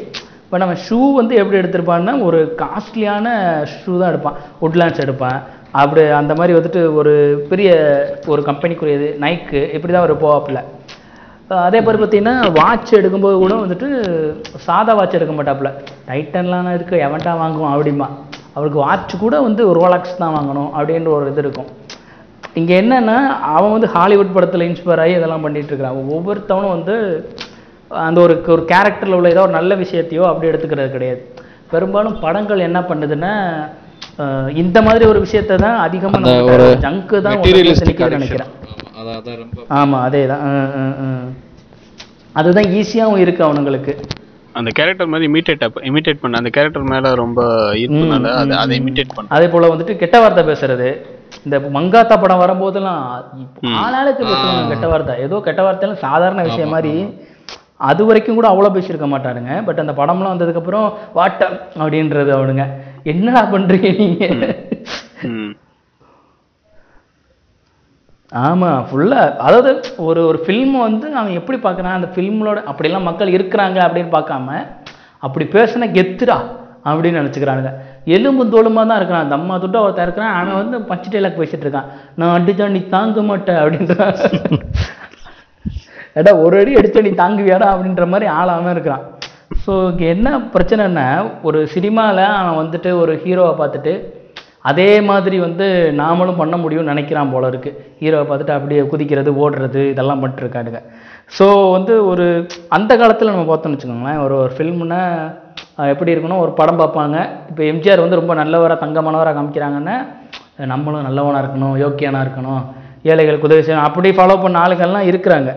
இப்போ 0.43 0.59
நம்ம 0.61 0.75
ஷூ 0.85 0.97
வந்து 1.19 1.33
எப்படி 1.41 1.59
எடுத்திருப்பான்னா 1.59 2.13
ஒரு 2.27 2.39
காஸ்ட்லியான 2.61 3.27
ஷூ 3.73 3.91
தான் 3.99 4.11
எடுப்பான். 4.11 4.37
உட்லாண்ட்ஸ் 4.65 5.03
எடுப்பான். 5.05 5.37
அப்படி 5.81 6.01
அந்த 6.19 6.33
மாதிரி 6.39 6.53
வந்துட்டு 6.57 6.81
ஒரு 6.99 7.13
பெரிய 7.51 7.69
ஒரு 8.33 8.41
கம்பெனிக்குரியது 8.49 9.07
நைக்கு 9.23 9.61
இப்படி 9.75 9.91
தான் 9.91 10.03
அவர் 10.03 10.13
போவாப்புல. 10.25 10.61
அதே 11.67 11.79
மாதிரி 11.85 12.01
பார்த்தீங்கன்னா 12.01 12.35
வாட்ச் 12.59 12.91
எடுக்கும்போது 12.99 13.37
கூட 13.43 13.53
வந்துட்டு 13.63 13.87
சாதா 14.67 14.93
வாட்ச் 14.99 15.17
எடுக்க 15.19 15.33
மாட்டாப்புல. 15.37 15.71
டைட்டன்லாம் 16.09 16.75
இருக்கு 16.77 16.97
எவன்டா 17.07 17.33
வாங்குவான் 17.41 17.75
அப்படிமா 17.75 18.09
அவருக்கு 18.55 18.79
வாட்ச் 18.85 19.13
கூட 19.23 19.35
வந்து 19.47 19.61
ஒரு 19.71 19.77
ரோலக்ஸ் 19.83 20.21
தான் 20.23 20.35
வாங்கணும் 20.37 20.71
அப்படின்ற 20.77 21.09
ஒரு 21.17 21.27
இது 21.31 21.41
இருக்கும். 21.45 21.69
இங்கே 22.59 22.73
என்னன்னா 22.81 23.17
அவன் 23.57 23.73
வந்து 23.75 23.89
ஹாலிவுட் 23.97 24.33
படத்தில் 24.35 24.67
இன்ஸ்பயர் 24.69 25.01
ஆகி 25.03 25.13
இதெல்லாம் 25.19 25.45
பண்ணிட்டு 25.45 25.71
இருக்கிறான். 25.71 25.99
ஒவ்வொருத்தவனும் 26.15 26.75
வந்து 26.77 26.95
அந்த 28.07 28.17
ஒரு 28.25 28.33
ஒரு 28.55 28.63
கேரக்டரில் 28.71 29.17
உள்ள 29.19 29.29
ஏதோ 29.35 29.43
ஒரு 29.47 29.53
நல்ல 29.59 29.75
விஷயத்தையோ 29.83 30.25
அப்படி 30.31 30.49
எடுத்துக்கிறது 30.51 30.95
கிடையாது. 30.95 31.21
பெரும்பாலும் 31.73 32.17
படங்கள் 32.25 32.65
என்ன 32.69 32.79
பண்ணுதுன்னா 32.89 33.33
இந்த 34.61 34.77
மாதிரி 34.85 35.03
ஒரு 35.11 35.19
விஷயத்தை 35.25 35.55
தான் 35.65 35.77
அதிகமாக 35.85 36.31
ஒரு 36.55 36.65
ஜங்கு 36.85 37.17
தான் 37.25 37.39
நினைக்கிறேன். 38.15 38.51
ஆமாம் 39.79 40.03
அதே 40.07 40.23
தான் 40.31 40.43
அதுதான். 42.39 42.69
ஈஸியாகவும் 42.79 43.21
இருக்கு 43.23 43.41
அவனுங்களுக்கு. 43.47 43.93
அந்த 44.59 44.69
கேரக்டர் 44.77 45.11
மாதிரி 45.13 45.27
இமிட்டேட் 45.29 45.63
இமிட்டேட் 45.89 46.21
பண்ண 46.21 46.39
அந்த 46.41 46.51
கேரக்டர் 46.55 46.91
மேல 46.93 47.13
ரொம்ப 47.23 47.41
ஈர்ப்புனால 47.81 48.31
அதை 48.41 48.55
அதை 48.63 48.73
இமிட்டேட் 48.81 49.15
பண்ண. 49.15 49.29
அதே 49.37 49.47
போல 49.53 49.69
வந்துட்டு 49.73 49.93
கெட்ட 50.01 50.19
வார்த்தை 50.23 50.43
பேசுறது. 50.49 50.89
இந்த 51.45 51.57
மங்காத்தா 51.77 52.15
படம் 52.23 52.41
வரும்போதெல்லாம் 52.43 53.01
ஆளாளுக்கு 53.83 54.23
பேசுவாங்க 54.31 54.63
கெட்ட 54.73 54.87
வார்த்தை. 54.93 55.15
ஏதோ 55.25 55.39
கெட்ட 55.47 55.61
வார்த்தைலாம் 55.67 56.03
சாதாரண 56.07 56.43
விஷயம் 56.49 56.73
மாதிரி 56.75 56.93
அது 57.89 58.01
வரைக்கும் 58.07 58.37
கூட 58.37 58.47
அவ்வளோ 58.53 58.71
பேசியிருக்க 58.73 59.07
மாட்டானுங்க 59.11 59.53
பட் 59.67 59.81
அந்த 59.83 59.93
படம்லாம் 59.99 60.33
வந்ததுக்கப்புறம் 60.33 60.87
வாட்டம் 61.19 61.55
அப்படின்றது 61.81 62.31
அவனுங்க. 62.37 62.65
என்னடா 63.13 63.41
பண்றீங்க 63.53 63.91
நீங்க? 64.01 64.25
ஆமாம் 68.31 68.83
ஃபுல்லாக 68.87 69.35
அதாவது 69.47 69.71
ஒரு 70.07 70.21
ஒரு 70.27 70.39
ஃபில்ம் 70.43 70.75
வந்து 70.87 71.07
அவன் 71.19 71.37
எப்படி 71.39 71.57
பார்க்குறான் 71.63 71.97
அந்த 71.97 72.09
ஃபில்மோட 72.13 72.59
அப்படிலாம் 72.71 73.07
மக்கள் 73.09 73.35
இருக்கிறாங்க 73.37 73.79
அப்படின்னு 73.85 74.11
பார்க்காம 74.17 74.57
அப்படி 75.25 75.45
பேசின 75.55 75.87
கெத்துடா 75.97 76.37
அப்படின்னு 76.89 77.19
நினச்சிக்கிறானுங்க. 77.21 77.71
எலும்பு 78.15 78.43
தோலுமாக 78.53 78.85
தான் 78.89 78.99
இருக்கிறான். 78.99 79.25
அந்த 79.25 79.35
அம்மா 79.39 79.55
தொட்டு 79.63 79.81
ஒருத்தன் 79.81 80.07
இருக்கிறான். 80.07 80.35
அவன் 80.37 80.59
வந்து 80.61 80.77
பச்சை 80.91 81.09
டைலாக் 81.13 81.39
பேசிகிட்டு 81.41 81.65
இருக்கான். 81.65 81.89
நான் 82.19 82.35
அடிச்சா 82.37 82.69
நீ 82.75 82.81
தாங்க 82.95 83.21
மாட்டேன் 83.29 83.59
அப்படின்றான் 83.63 84.15
ஏடா 86.19 86.31
ஒரு 86.45 86.55
அடி 86.61 86.71
அடிச்சா 86.79 87.03
நீ 87.07 87.11
தாங்குவியாடா 87.21 87.67
அப்படின்ற 87.73 88.05
மாதிரி 88.13 88.29
ஆளாமல் 88.39 88.73
இருக்கிறான். 88.75 89.03
ஸோ 89.65 89.73
என்ன 90.13 90.27
பிரச்சனைன்னா 90.55 91.05
ஒரு 91.47 91.59
சினிமாவில் 91.75 92.23
அவன் 92.39 92.59
வந்துட்டு 92.61 92.91
ஒரு 93.03 93.13
ஹீரோவை 93.23 93.53
பார்த்துட்டு 93.61 93.93
அதே 94.65 94.89
மாதிரி 95.09 95.37
வந்து 95.45 95.67
நாமளும் 95.99 96.39
பண்ண 96.39 96.55
முடியும்னு 96.63 96.91
நினைக்கிறான் 96.93 97.31
போல 97.33 97.49
இருக்குது 97.51 97.77
ஹீரோவை 98.01 98.25
பார்த்துட்டு 98.27 98.55
அப்படியே 98.57 98.81
குதிக்கிறது 98.91 99.31
ஓடுறது 99.43 99.83
இதெல்லாம் 99.93 100.21
பண்ணிட்டுருக்காருங்க 100.23 100.79
ஸோ 101.37 101.45
வந்து 101.75 101.93
ஒரு 102.11 102.25
அந்த 102.77 102.91
காலத்தில் 103.01 103.33
நம்ம 103.33 103.45
பார்த்தோம்னு 103.49 103.77
வச்சுக்கோங்களேன் 103.77 104.21
ஒரு 104.25 104.35
ஒரு 104.43 104.53
ஃபில்ம்னா 104.57 105.01
எப்படி 105.93 106.13
இருக்கணும் 106.13 106.41
ஒரு 106.43 106.51
படம் 106.59 106.79
பார்ப்பாங்க. 106.81 107.17
இப்போ 107.51 107.61
எம்ஜிஆர் 107.71 108.03
வந்து 108.03 108.19
ரொம்ப 108.19 108.33
நல்லவராக 108.41 108.77
தங்கமானவராக 108.83 109.35
காமிக்கிறாங்கன்னா 109.37 109.95
நம்மளும் 110.71 111.07
நல்லவனாக 111.07 111.43
இருக்கணும் 111.43 111.75
யோக்கியனாக 111.83 112.25
இருக்கணும் 112.25 112.61
ஏழைகளுக்கு 113.11 113.47
உதவி 113.49 113.63
செய்யணும் 113.65 113.87
அப்படி 113.89 114.09
ஃபாலோ 114.17 114.35
பண்ண 114.41 114.57
ஆளுகள்லாம் 114.63 115.09
இருக்கிறாங்க. 115.11 115.51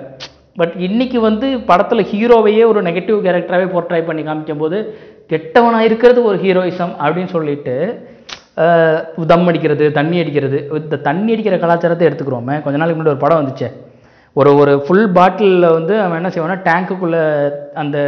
பட் 0.60 0.74
இன்றைக்கி 0.86 1.18
வந்து 1.28 1.46
படத்தில் 1.70 2.08
ஹீரோவையே 2.10 2.64
ஒரு 2.72 2.80
நெகட்டிவ் 2.88 3.18
கேரக்டராகவே 3.26 3.68
போர்ட்ரை 3.74 4.02
பண்ணி 4.08 4.22
காமிக்கும் 4.28 4.62
போது 4.62 4.78
கெட்டவனாக 5.32 5.88
இருக்கிறது 5.88 6.20
ஒரு 6.30 6.38
ஹீரோயிசம் 6.44 6.94
அப்படின்னு 7.04 7.32
சொல்லிட்டு 7.36 7.74
தம் 9.32 9.48
அடிக்கிறது 9.50 9.84
தண்ணி 9.98 10.16
அடிக்கிறது. 10.22 10.58
இந்த 10.80 11.00
தண்ணி 11.08 11.32
அடிக்கிற 11.34 11.56
கலாச்சாரத்தை 11.62 12.06
எடுத்துக்கிறோமே. 12.08 12.56
கொஞ்ச 12.64 12.78
நாளைக்கு 12.80 12.98
முன்னாடி 12.98 13.14
ஒரு 13.14 13.24
படம் 13.24 13.40
வந்துச்சே. 13.40 13.70
ஒரு 14.40 14.50
ஒரு 14.60 14.72
ஃபுல் 14.84 15.08
பாட்டிலில் 15.16 15.74
வந்து 15.78 15.94
அவன் 16.04 16.18
என்ன 16.20 16.30
செய்வான்னா 16.34 16.58
டேங்க்குக்குள்ளே 16.68 17.22
அந்த 17.82 17.98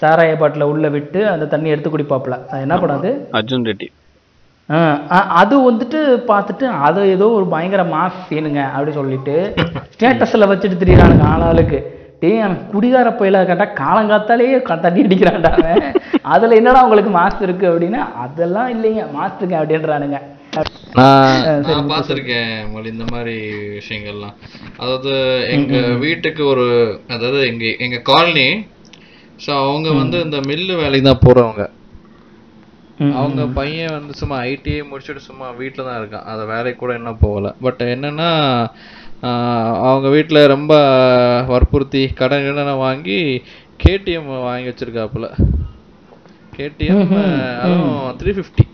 சாராய 0.00 0.32
பாட்டிலை 0.40 0.66
உள்ளே 0.70 0.88
விட்டு 0.94 1.20
அந்த 1.32 1.44
தண்ணி 1.52 1.72
எடுத்து 1.74 1.92
குடிப்பாப்புல. 1.92 2.36
அது 2.50 2.64
என்ன 2.66 2.78
படம் 2.84 2.98
அது? 3.00 3.12
அர்ஜுன் 3.38 3.68
ரெட்டி. 3.70 3.88
அது 5.40 5.54
வந்துட்டு 5.70 5.98
பார்த்துட்டு 6.30 6.66
அது 6.86 7.00
ஏதோ 7.14 7.26
ஒரு 7.38 7.46
பயங்கர 7.54 7.82
மாஸ் 7.94 8.22
சீனுங்க 8.28 8.60
அப்படி 8.74 8.92
சொல்லிட்டு 9.00 9.34
ஸ்டேட்டஸில் 9.94 10.50
வச்சுட்டு 10.52 10.80
திரியிறானுங்க 10.82 11.26
ஆளாளுக்கு. 11.34 11.80
டேய் 12.22 12.42
அவன் 12.44 12.60
குடிகார 12.72 13.08
பயில 13.20 13.40
கேட்டா 13.48 13.66
காலங்காத்தாலேயே 13.80 14.58
தண்ணி 14.84 15.00
அடிக்கிறான்டா 15.06 15.50
அவன். 15.56 15.82
அதில் 16.34 16.58
என்னடா 16.58 16.84
உங்களுக்கு 16.86 17.10
மாஸ் 17.18 17.44
இருக்கு 17.46 17.66
அப்படின்னா? 17.70 18.02
அதெல்லாம் 18.24 18.70
இல்லைங்க. 18.74 19.02
மாஸ் 19.16 19.38
இருக்கு 19.40 19.58
அப்படின்றானுங்க. 19.60 20.20
நான் 20.98 21.90
பார்த்துருக்கேன் 21.92 22.52
மொழி 22.72 22.88
இந்த 22.94 23.06
மாதிரி 23.12 23.36
விஷயங்கள்லாம். 23.78 24.36
அதாவது 24.82 25.12
எங்க 25.54 25.74
வீட்டுக்கு 26.04 26.42
ஒரு 26.52 26.66
அதாவது 27.14 27.40
எங்க 27.52 27.64
எங்க 27.86 27.98
காலனி. 28.10 28.48
ஸோ 29.44 29.50
அவங்க 29.62 29.88
வந்து 30.02 30.16
இந்த 30.26 30.38
மில்லு 30.50 30.74
வேலைக்கு 30.82 31.08
தான் 31.08 31.24
போறவங்க. 31.26 31.64
அவங்க 33.20 33.42
பையன் 33.56 33.96
வந்து 33.96 34.12
சும்மா 34.18 34.36
ஐடிஐ 34.50 34.82
முடிச்சுட்டு 34.90 35.28
சும்மா 35.28 35.46
வீட்டில் 35.60 35.86
தான் 35.88 35.98
இருக்கான். 36.00 36.28
அதை 36.32 36.42
வேலைக்கு 36.52 36.82
கூட 36.82 36.92
இன்னும் 36.98 37.22
போகல. 37.24 37.48
பட் 37.66 37.82
என்னன்னா 37.94 38.28
அவங்க 39.88 40.08
வீட்டில் 40.14 40.50
ரொம்ப 40.54 40.74
வற்புறுத்தி 41.52 42.02
கடன் 42.20 42.46
கடனை 42.46 42.74
வாங்கி 42.84 43.18
கேடிஎம் 43.84 44.30
வாங்கி 44.48 44.68
வச்சிருக்காப்புல. 44.70 45.28
கேடிஎம் 46.56 47.14
அதுவும் 47.64 48.16
த்ரீ 48.20 48.32
ஃபிஃப்டி 48.36 48.66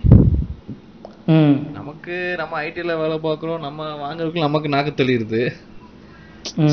நமக்கு 1.79 2.15
நம்ம 2.41 2.55
ஐடில 2.69 2.93
வேலை 3.01 3.17
பார்க்குறோம் 3.27 3.65
நம்ம 3.67 3.87
வாங்குறதுக்கு 4.05 4.47
நமக்கு 4.47 4.73
நாக்கு 4.75 4.93
தெளியுது. 5.01 5.43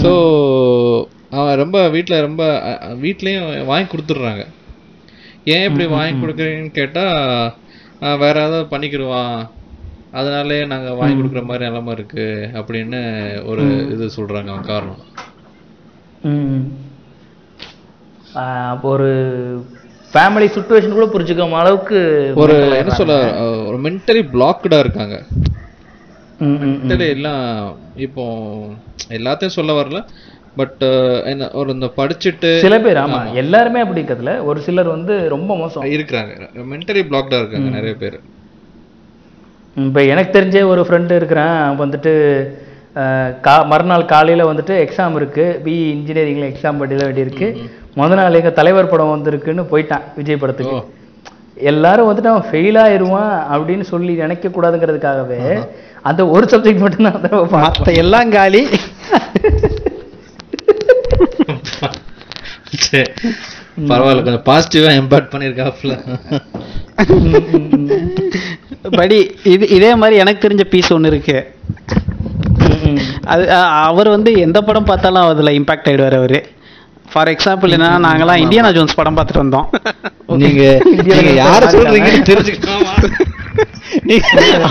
ஸோ 0.01 0.11
அவன் 1.37 1.59
ரொம்ப 1.61 1.77
வீட்டில் 1.95 2.25
ரொம்ப 2.27 2.43
வீட்லயும் 3.03 3.47
வாங்கி 3.71 3.87
கொடுத்துட்றாங்க. 3.91 4.43
ஏன் 5.55 5.65
இப்படி 5.67 5.85
வாங்கி 5.95 6.15
கொடுக்குறீங்கன்னு 6.21 6.77
கேட்டால் 6.79 8.17
வேற 8.23 8.35
ஏதாவது 8.47 8.71
பண்ணிக்கிடுவான். 8.73 9.37
அதனாலே 10.19 10.57
நாங்க 10.73 10.89
வாங்கி 10.99 11.17
கொடுக்குற 11.17 11.41
மாதிரி 11.49 11.65
நிலமை 11.67 11.93
இருக்கு 11.97 12.25
அப்படின்னு 12.59 12.99
ஒரு 13.51 13.63
இது 13.93 14.05
சொல்றாங்க 14.17 14.59
காரணம். 14.71 15.01
அப்போ 18.71 18.87
ஒரு 18.95 19.09
ஃபேமிலி 20.11 20.47
சுச்சுவேஷன் 20.55 20.97
கூட 20.97 21.07
புரிஞ்சுக்காம 21.13 21.57
அளவுக்கு 21.61 21.99
ஒரு 22.43 22.55
என்ன 22.79 22.97
சொல்ல 23.01 23.15
ஒரு 23.69 23.77
மென்டலி 23.85 24.21
பிளாக்டா 24.33 24.79
இருக்காங்க. 24.85 25.17
மென்டலி 26.63 27.07
எல்லாம் 27.17 27.43
இப்போ 28.05 28.23
எல்லாத்தையும் 29.17 29.57
சொல்ல 29.57 29.73
வரல 29.79 29.99
பட் 30.59 30.83
என்ன 31.31 31.47
ஒரு 31.59 31.69
இந்த 31.75 31.87
படிச்சுட்டு 31.97 32.49
சில 32.65 32.77
பேர் 32.85 32.99
ஆமா 33.03 33.19
எல்லாருமே 33.41 33.81
அப்படி 33.83 34.01
இருக்கிறதுல 34.01 34.33
ஒரு 34.49 34.59
சிலர் 34.67 34.89
வந்து 34.95 35.15
ரொம்ப 35.35 35.51
மோசம். 35.61 35.91
இருக்கிறாங்க. 35.95 36.31
மென்டலி 36.73 37.03
பிளாக்டா 37.09 37.39
இருக்காங்க 37.41 37.71
நிறைய 37.77 37.95
பேர். 38.03 38.17
இப்போ 39.85 40.01
எனக்கு 40.11 40.31
தெரிஞ்ச 40.37 40.57
ஒரு 40.71 40.81
ஃப்ரெண்டு 40.87 41.13
இருக்கிறான். 41.19 41.55
அவன் 41.63 41.81
வந்துட்டு 41.83 42.11
கா 43.45 43.55
மறுநாள் 43.71 44.11
காலையில் 44.11 44.49
வந்துட்டு 44.49 44.73
எக்ஸாம் 44.83 45.15
இருக்கு. 45.19 45.45
பிஇ 45.65 45.83
இன்ஜினியரிங்கில் 45.95 46.47
எக்ஸாம் 46.51 46.79
படிக்க 46.81 47.01
வேண்டியிருக்கு. 47.07 47.47
முத 47.99 48.15
நாள் 48.19 48.37
எங்கள் 48.39 48.57
தலைவர் 48.59 48.89
படம் 48.93 49.13
வந்திருக்குன்னு 49.15 49.63
போயிட்டான் 49.71 50.05
விஜய் 50.19 50.41
படத்துக்கு. 50.43 50.79
எல்லாரும் 51.71 52.09
வந்துட்டு 52.09 52.31
அவன் 52.31 52.49
ஃபெயில் 52.49 52.79
ஆயிருவான் 52.85 53.35
அப்படின்னு 53.53 53.85
சொல்லி 53.93 54.13
நினைக்க 54.23 54.49
கூடாதுங்கிறதுக்காகவே 54.55 55.39
அந்த 56.09 56.21
ஒரு 56.35 56.45
சப்ஜெக்ட் 56.51 56.83
மட்டும்தான். 56.83 57.21
மற்ற 57.55 57.93
எல்லாம் 58.03 58.33
காலி. 58.37 58.63
பரவாயில்ல. 63.89 64.23
கொஞ்சம் 64.25 64.47
பாசிட்டிவா 64.49 64.91
இம்பாக்ட் 65.01 65.33
பண்ணிருக்காப்ல 65.33 65.93
படி 68.97 69.17
இது 69.53 69.65
இதே 69.77 69.91
மாதிரி 70.01 70.15
எனக்கு 70.23 70.43
தெரிஞ்ச 70.45 70.63
பீஸ் 70.73 70.91
ஒன்று 70.95 71.11
இருக்கு. 71.13 71.37
அது 73.33 73.45
அவர் 73.87 74.09
வந்து 74.15 74.31
எந்த 74.45 74.59
படம் 74.67 74.87
பார்த்தாலும் 74.89 75.31
அதுல 75.33 75.51
இம்பாக்ட் 75.59 75.89
ஆயிடுவார் 75.89 76.17
அவரு. 76.19 76.39
ஃபார் 77.11 77.31
எக்ஸாம்பிள் 77.33 77.73
என்னன்னா 77.75 77.99
நாங்கெல்லாம் 78.05 78.41
இந்தியானா 78.43 78.71
ஜோன்ஸ் 78.77 78.97
படம் 78.99 79.17
பார்த்துட்டு 79.17 79.43
வந்தோம். 79.43 79.67
நீங்க 80.43 80.63
நீங்க 81.09 81.31
யார 81.43 81.61
சொல்றீங்கன்னு 81.75 82.27
தெரிஞ்சுக்கலாமா 82.31 82.93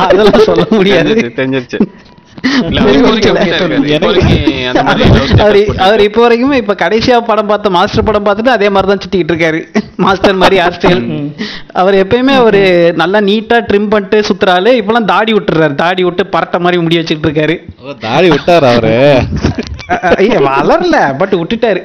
அதெல்லாம் 0.06 0.46
சொல்ல 0.50 0.66
முடியாது. 0.78 1.14
தெரிஞ்சிருச்சு, 1.38 1.78
அவர் 5.84 6.02
இப்போ 6.06 6.20
வரைக்கும். 6.24 6.54
இப்போ 6.62 6.74
கடைசியா 6.82 7.16
படம் 7.30 7.50
பார்த்த 7.50 7.72
மாஸ்டர் 7.76 8.06
படம் 8.08 8.26
பார்த்துட்டு 8.26 8.54
அதே 8.56 8.68
மாதிரி 8.74 8.90
தான் 8.90 9.02
சுத்திக்கிட்டு 9.04 9.32
இருக்காரு. 9.34 9.60
மாஸ்டர் 10.04 10.40
மாதிரி 10.42 10.56
ஹேர் 10.62 10.76
ஸ்டைல் 10.76 11.02
அவர் 11.80 12.00
எப்பயுமே 12.02 12.34
அவரு 12.42 12.62
நல்லா 13.02 13.20
நீட்டா 13.28 13.58
ட்ரிம் 13.68 13.90
பண்ணிட்டு 13.94 14.20
சுத்துறாரு. 14.28 14.72
இப்பெல்லாம் 14.80 15.10
தாடி 15.12 15.34
விட்டுறாரு. 15.36 15.74
தாடி 15.84 16.04
விட்டு 16.08 16.24
பரட்டை 16.36 16.60
மாதிரி 16.66 16.82
முடி 16.84 16.98
வச்சுட்டு 17.00 17.28
இருக்காரு. 17.28 17.56
தாடி 18.06 18.30
விட்டாரு 18.34 18.68
அவரு? 18.72 18.94
வளரல 20.48 20.98
பட் 21.20 21.36
விட்டுட்டாரு. 21.40 21.82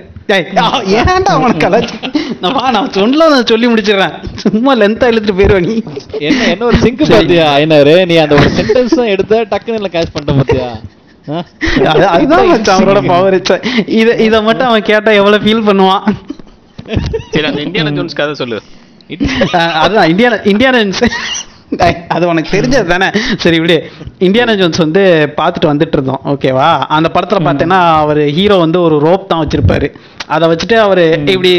ஏன்டா 0.96 1.34
கலாச்சி? 1.58 1.96
நான் 2.40 2.54
வா 2.54 2.72
நான் 2.72 2.92
சொல்ல 2.92 3.30
நான் 3.30 3.46
சொல்லி 3.46 3.68
முடிச்சிடுறேன். 3.68 4.14
சும்மா 4.36 4.76
லென்த்தா 4.76 5.10
இழுத்துட்டு 5.12 5.38
போயிருவ 5.40 5.60
நீ. 5.60 5.76
என்ன 6.20 6.48
என்ன 6.48 6.66
ஒரு 6.66 6.78
சிங்க் 6.78 7.04
பாத்தியா 7.10 7.58
ஐநாரு 7.58 8.06
நீ 8.06 8.16
அந்த 8.16 8.36
ஒரு 8.36 8.50
சென்டென்ஸ் 8.58 9.08
எடுத்த 9.08 9.46
டக்குன்னு 9.50 9.94
கேட்ச் 9.96 10.14
பண்ணிட்ட 10.14 10.38
பாத்தியா? 10.38 10.70
அதுதான் 12.10 12.48
மச்சான் 12.48 12.78
அவரோட 12.78 13.08
பவர் 13.08 13.36
இத 13.86 14.16
இத 14.18 14.42
மட்டும் 14.42 14.68
அவன் 14.68 14.82
கேட்டா 14.82 15.12
எவ்வளவு 15.12 15.46
ஃபீல் 15.46 15.68
பண்ணுவான்? 15.70 16.04
சரி 17.30 17.46
அந்த 17.46 17.62
இந்தியானா 17.62 17.92
ஜோன்ஸ் 17.92 18.14
கதை 18.14 18.34
சொல்லு. 18.34 18.60
அஹ் 19.54 19.74
அதுதான் 19.84 20.10
இந்தியானா 20.12 20.38
இந்தியானன்ஸ் 20.48 21.02
அது 22.16 22.28
உனக்கு 22.28 22.50
தெரிஞ்சது 22.58 22.88
தானே? 22.94 23.08
சரி 23.38 23.58
இப்படி 23.60 23.76
இந்தியானா 24.28 24.54
ஜோன்ஸ் 24.62 24.84
வந்து 24.86 25.04
பார்த்துட்டு 25.38 25.70
வந்துட்டு 25.72 25.96
இருந்தோம். 25.98 26.22
ஓகேவா 26.26 26.70
அந்த 26.98 27.10
படத்துல 27.14 27.42
பார்த்தேன்னா 27.48 27.80
அவர் 28.04 28.22
ஹீரோ 28.38 28.58
வந்து 28.66 28.82
ஒரு 28.82 28.98
ரோப் 29.06 29.30
தான் 29.30 29.44
வச்சிருப்பாரு. 29.44 29.88
அதை 30.36 30.46
வச்சுட்டு 30.52 30.76
அவர் 30.86 31.04
இப்படி 31.34 31.52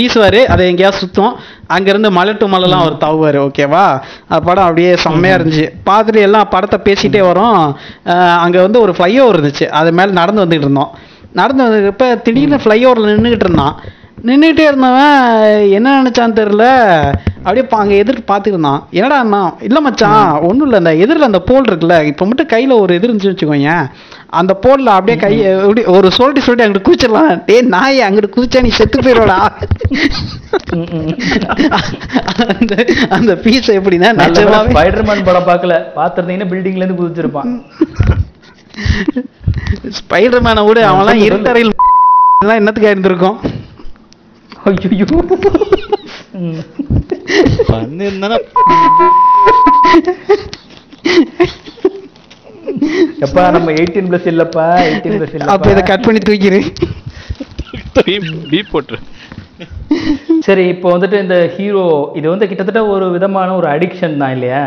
வீசுவாரு. 0.00 0.40
அதை 0.52 0.68
எங்கேயாவது 0.70 1.00
சுத்தும். 1.02 1.32
அங்கிருந்து 1.76 2.10
மலை 2.18 2.34
டு 2.40 2.46
மலைலாம் 2.52 2.84
அவர் 2.84 3.02
தவுவாரு. 3.06 3.38
ஓகேவா 3.46 3.84
அந்த 4.28 4.40
படம் 4.48 4.66
அப்படியே 4.68 4.92
செம்மையா 5.04 5.36
இருந்துச்சு. 5.36 5.66
பார்த்துட்டு 5.88 6.22
எல்லாம் 6.28 6.48
படத்தை 6.54 6.78
பேசிட்டே 6.88 7.22
வரோம். 7.30 7.60
அங்க 8.44 8.56
வந்து 8.66 8.80
ஒரு 8.80 8.94
ஃப்ளைஓவர் 8.98 9.38
இருந்துச்சு. 9.38 9.68
அது 9.80 9.92
மேல 9.92 10.10
நடந்து 10.20 10.44
வந்துட்டு 10.44 10.66
இருந்தோம். 10.66 10.94
நடந்து 11.40 11.64
வந்தப்ப 11.64 12.22
திடீர்னு 12.26 12.58
ஃப்ளைஓவரில் 12.64 13.14
நின்றுக்கிட்டு 13.14 13.46
இருந்தான். 13.48 13.76
நின்றுட்டே 14.24 14.64
இருந்தவன் 14.68 15.24
என்ன 15.76 15.88
நினைச்சான்னு 16.00 16.38
தெரியல. 16.38 16.66
அப்படியே 17.46 17.64
அங்க 17.80 17.94
எதிர்க்கு 18.02 18.24
பார்த்துட்டு 18.28 18.56
இருந்தான் 18.56 18.80
என்னடா 18.98 19.16
அண்ணா? 19.24 19.40
இல்லை 19.66 19.80
மச்சான் 19.86 20.30
ஒன்றும் 20.46 20.66
இல்லை 20.66 20.78
அந்த 20.82 20.92
எதிரில் 21.02 21.26
அந்த 21.28 21.40
போல் 21.48 21.68
இருக்குல்ல 21.70 21.96
இப்போ 22.10 22.24
மட்டும் 22.28 22.50
கையில் 22.52 22.72
ஒரு 22.82 22.94
எதிர் 22.96 23.10
இருந்துச்சு 23.10 23.32
வச்சுக்கோங்க. 23.32 23.72
அந்த 24.38 24.52
போலில் 24.64 24.90
அப்படியே 24.94 25.16
கை 25.24 25.30
எப்படி 25.50 25.82
ஒரு 25.96 26.08
சொல்லிட்டு 26.16 26.44
சொல்லிட்டு 26.46 26.64
அங்கிட்டு 26.66 26.86
குதிச்சிடலாம். 26.88 27.30
டேய் 27.48 27.62
நாய் 27.74 28.04
அங்கிட்டு 28.06 28.30
குதிச்சா 28.36 28.62
நீ 28.66 28.72
செத்து 28.78 29.04
போயிடுவடா 29.06 29.38
அந்த 32.54 32.74
அந்த 33.18 33.34
பீஸ் 33.44 33.70
எப்படின்னா 33.78 34.10
நிஜமாவே. 34.22 34.72
ஸ்பைடர்மேன் 34.76 35.26
படம் 35.28 35.48
பார்க்கல. 35.50 35.76
பார்த்திருந்தீங்கன்னா 35.98 36.50
பில்டிங்ல 36.54 36.84
இருந்து 36.84 37.00
குதிச்சிருப்பான். 37.02 37.52
ஸ்பைடர் 40.00 40.44
மேனை 40.48 40.64
விட 40.68 40.80
அவன்லாம் 40.92 41.22
இருட்டறையில் 41.28 41.74
என்னத்துக்கு 42.60 42.90
இருந்திருக்கும் 42.92 43.36
ஐயோ 44.66 45.06
எப்பா 53.24 53.42
நம்ம 53.56 53.72
எயிட்டீன் 53.78 54.08
பிளஸ் 54.10 54.28
இல்லப்பா 54.32 54.64
எயிட்டீன் 54.86 55.16
பிளஸ் 55.18 55.34
அப்ப 55.54 55.70
இதை 55.74 55.82
கட் 55.90 56.06
பண்ணி 56.06 56.20
தூக்கிடு. 56.22 56.60
பீப் 58.50 58.72
போட்டுரு. 58.72 58.98
சரி 60.46 60.64
இப்போ 60.72 60.88
வந்துட்டு 60.94 61.16
இந்த 61.24 61.36
ஹீரோ 61.54 61.84
இது 62.18 62.26
வந்து 62.32 62.48
கிட்டத்தட்ட 62.50 62.82
ஒரு 62.94 63.06
விதமான 63.14 63.54
ஒரு 63.60 63.68
அடிக்ஷன் 63.74 64.20
தான் 64.22 64.34
இல்லையா? 64.36 64.62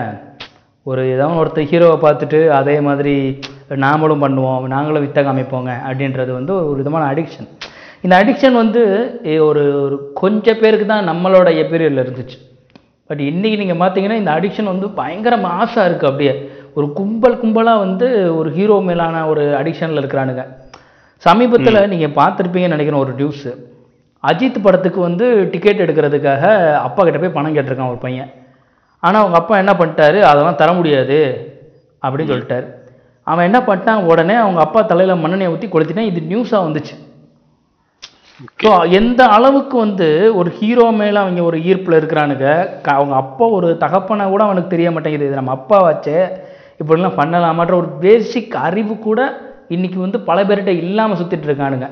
ஒரு 0.86 1.02
ஏதாவது 1.14 1.40
ஒருத்தர் 1.42 1.70
ஹீரோவை 1.72 1.98
பார்த்துட்டு 2.04 2.40
அதே 2.60 2.76
மாதிரி 2.88 3.14
நாமளும் 3.84 4.24
பண்ணுவோம் 4.24 4.66
நாங்களும் 4.74 5.04
வித்த 5.06 5.20
காமிப்போங்க 5.28 5.72
அப்படின்றது 5.88 6.32
வந்து 6.38 6.54
ஒரு 6.62 6.78
விதமான 6.82 7.04
அடிக்ஷன் 7.12 7.50
இந்த 8.06 8.14
அடிக்ஷன் 8.22 8.58
வந்து 8.62 8.82
ஒரு 9.48 9.64
ஒரு 9.86 9.96
கொஞ்சம் 10.20 10.60
பேருக்கு 10.62 10.86
தான் 10.92 11.10
நம்மளோட 11.12 11.50
எப்பீரியடில் 11.64 12.04
இருந்துச்சு. 12.04 12.38
பட் 13.10 13.22
இன்னைக்கு 13.30 13.60
நீங்கள் 13.62 13.82
பார்த்தீங்கன்னா 13.82 14.20
இந்த 14.22 14.32
அடிக்ஷன் 14.38 14.72
வந்து 14.74 14.88
பயங்கர 15.00 15.36
மாசாக 15.48 15.88
இருக்குது 15.90 16.10
அப்படியே. 16.12 16.34
ஒரு 16.78 16.88
கும்பல் 17.00 17.40
கும்பலாக 17.42 17.84
வந்து 17.86 18.08
ஒரு 18.40 18.50
ஹீரோ 18.58 18.78
மேலான 18.90 19.24
ஒரு 19.32 19.44
அடிக்ஷனில் 19.60 20.02
இருக்கிறானுங்க. 20.02 20.44
சமீபத்தில் 21.26 21.90
நீங்கள் 21.94 22.16
பார்த்துருப்பீங்கன்னு 22.20 22.76
நினைக்கிறேன் 22.76 23.04
ஒரு 23.06 23.14
நியூஸு 23.20 23.52
அஜித் 24.30 24.64
படத்துக்கு 24.66 25.00
வந்து 25.08 25.26
டிக்கெட் 25.52 25.84
எடுக்கிறதுக்காக 25.86 26.44
அப்பா 26.88 27.02
கிட்ட 27.04 27.20
போய் 27.24 27.36
பணம் 27.38 27.56
கேட்டிருக்கான் 27.58 27.92
ஒரு 27.94 28.02
பையன். 28.06 28.32
ஆனால் 29.04 29.22
அவங்க 29.24 29.38
அப்பா 29.42 29.56
என்ன 29.64 29.74
பண்ணிட்டாரு? 29.82 30.20
அதெல்லாம் 30.30 30.60
தர 30.62 30.70
முடியாது 30.80 31.20
அப்படின்னு 32.04 32.32
சொல்லிட்டாரு. 32.34 32.68
அவன் 33.32 33.48
என்ன 33.50 33.60
பண்ணிட்டான்? 33.68 34.02
உடனே 34.12 34.36
அவங்க 34.46 34.60
அப்பா 34.66 34.82
தலையில் 34.92 35.22
மண்ணெண்ணெயை 35.22 35.52
ஊற்றி 35.54 35.68
கொளுத்திட்டான். 35.74 36.10
இது 36.12 36.22
நியூஸாக 36.32 36.66
வந்துச்சு. 36.68 36.96
ஸோ 38.64 38.70
எந்த 38.92 39.26
அளவுக்கு 39.28 39.78
வந்து 39.78 40.08
ஒரு 40.36 40.50
ஹீரோ 40.50 40.92
மேலே 40.92 41.18
அவங்க 41.18 41.44
ஒரு 41.44 41.58
ஈர்ப்பில் 41.60 41.98
இருக்கிறானுங்க 41.98 42.48
க- 42.82 42.92
அவங்க 42.92 43.16
அப்பா 43.16 43.46
ஒரு 43.50 43.78
தகப்பனை 43.78 44.30
கூட 44.30 44.44
அவனுக்கு 44.44 44.70
தெரிய 44.70 44.92
மாட்டேங்குது. 44.92 45.26
இது 45.26 45.36
நம்ம 45.36 45.52
அப்பா 45.52 45.78
வச்சு 45.82 46.16
இப்படிலாம் 46.80 47.18
பண்ணலாமான்ற 47.18 47.74
ஒரு 47.74 47.90
பேசிக் 48.00 48.56
அறிவு 48.60 48.98
கூட 49.00 49.20
இன்னைக்கு 49.68 50.00
வந்து 50.00 50.20
பல 50.20 50.44
பேர்கிட்ட 50.44 50.68
இல்லாமல் 50.82 51.18
சுற்றிட்டு 51.18 51.48
இருக்கானுங்க. 51.50 51.88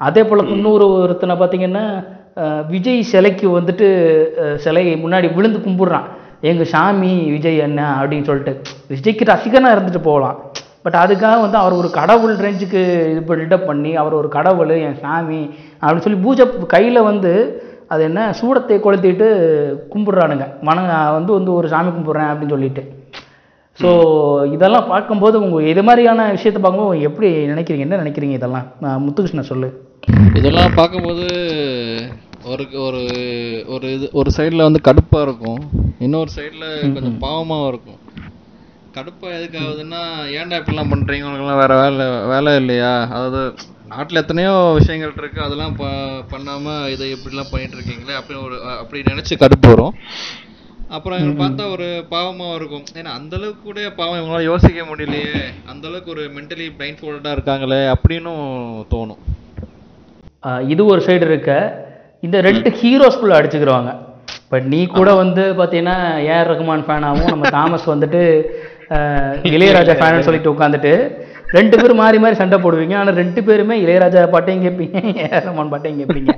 அதே 0.00 0.24
போல் 0.24 0.48
இன்னொரு 0.48 0.90
ஒருத்தனை 0.94 1.36
பார்த்தீங்கன்னா 1.36 1.84
விஜய் 2.66 3.02
சிலைக்கு 3.02 3.60
வந்துட்டு 3.60 3.86
சிலையை 4.56 4.92
சிலை 4.92 5.04
முன்னாடி 5.04 5.34
விழுந்து 5.34 5.58
கும்பிட்றான். 5.58 6.06
எங்கள் 6.40 6.66
சாமி 6.66 7.30
விஜய் 7.30 7.58
என்ன? 7.58 7.80
அப்படின்னு 8.00 8.22
சொல்லிட்டு. 8.22 8.52
விஜய்க்கு 8.88 9.24
ரசிகனாக 9.24 9.74
இருந்துட்டு 9.76 10.02
போகலாம். 10.02 10.38
பட் 10.82 10.94
அதுக்காக 10.94 11.40
வந்து 11.40 11.56
அவர் 11.56 11.72
ஒரு 11.72 11.90
கடவுள் 11.90 12.36
ரேஞ்சுக்கு 12.36 12.80
இது 13.10 13.20
பில்டப் 13.28 13.66
பண்ணி 13.66 13.96
அவர் 13.96 14.12
ஒரு 14.12 14.28
கடவுள் 14.28 14.68
என் 14.78 14.98
சாமி 15.00 15.40
அப்படின்னு 15.82 16.06
சொல்லி 16.06 16.22
பூஜை 16.24 16.44
கையில் 16.74 17.08
வந்து 17.10 17.32
அது 17.92 18.02
என்ன 18.08 18.20
சூடத்தை 18.38 18.76
கொளுத்திட்டு 18.82 19.26
கும்பிடுறானுங்க. 19.92 20.44
மன 20.68 20.84
வந்து 21.16 21.32
வந்து 21.38 21.50
ஒரு 21.58 21.66
சாமி 21.72 21.90
கும்பிட்றேன் 21.94 22.30
அப்படின்னு 22.32 22.54
சொல்லிட்டு. 22.56 22.82
ஸோ 23.80 23.90
இதெல்லாம் 24.54 24.90
பார்க்கும்போது 24.92 25.36
உங்கள் 25.44 25.68
இது 25.72 25.82
மாதிரியான 25.88 26.24
விஷயத்தை 26.36 26.60
பார்க்கும்போது 26.62 27.06
எப்படி 27.08 27.28
நினைக்கிறீங்க? 27.52 27.86
என்ன 27.86 28.00
நினைக்கிறீங்க 28.02 28.36
இதெல்லாம்? 28.38 28.66
நான் 28.84 29.02
முத்துகிருஷ்ணன் 29.04 29.50
சொல்லு. 29.52 29.68
இதெல்லாம் 30.38 30.76
பார்க்கும்போது 30.78 31.26
ஒரு 32.52 32.64
ஒரு 32.86 33.02
ஒரு 33.74 33.86
இது 33.96 34.06
ஒரு 34.20 34.30
சைடில் 34.36 34.66
வந்து 34.68 34.80
கடுப்பாக 34.88 35.26
இருக்கும். 35.26 35.60
இன்னொரு 36.06 36.30
சைடில் 36.36 36.66
கொஞ்சம் 36.94 37.20
பாவமாகவும் 37.26 37.70
இருக்கும். 37.72 37.98
கடுப்பாக 38.96 39.36
எதுக்கு 39.36 39.58
ஆகுதுன்னா 39.64 40.00
ஏன்டா 40.38 40.58
இப்படிலாம் 40.60 40.90
பண்ணுறீங்க 40.92 41.26
உங்களுக்குலாம் 41.26 41.62
வேறு 41.62 41.76
வேலை 41.82 42.06
வேலை 42.32 42.52
இல்லையா? 42.62 42.92
அதாவது 43.16 43.42
நாட்டில் 43.92 44.20
எத்தனையோ 44.20 44.52
விஷயங்கள் 44.78 45.18
இருக்குது 45.20 45.44
அதெல்லாம் 45.46 45.74
ப 45.80 45.84
பண்ணாமல் 46.32 46.88
இதை 46.94 47.06
இப்படிலாம் 47.14 47.50
பண்ணிட்டு 47.52 47.76
இருக்கீங்களே 47.78 48.14
அப்படின்னு 48.18 48.44
ஒரு 48.48 48.56
அப்படி 48.82 49.00
நினச்சி 49.10 49.34
கடுப்பு 49.42 49.68
வரும். 49.72 49.94
அப்புறம் 50.96 51.36
பார்த்தா 51.42 51.64
ஒரு 51.74 51.86
பாவமாக 52.14 52.56
இருக்கும். 52.58 52.84
ஏன்னா 53.00 53.12
அந்த 53.18 53.34
அளவுக்கு 53.38 53.62
கூட 53.68 53.82
பாவம் 54.00 54.18
இவங்களால 54.18 54.48
யோசிக்க 54.50 54.82
முடியலையே. 54.90 55.36
அந்த 55.72 55.84
அளவுக்கு 55.90 56.12
ஒரு 56.14 56.24
மென்டலி 56.36 56.66
பிளைண்ட் 56.78 57.00
ஃபோல்டாக 57.00 57.36
இருக்காங்களே 57.36 57.80
அப்படின்னும் 57.94 58.44
தோணும். 58.94 59.20
இது 60.72 60.82
ஒரு 60.92 61.00
சைடு 61.08 61.26
இருக்க. 61.30 61.52
இந்த 62.26 62.36
ரெண்டு 62.48 62.68
ஹீரோஸ்குள்ள 62.80 63.38
அடிச்சுக்கிறவாங்க 63.38 63.92
பட் 64.52 64.66
நீ 64.72 64.80
கூட 64.98 65.10
வந்து 65.22 65.44
பார்த்தீங்கன்னா 65.58 65.96
ஏஆர் 66.32 66.50
ரகுமான் 66.52 66.86
ஃபேனாகவும் 66.88 67.32
நம்ம 67.34 67.50
தாமஸ் 67.56 67.92
வந்துட்டு 67.94 68.22
இளையராஜா 69.56 69.94
ஃபேனு 69.98 70.24
சொல்லிட்டு 70.26 70.50
உட்காந்துட்டு 70.54 70.90
ரெண்டு 71.58 71.76
பேரும் 71.80 72.00
மாறி 72.02 72.18
மாறி 72.24 72.36
சண்டை 72.42 72.58
போடுவீங்க. 72.66 72.94
ஆனால் 73.00 73.18
ரெண்டு 73.22 73.40
பேருமே 73.48 73.76
இளையராஜா 73.84 74.28
பாட்டையும் 74.34 74.64
கேட்பீங்க 74.66 75.28
ரகுமான் 75.46 75.72
பாட்டையும் 75.74 76.00
கேட்பீங்க 76.02 76.34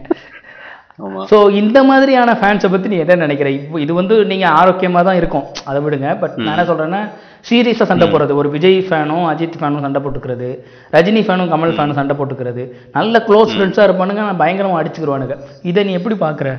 ஸோ 1.31 1.37
இந்த 1.61 1.79
மாதிரியான 1.89 2.33
ஃபேன்ஸை 2.41 2.69
பற்றி 2.73 2.91
நீ 2.91 2.99
என்ன 3.05 3.15
நினைக்கிற? 3.23 3.49
இப்போ 3.57 3.79
இது 3.85 3.93
வந்து 3.99 4.17
நீங்கள் 4.33 4.53
ஆரோக்கியமாக 4.59 5.03
தான் 5.09 5.19
இருக்கும். 5.21 5.47
அதை 5.71 5.79
விடுங்க. 5.85 6.09
பட் 6.21 6.37
நான் 6.43 6.53
என்ன 6.55 6.67
சொல்கிறேன்னா 6.69 7.01
சீரியஸாக 7.49 7.87
சண்டை 7.91 8.07
போடுறது. 8.13 8.33
ஒரு 8.41 8.49
விஜய் 8.55 8.79
ஃபேனும் 8.89 9.25
அஜித் 9.31 9.59
ஃபேனும் 9.61 9.85
சண்டை 9.87 10.01
போட்டுக்கிறது. 10.05 10.51
ரஜினி 10.97 11.23
ஃபேனும் 11.29 11.51
கமல் 11.55 11.75
ஃபேனும் 11.79 11.99
சண்டை 12.01 12.17
போட்டுக்கிறது. 12.21 12.65
நல்ல 12.99 13.25
க்ளோஸ் 13.29 13.55
ஃப்ரெண்ட்ஸாக 13.55 13.89
இருப்பானுங்க. 13.89 14.23
ஆனால் 14.27 14.41
பயங்கரமாக 14.43 14.81
அடிச்சுக்கிருவானுங்க. 14.83 15.37
இதை 15.73 15.85
நீ 15.89 15.95
எப்படி 16.01 16.19
பார்க்குற 16.25 16.51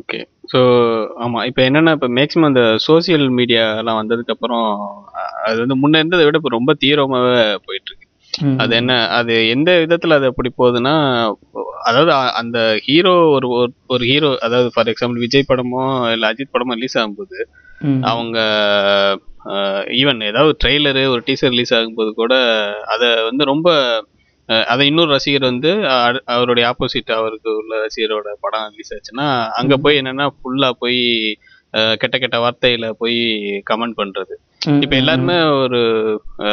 ஓகே. 0.00 0.20
ஸோ 0.44 0.60
ஆமா 1.22 1.38
இப்போ 1.48 1.60
என்னன்னா 1.66 1.92
இப்போ 1.96 2.08
மேக்ஸிமம் 2.16 2.50
அந்த 2.50 2.62
சோசியல் 2.84 3.26
மீடியாலாம் 3.36 4.00
வந்ததுக்கு 4.00 4.34
அப்புறம் 4.34 4.66
அஹ், 5.14 5.34
அது 5.44 5.56
வந்து 5.62 5.76
முன்ன 5.80 6.00
இருந்ததை 6.00 6.24
விட 6.26 6.40
இப்போ 6.40 6.52
ரொம்ப 6.54 6.72
தீவிரமாவே 6.82 7.36
போயிட்டு 7.66 7.90
இருக்கு 7.90 8.02
அது 8.60 8.72
என்ன 8.78 8.92
அது 9.16 9.34
எந்த 9.50 9.70
விதத்துல 9.80 10.16
அது 10.16 10.26
அப்படி 10.30 10.50
போகுதுன்னா 10.54 10.94
அதாவது 11.84 12.10
அந்த 12.40 12.58
ஹீரோ 12.86 13.12
ஒரு 13.34 13.48
ஒரு- 13.88 14.08
ஹீரோ 14.08 14.30
அதாவது 14.42 14.68
ஃபார் 14.74 14.90
எக்ஸாம்பிள் 14.92 15.22
விஜய் 15.24 15.50
படமோ 15.50 15.82
இல்ல 16.14 16.30
அஜித் 16.30 16.54
படமோ 16.54 16.76
ரிலீஸ் 16.76 16.98
ஆகும்போது 17.00 17.38
அவங்க 18.10 18.38
ஈவன் 19.98 20.20
ஏதாவது 20.28 20.52
ட்ரெய்லரு 20.60 21.04
ஒரு 21.10 21.22
டீசர் 21.26 21.52
ரிலீஸ் 21.52 21.74
ஆகும்போது 21.76 22.10
கூட 22.16 22.34
அதை 22.92 23.08
வந்து 23.26 23.44
ரொம்ப 23.46 23.68
அதை 24.46 24.86
இன்னொரு 24.86 25.10
ரசிகர் 25.10 25.42
வந்து 25.42 25.86
அவருடைய 26.24 26.68
ஆப்போசிட் 26.68 27.12
அவருக்கு 27.12 27.56
உள்ள 27.56 27.86
ரசிகரோட 27.86 28.32
படம் 28.40 28.70
ரிலீஸ் 28.70 28.94
ஆச்சுன்னா 28.94 29.50
அங்க 29.50 29.76
போய் 29.76 29.98
என்னன்னா 29.98 30.28
ஃபுல்லா 30.34 30.70
போய் 30.78 31.38
கெட்ட 31.98 32.18
கெட்ட 32.18 32.38
வார்த்தையில 32.38 32.90
போய் 32.90 33.16
கமெண்ட் 33.70 33.96
பண்றது. 33.96 34.34
ம், 34.36 34.53
இப்ப 34.84 34.94
எல்லாருமே 34.98 35.34
ஒரு 35.58 35.80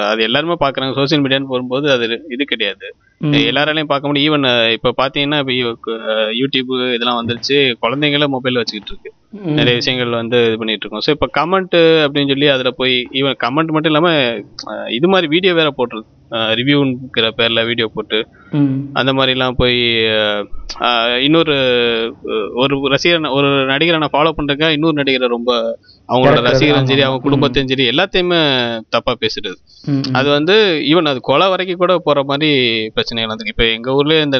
அது 0.08 0.22
எல்லாருமே 0.24 0.56
பாக்குறாங்க. 0.62 0.94
சோசியல் 0.98 1.24
மீடியான்னு 1.24 1.52
வரும்போது 1.52 1.88
அது 1.92 2.06
இது 2.30 2.44
கிடையாது. 2.48 2.88
எல்லாராலையும் 3.46 3.90
பார்க்க 3.90 4.10
முடியும். 4.10 4.28
ஈவன் 4.30 4.46
இப்ப 4.76 4.94
பாத்தீங்கன்னா 4.98 5.40
இப்ப 5.44 5.54
யூடியூப் 6.40 6.72
இதெல்லாம் 6.90 7.20
வந்துருச்சு. 7.20 7.58
குழந்தைங்களே 7.84 8.28
மொபைல் 8.34 8.60
வச்சுக்கிட்டு 8.60 8.94
இருக்கு. 8.94 9.12
நிறைய 9.58 9.76
விஷயங்கள் 9.78 10.18
வந்து 10.18 10.40
இது 10.46 10.58
பண்ணிட்டு 10.58 10.84
இருக்கோம். 10.84 11.04
ஸோ 11.04 11.12
இப்போ 11.12 11.28
கமெண்ட் 11.38 11.78
அப்படின்னு 12.04 12.32
சொல்லி 12.32 12.50
அதில் 12.52 12.78
போய் 12.78 12.96
ஈவன் 13.20 13.38
கமெண்ட் 13.44 13.74
மட்டும் 13.74 13.92
இல்லாமல் 13.92 14.20
இது 14.94 15.08
மாதிரி 15.08 15.28
வீடியோ 15.30 15.54
வேற 15.56 15.70
போட்டுருது 15.78 16.10
ரிவ்யூங்கிற 16.58 17.28
பேரில் 17.38 17.68
வீடியோ 17.70 17.88
போட்டு. 17.94 18.20
அந்த 18.96 19.12
மாதிரிலாம் 19.16 19.58
போய் 19.58 19.80
அஹ், 20.18 20.44
அஹ், 20.86 21.18
இன்னொரு 21.24 21.56
ஒரு 22.62 22.76
ரசிகர் 22.94 23.36
ஒரு 23.38 23.50
நடிகரை 23.70 24.00
நான் 24.00 24.14
ஃபாலோ 24.14 24.34
பண்ணுறேங்க 24.38 24.68
இன்னொரு 24.72 25.00
நடிகரை 25.00 25.28
ரொம்ப 25.30 25.52
அவங்களோட 26.12 26.40
ரசிகரும் 26.48 26.88
சரி. 26.90 27.04
அவங்க 27.04 27.22
குடும்பத்தையும் 27.26 27.70
சரி 27.70 27.84
எல்லாத்தையுமே 27.92 28.40
தப்பா 28.96 29.12
பேசுறது 29.22 29.56
ம். 29.84 30.02
அது 30.18 30.28
வந்து 30.34 30.56
ஈவன் 30.90 31.10
அது 31.12 31.20
கொலை 31.28 31.46
வரைக்கும் 31.52 31.82
கூட 31.82 31.94
போற 32.06 32.20
மாதிரி 32.30 32.50
பிரச்சனைகள் 32.96 33.32
வந்து 33.32 33.52
இப்போ 33.52 33.66
எங்க 33.76 33.96
ஊர்ல 33.98 34.18
இந்த 34.26 34.38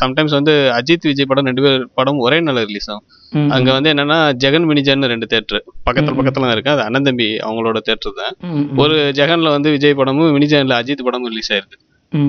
சம்டைம்ஸ் 0.00 0.36
வந்து 0.38 0.54
அஜித் 0.78 1.06
விஜய் 1.08 1.28
படம் 1.30 1.48
ரெண்டு 1.50 1.64
பேர் 1.66 1.84
படம் 1.98 2.20
ஒரே 2.24 2.38
நாள் 2.42 2.60
ரிலீஸ் 2.64 2.90
ஆகும். 2.90 3.06
அங்க 3.52 3.68
வந்து 3.76 3.92
என்னன்னா 3.92 4.18
ஜெகன் 4.42 4.68
மினிஜன் 4.70 5.10
ரெண்டு 5.12 5.28
தேட்டர் 5.30 5.58
பக்கத்துல 5.86 6.16
பக்கத்துல 6.18 6.44
தான் 6.44 6.56
இருக்கு 6.56 6.74
அது 6.74 6.84
அண்ணன் 6.84 7.08
தம்பி 7.08 7.28
அவங்களோட 7.44 7.78
தேட்டர் 7.86 8.18
தான். 8.20 8.34
ஒரு 8.82 8.98
ஜெகன்ல 9.18 9.50
வந்து 9.54 9.70
விஜய் 9.74 9.98
படமும் 9.98 10.34
மினிஜன்ல 10.36 10.76
அஜித் 10.80 11.06
படமும் 11.06 11.32
ரிலீஸ் 11.32 11.52
ஆயிருக்கு. 11.52 11.78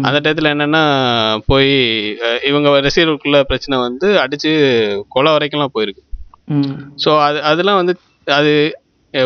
அந்த 0.03 0.17
டயத்துல 0.21 0.51
என்னன்னா 0.53 0.83
போய் 1.47 1.71
இவங்க 2.49 2.67
ரசிகர்களுக்குள்ள 2.86 3.39
பிரச்சனை 3.49 3.75
வந்து 3.83 4.07
அடிச்சு 4.21 4.51
கொலை 5.13 5.31
வரைக்கும்லாம் 5.36 5.75
போயிருக்கு. 5.75 6.01
ஸோ 7.03 7.11
அது 7.23 7.39
அதெல்லாம் 7.49 7.79
வந்து 7.79 7.93
அது 8.28 8.51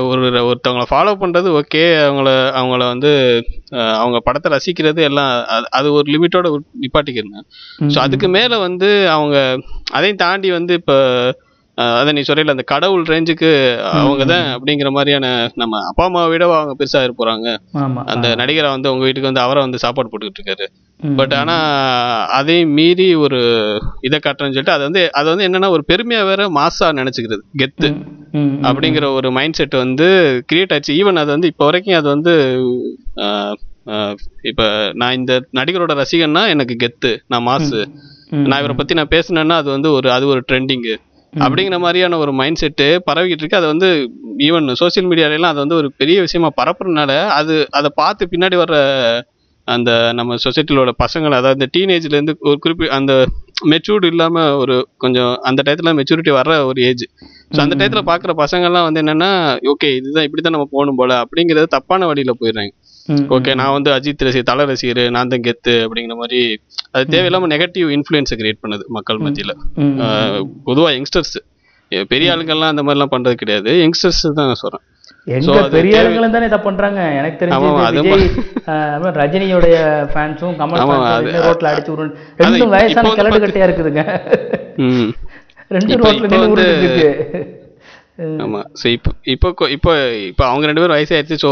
ஒரு 0.09 0.21
ஒருத்தவங்கள 0.41 0.85
ஃபாலோ 0.89 1.13
பண்றது 1.19 1.49
ஓகே 1.59 1.83
அவங்கள 2.01 2.29
அவங்கள 2.55 2.83
வந்து 2.87 3.11
அவங்க 3.95 4.17
படத்தை 4.19 4.51
ரசிக்கிறது 4.51 5.01
எல்லாம் 5.01 5.31
அது- 5.71 5.93
ஒரு 5.93 6.07
லிமிட்டோட 6.11 6.47
நிப்பாட்டிக்கிறேன். 6.81 7.45
ஸோ 7.87 7.97
அதுக்கு 7.99 8.27
மேல 8.29 8.57
வந்து 8.59 9.09
அவங்க 9.09 9.37
அதையும் 9.91 10.17
தாண்டி 10.17 10.51
வந்து 10.51 10.73
இப்போ 10.73 10.97
அதை 11.99 12.11
நீ 12.15 12.21
சொல்றீல 12.27 12.55
அந்த 12.55 12.65
கடவுள் 12.71 13.03
ரேஞ்சுக்கு 13.11 13.49
அவங்க 13.99 14.23
தான் 14.25 14.47
அப்படிங்கிற 14.55 14.89
மாதிரியான 14.91 15.27
நம்ம 15.55 15.79
அப்பா 15.89 16.05
அம்மாவை 16.07 16.29
விட 16.31 16.45
அவங்க 16.51 16.75
பெருசா 16.79 17.01
இருக்க 17.03 17.19
போறாங்க 17.19 17.47
ஆமா 17.83 18.01
அந்த 18.13 18.27
நடிகரை 18.41 18.69
வந்து 18.75 18.91
உங்க 18.93 19.05
வீட்டுக்கு 19.05 19.31
வந்து 19.31 19.45
அவரை 19.45 19.61
வந்து 19.65 19.83
சாப்பாடு 19.83 20.11
போட்டுக்கிட்டு 20.11 20.41
இருக்காரு. 20.41 20.67
பட் 20.99 21.33
ஆனா 21.33 21.55
அதையும் 22.37 22.73
மீறி 22.77 23.07
ஒரு 23.25 23.39
இதை 24.01 24.17
காட்டுறேன்னு 24.19 24.55
சொல்லிட்டு 24.55 24.75
அது 24.75 24.83
வந்து 24.87 25.03
அது 25.19 25.27
வந்து 25.31 25.45
என்னன்னா 25.47 25.69
ஒரு 25.75 25.83
பெருமையா 25.91 26.21
வேற 26.29 26.49
மாசா 26.57 26.87
நினைச்சுக்கிறது. 26.99 27.43
கெத்து. 27.61 27.89
அப்படிங்கிற 28.67 29.05
ஒரு 29.19 29.29
மைண்ட் 29.31 29.57
செட் 29.59 29.75
வந்து 29.83 30.07
கிரியேட் 30.51 30.73
ஆச்சு. 30.75 30.97
ஈவன் 31.01 31.21
அது 31.23 31.31
வந்து 31.35 31.51
இப்போ 31.53 31.65
வரைக்கும் 31.65 31.99
அது 32.01 32.09
வந்து 32.15 32.33
இப்ப 34.49 34.63
நான் 34.93 35.17
இந்த 35.19 35.33
நடிகரோட 35.59 35.93
ரசிகன்னா 36.01 36.43
எனக்கு 36.47 36.75
கெத்து. 36.83 37.11
நான் 37.27 37.47
மாசு. 37.49 37.79
நான் 38.49 38.59
இவரை 38.61 38.75
பத்தி 38.75 38.93
நான் 38.99 39.13
பேசினேன்னா 39.13 39.55
அது 39.61 39.69
வந்து 39.75 39.89
ஒரு 39.91 40.07
அது 40.11 40.25
ஒரு 40.33 40.41
ட்ரெண்டிங்கு 40.49 40.95
அப்படிங்கிற 41.33 41.79
மாதிரியான 41.79 42.17
ஒரு 42.17 42.31
மைண்ட் 42.33 42.61
செட்டு 42.61 42.87
பரவிக்கிட்டு 43.07 43.43
இருக்கு. 43.43 43.57
அது 43.57 43.67
வந்து 43.67 43.89
ஈவன் 44.39 44.67
சோசியல் 44.81 45.09
மீடியாலாம் 45.09 45.51
அது 45.51 45.59
வந்து 45.59 45.75
ஒரு 45.75 45.91
பெரிய 45.97 46.21
விஷயமா 46.21 46.49
பரப்புறதுனால 46.57 47.11
அது 47.31 47.55
அதை 47.71 47.89
பார்த்து 47.95 48.31
பின்னாடி 48.31 48.57
வர்ற 48.57 48.77
அந்த 49.67 49.89
நம்ம 50.13 50.35
சொசைட்டிலோட 50.43 50.91
பசங்களை 50.99 51.35
அதாவது 51.37 51.57
இந்த 51.59 51.67
டீனேஜ்ல 51.75 52.15
இருந்து 52.17 52.33
ஒரு 52.41 52.57
குறிப்பி 52.63 52.85
அந்த 52.89 53.13
மெச்சூர்டு 53.69 54.05
இல்லாம 54.05 54.55
ஒரு 54.57 54.75
கொஞ்சம் 54.97 55.33
அந்த 55.41 55.61
டயத்துல 55.65 55.93
மெச்சூரிட்டி 55.93 56.31
வர்ற 56.31 56.53
ஒரு 56.65 56.81
ஏஜ் 56.81 57.05
ஸோ 57.51 57.59
அந்த 57.61 57.75
டயத்துல 57.75 58.01
பாக்குற 58.09 58.33
பசங்கள்லாம் 58.37 58.87
வந்து 58.87 59.01
என்னன்னா 59.01 59.29
ஓகே 59.73 59.89
இதுதான் 59.95 60.25
இப்படிதான் 60.27 60.55
நம்ம 60.57 60.69
போகணும் 60.71 60.95
போல 60.95 61.13
அப்படிங்கிறது 61.23 61.67
தப்பான 61.67 62.07
வழியில 62.07 62.33
போயிடுறாங்க. 62.39 62.71
ஓகே 63.35 63.51
நான் 63.59 63.75
வந்து 63.75 63.89
அஜித் 63.95 64.25
ரசிகர் 64.27 64.49
தலை 64.49 64.63
ரசிகர் 64.71 65.01
நான் 65.15 65.31
தான் 65.33 65.45
கெத்து 65.47 65.73
அப்படிங்கிற 65.85 66.15
மாதிரி 66.21 66.41
அது 66.95 67.05
தேவையில்லாம 67.15 67.49
நெகட்டிவ் 67.53 67.89
இன்ஃப்ளூயன்ஸை 67.97 68.35
கிரியேட் 68.41 68.61
பண்ணுது 68.63 68.85
மக்கள் 68.97 69.23
மத்தியில. 69.25 69.53
பொதுவா 70.67 70.91
யங்ஸ்டர்ஸ் 70.97 71.35
பெரிய 72.13 72.33
ஆளுங்கெல்லாம் 72.33 72.71
அந்த 72.73 72.83
மாதிரிலாம் 72.85 73.13
பண்றது 73.13 73.35
கிடையாது. 73.41 73.71
யங்ஸ்டர்ஸ் 73.83 74.23
தான் 74.39 74.49
நான் 74.49 74.61
சொல்றேன். 74.63 74.83
பெரிய 75.77 75.93
ஆளுங்களும் 76.01 76.35
தானே 76.35 76.47
இதை 76.49 76.59
பண்றாங்க? 76.67 76.99
எனக்கு 77.19 77.39
தெரிஞ்சு 77.41 77.61
ரஜினியோடைய 79.21 79.77
ஃபேன்ஸும் 80.13 80.55
கமல் 80.59 80.83
ரோட்ல 81.47 81.71
அடிச்சு 81.71 82.09
ரெண்டும் 82.43 82.73
வயசான 82.75 83.13
கட்டையா 83.45 83.67
இருக்குதுங்க. 83.69 84.03
ரெண்டு 85.77 85.97
ரோட்ல 86.03 86.29
நின்று 86.33 86.67
ஆமா. 88.45 88.61
ஸோ 88.79 88.85
இப்போ 88.95 89.11
இப்போ 89.33 89.47
இப்போ 89.75 89.91
இப்போ 90.29 90.43
அவங்க 90.49 90.67
ரெண்டு 90.69 90.81
பேரும் 90.81 90.97
வயசாயிருச்சு 90.97 91.37
ஸோ 91.43 91.51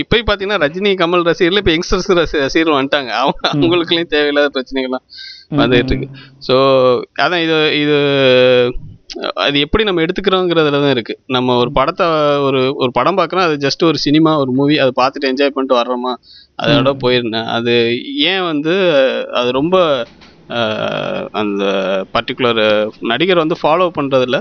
இப்போ 0.00 0.20
பார்த்தீங்கன்னா 0.28 0.60
ரஜினி 0.64 0.90
கமல் 1.02 1.26
ரசிகர்கள் 1.30 1.60
இப்போ 1.62 1.72
யங்ஸ்டர்ஸ் 1.74 2.08
ரசி 2.20 2.36
ரசிகர்கள் 2.44 2.78
வந்துட்டாங்க. 2.78 3.10
அவங்க 3.22 3.42
அவங்களுக்குள்ளேயும் 3.52 4.12
தேவையில்லாத 4.14 4.50
பிரச்சனைகள்லாம் 4.56 5.04
வந்துகிட்டு 5.60 5.92
இருக்கு. 5.94 6.08
ஸோ 6.48 6.56
அதான் 7.24 7.42
இது 7.46 7.56
இது 7.82 7.96
அது 9.44 9.56
எப்படி 9.64 9.82
நம்ம 9.86 10.02
எடுத்துக்கிறோங்கிறதுல 10.04 10.78
தான் 10.84 10.94
இருக்கு. 10.96 11.14
நம்ம 11.36 11.56
ஒரு 11.62 11.70
படத்தை 11.78 12.06
ஒரு 12.46 12.60
ஒரு 12.82 12.90
படம் 12.98 13.18
பார்க்குறோம் 13.18 13.46
அது 13.48 13.56
ஜஸ்ட் 13.64 13.82
ஒரு 13.88 13.98
சினிமா 14.06 14.32
ஒரு 14.42 14.52
மூவி 14.58 14.76
அதை 14.84 14.92
பார்த்துட்டு 15.00 15.30
என்ஜாய் 15.32 15.52
பண்ணிட்டு 15.54 15.78
வர்றோமா? 15.80 16.12
அதோட 16.62 16.92
போயிருந்தேன். 17.04 17.48
அது 17.56 17.74
ஏன் 18.32 18.46
வந்து 18.50 18.74
அது 19.40 19.50
ரொம்ப 19.60 19.76
அந்த 21.40 21.64
பர்டிகுலர் 22.14 22.62
நடிகர் 23.10 23.42
வந்து 23.42 23.56
ஃபாலோ 23.60 23.86
பண்றதுல 23.98 24.38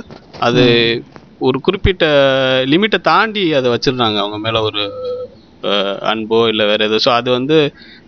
அது 0.48 0.64
ஒரு 1.42 1.58
குறிப்பிட்ட 1.66 2.06
லிமிட்டை 2.72 3.00
தாண்டி 3.08 3.44
அதை 3.60 3.70
வச்சிருந்தாங்க. 3.74 4.18
அவங்க 4.24 4.39
மேல 4.46 4.62
ஒரு 4.68 4.84
அன்போ 6.12 6.38
இல்லை 6.52 6.66
வேற 6.70 6.82
எதோ 6.88 7.00
ஸோ 7.04 7.12
அது 7.18 7.30
வந்து 7.36 7.58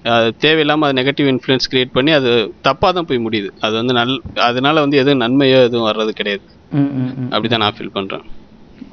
அஹ், 0.06 0.30
தேவையில்லாம 0.44 0.86
அது 0.86 0.98
நெகட்டிவ் 1.00 1.28
இன்ஃப்ளூயன்ஸ் 1.32 1.70
கிரியேட் 1.72 1.96
பண்ணி 1.96 2.12
அது 2.16 2.32
தப்பா 2.68 2.88
தான் 2.92 3.08
போய் 3.10 3.26
முடியுது. 3.26 3.50
அது 3.62 3.74
வந்து 3.80 3.94
நல் 3.98 4.16
அதனால 4.48 4.82
வந்து 4.82 5.00
எதுவும் 5.02 5.22
நன்மையோ 5.24 5.60
எதுவும் 5.68 5.90
வர்றது 5.90 6.14
கிடையாது. 6.14 6.44
ம், 6.74 6.90
ம், 6.98 7.12
ம். 7.18 7.30
அப்படிதான் 7.34 7.64
நான் 7.64 7.78
ஃபீல் 7.78 7.96
பண்றேன். 7.96 8.26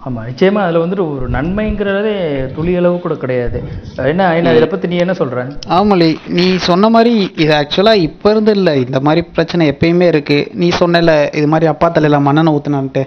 ஆமா 0.05 0.20
நிச்சயமா 0.26 0.61
அதுல 0.64 0.82
வந்துட்டு 0.82 1.05
ஒரு 1.12 1.26
நன்மைங்கிறதே 1.34 2.12
துளி 2.55 2.72
அளவு 2.76 2.97
கூட 2.99 3.14
கிடையாது. 3.16 3.59
என்ன 4.05 4.28
என்ன 4.36 4.53
இதை 4.59 4.68
பத்தி 4.68 4.91
நீ 4.93 4.99
என்ன 5.05 5.14
சொல்ற? 5.18 5.41
ஆமலி 5.76 6.09
நீ 6.36 6.47
சொன்ன 6.66 6.91
மாதிரி 6.91 7.12
இது 7.43 7.53
ஆக்சுவலாக 7.59 8.05
இப்போ 8.07 8.30
இருந்து 8.30 8.55
இல்லை. 8.59 8.74
இந்த 8.84 9.01
மாதிரி 9.07 9.22
பிரச்சனை 9.34 9.66
எப்பயுமே 9.72 10.09
இருக்கு. 10.09 10.38
நீ 10.55 10.68
சொன்னல 10.80 11.11
இது 11.34 11.49
மாதிரி 11.49 11.68
அப்பா 11.72 11.88
தலையில 11.91 12.20
மண்ணெண்ணெய் 12.20 12.57
ஊத்துனான்ட்டு. 12.59 13.05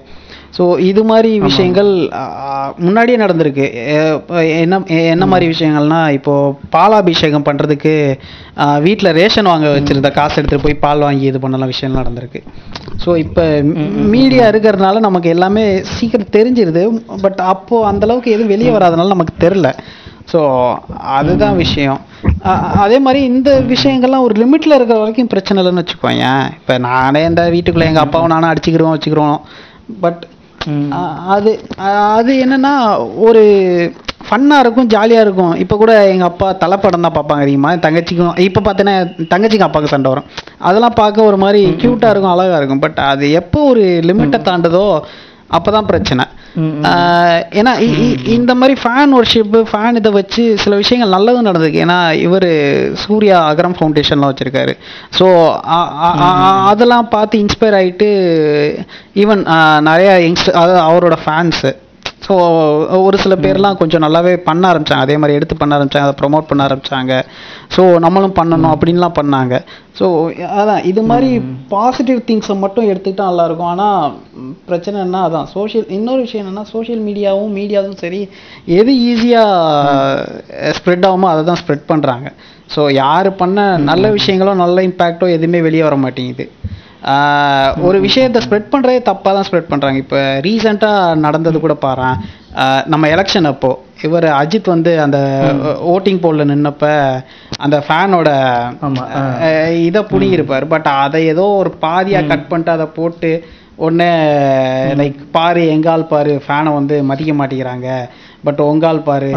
ஸோ 0.56 0.64
இது 0.90 1.02
மாதிரி 1.10 1.30
விஷயங்கள் 1.46 1.90
முன்னாடியே 2.86 3.18
நடந்திருக்கு. 3.22 3.66
என்ன 4.64 4.80
என்ன 5.14 5.26
மாதிரி 5.32 5.46
விஷயங்கள்னா 5.54 6.02
இப்போ 6.18 6.34
பாலாபிஷேகம் 6.76 7.46
பண்ணுறதுக்கு 7.48 7.94
வீட்டில் 8.86 9.16
ரேஷன் 9.20 9.50
வாங்க 9.52 9.68
வச்சிருந்த 9.76 10.10
காசு 10.18 10.36
எடுத்துகிட்டு 10.40 10.66
போய் 10.66 10.84
பால் 10.84 11.06
வாங்கி 11.06 11.26
இது 11.30 11.40
பண்ணலாம் 11.46 11.72
விஷயம் 11.74 12.00
நடந்திருக்கு. 12.02 12.42
ஸோ 13.04 13.10
இப்போ 13.24 13.46
மீடியா 14.16 14.46
இருக்கிறதுனால 14.52 15.00
நமக்கு 15.08 15.30
எல்லாமே 15.36 15.64
சீக்கிரம் 15.96 16.36
தெரிஞ்சிருது. 16.38 16.84
பட் 17.26 17.42
அப்போது 17.54 17.88
அந்தளவுக்கு 17.92 18.36
எதுவும் 18.36 18.54
வெளியே 18.56 18.74
வராதனால 18.78 19.14
நமக்கு 19.16 19.36
தெரில. 19.46 19.70
ஸோ 20.34 20.42
அதுதான் 21.18 21.58
விஷயம். 21.64 22.02
அதே 22.84 22.98
மாதிரி 23.06 23.22
இந்த 23.32 23.50
விஷயங்கள்லாம் 23.74 24.28
ஒரு 24.28 24.36
லிமிட்டில் 24.42 24.78
இருக்கிற 24.78 25.00
வரைக்கும் 25.02 25.32
பிரச்சனை 25.34 25.58
இல்லைன்னு 25.62 25.84
வச்சுக்கோங்க 25.84 26.28
இப்போ 26.60 26.76
நானே 26.88 27.24
இந்த 27.32 27.44
வீட்டுக்குள்ளே 27.56 27.90
எங்கள் 27.92 28.06
அப்பாவும் 28.06 28.34
நானும் 28.36 28.52
அடிச்சுக்கிறோம் 28.52 28.96
வச்சுக்கிறோம் 28.96 29.36
பட். 30.06 30.22
அது 31.36 31.52
அது 32.18 32.34
என்னன்னா 32.46 32.74
ஒரு 33.28 33.44
ஃபன்னாக 34.28 34.64
இருக்கும் 34.64 34.90
ஜாலியாக 34.94 35.26
இருக்கும். 35.26 35.54
இப்போ 35.64 35.76
கூட 35.82 35.94
எங்கள் 36.12 36.30
அப்பா 36.30 36.48
தலைப்படம் 36.62 37.06
தான் 37.06 37.16
பார்ப்பாங்க 37.18 37.46
அதிகமாக 37.46 37.82
தங்கச்சிக்கும் 37.86 38.38
இப்போ 38.48 38.62
பார்த்தீங்கன்னா 38.68 38.96
தங்கச்சிக்கும் 39.34 39.68
அப்பாவுக்கு 39.68 39.94
சண்டை 39.94 40.12
வரும். 40.14 40.30
அதெல்லாம் 40.68 40.98
பார்க்க 41.02 41.30
ஒரு 41.32 41.38
மாதிரி 41.44 41.62
க்யூட்டாக 41.82 42.14
இருக்கும் 42.14 42.34
அழகாக 42.34 42.60
இருக்கும். 42.62 42.84
பட் 42.86 43.00
அது 43.12 43.26
எப்போ 43.42 43.62
ஒரு 43.72 43.84
லிமிட்டை 44.10 44.40
தாண்டுதோ 44.50 44.86
அப்போ 45.58 45.70
தான் 45.76 45.90
பிரச்சனை 45.92 46.24
ஏன்னா 47.60 47.72
இந்த 48.36 48.52
மாதிரி 48.60 48.74
ஃபேன் 48.82 49.14
ஒர்ஷிப்பு 49.20 49.60
ஃபேன் 49.70 49.98
இதை 50.00 50.10
வச்சு 50.18 50.44
சில 50.64 50.74
விஷயங்கள் 50.82 51.14
நல்லதும் 51.16 51.48
நடந்திருக்கு. 51.50 51.84
ஏன்னா 51.86 51.98
இவர் 52.26 52.48
சூர்யா 53.04 53.38
அகரம் 53.52 53.78
ஃபவுண்டேஷன்லாம் 53.78 54.32
வச்சுருக்காரு. 54.32 54.74
ஸோ 55.20 55.26
அதெல்லாம் 56.72 57.08
பார்த்து 57.16 57.42
இன்ஸ்பயர் 57.46 57.78
ஆகிட்டு 57.80 58.10
ஈவன் 59.24 59.42
நிறையா 59.90 60.14
யங்ஸ்டர் 60.26 60.60
அதாவது 60.62 60.84
அவரோட 60.90 61.18
ஃபேன்ஸு 61.24 61.72
ஸோ 62.26 62.34
ஒரு 63.06 63.18
சில 63.24 63.34
பேர்லாம் 63.44 63.78
கொஞ்சம் 63.80 64.04
நல்லாவே 64.06 64.34
பண்ண 64.48 64.64
ஆரம்பிச்சாங்க. 64.72 65.06
அதே 65.06 65.16
மாதிரி 65.22 65.38
எடுத்து 65.38 65.56
பண்ண 65.62 65.78
ஆரம்பிச்சாங்க. 65.78 66.08
அதை 66.08 66.18
ப்ரொமோட் 66.22 66.48
பண்ண 66.50 66.62
ஆரம்பிச்சாங்க. 66.68 67.14
ஸோ 67.76 67.82
நம்மளும் 68.06 68.36
பண்ணணும் 68.40 68.74
அப்படின்லாம் 68.76 69.18
பண்ணாங்க. 69.20 69.56
ஸோ 70.00 70.06
அதான் 70.60 70.84
இது 70.92 71.02
மாதிரி 71.10 71.30
பாசிட்டிவ் 71.74 72.20
திங்ஸை 72.30 72.56
மட்டும் 72.64 72.90
எடுத்துக்கிட்டா 72.92 73.30
நல்லா 73.32 73.48
இருக்கும் 73.50 73.72
ஆனால் 73.74 74.14
பிரச்சனை 74.70 74.98
என்ன? 75.08 75.22
அதான் 75.28 75.50
சோஷியல் 75.56 75.88
இன்னொரு 75.98 76.22
விஷயம் 76.26 76.44
என்னன்னா 76.44 76.66
சோஷியல் 76.76 77.04
மீடியாவும் 77.10 77.56
மீடியாவும் 77.60 78.00
சரி 78.04 78.22
எது 78.80 78.94
ஈஸியாக 79.12 80.72
ஸ்ப்ரெட் 80.80 81.08
ஆகுமோ 81.10 81.30
அதை 81.34 81.44
தான் 81.52 81.62
ஸ்ப்ரெட் 81.64 81.90
பண்ணுறாங்க 81.92 82.30
ஸோ 82.76 82.84
யார் 83.04 83.30
பண்ண 83.42 83.66
நல்ல 83.90 84.08
விஷயங்களோ 84.20 84.54
நல்ல 84.64 84.78
இம்பேக்டோ 84.90 85.28
எதுவுமே 85.38 85.60
வெளியே 85.68 85.84
வர 85.88 85.98
மாட்டேங்குது. 86.06 86.46
ஒரு 87.88 88.00
விஷயத்தை 88.00 88.42
ஸ்ப்ரெட் 88.42 88.72
பண்ணுறதே 88.74 89.00
தப்பாக 89.02 89.34
தான் 89.34 89.48
ஸ்ப்ரெட் 89.48 89.72
பண்ணுறாங்க 89.72 89.96
இப்போ 89.96 90.20
ரீசெண்டாக 90.46 91.16
நடந்தது 91.16 91.60
கூட 91.60 91.76
ஆஹ் 92.64 92.84
நம்ம 92.86 93.08
எலெக்ஷன் 93.08 93.50
அப்போ 93.52 93.72
இவர் 94.02 94.26
அஜித் 94.40 94.74
வந்து 94.74 95.00
அந்த 95.00 95.18
ஓட்டிங் 95.94 96.22
போல்ல 96.24 96.46
நின்னப்ப 96.46 96.86
அந்த 97.60 97.78
ஃபேனோட. 97.88 98.30
இதை 99.88 100.02
புடிங்கிருப்பார் 100.12 100.66
பட் 100.68 100.88
அதை 101.04 101.26
ஏதோ 101.26 101.46
ஒரு 101.62 101.72
பாதியா 101.82 102.28
கட் 102.28 102.48
பண்ணிட்டு 102.48 102.72
அதை 102.72 102.86
போட்டு 102.98 103.32
உடனே 103.76 104.10
லைக் 105.00 105.20
பாரு 105.32 105.62
எங்கால் 105.76 106.10
பாரு 106.12 106.42
ஃபேனை 106.46 106.74
வந்து 106.74 107.04
மதிக்க 107.04 107.34
மாட்டேங்கிறாங்க. 107.34 107.88
பட் 108.44 108.62
உங்கால் 108.62 109.06
பாரு 109.10 109.30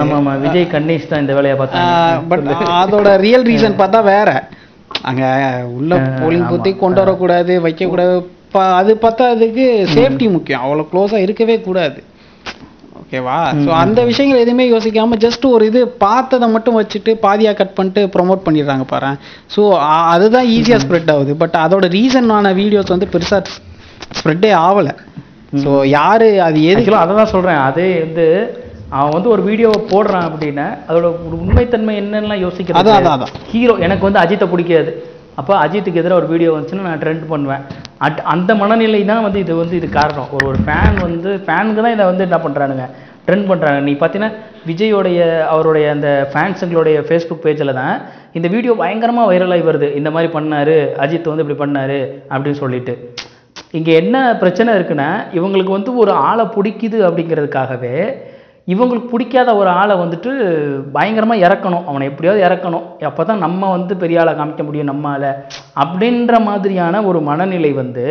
விஜய் 0.44 0.72
கணேஷ் 0.74 1.08
தான் 1.08 1.20
இந்த 1.20 1.34
வேலையை 1.34 1.56
பார்த்தாங்க. 1.58 2.22
பட் 2.28 2.44
அதோட 2.80 3.16
ரியல் 3.26 3.48
ரீசன் 3.50 3.80
பார்த்தா 3.82 4.02
வேற. 4.14 4.30
அங்க 5.02 5.24
உள்ள 5.76 5.92
போலிங் 6.18 6.48
பூத்தி 6.48 6.76
கொண்டு 6.76 7.00
வரக்கூடாது 7.00 7.60
வைக்கக்கூடாது. 7.60 8.14
ப- 8.52 8.72
அது 8.72 8.98
பார்த்தா 9.02 9.24
அதுக்கு 9.28 9.64
சேஃப்டி 9.94 10.30
முக்கியம். 10.30 10.62
அவ்வளோ 10.62 10.84
க்ளோஸாக 10.92 11.18
இருக்கவே 11.18 11.60
கூடாது. 11.60 11.98
ஓகேவா 13.00 13.34
ஸோ 13.56 13.70
அந்த 13.76 14.00
விஷயங்கள் 14.04 14.40
எதுவுமே 14.40 14.70
யோசிக்காம 14.70 15.16
ஜஸ்ட் 15.16 15.44
ஒரு 15.46 15.66
இது 15.66 15.88
பார்த்ததை 15.98 16.48
மட்டும் 16.48 16.78
வச்சுட்டு 16.78 17.12
பாதியா 17.22 17.52
கட் 17.52 17.74
பண்ணிட்டு 17.74 18.02
ப்ரோமோட் 18.14 18.44
பண்ணிடுறாங்க 18.46 18.84
பாரு. 18.84 19.10
ஸோ 19.56 19.62
அதுதான் 20.08 20.46
ஈஸியாக 20.46 20.82
ஸ்ப்ரெட் 20.84 21.10
ஆகுது. 21.10 21.36
பட் 21.36 21.56
அதோட 21.56 21.88
ரீசனான 21.92 22.54
வீடியோஸ் 22.54 22.86
வந்து 22.86 23.08
பெருசா 23.12 23.38
ஸ்ப்ரெட்டே 24.18 24.52
ஆகலை 24.62 24.94
ஸோ 25.56 25.70
யாரு 25.88 26.40
அது 26.40 26.58
எதுக்கு? 26.64 26.94
அதை 26.96 27.12
தான் 27.16 27.26
சொல்கிறேன் 27.26 27.60
அதே 27.60 28.00
வந்து 28.00 28.26
அவன் 28.94 29.14
வந்து 29.16 29.30
ஒரு 29.34 29.42
வீடியோவை 29.48 29.78
போடுறான் 29.92 30.26
அப்படின்னா 30.28 30.66
அதோட 30.88 31.06
ஒரு 31.26 31.36
உண்மைத்தன்மை 31.44 31.94
அதான், 32.00 32.42
யோசிக்கிறது? 32.44 32.80
அதான், 32.80 33.14
அதான். 33.16 33.32
ஹீரோ 33.52 33.74
எனக்கு 33.86 34.06
வந்து 34.08 34.22
அஜித்தை 34.22 34.46
பிடிக்காது. 34.52 34.92
அப்போ 35.40 35.52
அஜித்துக்கு 35.62 36.00
எதிராக 36.02 36.20
ஒரு 36.20 36.28
வீடியோ 36.32 36.50
வந்துச்சுன்னா 36.52 36.86
நான் 36.88 37.02
ட்ரெண்ட் 37.02 37.24
பண்ணுவேன். 37.32 37.64
அட் 38.06 38.20
அந்த 38.34 38.50
மனநிலை 38.60 39.00
தான் 39.10 39.24
வந்து 39.26 39.38
இது 39.44 39.54
வந்து 39.62 39.74
இது 39.80 39.88
காரணம். 39.98 40.28
ஒரு 40.36 40.46
ஒரு 40.50 40.58
ஃபேன் 40.66 40.96
வந்து 41.06 41.30
ஃபேனுக்கு 41.46 41.84
தான் 41.84 41.96
இதை 41.96 42.06
வந்து 42.10 42.26
என்ன 42.28 42.38
பண்ணுறானுங்க 42.44 42.86
ட்ரெண்ட் 43.26 43.48
பண்ணுறாங்க 43.50 43.80
நீ 43.86 43.92
பார்த்தீங்கன்னா 44.00 44.32
விஜயோடைய 44.70 45.20
அவருடைய 45.52 45.86
அந்த 45.94 46.08
ஃபேன்ஸுங்களுடைய 46.32 46.96
ஃபேஸ்புக் 47.08 47.44
பேஜில் 47.46 47.78
தான் 47.80 47.96
இந்த 48.38 48.48
வீடியோ 48.54 48.72
பயங்கரமாக 48.82 49.30
வைரலாகி 49.30 49.64
வருது. 49.70 49.88
இந்த 50.00 50.10
மாதிரி 50.14 50.30
பண்ணாரு 50.36 50.76
அஜித் 51.04 51.30
வந்து 51.32 51.44
இப்படி 51.44 51.58
பண்ணாரு 51.64 51.98
அப்படின்னு 52.32 52.60
சொல்லிட்டு. 52.62 52.94
இங்கே 53.78 53.92
என்ன 54.02 54.16
பிரச்சனை 54.42 54.70
இருக்குன்னா 54.78 55.10
இவங்களுக்கு 55.38 55.76
வந்து 55.78 55.92
ஒரு 56.02 56.12
ஆளை 56.28 56.46
பிடிக்குது 56.56 56.98
அப்படிங்கிறதுக்காகவே 57.08 57.96
இவங்களுக்கு 58.72 59.12
பிடிக்காத 59.12 59.50
ஒரு 59.60 59.70
ஆளை 59.80 59.94
வந்துட்டு 60.02 60.30
பயங்கரமாக 60.94 61.44
இறக்கணும். 61.46 61.84
அவனை 61.90 62.04
எப்படியாவது 62.10 62.40
இறக்கணும். 62.46 62.86
அப்போ 63.10 63.24
தான் 63.28 63.44
நம்ம 63.44 63.70
வந்து 63.76 63.92
பெரிய 64.02 64.20
ஆளை 64.22 64.32
காமிக்க 64.38 64.62
முடியும் 64.68 64.90
நம்ம 64.92 65.08
ஆளை 65.14 65.30
அப்படின்ற 65.82 66.40
மாதிரியான 66.48 67.02
ஒரு 67.10 67.20
மனநிலை 67.28 67.70
வந்து 67.82 68.04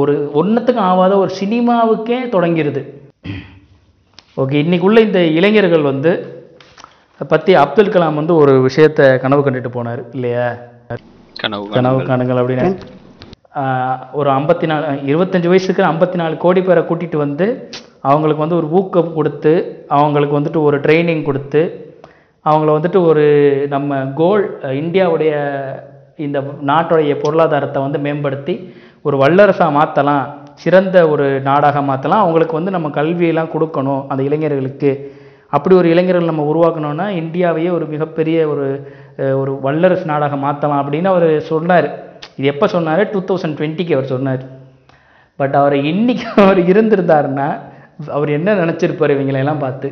ஒரு 0.00 0.14
ஒன்றத்துக்கும் 0.40 0.88
ஆகாத 0.90 1.12
ஒரு 1.24 1.32
சினிமாவுக்கே 1.40 2.18
தொடங்கிருது. 2.34 2.82
ஓகே 4.42 4.58
இன்னைக்குள்ள 4.64 4.98
இந்த 5.08 5.20
இளைஞர்கள் 5.38 5.88
வந்து 5.90 6.12
பற்றி 7.32 7.52
அப்துல் 7.62 7.92
கலாம் 7.94 8.18
வந்து 8.20 8.34
ஒரு 8.42 8.52
விஷயத்தை 8.66 9.06
கனவு 9.24 9.42
கண்டுட்டு 9.44 9.70
போனார் 9.76 10.02
இல்லையா? 10.16 10.46
கனவு 11.42 11.64
கனவு 11.76 11.98
காணுங்கள் 12.10 12.40
அப்படின்னு. 12.42 12.68
ஒரு 14.18 14.28
ஐம்பத்தி 14.38 14.66
நாலு 14.70 14.86
இருபத்தஞ்சு 15.10 15.50
வயசுக்கு 15.52 15.82
ஐம்பத்தி 15.90 16.16
நாலு 16.20 16.34
கோடி 16.44 16.60
பேரை 16.62 16.82
கூட்டிட்டு 16.88 17.18
வந்து 17.24 17.46
அவங்களுக்கு 18.06 18.44
வந்து 18.44 18.58
ஒரு 18.60 18.68
ஊக்கம் 18.78 19.14
கொடுத்து 19.18 19.52
அவங்களுக்கு 19.98 20.38
வந்துட்டு 20.38 20.60
ஒரு 20.68 20.76
ட்ரைனிங் 20.86 21.22
கொடுத்து 21.28 21.62
அவங்கள 22.44 22.70
வந்துட்டு 22.76 22.98
ஒரு 23.10 23.24
நம்ம 23.74 24.00
கோல் 24.20 24.44
இந்தியாவுடைய 24.82 25.32
இந்த 26.26 26.38
நாட்டுடைய 26.70 27.14
பொருளாதாரத்தை 27.22 27.80
வந்து 27.86 27.98
மேம்படுத்தி 28.06 28.54
ஒரு 29.06 29.16
வல்லரசாக 29.22 29.76
மாற்றலாம் 29.78 30.24
சிறந்த 30.62 30.96
ஒரு 31.12 31.26
நாடாக 31.48 31.80
மாற்றலாம் 31.88 32.22
அவங்களுக்கு 32.24 32.58
வந்து 32.58 32.74
நம்ம 32.76 32.88
கல்வியெல்லாம் 32.98 33.52
கொடுக்கணும் 33.54 34.02
அந்த 34.10 34.22
இளைஞர்களுக்கு. 34.28 34.90
அப்படி 35.56 35.74
ஒரு 35.80 35.88
இளைஞர்கள் 35.92 36.30
நம்ம 36.30 36.44
உருவாக்கணும்னா 36.52 37.06
இந்தியாவையே 37.20 37.70
ஒரு 37.76 37.84
மிகப்பெரிய 37.92 38.38
ஒரு 38.52 38.66
ஒரு 39.40 39.52
வல்லரசு 39.66 40.04
நாடாக 40.10 40.36
மாற்றலாம் 40.46 40.80
அப்படின்னு 40.82 41.10
அவர் 41.12 41.28
சொன்னார். 41.50 41.88
இது 42.38 42.50
எப்போ 42.52 42.66
சொன்னார்? 42.74 43.02
டூ 43.12 43.20
தௌசண்ட் 43.28 43.56
டுவெண்ட்டிக்கு 43.58 43.96
அவர் 43.96 44.12
சொன்னார். 44.14 44.42
பட் 45.40 45.56
அவர் 45.60 45.76
இன்னைக்கு 45.92 46.26
அவர் 46.44 46.60
இருந்திருந்தாருன்னா 46.72 47.48
அவர் 47.98 48.30
என்ன 48.30 48.54
நினச்சிருப்பார் 48.54 49.14
இவங்களையெல்லாம் 49.14 49.58
பார்த்து? 49.58 49.88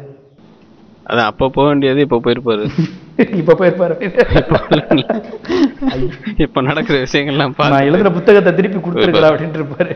அதான் 1.06 1.28
அப்போ 1.28 1.48
போக 1.48 1.66
வேண்டியது 1.68 2.00
இப்போ 2.00 2.18
போயிருப்பாரு. 2.24 2.64
இப்போ 3.40 3.52
போயிருப்பாரு. 3.54 3.94
இப்ப 6.38 6.60
நடக்கிற 6.60 6.96
விஷயங்கள்லாம் 6.98 7.54
நான் 7.66 7.86
எழுதுன 7.88 8.12
புத்தகத்தை 8.12 8.54
திருப்பி 8.54 8.78
கொடுத்துருக்கலாம் 8.78 9.32
அப்படின்ட்டு 9.32 9.60
இருப்பாரு 9.60 9.92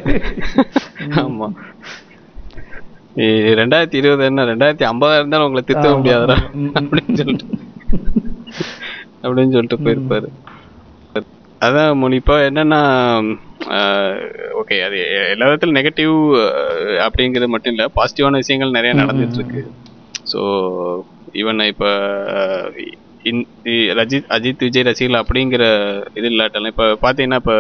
ஆமா. 1.23 1.49
ரெண்டாயிரத்தி 3.61 3.95
இருபது 3.95 4.25
என்ன? 4.25 4.45
ரெண்டாயிரத்தி 4.45 4.85
ஐம்பதா 4.89 5.17
இருந்தாலும் 5.17 5.47
உங்களை 5.47 5.65
திருத்த 5.65 5.89
ஆமா, 5.89 5.97
முடியாதுடா. 5.97 6.37
அப்படின்னு 6.77 7.17
சொல்லிட்டு. 7.17 7.47
அப்படின்னு 9.25 9.53
சொல்லிட்டு 9.53 9.79
போயிருப்பாரு. 9.79 10.29
அதான் 11.61 11.99
மோனி 12.01 12.17
இப்போ 12.21 12.37
என்னன்னா 12.49 12.81
ஓகே 14.61 14.77
அது 14.87 14.99
எல்லா 15.33 15.49
விதத்துல 15.49 15.77
நெகட்டிவ் 15.79 16.15
அப்படிங்கிறது 17.07 17.53
மட்டும் 17.55 17.75
இல்ல 17.75 17.87
பாசிட்டிவான 17.99 18.41
விஷயங்கள் 18.43 18.77
நிறைய 18.79 18.93
நடந்துட்டு 19.01 19.39
இருக்கு 19.41 19.63
ஸோ 20.33 20.41
ஈவன் 21.41 21.61
இப்போ 21.73 21.91
ரஜித் 23.99 24.31
அஜித் 24.37 24.65
விஜய் 24.67 24.87
ரசிகர்கள் 24.89 25.23
அப்படிங்கிற 25.23 25.65
இது 26.19 26.29
இல்லாட்டாலும் 26.33 26.73
இப்போ 26.73 26.87
பார்த்தீங்கன்னா 27.05 27.41
இப்போ 27.43 27.57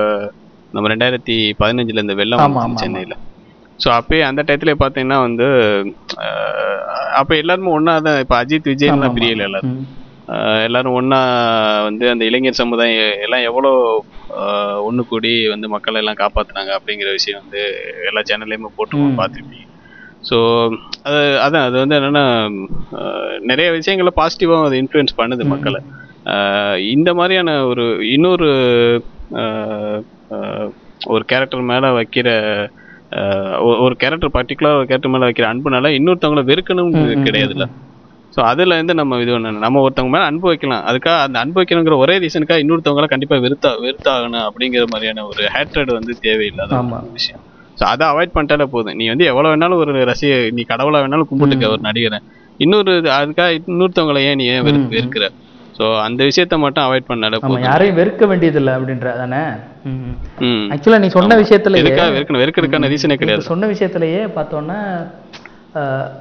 நம்ம 0.74 0.88
ரெண்டாயிரத்தி 0.92 1.36
பதினஞ்சுல 1.61 2.05
இந்த 2.05 2.14
வெள்ளம் 2.20 2.42
சென்னையில. 2.82 3.14
ஸோ 3.80 3.88
அப்பயே 3.98 4.22
அந்த 4.28 4.40
டயத்துல 4.48 4.72
பார்த்தீங்கன்னா 4.82 5.18
வந்து 5.26 5.46
அப்ப 7.20 7.30
எல்லாருமே 7.42 7.70
ஒண்ணா 7.76 7.94
தான் 8.07 8.20
இப்போ 8.24 8.36
அஜித் 8.42 8.70
விஜய்லாம் 8.72 9.16
பிரியல 9.16 9.46
எல்லாரும். 9.48 9.78
எல்லாரும் 10.66 10.97
ஒண்ணா 10.99 11.18
வந்து 11.87 12.05
அந்த 12.11 12.22
இளைஞர் 12.28 12.61
சமுதாயம் 12.61 12.99
எல்லாம் 13.26 13.47
எவ்வளோ 13.49 13.70
ஒண்ணு 14.89 15.03
கூடி 15.12 15.33
வந்து 15.53 15.66
மக்களை 15.74 15.99
எல்லாம் 16.03 16.20
காப்பாத்துனாங்க 16.20 16.72
அப்படிங்கிற 16.76 17.11
விஷயம் 17.18 17.41
வந்து 17.43 17.62
எல்லா 18.09 18.22
சேனல்லையுமே 18.31 18.70
போட்டு. 18.76 18.99
பார்த்துருப்பீங்க. 19.20 19.66
ஸோ 20.28 20.37
அது 21.09 21.20
அதான் 21.45 21.66
அது 21.68 21.76
வந்து 21.83 21.97
என்னன்னா 21.99 22.24
நிறைய 23.51 23.68
விஷயங்களை 23.78 24.12
பாசிட்டிவாக 24.20 24.68
அது 24.68 24.81
இன்ஃப்ளூயன்ஸ் 24.83 25.18
பண்ணுது 25.20 25.45
மக்களை. 25.55 25.81
இந்த 26.95 27.11
மாதிரியான 27.20 27.51
ஒரு 27.70 27.85
இன்னொரு 28.14 28.49
ஒரு 31.12 31.22
கேரக்டர் 31.31 31.68
மேல 31.72 31.93
வைக்கிற 31.99 32.28
ஒரு 33.85 33.95
கேரக்டர் 34.03 34.35
பர்டிகுலர் 34.35 34.78
ஒரு 34.81 34.89
கேரக்டர் 34.89 35.14
மேல 35.14 35.28
வைக்கிற 35.28 35.47
அன்புனால 35.53 35.93
இன்னொருத்தவங்கள 35.99 36.43
வெறுக்கணும் 36.51 36.93
கிடையாதுல்ல. 37.28 37.66
ஸோ 38.35 38.41
அதுல 38.51 38.76
இருந்து 38.78 38.95
நம்ம 39.01 39.18
இது 39.22 39.39
நம்ம 39.66 39.81
ஒருத்தவங்க 39.85 40.12
மேல 40.14 40.26
அன்பு 40.31 40.47
வைக்கலாம். 40.51 40.83
அதுக்காக 40.91 41.16
அந்த 41.26 41.37
அன்பு 41.45 41.59
வைக்கணுங்கிற 41.61 41.97
ஒரே 42.05 42.16
ரீசனுக்காக 42.24 42.62
இன்னொருத்தவங்கள 42.64 43.09
கண்டிப்பா 43.12 43.39
வெறுத்தா 43.47 43.70
வெறுத்தாகணும் 43.87 44.45
அப்படிங்கிற 44.49 44.85
மாதிரியான 44.93 45.24
ஒரு 45.31 45.45
ஹேட்ரட் 45.55 45.93
வந்து 45.99 46.14
தேவையில்லாத 46.26 46.83
விஷயம். 47.18 47.43
ஸோ 47.78 47.85
அதை 47.93 48.07
அவாய்ட் 48.12 48.35
பண்ணிட்டாலே 48.37 48.66
போதும். 48.74 48.97
நீ 49.01 49.05
வந்து 49.12 49.26
எவ்வளவு 49.33 49.53
வேணாலும் 49.53 49.81
ஒரு 49.83 49.93
ரசிக 50.11 50.39
நீ 50.57 50.64
கடவுளா 50.72 51.01
வேணாலும் 51.05 51.31
கும்பிட்டுக்க 51.31 51.66
ஒரு 51.74 51.83
நடிகரை. 51.89 52.18
இன்னொரு 52.64 52.95
அதுக்காக 53.18 53.51
இன்னொருத்தவங்களை 53.59 54.22
ஏன் 54.31 54.39
நீ 54.41 54.47
ஏன் 54.55 54.64
வெறு 54.66 54.81
வெறுக்கிற? 54.95 55.26
ஸோ 55.76 55.85
அந்த 56.07 56.20
விஷயத்த 56.31 56.55
மட்டும் 56.64 56.85
அவாய்ட் 56.87 57.09
பண்ணாலே 57.11 57.39
போதும். 57.43 57.66
யாரையும் 57.68 57.99
வெறுக்க 58.01 58.24
வேண்டியதில்லை 58.31 58.72
அப்படின்ற 58.78 59.14
தானே? 59.20 59.43
ஆக்சுவலாக 60.74 61.03
நீ 61.05 61.09
சொன்ன 61.16 61.39
விஷயத்துலயே 61.43 61.83
எதுக்காக 61.85 62.11
வெறுக்கணும்? 62.16 62.43
வெறுக்கிறதுக்கான 62.43 62.91
ரீசனே 62.95 63.16
கிடையாது. 63.22 63.51
சொன்ன 63.53 63.70
விஷயத்திலேயே 63.74 64.22
பார்த்தோன்னா 64.37 64.78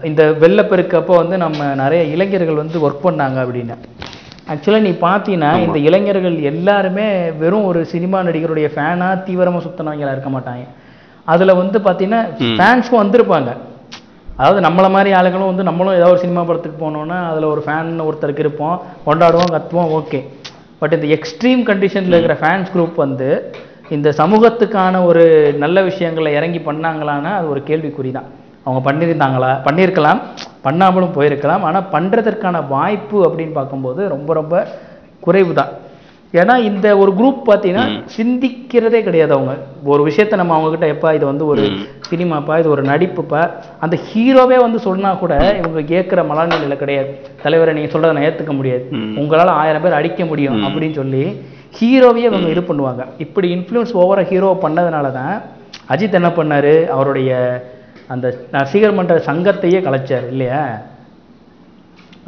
இந்த 0.09 0.21
வெள்ளப்பெருக்கப்போ 0.41 1.13
வந்து 1.21 1.35
நம்ம 1.43 1.69
நிறைய 1.83 2.01
இளைஞர்கள் 2.15 2.61
வந்து 2.63 2.77
ஒர்க் 2.85 3.05
பண்ணாங்க 3.05 3.37
அப்படின்னு. 3.43 3.75
ஆக்சுவலாக 4.51 4.85
நீ 4.87 4.91
பார்த்தீங்கன்னா 5.05 5.49
இந்த 5.63 5.79
இளைஞர்கள் 5.87 6.37
எல்லாருமே 6.51 7.07
வெறும் 7.41 7.65
ஒரு 7.69 7.79
சினிமா 7.93 8.19
நடிகருடைய 8.27 8.67
ஃபேனாக 8.75 9.23
தீவிரமாக 9.25 9.63
சுத்தினவங்களா 9.65 10.13
இருக்க 10.15 10.31
மாட்டாங்க. 10.35 10.65
அதில் 11.33 11.59
வந்து 11.61 11.79
பார்த்தீங்கன்னா 11.87 12.21
ஃபேன்ஸும் 12.59 13.01
வந்திருப்பாங்க. 13.03 13.49
அதாவது 14.39 14.59
நம்மள 14.65 14.87
மாதிரி 14.95 15.09
ஆளுங்களும் 15.19 15.51
வந்து 15.51 15.67
நம்மளும் 15.69 15.95
ஏதாவது 15.97 16.13
ஒரு 16.15 16.23
சினிமா 16.25 16.41
படத்துக்கு 16.49 16.77
போனோம்னா 16.83 17.17
அதில் 17.31 17.51
ஒரு 17.53 17.61
ஃபேன் 17.65 17.89
ஒருத்தருக்கு 18.07 18.43
இருப்போம் 18.45 18.77
கொண்டாடுவோம் 19.07 19.53
கத்துவோம் 19.55 19.91
ஓகே. 19.99 20.19
பட் 20.81 20.93
இந்த 20.97 21.07
எக்ஸ்ட்ரீம் 21.15 21.63
கண்டிஷனில் 21.69 22.15
இருக்கிற 22.15 22.35
ஃபேன்ஸ் 22.41 22.71
குரூப் 22.75 22.95
வந்து 23.05 23.29
இந்த 23.95 24.09
சமூகத்துக்கான 24.21 25.01
ஒரு 25.09 25.23
நல்ல 25.63 25.81
விஷயங்களை 25.89 26.31
இறங்கி 26.39 26.61
பண்ணாங்களான்னா 26.69 27.33
அது 27.39 27.49
ஒரு 27.55 27.63
கேள்விக்குறி 27.69 28.11
தான். 28.17 28.29
அவங்க 28.65 28.81
பண்ணியிருந்தாங்களா? 28.87 29.51
பண்ணியிருக்கலாம். 29.67 30.21
பண்ணாமலும் 30.65 31.15
போயிருக்கலாம். 31.17 31.65
ஆனால் 31.67 31.89
பண்ணுறதற்கான 31.93 32.57
வாய்ப்பு 32.73 33.19
அப்படின்னு 33.27 33.53
பார்க்கும்போது 33.59 34.01
ரொம்ப 34.15 34.33
ரொம்ப 34.39 34.55
குறைவு 35.27 35.53
தான் 35.61 35.71
ஏன்னா 36.39 36.55
இந்த 36.69 36.87
ஒரு 37.01 37.11
குரூப் 37.19 37.37
பார்த்தீங்கன்னா 37.47 37.85
சிந்திக்கிறதே 38.15 38.99
கிடையாது 39.05 39.31
அவங்க. 39.35 39.53
ஒரு 39.91 40.01
விஷயத்த 40.07 40.39
நம்ம 40.41 40.53
அவங்க 40.55 40.69
கிட்ட 40.73 40.87
எப்பா 40.95 41.09
இது 41.17 41.25
வந்து 41.29 41.45
ஒரு 41.51 41.63
சினிமாப்பா 42.09 42.55
இது 42.61 42.69
ஒரு 42.75 42.83
நடிப்புப்பா? 42.89 43.41
அந்த 43.85 43.95
ஹீரோவே 44.09 44.57
வந்து 44.65 44.79
சொன்னா 44.87 45.11
கூட 45.21 45.33
இவங்க 45.59 45.81
கேட்குற 45.93 46.19
மனநிலையில 46.31 46.75
கிடையாது. 46.83 47.09
தலைவரை 47.43 47.73
நீங்க 47.77 47.89
சொல்றதை 47.93 48.13
நான் 48.17 48.27
ஏத்துக்க 48.29 48.53
முடியாது. 48.59 48.83
உங்களால 49.21 49.55
ஆயிரம் 49.61 49.83
பேர் 49.85 49.97
அடிக்க 49.99 50.25
முடியும் 50.31 50.59
அப்படின்னு 50.67 50.97
சொல்லி 51.01 51.23
ஹீரோவையே 51.79 52.29
இவங்க 52.31 52.53
இது 52.55 52.63
பண்ணுவாங்க. 52.69 53.01
இப்படி 53.25 53.49
இன்ஃப்ளூயன்ஸ் 53.55 53.97
ஓவரா 54.03 54.25
ஹீரோ 54.31 54.51
பண்ணதுனால 54.65 55.11
தான் 55.19 55.33
அஜித் 55.93 56.19
என்ன 56.21 56.31
பண்ணாரு? 56.39 56.75
அவருடைய 56.95 57.31
அந்த 58.09 58.27
ரசிகர் 58.53 58.97
மன்ற 58.97 59.15
சங்கத்தையே 59.27 59.79
கலைச்சார் 59.81 60.27
இல்லையா? 60.31 60.61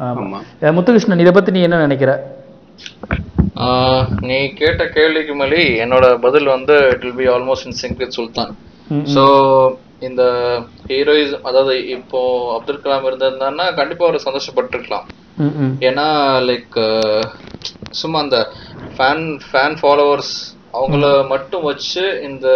ஆமா. 0.00 0.20
ஆமா. 0.22 0.38
அஹ் 0.62 0.74
முத்துகிருஷ்ணன் 0.76 1.22
இதை 1.24 1.32
பத்தி 1.32 1.50
நீ 1.52 1.62
என்ன 1.62 1.80
நினைக்கிற? 1.82 2.12
நீ 4.22 4.36
கேட்ட 4.54 4.82
கேள்விக்கு 4.94 5.34
மேலே 5.34 5.58
என்னோட 5.82 6.06
பதில் 6.20 6.48
வந்து 6.52 6.74
it 6.92 7.04
will 7.04 7.18
be 7.18 7.26
almost 7.32 7.66
in 7.68 7.78
sync 7.80 8.00
with 8.00 8.16
Sultan 8.16 8.52
so 9.12 9.24
இந்த 10.00 10.22
ஹீரோயிசம் 10.88 11.44
அதாவது 11.48 11.74
இப்போ 11.96 12.20
அப்துல் 12.56 12.82
கலாம் 12.82 13.06
இருந்திருந்தாருன்னா 13.08 13.66
கண்டிப்பா 13.78 14.06
அவர் 14.06 14.26
சந்தோஷப்பட்டிருக்கலாம். 14.26 15.06
ஏன்னா 15.86 16.06
லைக் 16.48 16.78
சும்மா 18.00 18.18
அந்த 18.20 18.38
ஃபேன் 18.96 19.24
ஃபேன் 19.44 19.76
ஃபாலோவர்ஸ் 19.80 20.34
அவங்கள 20.74 21.04
மட்டும் 21.30 21.64
வச்சு 21.64 22.02
இந்த 22.28 22.48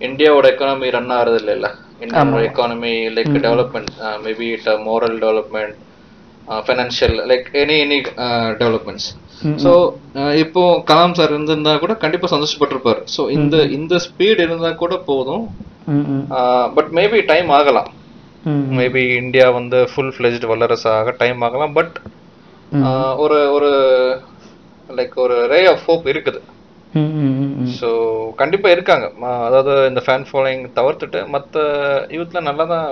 இந்தியாவோட 0.00 0.46
எக்கானமி 0.52 0.94
ரன் 0.94 1.12
ஆகிறது 1.16 1.40
இல்லைல்ல. 1.42 1.68
இந்தியாவோட 2.04 2.42
economy 2.50 2.92
like 3.16 3.32
development 3.46 3.92
maybe 4.26 4.46
it 4.56 4.68
moral 4.88 5.16
development 5.24 5.74
financial 6.66 7.16
like 7.30 7.48
any 7.62 7.76
any 7.84 7.98
developments 8.62 9.08
so 9.64 9.72
இப்போ 10.42 10.62
கலாம் 10.90 11.16
சார் 11.18 11.32
இருந்திருந்தா 11.34 11.72
கூட 11.84 11.94
கண்டிப்பா 12.02 12.28
சந்தோஷப்பட்டிருப்பாரு. 12.32 13.00
ஸோ 13.14 13.22
இந்த 13.36 13.56
இந்த 13.76 13.94
ஸ்பீட் 14.06 14.42
இருந்தா 14.44 14.70
கூட 14.82 14.96
போதும். 15.10 15.44
பட் 16.76 16.90
மேபி 16.98 17.20
டைம் 17.30 17.48
ஆகலாம். 17.58 17.88
மேபி 18.78 19.02
இந்தியா 19.22 19.46
வந்து 19.58 19.78
ஃபுல் 19.92 20.12
ஃபிளெஜ்டு 20.16 20.50
வல்லரசாக 20.52 21.14
டைம் 21.22 21.40
ஆகலாம். 21.48 21.74
பட் 21.78 21.96
ஒரு 23.24 23.38
ஒரு 23.56 23.70
லைக் 24.98 25.16
ஒரு 25.24 25.36
ரே 25.54 25.60
ஆஃப் 25.72 25.84
ஹோப் 25.88 26.06
இருக்குது. 26.12 26.40
ஸோ 27.76 27.88
கண்டிப்பா 28.34 28.68
இருக்காங்க. 28.70 29.06
அதாவது 29.46 29.74
இந்த 29.88 30.00
ஃபேன் 30.06 30.26
ஃபாலோயிங் 30.28 30.64
தவிர்த்துட்டு 30.76 31.20
மற்ற 31.28 31.60
யூத்ல 32.10 32.40
நல்லா 32.42 32.64
தான் 32.66 32.86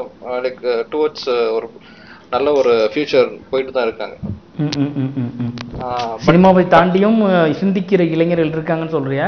லைக் 0.45 0.61
டுவர்ட்ஸ் 0.93 1.27
ஒரு 1.57 1.67
நல்ல 2.33 2.49
ஒரு 2.53 2.73
ஃபியூச்சர் 2.93 3.29
போயிட்டு 3.51 3.73
தான் 3.73 3.87
இருக்காங்க. 3.89 4.17
ம், 4.59 4.73
ம், 4.79 4.93
ம், 4.97 5.13
ம், 5.17 5.31
ம். 5.43 5.53
ஆஹ் 5.85 6.17
சினிமாவை 6.25 6.65
தாண்டியும் 6.69 7.19
சிந்திக்கிற 7.61 8.03
இளைஞர்கள் 8.15 8.55
இருக்காங்கன்னு 8.55 8.97
சொல்றியா? 8.97 9.27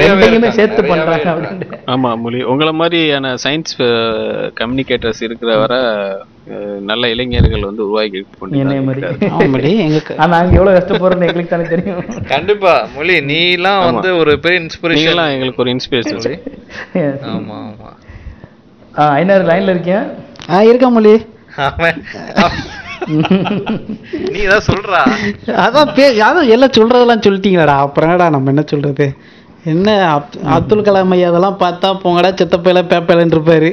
இருக்காங்க, 0.00 0.56
சேர்த்து 0.58 0.82
பண்றாங்க 0.84 1.84
ஆமா 1.94 2.10
மொழி 2.16 2.40
உங்களை 2.44 2.72
மாதிரியான 2.72 3.34
சயின்ஸ் 3.44 3.74
கம்யூனிகேட்டர்ஸ் 4.60 5.22
இருக்கிற 5.22 5.52
வர 5.56 5.74
நல்ல 6.80 7.08
இளைஞர்கள் 7.08 7.64
வந்து 7.64 7.82
உருவாக்கி 7.84 8.20
கொண்டு 8.38 8.58
எங்க 9.80 10.00
க- 10.00 10.16
ஆனா 10.18 10.30
நாங்க 10.34 10.56
எவ்வளவு 10.56 10.76
கஷ்டப்படுறோம்னு 10.78 11.28
எங்களுக்கு 11.28 11.54
தானே 11.54 11.66
தெரியும். 11.68 12.02
கண்டிப்பா 12.26 12.74
மொழி 12.94 13.14
நீலாம் 13.26 13.84
வந்து 13.88 14.16
ஒரு 14.16 14.38
பெரிய 14.38 14.60
இன்ஸ்பிரேஷன் 14.60 15.32
எங்களுக்கு 15.32 15.62
ஒரு 15.62 15.70
இன்ஸ்பிரேஷன் 15.70 16.22
ஆமா 17.30 17.58
ஆமா. 17.64 17.90
ஆ 18.98 19.08
ஐநூறு 19.12 19.44
லைன்ல 19.44 19.70
இருக்கேன் 19.70 20.06
ஆ 20.50 20.62
இருக்கா 20.62 20.88
மொழி. 20.88 21.14
நீ 24.28 24.38
ஏதாவது 24.38 24.66
சொல்றா? 24.68 25.00
அதான் 25.58 25.92
பே 25.94 26.06
அதான் 26.20 26.48
எல்லாம் 26.48 26.74
சொல்றதெல்லாம் 26.76 27.24
சொல்லிட்டீங்களாடா. 27.26 27.76
அப்புறம் 27.78 28.08
என்னடா 28.08 28.28
நம்ம 28.28 28.48
என்ன 28.48 28.62
சொல்றது? 28.66 29.06
என்ன 29.64 29.88
அப்- 30.14 30.38
அப்துல் 30.48 30.82
கலாம் 30.82 31.10
ஐயா 31.10 31.28
அதெல்லாம் 31.28 31.58
பார்த்தா 31.60 31.88
போங்கடா 32.02 32.30
சித்தப்பையில 32.34 32.82
பேப்பையிலன்னு 32.88 33.36
இருப்பாரு. 33.36 33.70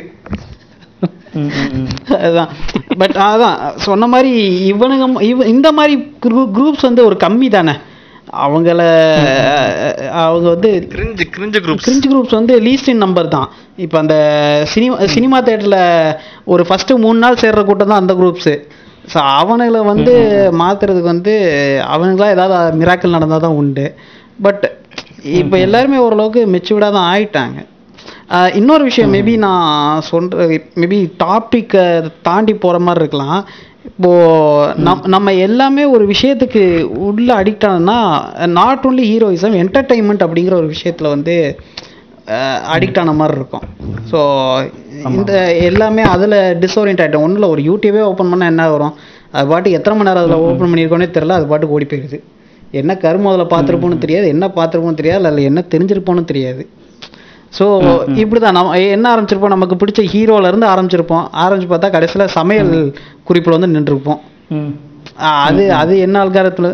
அதுதான். 2.18 2.52
பட் 3.02 3.16
அதான் 3.26 3.58
சொன்ன 3.86 4.08
மாதிரி 4.14 4.32
இவனுங்க 4.72 5.06
இவ 5.32 5.46
இந்த 5.56 5.70
மாதிரி 5.80 5.96
குரூப்ஸ் 6.58 6.88
வந்து 6.88 7.02
ஒரு 7.10 7.18
கம்மி 7.26 7.48
தானே. 7.58 7.74
அவங்கள 8.46 8.82
அவங்க 10.22 10.48
வந்து 10.54 10.70
cringe 10.94 11.26
cringe 11.36 11.60
groups 11.66 11.86
cringe 11.88 12.08
groups 12.12 12.38
வந்து 12.40 12.54
லீஸ்ட் 12.68 12.90
இன் 12.94 13.04
நம்பர் 13.06 13.34
தான். 13.36 13.50
இப்போ 13.86 13.98
அந்த 14.04 14.16
சினிமா 14.74 14.98
சினிமா 15.16 15.38
தேட்டரில் 15.48 15.82
ஒரு 16.54 16.64
ஃபஸ்ட்டு 16.70 17.00
மூணு 17.06 17.20
நாள் 17.26 17.42
சேர்ற 17.44 17.64
கூட்டம் 17.70 17.92
தான் 17.92 18.04
அந்த 18.04 18.16
குரூப்ஸு 18.22 18.56
ஸோ 19.14 19.20
அவனுங்களை 19.40 19.82
வந்து 19.92 20.14
மாற்றுறதுக்கு 20.62 21.14
வந்து 21.14 21.34
அவனுங்களாம் 21.96 22.36
ஏதாவது 22.36 22.78
மிராக்கள் 22.82 23.16
நடந்தால் 23.18 23.46
தான் 23.46 23.60
உண்டு. 23.62 23.86
பட் 24.46 24.66
இப்போ 25.40 25.56
எல்லாருமே 25.66 25.98
ஓரளவுக்கு 26.06 26.42
மெச்சூர்டாக 26.54 26.96
தான் 26.98 27.10
ஆயிட்டாங்க. 27.14 27.60
இன்னொரு 28.60 28.84
விஷயம் 28.90 29.14
மேபி 29.16 29.34
நான் 29.46 30.04
சொல்ற 30.10 30.46
மேபி 30.82 31.00
டாப்பிக்கை 31.24 31.84
தாண்டி 32.28 32.54
போகிற 32.64 32.78
மாதிரி 32.86 33.02
இருக்கலாம். 33.04 33.40
இப்போது 33.90 34.82
நம் 34.86 35.04
நம்ம 35.14 35.34
எல்லாமே 35.48 35.84
ஒரு 35.96 36.06
விஷயத்துக்கு 36.12 36.62
உள்ள 37.08 37.28
அடிக்ட் 37.42 37.66
ஆனோம்னா 37.70 37.98
நாட் 38.60 38.86
ஓன்லி 38.90 39.04
ஹீரோயிசம் 39.12 39.58
என்டர்டைன்மெண்ட் 39.64 40.26
அப்படிங்கிற 40.26 40.56
ஒரு 40.62 40.70
விஷயத்தில் 40.76 41.14
வந்து 41.16 41.36
அடிக்ட் 42.76 43.00
ஆன 43.02 43.14
மாதிரி 43.20 43.38
இருக்கும். 43.40 43.66
ஸோ 44.12 44.20
இந்த 45.18 45.34
எல்லாமே 45.70 46.06
அதில் 46.14 46.38
டிஸ்ஓரியன்ட் 46.64 47.04
ஆகிட்டோம் 47.04 47.26
ஒன்றும் 47.26 47.40
இல்லை 47.40 47.50
ஒரு 47.56 47.64
யூடியூபே 47.70 48.02
ஓப்பன் 48.12 48.32
பண்ணால் 48.32 48.52
என்ன 48.54 48.66
வரும்? 48.76 48.96
அது 49.36 49.46
பாட்டுக்கு 49.52 49.78
எத்தனை 49.80 49.96
மணி 49.98 50.10
நேரம் 50.10 50.24
அதில் 50.24 50.46
ஓப்பன் 50.48 50.72
பண்ணியிருக்கோனே 50.72 51.10
தெரில 51.18 51.38
அது 51.40 51.52
பாட்டுக்கு 51.52 51.76
ஓடி 51.78 51.88
போயிடுது 51.92 52.20
என்ன 52.82 52.96
கருமம் 53.06 53.32
அதில் 53.32 53.52
பார்த்துருப்போன்னு 53.54 54.04
தெரியாது 54.06 54.28
என்ன 54.36 54.46
பார்த்துருப்போன்னு 54.58 55.02
தெரியாது 55.02 55.30
அதில் 55.30 55.50
என்ன 55.52 55.64
தெரிஞ்சிருப்போன்னு 55.74 56.26
தெரியாது. 56.32 56.66
ஸோ 57.58 57.66
இப்படி 58.22 58.40
தான் 58.42 58.58
நம்ம 58.58 58.80
என்ன 58.96 59.06
ஆரம்பிச்சிருப்போம்? 59.14 59.56
நமக்கு 59.56 59.76
பிடிச்ச 59.82 60.02
ஹீரோல 60.14 60.50
இருந்து 60.52 60.68
ஆரம்பிச்சிருப்போம். 60.74 61.26
ஆரம்பிச்சு 61.44 61.70
பார்த்தா 61.72 61.94
கடைசியில் 61.96 62.34
சமையல் 62.40 62.74
குறிப்பில் 63.30 63.56
வந்து 63.58 63.74
நின்றுருப்போம். 63.76 64.20
அது 65.48 65.64
அது 65.82 65.94
என்ன 66.06 66.16
அல்காரத்தில்? 66.26 66.70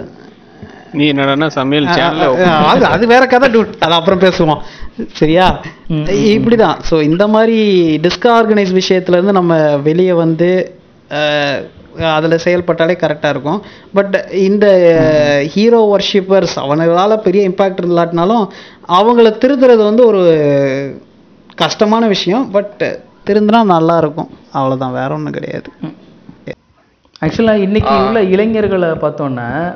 நீ 0.99 1.03
என்னடா 1.11 1.47
சமையல் 1.57 1.91
சேனல்ல 1.97 2.25
அது 2.71 2.83
அது 2.93 3.03
வேற 3.11 3.23
கதை 3.33 3.47
டூட் 3.53 3.75
அது 3.85 3.93
அப்புறம் 3.97 4.23
பேசுவோம். 4.23 4.61
சரியா? 5.19 5.45
இப்படிதான். 6.35 6.79
ஸோ 6.89 6.95
இந்த 7.09 7.23
மாதிரி 7.35 7.59
டிஸ்கார்கனைஸ் 8.05 8.73
விஷயத்துல 8.79 9.17
இருந்து 9.17 9.37
நம்ம 9.39 9.59
வெளியே 9.87 10.15
வந்து 10.23 10.49
அதுல 11.99 12.35
செயல்பட்டாலே 12.35 12.95
கரெக்டாக 13.03 13.29
இருக்கும். 13.29 13.61
பட் 13.93 14.27
இந்த 14.31 14.67
ஹீரோ 15.53 15.97
ஒர்ஷிப்பர்ஸ் 15.97 16.55
அவங்களால 16.55 17.17
பெரிய 17.17 17.49
இம்பாக்ட் 17.49 17.81
இல்லாட்டினாலும் 17.81 18.47
அவங்கள 18.87 19.33
திருத்துறது 19.43 19.83
வந்து 19.83 20.05
ஒரு 20.05 20.23
கஷ்டமான 21.55 22.07
விஷயம். 22.07 22.51
பட் 22.51 22.99
திருந்தினா 23.25 23.63
நல்லா 23.63 23.97
இருக்கும். 23.97 24.29
அவ்வளவுதான். 24.51 24.93
வேற 24.93 25.13
ஒண்ணும் 25.13 25.31
கிடையாது. 25.31 25.69
ஆக்சுவலாக 27.25 27.55
இன்னைக்கு 27.55 28.05
உள்ள 28.05 28.21
இளைஞர்களை 28.21 28.89
பார்த்தோன்னா 28.89 29.75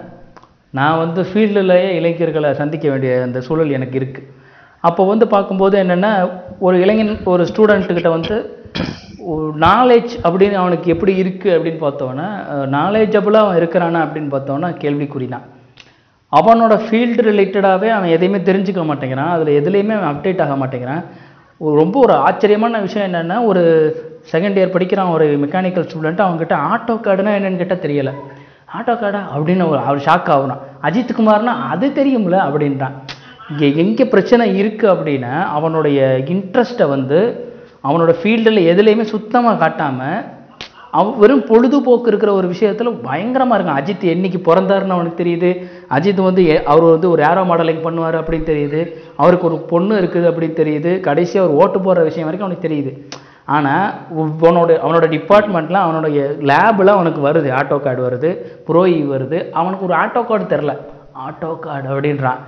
நான் 0.72 0.98
வந்து 0.98 1.22
ஃபீல்டுலயே 1.22 1.90
இளைஞர்களை 1.90 2.54
சந்திக்க 2.54 2.90
வேண்டிய 2.90 3.22
அந்த 3.22 3.42
சூழல் 3.42 3.72
எனக்கு 3.72 3.96
இருக்கு. 3.96 4.28
அப்போ 4.80 5.06
வந்து 5.06 5.28
பார்க்கும்போது 5.28 5.84
என்னன்னா 5.84 6.32
ஒரு 6.60 6.80
இளைஞன் 6.80 7.24
ஒரு 7.24 7.44
ஸ்டூடெண்ட்டுக்கிட்ட 7.44 8.10
வந்து 8.10 8.64
நாலேஜ் 9.66 10.14
அப்படின்னு 10.26 10.58
அவனுக்கு 10.62 10.88
எப்படி 10.94 11.14
இருக்குது 11.22 11.54
அப்படின்னு 11.56 11.82
பார்த்தோன்னா 11.84 12.28
நாலேஜபுளாக 12.78 13.46
அவன் 13.46 13.60
இருக்கிறானா 13.62 14.00
அப்படின்னு 14.06 14.32
பார்த்தோன்னா 14.34 14.70
கேள்விக்குறி 14.84 15.28
தான் 15.36 15.46
அவனோட 16.32 16.74
ஃபீல்டு 16.86 17.24
ரிலேட்டடாகவே 17.30 17.90
அவன் 17.96 18.14
எதையுமே 18.16 18.40
தெரிஞ்சுக்க 18.50 18.82
மாட்டேங்கிறான். 18.90 19.32
அதில் 19.36 19.58
எதுலேயுமே 19.60 19.96
அவன் 19.98 20.12
அப்டேட் 20.14 20.44
ஆக 20.46 20.56
மாட்டேங்கிறான். 20.62 21.04
ரொம்ப 21.82 21.96
ஒரு 22.06 22.16
ஆச்சரியமான 22.28 22.80
விஷயம் 22.86 23.08
என்னென்னா 23.10 23.38
ஒரு 23.50 23.64
செகண்ட் 24.32 24.58
இயர் 24.60 24.74
படிக்கிறான் 24.76 25.14
ஒரு 25.16 25.26
மெக்கானிக்கல் 25.44 25.88
ஸ்டூடெண்ட் 25.88 26.24
அவங்ககிட்ட 26.26 26.56
ஆட்டோ 26.72 26.96
கார்டுனா 27.06 27.36
என்னென்னு 27.38 27.62
கேட்டால் 27.62 27.84
தெரியலை. 27.86 28.14
ஆட்டோ 28.78 28.94
கார்டா 29.02 29.22
அப்படின்னு 29.36 29.66
ஒரு 29.72 29.80
அவர் 29.88 30.06
ஷாக் 30.08 30.32
ஆகணும் 30.36 30.62
அஜித் 30.88 31.18
குமார்னா 31.20 31.54
அது 31.74 31.88
தெரியும்ல 32.00 32.38
அப்படின்றான். 32.48 32.96
இங்கே 33.50 33.68
எங்கே 33.84 34.06
பிரச்சனை 34.14 34.46
இருக்குது 34.62 34.94
அப்படின்னா 34.94 35.34
அவனுடைய 35.58 36.00
இன்ட்ரெஸ்ட்டை 36.36 36.88
வந்து 36.96 37.20
அவனோட 37.88 38.12
ஃபீல்டில் 38.20 38.68
எதுலேயுமே 38.72 39.06
சுத்தமாக 39.16 39.60
காட்டாமல் 39.64 40.22
அவன் 40.98 41.18
வெறும் 41.22 41.46
பொழுதுபோக்கு 41.48 42.10
இருக்கிற 42.12 42.32
ஒரு 42.40 42.48
விஷயத்தில் 42.52 42.90
பயங்கரமாக 43.08 43.56
இருக்கும் 43.58 43.78
அஜித் 43.80 44.06
என்னைக்கு 44.12 44.40
பிறந்தாருன்னு 44.46 44.96
அவனுக்கு 44.98 45.22
தெரியுது. 45.22 45.50
அஜித் 45.96 46.22
வந்து 46.28 46.44
அவர் 46.72 46.86
வந்து 46.94 47.08
ஒரு 47.14 47.22
ஏரோ 47.30 47.42
மாடலிங் 47.50 47.84
பண்ணுவார் 47.88 48.18
அப்படின்னு 48.20 48.48
தெரியுது. 48.52 48.82
அவருக்கு 49.24 49.48
ஒரு 49.50 49.58
பொண்ணு 49.72 49.94
இருக்குது 50.02 50.30
அப்படின்னு 50.30 50.58
தெரியுது. 50.62 50.92
கடைசியாக 51.08 51.44
அவர் 51.46 51.60
ஓட்டு 51.62 51.80
போடுற 51.80 52.04
விஷயம் 52.10 52.28
வரைக்கும் 52.28 52.48
அவனுக்கு 52.48 52.68
தெரியுது. 52.68 52.94
ஆனால் 53.56 53.88
அவனோட 54.22 54.72
அவனோட 54.84 55.08
டிபார்ட்மெண்ட்ல 55.16 55.80
அவனுடைய 55.88 56.22
லேபில் 56.52 56.96
அவனுக்கு 56.98 57.22
வருது. 57.28 57.50
ஆட்டோ 57.60 57.80
கார்டு 57.88 58.02
வருது 58.08 58.32
ப்ரோஇ 58.70 58.96
e 58.98 59.04
வருது. 59.14 59.40
அவனுக்கு 59.60 59.88
ஒரு 59.90 59.98
ஆட்டோ 60.04 60.24
கார்டு 60.30 60.48
தெரில 60.54 60.74
ஆட்டோ 61.28 61.52
கார்டு 61.66 61.88
அப்படின்றான். 61.94 62.42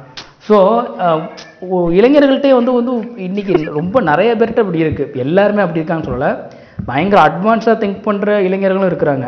ஸோ 0.48 0.58
uh, 1.06 1.18
இளைஞர்கள்ட்டே 2.00 2.52
வந்து 2.58 2.72
வந்து 2.78 2.94
இன்னைக்கு 3.28 3.54
ரொம்ப 3.78 4.02
நிறைய 4.10 4.30
பேர்கிட்ட 4.40 4.64
அப்படி 4.64 4.84
இருக்குது 4.84 5.22
எல்லாருமே 5.24 5.64
அப்படி 5.64 5.80
இருக்கான்னு 5.82 6.08
சொல்லலை. 6.10 6.30
பயங்கர 6.90 7.20
அட்வான்ஸாக 7.30 7.76
திங்க் 7.82 8.06
பண்ணுற 8.08 8.36
இளைஞர்களும் 8.48 8.90
இருக்கிறாங்க. 8.90 9.26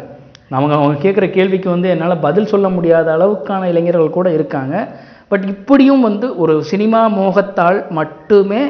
அவங்க 0.58 0.74
அவங்க 0.78 0.96
கேட்குற 1.06 1.26
கேள்விக்கு 1.38 1.70
வந்து 1.76 1.88
என்னால் 1.94 2.24
பதில் 2.28 2.52
சொல்ல 2.54 2.68
முடியாத 2.76 3.08
அளவுக்கான 3.18 3.68
இளைஞர்கள் 3.74 4.16
கூட 4.18 4.30
இருக்காங்க. 4.38 4.76
பட் 5.32 5.46
இப்படியும் 5.54 6.06
வந்து 6.10 6.28
ஒரு 6.44 6.54
சினிமா 6.72 7.02
மோகத்தால் 7.20 7.80
மட்டுமே 8.00 8.62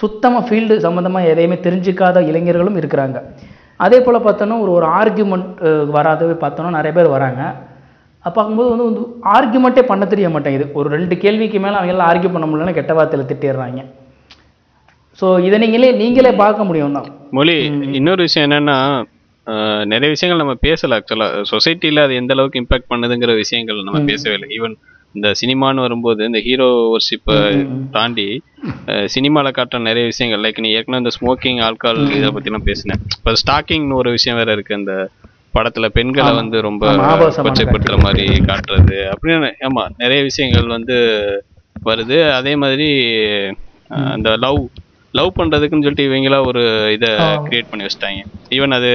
சுத்தமாக 0.00 0.46
ஃபீல்டு 0.48 0.74
சம்மந்தமாக 0.86 1.30
எதையுமே 1.32 1.58
தெரிஞ்சுக்காத 1.66 2.20
இளைஞர்களும் 2.30 2.80
இருக்கிறாங்க. 2.82 3.18
அதே 3.84 3.98
போல் 4.06 4.24
பார்த்தோன்னா 4.26 4.56
ஒரு 4.64 4.72
ஒரு 4.78 4.88
ஆர்கியூமெண்ட் 5.00 5.50
வராதவே 5.98 6.36
பார்த்தோன்னா 6.44 6.78
நிறைய 6.78 6.94
பேர் 6.98 7.14
வராங்க. 7.16 7.42
அப்போ 8.24 8.34
பார்க்கும்போது 8.36 8.68
வந்து 8.72 8.86
வந்து 8.88 9.02
ஆர்கியூமெண்ட்டே 9.36 9.82
பண்ண 9.90 10.04
தெரிய 10.12 10.26
மாட்டேங்குது. 10.34 10.66
ஒரு 10.78 10.88
ரெண்டு 10.96 11.14
கேள்விக்கு 11.22 11.58
மேலே 11.64 11.76
அவங்க 11.78 11.94
எல்லாம் 11.94 12.10
ஆர்கியூ 12.10 12.30
பண்ண 12.34 12.46
முடியலன்னா 12.50 12.76
கெட்ட 12.78 12.94
வார்த்தையில் 12.98 13.30
திட்டிடுறாங்க. 13.30 13.82
ஸோ 15.20 15.26
இதை 15.46 15.56
நீங்களே 15.62 15.88
நீங்களே 16.02 16.32
பார்க்க 16.42 16.68
முடியும் 16.68 16.96
தான். 16.98 17.08
மொழி 17.38 17.56
இன்னொரு 17.98 18.22
விஷயம் 18.28 18.46
என்னன்னா 18.48 18.76
நிறைய 19.92 20.08
விஷயங்கள் 20.14 20.42
நம்ம 20.42 20.54
பேசல 20.66 20.96
ஆக்சுவலா 20.98 21.26
சொசைட்டில 21.52 22.02
அது 22.06 22.14
எந்த 22.20 22.32
அளவுக்கு 22.34 22.60
இம்பாக்ட் 22.62 22.90
பண்ணுதுங்கிற 22.92 23.32
விஷயங்கள் 23.42 23.86
நம்ம 23.86 24.00
பேசவே 24.10 24.34
இல்லை. 24.38 24.48
ஈவன் 24.58 24.74
இந்த 25.14 25.28
சினிமான்னு 25.40 25.84
வரும்போது 25.86 26.20
இந்த 26.28 26.40
ஹீரோ 26.46 26.68
ஒர்ஷிப்பை 26.94 27.38
தாண்டி 27.96 28.26
அஹ் 28.92 29.08
சினிமால 29.14 29.50
காட்டுற 29.56 29.80
நிறைய 29.88 30.04
விஷயங்கள். 30.12 30.42
லைக் 30.44 30.62
நீ 30.66 30.70
ஏற்கனவே 30.76 31.02
இந்த 31.04 31.12
ஸ்மோக்கிங் 31.18 31.60
ஆல்கால் 31.66 32.00
இதை 32.18 32.30
பத்தி 32.36 32.54
நான் 32.54 32.68
பேசினேன். 32.70 33.02
இப்போ 33.18 33.32
ஸ்டாக்கிங்னு 33.42 33.98
ஒரு 34.02 34.10
விஷயம் 34.16 34.38
வேற 34.40 34.52
இருக்கு. 34.56 34.78
இந்த 34.82 34.94
படத்துல 35.56 35.86
பெண்களை 35.96 36.32
வந்து 36.40 36.58
ரொம்ப 36.68 36.84
கொச்சைப்படுத்துற 37.46 37.96
மாதிரி 38.06 38.26
காட்டுறது. 38.50 38.98
அப்படின்னு 39.14 39.50
ஆமா 39.68 39.84
நிறைய 40.02 40.20
விஷயங்கள் 40.28 40.74
வந்து 40.76 40.96
வருது. 41.88 42.18
அதே 42.38 42.54
மாதிரி 42.62 42.88
அந்த 44.14 44.28
லவ் 44.44 44.60
லவ் 45.14 45.36
பண்றதுக்குன்னு 45.38 45.86
சொல்லிட்டு 45.86 46.08
இவங்களா 46.08 46.38
ஒரு 46.50 46.62
இதை 46.96 47.08
கிரியேட் 47.46 47.70
பண்ணி 47.70 47.86
வச்சிட்டாங்க. 47.86 48.22
ஈவன் 48.56 48.76
அது 48.78 48.92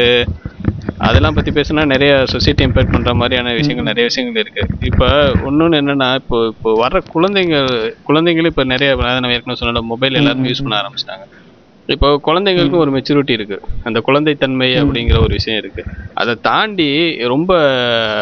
அதெல்லாம் 1.07 1.35
பத்தி 1.37 1.51
பேசினா 1.57 1.81
நிறைய 1.91 2.11
சொசைட்டி 2.31 2.65
இம்பாக்ட் 2.67 2.93
பண்ற 2.93 3.11
மாதிரியான 3.21 3.51
விஷயங்கள் 3.57 3.89
நிறைய 3.89 4.05
விஷயங்கள் 4.09 4.41
இருக்கு. 4.43 4.63
இப்ப 4.89 5.09
இன்னொன்னு 5.49 5.79
என்னன்னா 5.81 6.07
இப்போ 6.21 6.37
இப்போ 6.53 6.69
வர்ற 6.83 6.99
குழந்தைங்க 7.15 7.57
குழந்தைங்களும் 8.07 8.51
இப்ப 8.53 8.63
நிறைய 8.73 8.95
நம்ம 8.95 9.35
ஏற்கனவே 9.35 9.59
சொன்ன 9.61 9.83
மொபைல் 9.91 10.19
எல்லாருமே 10.21 10.51
யூஸ் 10.51 10.63
பண்ண 10.65 10.79
ஆரம்பிச்சிட்டாங்க. 10.81 11.25
இப்போ 11.89 12.07
குழந்தைங்களுக்கும் 12.25 12.77
ஒரு 12.77 12.91
மெச்சூரிட்டி 12.91 13.29
இருக்கு. 13.29 13.57
அந்த 13.83 14.01
குழந்தைத்தன்மை 14.07 14.69
அப்படிங்கிற 14.81 15.17
ஒரு 15.17 15.27
விஷயம் 15.29 15.59
இருக்கு. 15.59 15.83
அதை 16.13 16.33
தாண்டி 16.41 16.87
ரொம்ப 17.25 17.51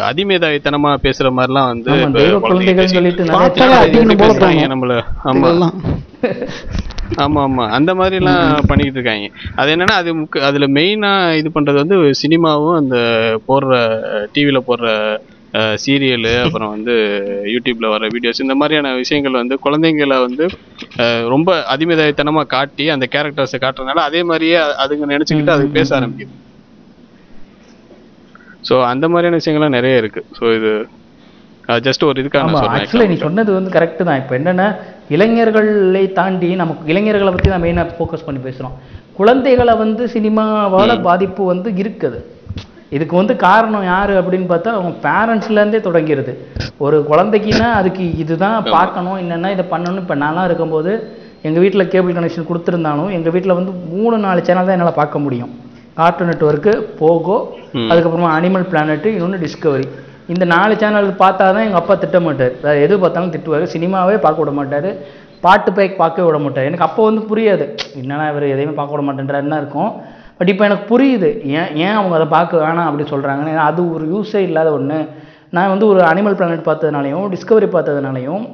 அதிமேதாவித்தனமா 0.09 0.91
பேசுற 1.03 1.30
மாதிரிலாம் 1.32 1.70
வந்து. 1.72 1.91
நம்மள. 4.68 4.95
ஆமா. 5.24 5.70
ஆமா 7.18 7.41
ஆமா. 7.41 7.66
அந்த 7.70 7.95
மாதிரி 7.95 8.16
எல்லாம் 8.16 8.63
பண்ணிட்டு 8.68 8.99
இருக்காங்க. 8.99 9.26
அது 9.55 9.76
என்னன்னா 9.76 9.95
அது 9.95 10.11
அதுல 10.41 10.68
மெயினா 10.68 11.11
இது 11.36 11.49
பண்றது 11.53 11.74
வந்து 11.74 11.97
சினிமாவும் 12.22 12.76
அந்த 12.76 12.97
போடுற 13.47 13.74
டிவில 14.34 14.59
போடுற 14.68 14.88
சீரியலு 15.84 16.32
அப்புறம் 16.45 16.72
வந்து 16.76 16.93
யூடியூப்ல 17.53 17.89
வர 17.93 18.08
வீடியோஸ் 18.16 18.41
இந்த 18.45 18.56
மாதிரியான 18.62 18.93
விஷயங்கள் 19.01 19.39
வந்து 19.41 19.56
குழந்தைங்களை 19.66 20.18
வந்து 20.26 20.45
ரொம்ப 21.34 21.56
அதிமேதாவித்தனமா 21.74 22.43
காட்டி 22.56 22.86
அந்த 22.95 23.08
கேரக்டர்ஸை 23.14 23.60
காட்டுறதுனால 23.64 24.03
அதே 24.10 24.22
மாதிரியே 24.32 24.58
அதுங்க 24.84 25.08
நினைச்சுக்கிட்டு 25.14 25.56
அது 25.56 25.66
பேச 25.78 25.89
ஆரம்பிக்குது. 25.99 26.34
ஸோ 28.68 28.76
அந்த 28.91 29.06
மாதிரியான 29.14 29.39
விஷயங்கள்லாம் 29.41 29.78
நிறைய 29.80 30.01
இருக்கு. 30.01 30.24
ஸோ 30.38 30.45
இது 30.60 30.74
ஜஸ்ட் 31.86 32.03
ஒரு 32.10 32.18
இதுக்காக 32.22 32.51
நான் 32.56 32.76
ஆக்சுவலாக 32.78 33.12
நீ 33.12 33.18
சொன்னது 33.26 33.51
வந்து 33.58 33.72
கரெக்டு 33.76 34.03
தான். 34.08 34.20
இப்போ 34.22 34.34
என்னன்னா 34.39 34.68
இளைஞர்களை 35.16 36.06
தாண்டி 36.20 36.49
நமக்கு 36.62 36.91
இளைஞர்களை 36.93 37.32
பற்றி 37.36 37.49
தான் 37.53 37.64
மெயினாக 37.66 37.95
ஃபோக்கஸ் 37.97 38.26
பண்ணி 38.28 38.41
பேசுகிறோம் 38.47 38.76
குழந்தைகளை 39.20 39.74
வந்து 39.84 40.03
சினிமாவால 40.16 40.95
பாதிப்பு 41.10 41.43
வந்து 41.53 41.70
இருக்குது. 41.84 42.20
இதுக்கு 42.96 43.16
வந்து 43.20 43.34
காரணம் 43.46 43.86
யாரு 43.92 44.14
அப்படின்னு 44.22 44.48
பார்த்தா 44.52 44.72
அவங்க 44.78 44.92
பேரண்ட்ஸ்லேருந்தே 45.06 45.80
தொடங்கிருது 45.88 46.34
ஒரு 46.86 46.98
குழந்தைக்குன்னா 47.12 47.70
அதுக்கு 47.80 48.04
இதுதான் 48.24 48.58
பார்க்கணும் 48.76 49.20
என்னென்னா 49.24 49.52
இதை 49.56 49.66
பண்ணணும் 49.74 50.02
இப்போ 50.04 50.18
நான்லாம் 50.24 50.48
இருக்கும்போது 50.50 50.94
எங்கள் 51.48 51.64
வீட்டில் 51.64 51.90
கேபிள் 51.94 52.18
கனெக்ஷன் 52.18 52.50
கொடுத்துருந்தாலும் 52.50 53.12
எங்கள் 53.18 53.34
வீட்டில் 53.36 53.58
வந்து 53.60 53.74
மூணு 53.94 54.18
நாலு 54.26 54.40
சேனல் 54.48 54.68
தான் 54.68 54.78
என்னால் 54.78 55.00
பார்க்க 55.02 55.26
முடியும். 55.26 55.52
கார்ட்டூன் 56.00 56.30
நெட்ஒர்க்கு 56.32 56.72
போகோ 57.02 57.38
அதுக்கப்புறமா 57.90 58.32
அனிமல் 58.38 58.66
பிளானட் 58.72 59.08
இன்னொன்று 59.16 59.44
டிஸ்கவரி 59.44 59.86
இந்த 60.34 60.44
நாலு 60.54 60.74
சேனல் 60.82 61.10
பார்த்தா 61.24 61.46
தான் 61.56 61.66
எங்கள் 61.68 61.82
அப்பா 61.82 61.96
திட்ட 62.04 62.20
மாட்டார் 62.28 62.54
வேறு 62.64 62.84
எது 62.86 62.96
பார்த்தாலும் 63.04 63.34
திட்டுவார். 63.34 63.66
சினிமாவே 63.74 64.16
பார்க்க 64.26 64.44
விட 64.44 64.54
மாட்டார். 64.60 64.90
பாட்டு 65.44 65.72
பேக் 65.78 66.00
பார்க்கவே 66.02 66.26
விட 66.28 66.38
மாட்டார். 66.46 66.68
எனக்கு 66.70 66.86
அப்போ 66.88 67.02
வந்து 67.08 67.22
புரியாது. 67.32 67.66
என்னடா 68.02 68.26
இவர் 68.32 68.46
எதையுமே 68.54 68.74
பார்க்க 68.80 68.96
விட 68.96 69.04
மாட்டேன்றாருன்னா 69.08 69.60
இருக்கும். 69.64 69.92
பட் 70.40 70.52
இப்போ 70.54 70.64
எனக்கு 70.68 70.86
புரியுது. 70.92 71.30
ஏன் 71.58 71.72
ஏன் 71.86 71.96
அவங்க 72.00 72.16
அதை 72.20 72.28
பார்க்க 72.36 72.64
வேணாம் 72.66 72.90
அப்படி 72.90 73.06
சொல்கிறாங்கன்னு 73.14 73.56
அது 73.70 73.82
ஒரு 73.96 74.06
யூஸே 74.14 74.42
இல்லாத 74.50 74.70
ஒன்று 74.78 75.00
நான் 75.56 75.72
வந்து 75.74 75.88
ஒரு 75.92 76.00
அனிமல் 76.12 76.38
பிளானட் 76.40 76.68
பார்த்ததுனாலையும் 76.70 77.26
டிஸ்கவரி 77.34 77.68
பார்த்ததுனாலையும் 77.76 78.46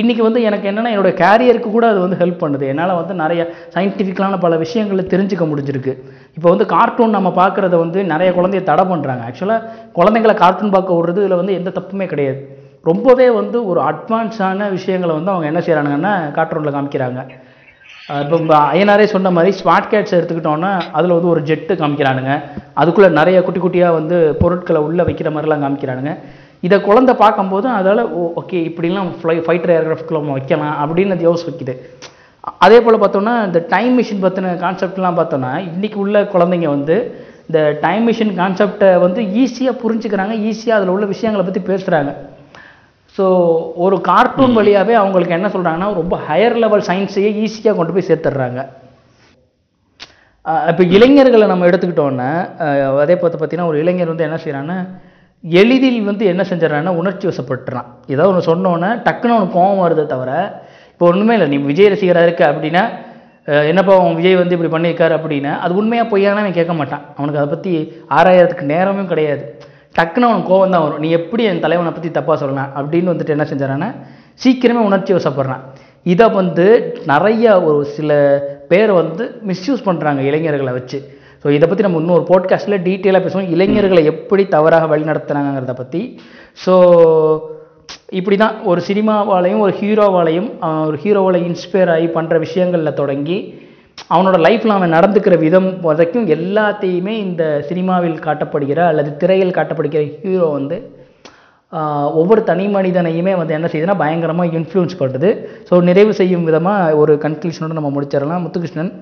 இன்றைக்கி 0.00 0.22
வந்து 0.26 0.40
எனக்கு 0.48 0.66
என்னென்னா 0.70 0.90
என்னோட 0.94 1.10
கேரியருக்கு 1.22 1.70
கூட 1.74 1.86
அது 1.92 2.00
வந்து 2.04 2.18
ஹெல்ப் 2.20 2.42
பண்ணுது. 2.42 2.64
என்னால் 2.72 2.98
வந்து 2.98 3.14
நிறைய 3.22 3.42
சயின்டிஃபிக்கலான 3.74 4.38
பல 4.44 4.56
விஷயங்களை 4.62 5.02
தெரிஞ்சுக்க 5.12 5.44
முடிஞ்சிருக்கு. 5.50 5.92
இப்போ 6.36 6.48
வந்து 6.52 6.66
கார்ட்டூன் 6.74 7.16
நம்ம 7.16 7.30
பார்க்குறத 7.40 7.78
வந்து 7.84 8.00
நிறைய 8.12 8.30
குழந்தைய 8.38 8.62
தடை 8.70 8.84
பண்ணுறாங்க 8.92 9.24
ஆக்சுவலாக 9.28 9.68
குழந்தைங்களை 9.98 10.34
கார்ட்டூன் 10.42 10.74
பார்க்க 10.76 10.98
விடுறது 10.98 11.22
இதில் 11.22 11.40
வந்து 11.40 11.56
எந்த 11.60 11.72
தப்புமே 11.78 12.06
கிடையாது. 12.12 12.40
ரொம்பவே 12.90 13.26
வந்து 13.40 13.58
ஒரு 13.70 13.80
அட்வான்ஸான 13.90 14.70
விஷயங்களை 14.76 15.12
வந்து 15.18 15.32
அவங்க 15.32 15.46
என்ன 15.50 15.60
செய்கிறானுங்கன்னா 15.66 16.14
கார்ட்டூனில் 16.38 16.76
காமிக்கிறாங்க. 16.76 17.22
இப்போ 18.20 18.56
ஐயனாரே 18.74 19.04
சொன்ன 19.12 19.30
மாதிரி 19.36 19.50
ஸ்மார்ட் 19.58 19.90
கேட்ஸ் 19.92 20.14
எடுத்துக்கிட்டோன்னா 20.16 20.70
அதில் 20.96 21.14
வந்து 21.16 21.30
ஒரு 21.34 21.40
ஜெட்டு 21.50 21.72
காமிக்கிறானுங்க. 21.82 22.32
அதுக்குள்ளே 22.80 23.10
நிறைய 23.18 23.38
குட்டி 23.46 23.60
குட்டியாக 23.60 23.98
வந்து 23.98 24.16
பொருட்களை 24.40 24.80
உள்ளே 24.88 25.02
வைக்கிற 25.08 25.30
மாதிரிலாம் 25.34 25.64
காமிக்கிறானுங்க. 25.64 26.12
இதை 26.66 26.76
குழந்தை 26.88 27.14
பார்க்கும்போது 27.22 27.68
அதால் 27.78 28.02
ஓ 28.18 28.24
ஓகே 28.40 28.58
இப்படிலாம் 28.68 29.10
ஃப்ளை 29.20 29.36
ஃபைட்டர் 29.46 29.74
ஏர்கிராஃப்ட்குள்ள 29.76 30.20
நம்ம 30.22 30.36
வைக்கலாம் 30.38 30.76
அப்படின்னு 30.82 31.14
அது 31.16 31.28
யோசிக்குது 31.30 31.74
அதே 32.64 32.78
போல் 32.84 33.02
பார்த்தோன்னா 33.02 33.34
இந்த 33.48 33.60
டைம் 33.74 33.94
மிஷின் 33.98 34.24
பற்றின 34.24 34.52
கான்செப்ட்லாம் 34.64 35.18
பார்த்தோன்னா 35.20 35.52
இன்றைக்கி 35.68 35.98
உள்ள 36.04 36.22
குழந்தைங்க 36.34 36.68
வந்து 36.76 36.96
இந்த 37.48 37.60
டைம் 37.84 38.04
மிஷின் 38.08 38.34
கான்செப்டை 38.40 38.90
வந்து 39.04 39.22
ஈஸியாக 39.42 39.80
புரிஞ்சுக்கிறாங்க 39.82 40.34
ஈஸியாக 40.50 40.78
அதில் 40.78 40.94
உள்ள 40.94 41.06
விஷயங்களை 41.14 41.44
பற்றி 41.46 41.62
பேசுகிறாங்க 41.70 42.12
ஸோ 43.16 43.24
ஒரு 43.84 43.96
கார்ட்டூன் 44.10 44.56
வழியாவே 44.58 44.94
அவங்களுக்கு 45.00 45.36
என்ன 45.38 45.48
சொல்றாங்கன்னா 45.54 45.88
ரொம்ப 46.00 46.14
ஹையர் 46.28 46.56
லெவல் 46.64 46.84
சயின்ஸையே 46.88 47.30
ஈஸியாக 47.44 47.76
கொண்டு 47.78 47.94
போய் 47.94 48.08
சேர்த்துடுறாங்க. 48.10 48.60
இப்போ 50.70 50.82
இளைஞர்களை 50.96 51.46
நம்ம 51.50 51.66
எடுத்துக்கிட்டோன்னா 51.70 52.30
அதே 53.02 53.16
பார்த்து 53.16 53.36
பார்த்தீங்கன்னா 53.38 53.70
ஒரு 53.72 53.78
இளைஞர் 53.82 54.12
வந்து 54.12 54.26
என்ன 54.28 54.38
செய்கிறான்னா 54.44 54.78
எளிதில் 55.44 56.00
வந்து 56.08 56.24
என்ன 56.32 56.42
செஞ்சிடறான்னா 56.48 56.92
உணர்ச்சி 57.00 57.26
வசப்பட்டுறான் 57.28 57.88
ஏதோ 58.14 58.26
ஒன்று 58.30 58.48
சொன்னோன்னே 58.50 58.90
டக்குன்னு 59.06 59.36
அவனுக்கு 59.36 59.56
கோவம் 59.58 59.82
வருதே 59.84 60.04
தவிர 60.12 60.32
இப்போ 60.92 61.06
ஒன்றுமே 61.12 61.34
இல்லை 61.36 61.48
நீ 61.52 61.58
விஜய் 61.70 61.92
ரசிகராக 61.94 62.26
இருக்க 62.28 62.42
அப்படின்னா 62.52 62.82
என்னப்பா 63.70 63.92
அவன் 64.00 64.18
விஜய் 64.18 64.40
வந்து 64.40 64.54
இப்படி 64.56 64.70
பண்ணியிருக்காரு 64.74 65.14
அப்படின்னா 65.18 65.52
அது 65.64 65.72
உண்மையாக 65.80 66.10
பொய்யானா 66.12 66.42
அவன் 66.42 66.58
கேட்க 66.58 66.74
மாட்டான். 66.80 67.04
அவனுக்கு 67.16 67.40
அதை 67.40 67.48
பற்றி 67.54 67.72
ஆராயறதுக்கு 68.18 68.66
நேரமும் 68.74 69.10
கிடையாது. 69.12 69.44
டக்குன்னு 69.94 70.28
அவனுக்கு 70.28 70.50
கோவம் 70.52 70.74
தான் 70.74 70.84
வரும். 70.84 71.00
நீ 71.04 71.08
எப்படி 71.20 71.42
என் 71.50 71.64
தலைவனை 71.64 71.92
பற்றி 71.92 72.10
தப்பாக 72.18 72.36
சொல்லலாம் 72.42 72.70
அப்படின்னு 72.80 73.12
வந்துட்டு 73.12 73.34
என்ன 73.36 73.46
செஞ்சாரான்னா 73.52 73.88
சீக்கிரமே 74.44 74.82
உணர்ச்சி 74.88 75.12
வசப்படுறான் 75.18 75.64
இதை 76.12 76.26
வந்து 76.38 76.66
நிறைய 77.12 77.46
ஒரு 77.68 77.80
சில 77.96 78.12
பேர் 78.70 78.92
வந்து 79.00 79.24
மிஸ்யூஸ் 79.50 79.86
பண்ணுறாங்க 79.88 80.20
இளைஞர்களை 80.28 80.72
வச்சு. 80.78 80.98
ஸோ 81.42 81.48
இதை 81.56 81.66
பற்றி 81.68 81.84
நம்ம 81.86 82.00
இன்னொரு 82.02 82.24
போட்காஸ்ட்டில் 82.30 82.82
டீட்டெயிலாக 82.88 83.22
பேசுவோம். 83.24 83.50
இளைஞர்களை 83.54 84.02
எப்படி 84.12 84.42
தவறாக 84.56 84.86
வழிநடத்துனாங்கிறத 84.92 85.74
பற்றி 85.82 86.02
ஸோ 86.64 86.74
இப்படி 88.18 88.36
தான் 88.36 88.56
ஒரு 88.70 88.80
சினிமாவாலையும் 88.88 89.62
ஒரு 89.66 89.74
ஹீரோவாலையும் 89.80 90.48
ஒரு 90.88 90.96
ஹீரோவால் 91.04 91.38
இன்ஸ்பயர் 91.48 91.92
ஆகி 91.94 92.08
பண்ணுற 92.16 92.38
விஷயங்களில் 92.38 92.98
தொடங்கி 93.00 93.38
அவனோட 94.10 94.36
லைஃப்பில் 94.46 94.74
அவன் 94.76 94.94
நடந்துக்கிற 94.96 95.34
விதம் 95.44 95.68
வரைக்கும் 95.86 96.26
எல்லாத்தையுமே 96.36 97.14
இந்த 97.26 97.44
சினிமாவில் 97.68 98.18
காட்டப்படுகிற 98.26 98.80
அல்லது 98.90 99.10
திரையில் 99.22 99.56
காட்டப்படுகிற 99.58 100.02
ஹீரோ 100.24 100.48
வந்து 100.58 100.78
ஒவ்வொரு 102.20 102.40
தனி 102.48 102.64
மனிதனையுமே 102.76 103.34
வந்து 103.40 103.54
என்ன 103.58 103.68
செய்யுதுன்னா 103.72 104.00
பயங்கரமாக 104.02 104.58
இன்ஃப்ளூயன்ஸ் 104.58 104.98
பண்ணுது 105.02 105.28
ஸோ 105.68 105.74
நிறைவு 105.88 106.12
செய்யும் 106.20 106.44
விதமாக 106.48 106.96
ஒரு 107.02 107.12
கன்க்ளூஷனோட 107.24 107.78
நம்ம 107.78 107.92
முடிச்சிடலாம். 107.94 108.42
முத்துகிருஷ்ணன். 108.46 108.92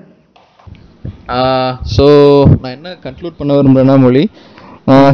ஸோ 1.95 2.05
நான் 2.61 2.75
என்ன 2.77 2.89
கன்க்ளூட் 3.05 3.37
பண்ண 3.39 3.51
விரும்புகிறேன்னா 3.57 3.97
மொழி 4.05 4.23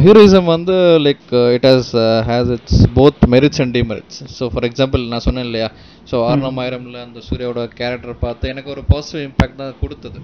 ஹீரோயிசம் 0.04 0.48
வந்து 0.54 0.74
like 1.06 1.24
it 1.56 1.66
has 1.68 1.90
has 2.28 2.50
it's 2.56 2.80
both 2.98 3.24
merits 3.34 3.60
and 3.64 3.74
demerits 3.78 4.20
so 4.36 4.44
for 4.52 4.66
example 4.68 5.02
நான் 5.12 5.24
சொன்னேன் 5.26 5.46
இல்லையா? 5.48 5.68
ஸோ 6.10 6.16
ஆர்ணமாயிரம்ல 6.30 6.98
அந்த 7.06 7.20
சூர்யாவோட 7.28 7.62
கேரக்டர் 7.80 8.22
பார்த்து 8.24 8.50
எனக்கு 8.52 8.72
ஒரு 8.74 8.82
பாசிட்டிவ் 8.92 9.24
இம்பாக்ட் 9.28 9.60
தான் 9.62 9.74
கொடுத்தது. 9.82 10.20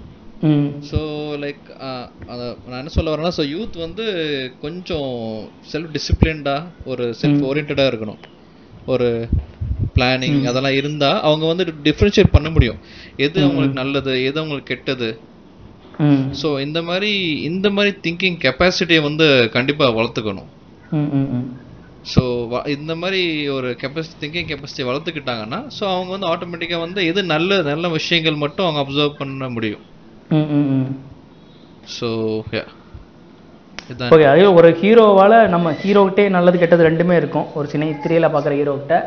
ஸோ 0.89 0.99
லைக் 1.43 1.65
அதை 2.31 2.45
நான் 2.69 2.79
என்ன 2.81 2.93
சொல்ல 2.95 3.11
வரேன்னா 3.13 3.33
ஸோ 3.37 3.45
யூத் 3.53 3.77
வந்து 3.85 4.05
கொஞ்சம் 4.63 5.11
செல்ஃப் 5.73 5.93
டிசிப்ளின்டாக 5.97 6.89
ஒரு 6.93 7.05
செல்ஃப் 7.21 7.45
ஓரியன்டாக 7.49 7.91
இருக்கணும். 7.91 8.19
ஒரு 8.93 9.07
பிளானிங் 9.95 10.41
அதெல்லாம் 10.49 10.77
இருந்தால் 10.79 11.21
அவங்க 11.27 11.45
வந்து 11.51 11.65
டிஃப்ரென்ஷியேட் 11.87 12.35
பண்ண 12.35 12.49
முடியும். 12.55 12.79
எது 13.25 13.37
அவங்களுக்கு 13.45 13.79
நல்லது 13.83 14.13
எது 14.29 14.37
அவங்களுக்கு 14.41 14.71
கெட்டது 14.73 15.09
ஸோ 16.41 16.47
இந்த 16.65 16.79
மாதிரி 16.89 17.11
இந்த 17.49 17.67
மாதிரி 17.75 17.91
திங்கிங் 18.05 18.39
கெப்பாசிட்டியை 18.45 19.01
வந்து 19.09 19.27
கண்டிப்பாக 19.55 19.95
வளர்த்துக்கணும். 19.97 20.49
ஸோ 22.13 22.23
இந்த 22.77 22.93
மாதிரி 23.01 23.21
ஒரு 23.57 23.69
கெப்பாசிட்டி 23.81 24.17
திங்கிங் 24.23 24.49
கெப்பாசிட்டி 24.51 24.83
வளர்த்துக்கிட்டாங்கன்னா 24.89 25.59
ஸோ 25.77 25.83
அவங்க 25.93 26.09
வந்து 26.15 26.29
ஆட்டோமேட்டிக்காக 26.31 26.83
வந்து 26.85 27.01
எது 27.11 27.23
நல்ல 27.33 27.61
நல்ல 27.71 27.87
விஷயங்கள் 27.97 28.41
மட்டும் 28.45 28.65
அவங்க 28.67 28.81
அப்சர்வ் 28.83 29.19
பண்ண 29.21 29.49
முடியும். 29.57 29.85
ஸோ 31.97 32.09
ஓகே 32.39 32.61
அதே 34.29 34.45
ஒரு 34.59 34.69
ஹீரோவால் 34.81 35.37
நம்ம 35.53 35.71
ஹீரோக்கிட்டே 35.81 36.23
நல்லது 36.35 36.57
கெட்டது 36.61 36.87
ரெண்டுமே 36.89 37.15
இருக்கும். 37.21 37.47
ஒரு 37.59 37.67
சினை 37.73 37.89
திரையில 38.03 38.27
பார்க்குற 38.35 38.53
ஹீரோக்கிட்ட 38.59 38.97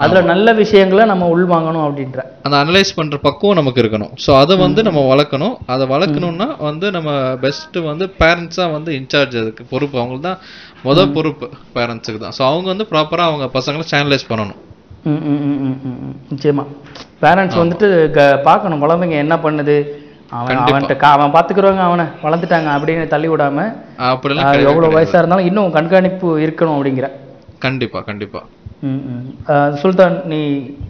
அதில் 0.00 0.24
நல்ல 0.24 0.52
விஷயங்களை 0.52 1.06
நம்ம 1.06 1.28
உள்வாங்கணும் 1.28 1.84
அப்படின்ற. 1.84 2.20
அந்த 2.42 2.56
அனலைஸ் 2.56 2.94
பண்ற 2.94 3.16
பக்குவம் 3.18 3.56
நமக்கு 3.56 3.82
இருக்கணும். 3.82 4.12
ஸோ 4.26 4.36
அதை 4.36 4.56
வந்து 4.56 4.82
நம்ம 4.82 5.14
வளர்க்கணும். 5.14 5.54
அதை 5.66 5.86
வளர்க்கணும்னா 5.86 6.56
வந்து 6.58 6.90
நம்ம 6.90 7.10
பெஸ்ட் 7.36 7.76
வந்து 7.82 8.14
பேரண்ட்ஸா 8.18 8.72
வந்து 8.72 8.92
இன்சார்ஜ் 8.92 9.40
அதுக்கு 9.40 9.64
பொறுப்பு. 9.64 9.98
அவங்களுக்கு 9.98 10.28
தான் 10.28 10.40
முதல் 10.82 11.12
பொறுப்பு 11.12 11.46
பேரண்ட்ஸுக்கு 11.74 12.18
தான். 12.18 12.32
ஸோ 12.38 12.42
அவங்க 12.42 12.66
வந்து 12.66 12.86
ப்ராப்பரா 12.90 13.24
அவங்க 13.24 13.50
பசங்களை 13.54 13.80
சேனலைஸ் 13.90 14.28
பண்ணணும். 14.28 14.58
நிச்சயமா. 16.30 16.64
பேரண்ட்ஸ் 17.22 17.58
வந்துட்டு 17.58 17.88
பார்க்கணும். 18.42 18.82
குழந்தைங்க 18.82 19.10
என்ன 19.10 19.36
பண்ணுது? 19.36 19.76
அவன். 20.30 20.56
அவன்கிட்ட 20.56 20.94
கா- 20.96 21.12
அவன் 21.12 21.32
பார்த்துக்கிறவங்க 21.32 21.78
அவனை 21.80 22.04
வளர்ந்துட்டாங்க 22.22 22.68
அப்படின்னு 22.74 23.06
தள்ளி 23.06 23.28
விடாம 23.28 23.58
அப்படிலாம் 23.98 24.42
ஆஹ், 24.42 24.50
கிடையவே 24.50 24.62
எவ்வளவு 24.62 24.80
கிடையாது. 24.80 25.10
வயசா 25.10 25.18
இருந்தாலும் 25.18 25.46
இன்னும் 25.46 25.72
கண்காணிப்பு 25.72 26.38
இருக்கணும் 26.38 26.76
அப்படிங்கிற. 26.76 27.06
கண்டிப்பா 27.58 28.00
கண்டிப்பா. 28.00 28.38
ம், 28.38 28.44
ம். 28.44 28.48
ஆஹ், 28.48 28.59
சுல்தான் 29.80 30.16
நீ 30.26 30.40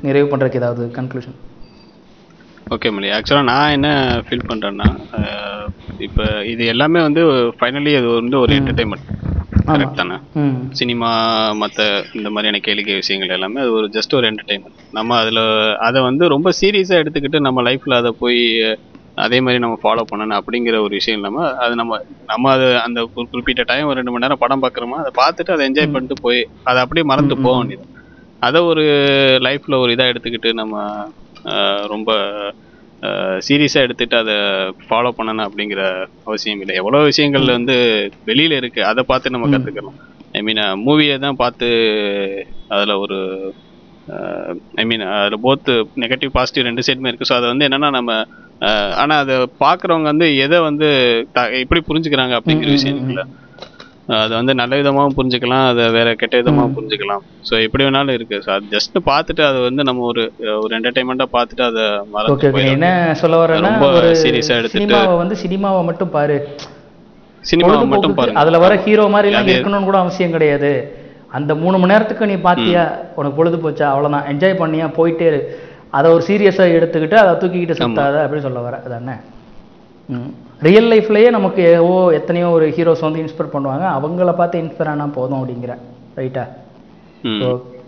நிறைவு 0.02 0.28
பண்றதுக்கு 0.28 0.60
ஏதாவது 0.60 0.84
கன்க்ளூஷன் 0.96 1.38
ஓகே 2.66 2.88
மலி 2.90 3.08
ஆக்சுவலாக 3.10 3.48
நான் 3.48 3.74
என்ன 3.76 3.88
ஃபீல் 4.26 4.48
பண்ணுறேன்னா 4.48 4.88
இப்போ 6.00 6.24
இது 6.46 6.62
எல்லாமே 6.66 7.00
வந்து 7.00 7.22
ஃபைனலி 7.58 7.92
அது 7.96 8.08
வந்து 8.14 8.36
ஒரு 8.38 8.52
என்டர்டைன்மெண்ட் 8.58 9.08
கரெக்ட் 9.66 9.98
தானே? 9.98 10.16
சினிமா 10.72 11.08
மற்ற 11.54 11.80
இந்த 12.12 12.28
மாதிரியான 12.30 12.60
கேளிக்கை 12.64 12.94
விஷயங்கள் 12.94 13.34
எல்லாமே 13.34 13.58
அது 13.60 13.72
ஒரு 13.72 13.88
ஜஸ்ட் 13.88 14.14
ஒரு 14.14 14.26
என்டர்டைன்மெண்ட் 14.30 14.78
நம்ம 14.92 15.18
அதில் 15.18 15.42
அதை 15.80 16.00
வந்து 16.02 16.24
ரொம்ப 16.28 16.52
சீரியஸாக 16.60 17.02
எடுத்துக்கிட்டு 17.02 17.40
நம்ம 17.40 17.62
லைஃப்பில் 17.62 17.98
அதை 17.98 18.12
போய் 18.18 18.40
அதே 19.24 19.38
மாதிரி 19.44 19.60
நம்ம 19.64 19.76
ஃபாலோ 19.82 20.02
பண்ணணும் 20.10 20.38
அப்படிங்கிற 20.40 20.76
ஒரு 20.86 20.92
விஷயம் 20.98 21.18
இல்லாமல் 21.18 21.50
அது 21.64 21.74
நம்ம 21.80 21.98
நம்ம 22.30 22.50
அது 22.54 22.66
அந்த 22.86 23.00
குறிப்பிட்ட 23.32 23.62
டைம் 23.70 23.88
ஒரு 23.90 23.98
ரெண்டு 24.00 24.12
மணி 24.12 24.24
நேரம் 24.24 24.42
படம் 24.42 24.62
பார்க்குறோமா 24.64 24.98
அதை 25.02 25.12
பார்த்துட்டு 25.20 25.54
அதை 25.54 25.64
என்ஜாய் 25.68 25.92
பண்ணிட்டு 25.94 26.16
போய் 26.26 26.40
அதை 26.70 26.78
அப்படியே 26.84 27.04
மறந்து 27.12 27.36
போக 27.46 27.54
வேண்டியது. 27.58 27.86
அதை 28.46 28.60
ஒரு 28.70 28.84
லைஃப்பில் 29.46 29.80
ஒரு 29.82 29.90
இதாக 29.96 30.12
எடுத்துக்கிட்டு 30.12 30.52
நம்ம 30.60 30.74
ரொம்ப 31.94 32.10
சீரியஸாக 33.46 33.86
எடுத்துட்டு 33.86 34.16
அதை 34.22 34.36
ஃபாலோ 34.86 35.10
பண்ணணும் 35.18 35.46
அப்படிங்கிற 35.48 35.82
அவசியம் 36.28 36.60
இல்லை. 36.62 36.74
எவ்வளோ 36.80 36.98
விஷயங்கள் 37.10 37.54
வந்து 37.56 37.76
வெளியில் 38.28 38.58
இருக்குது 38.60 38.88
அதை 38.90 39.02
பார்த்து 39.10 39.34
நம்ம 39.34 39.48
கற்றுக்கலாம் 39.54 39.98
ஐ 40.38 40.40
மீன் 40.48 40.62
மூவியை 40.86 41.14
தான் 41.24 41.40
பார்த்து 41.42 41.68
அதில் 42.74 43.00
ஒரு 43.04 43.18
ஐ 44.80 44.84
மீன் 44.90 45.04
அதில் 45.16 45.42
போத் 45.46 45.70
நெகட்டிவ் 46.02 46.32
பாசிட்டிவ் 46.36 46.68
ரெண்டு 46.68 46.84
சைடுமே 46.86 47.10
இருக்குது 47.10 47.30
ஸோ 47.30 47.36
அதை 47.38 47.48
வந்து 47.52 47.66
என்னன்னா 47.68 47.90
நம்ம 47.98 48.12
ஆனா 48.96 49.18
அதை 49.18 49.36
பார்க்குறவங்க 49.36 50.02
வந்து 50.02 50.36
எதை 50.36 50.58
வந்து 50.58 50.86
எப்படி 51.34 51.82
புரிஞ்சுக்கிறாங்க 51.88 52.38
அப்படிங்கிற 52.38 52.70
விஷயம் 52.70 52.98
இருக்குல்ல 52.98 53.22
அது 54.06 54.34
வந்து 54.34 54.54
நல்ல 54.54 54.76
விதமாகவும் 54.76 55.14
புரிஞ்சுக்கலாம் 55.16 55.68
அதை 55.68 55.88
வேற 55.88 56.14
கெட்ட 56.14 56.36
விதமாகவும் 56.36 56.76
புரிஞ்சுக்கலாம். 56.76 57.18
ஸோ 57.50 57.62
எப்படி 57.62 57.84
வேணாலும் 57.84 58.12
இருக்கு. 58.12 58.42
ஸோ 58.46 58.50
அது 58.50 58.64
ஜஸ்ட் 58.70 59.06
பார்த்துட்டு 59.06 59.46
அதை 59.46 59.60
வந்து 59.62 59.82
நம்ம 59.84 60.02
ஒரு 60.02 60.32
ஒரு 60.60 60.80
என்டர்டைன்மெண்ட்டாக 60.80 61.28
பார்த்துட்டு 61.32 61.62
அதை 61.62 62.08
மறந்து. 62.12 62.50
என்ன 62.64 63.14
சொல்ல 63.14 63.46
வரேன்னா 63.46 63.60
ரொம்ப 63.60 63.86
ஆ 63.86 64.00
எடுத்துட்டு- 64.00 65.16
வந்து 65.16 65.36
சினிமாவை 65.48 65.84
மட்டும் 65.84 66.10
பாரு. 66.10 66.48
சினிமாவை 67.50 67.86
மட்டும் 67.86 68.14
பாருங்க. 68.14 68.40
அதுல 68.40 68.58
வர 68.58 68.76
ஹீரோ 68.76 69.06
மாதிரி 69.06 69.34
இருக்கணும்னு 69.36 69.84
கூட 69.84 69.98
அவசியம் 69.98 70.30
கிடையாது. 70.30 70.98
அந்த 71.30 71.54
மூணு 71.54 71.78
மணி 71.78 71.92
நேரத்துக்கு 71.92 72.26
நீ 72.26 72.34
பாத்தியா? 72.34 72.96
உனக்கு 73.16 73.36
பொழுது 73.36 73.56
போச்சா? 73.56 73.82
அவ்வளவுதான். 73.82 74.36
என்ஜாய் 74.36 74.60
பண்ணியா? 74.60 74.92
போயிட்டே 74.96 75.20
இரு. 75.20 75.60
அதை 75.92 76.08
ஒரு 76.10 76.22
சீரியஸா 76.26 76.64
எடுத்துக்கிட்டு 76.76 77.16
அதை 77.16 77.32
தூக்கிக்கிட்டு 77.34 77.80
சுத்தாத 77.80 78.16
அப்படின்னு 78.24 78.46
சொல்ல 78.46 78.60
வர 78.60 78.76
அதானே 78.86 79.16
ரியல் 80.62 80.88
லைஃப்லயே 80.92 81.28
நமக்கு 81.30 81.64
ஓ 81.84 81.90
எத்தனையோ 82.18 82.48
ஒரு 82.50 82.66
ஹீரோஸ் 82.76 83.06
வந்து 83.06 83.22
இன்ஸ்பயர் 83.22 83.52
பண்ணுவாங்க. 83.52 83.84
அவங்கள 83.98 84.32
பார்த்து 84.34 84.62
இன்ஸ்பயர் 84.62 84.90
ஆனா 84.92 85.06
போதும் 85.14 85.40
அப்படிங்கிற 85.40 85.74
ரைட்டா 86.16 86.44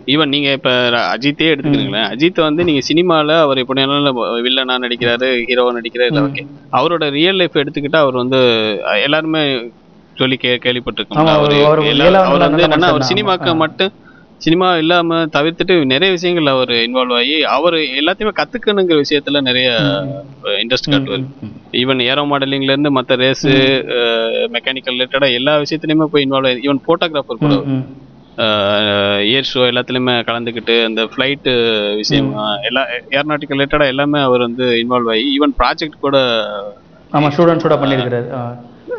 ஈவன் 0.07 0.31
நீங்க 0.31 0.49
இப்ப 0.57 0.69
அஜித்தே 1.11 1.51
எடுத்துக்கிறீங்களேன் 1.51 2.07
அஜித் 2.09 2.39
வந்து 2.45 2.61
நீங்க 2.63 2.81
சினிமால 2.87 3.35
அவர் 3.43 3.61
எப்படி 3.61 3.83
வில்லனா 4.45 4.75
நடிக்கிறாரு 4.85 5.27
ஹீரோவா 5.43 5.71
நடிக்கிறாரு 5.77 6.19
ஓகே 6.23 6.43
அவரோட 6.73 7.05
ரியல் 7.17 7.39
லைஃப் 7.41 7.61
எடுத்துக்கிட்டா 7.61 8.01
அவர் 8.03 8.21
வந்து 8.23 8.39
எல்லாருமே 9.05 9.43
சொல்லி 10.17 10.37
கே 10.37 10.51
கேள்விப்பட்டிருக்கோம் 10.65 11.29
அவரு 11.35 11.55
வந்து 12.41 12.65
என்னன்னா 12.65 12.89
அவர். 12.91 13.09
சினிமாக்கு. 13.11 13.53
மட்டும் 13.63 13.91
சினிமா 14.43 14.67
இல்லாம 14.81 15.17
தவிர்த்துட்டு 15.35 15.75
நிறைய 15.91 16.09
விஷயங்கள் 16.15 16.53
அவர் 16.53 16.71
இன்வால்வ் 16.85 17.15
ஆகி 17.19 17.35
அவர் 17.55 17.75
எல்லாத்தையுமே 18.01 18.33
கத்துக்கணுங்கிற 18.39 18.97
விஷயத்துல 19.03 19.41
நிறைய 19.47 19.67
இன்ட்ரெஸ்ட் 20.61 20.91
காட்டுவார். 20.93 21.25
ஈவன் 21.81 22.01
ஏரோ 22.09 22.23
மாடலிங்ல 22.31 22.73
இருந்து 22.73 22.91
மத்த 22.97 23.17
ரேஸ் 23.23 23.45
மெக்கானிக்கல் 24.55 24.95
ரிலேட்டடா 24.97 25.29
எல்லா 25.39 25.53
விஷயத்துலயுமே 25.63 26.07
போய் 26.13 26.25
இன்வால்வ் 26.27 26.49
ஆகி 26.51 26.65
ஈவன் 26.67 26.81
போட்டோகிராஃபர் 26.87 27.43
கூட. 27.45 27.57
ஏர் 29.35 29.49
ஷோ 29.51 29.63
எல்லாத்துலயுமே 29.71 30.15
கலந்துக்கிட்டு 30.29 30.75
அந்த 30.89 31.01
ஃப்ளைட்டு 31.11 31.51
விஷயம் 32.01 32.29
எல்லா 32.69 32.83
ஏரோநாட்டிக்கல் 33.17 33.57
ரிலேட்டடா 33.57 33.87
எல்லாமே 33.93 34.21
அவர் 34.27 34.45
வந்து 34.47 34.67
இன்வால்வ் 34.83 35.11
ஆகி 35.15 35.25
ஈவன் 35.37 35.55
ப்ராஜெக்ட் 35.61 36.03
கூட 36.05 36.17
ஆமா 37.11 37.27
ஸ்டூடெண்ட்ஸோட 37.33 37.75
பண்ணியிருக்கிறாரு. 37.81 38.29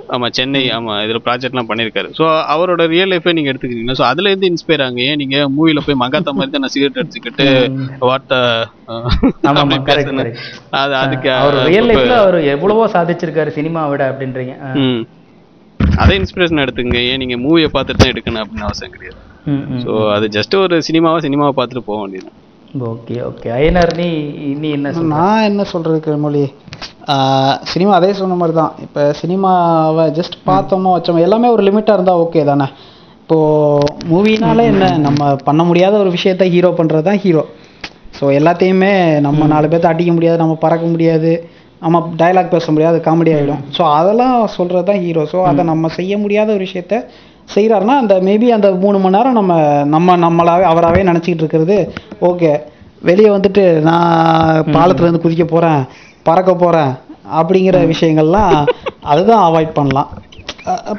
ஆமா 0.09 0.27
சென்னை 0.37 0.63
ஆமா 0.77 0.95
இதுல 1.05 1.21
ப்ராஜெக்ட்லாம் 1.27 1.69
பண்ணியிருக்காரு 1.69 2.09
ஸோ 2.19 2.25
அவரோட 2.55 2.83
ரியல் 2.93 3.11
லைஃபே 3.13 3.35
நீங்க 3.37 3.51
எடுத்துக்கிறீங்கன்னா 3.53 3.97
ஸோ 4.01 4.05
அதுல 4.11 4.31
இருந்து 4.31 4.51
இன்ஸ்பயர் 4.53 4.83
ஆகுங்க. 4.85 5.03
ஏன் 5.11 5.21
நீங்க 5.23 5.37
மூவில 5.57 5.83
போய் 5.87 6.01
மகாத்தா 6.03 6.33
மாதிரி 6.39 6.53
தான் 6.55 6.65
நான் 6.65 6.75
சிகரெட் 6.75 7.01
அடிச்சுக்கிட்டு 7.03 7.47
கரெக்ட் 9.91 10.23
அது 10.81 10.95
அதுக்கு 11.03 11.31
அவர் 11.41 11.59
ரியல் 11.71 11.91
லைஃப்ல 11.91 12.17
அவர் 12.25 12.39
எவ்வளவோ 12.55 12.87
சாதிச்சிருக்காரு 12.97 13.53
சினிமா 13.59 13.83
விட 13.93 14.05
அப்படின்றீங்க. 14.11 14.55
அதை 16.03 16.15
இன்ஸ்பிரேஷன் 16.21 16.63
எடுத்துங்க 16.65 16.99
ஏன் 17.11 17.21
நீங்க 17.23 17.37
மூவியை 17.45 17.71
பார்த்துட்டு 17.75 18.03
தான் 18.03 18.13
எடுக்கணும் 18.13 18.43
அப்படின்னு 18.43 18.69
அவசியம் 18.69 18.95
கிடையாது. 18.97 19.19
ஸோ 19.85 19.93
அது 20.17 20.27
ஜஸ்ட் 20.37 20.55
ஒரு 20.63 20.77
சினிமாவை 20.89 21.21
சினிமாவை 21.27 21.55
பார்த்துட்டு 21.59 21.89
போக 21.91 21.99
வேண்டியது 22.03 22.31
ஓகே 22.75 23.17
ஓகே. 23.29 23.49
ஐயனார் 23.57 23.93
நீ 23.99 24.07
நீ 24.63 24.69
என்ன 24.77 24.93
நான் 25.13 25.47
என்ன 25.49 25.63
சொல்றதுக்கு 25.73 26.13
மொழி? 26.25 26.43
சினிமா 27.73 27.93
அதே 27.99 28.11
சொன்ன 28.21 28.37
மாதிரி 28.41 28.55
தான். 28.61 28.73
இப்போ 28.85 29.03
சினிமாவை 29.21 30.05
ஜஸ்ட் 30.19 30.37
பார்த்தோமோ 30.49 30.93
வச்சோமோ 30.97 31.25
எல்லாமே 31.27 31.49
ஒரு 31.55 31.63
லிமிட்டாக 31.69 31.97
இருந்தால் 31.99 32.23
ஓகே 32.25 32.45
தானே? 32.45 32.67
இப்போது 33.23 33.91
மூவினால 34.13 34.65
என்ன? 34.73 34.87
நம்ம 35.07 35.35
பண்ண 35.49 35.63
முடியாத 35.65 35.95
ஒரு 35.99 36.11
விஷயத்த 36.17 36.47
ஹீரோ 36.55 36.71
பண்ணுறது 36.81 37.09
தான் 37.11 37.21
ஹீரோ 37.25 37.45
ஸோ 38.19 38.25
எல்லாத்தையுமே 38.39 38.91
நம்ம 39.21 39.47
நாலு 39.53 39.69
பேர்த்த 39.69 39.93
அடிக்க 39.93 40.13
முடியாது 40.13 40.39
நம்ம 40.43 40.57
பறக்க 40.65 40.85
முடியாது 40.87 41.31
நம்ம 41.83 42.01
டயலாக் 42.21 42.53
பேச 42.53 42.73
முடியாது 42.73 42.99
காமெடி 43.07 43.33
ஆகிடும் 43.37 43.63
ஸோ 43.77 43.83
அதெல்லாம் 43.97 44.37
சொல்கிறது 44.57 44.87
தான் 44.91 45.01
ஹீரோ 45.05 45.23
ஸோ 45.33 45.39
அதை 45.51 45.63
நம்ம 45.73 45.89
செய்ய 45.97 46.19
முடியாத 46.19 46.49
ஒரு 46.57 46.63
விஷயத்த 46.69 46.97
செய்கிறாருன்னா 47.55 47.97
அந்த 48.03 48.15
மேபி 48.21 48.49
அந்த 48.49 48.69
மூணு 48.83 48.99
மணி 48.99 49.17
நேரம் 49.17 49.39
நம்ம 49.39 49.55
நம்ம 49.95 50.17
நம்மளாவே 50.17 50.65
அவராகவே 50.73 51.03
நினச்சிக்கிட்டு 51.03 51.45
இருக்கிறது 51.45 51.79
ஓகே 52.21 52.53
வெளியே 53.03 53.29
வந்துட்டு 53.29 53.65
நான் 53.81 54.65
பாலத்துலேருந்து 54.77 55.25
குதிக்க 55.25 55.45
போகிறேன் 55.45 55.83
பறக்க 56.23 56.55
போகிறேன் 56.55 56.93
அப்படிங்கிற 57.39 57.79
விஷயங்கள்லாம் 57.93 58.57
அதுதான் 59.13 59.45
அவாய்ட் 59.49 59.77
பண்ணலாம். 59.79 60.11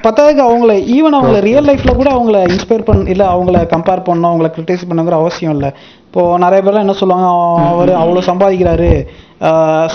பத்தாவதுக்கு 0.04 0.44
அவங்கள 0.48 0.74
ஈவன் 0.96 1.18
அவங்கள 1.18 1.38
ரியல் 1.40 1.68
லைஃப்பில் 1.68 2.00
கூட 2.00 2.10
அவங்கள 2.12 2.40
இன்ஸ்பயர் 2.54 2.88
பண்ண 2.88 3.10
இல்லை 3.10 3.26
அவங்கள 3.26 3.60
கம்பேர் 3.74 4.06
பண்ணணும் 4.08 4.32
அவங்கள 4.32 4.50
கிரிட்டிசைஸ் 4.56 4.90
பண்ணுங்கிற 4.90 5.16
அவசியம் 5.22 5.54
இல்லை. 5.54 5.70
இப்போது 6.06 6.40
நிறைய 6.40 6.60
பேர்லாம் 6.64 6.86
என்ன 6.86 6.96
சொல்லுவாங்க 7.02 7.30
அவர் 7.72 7.92
அவ்வளோ 8.02 8.22
சம்பாதிக்கிறாரு 8.32 8.92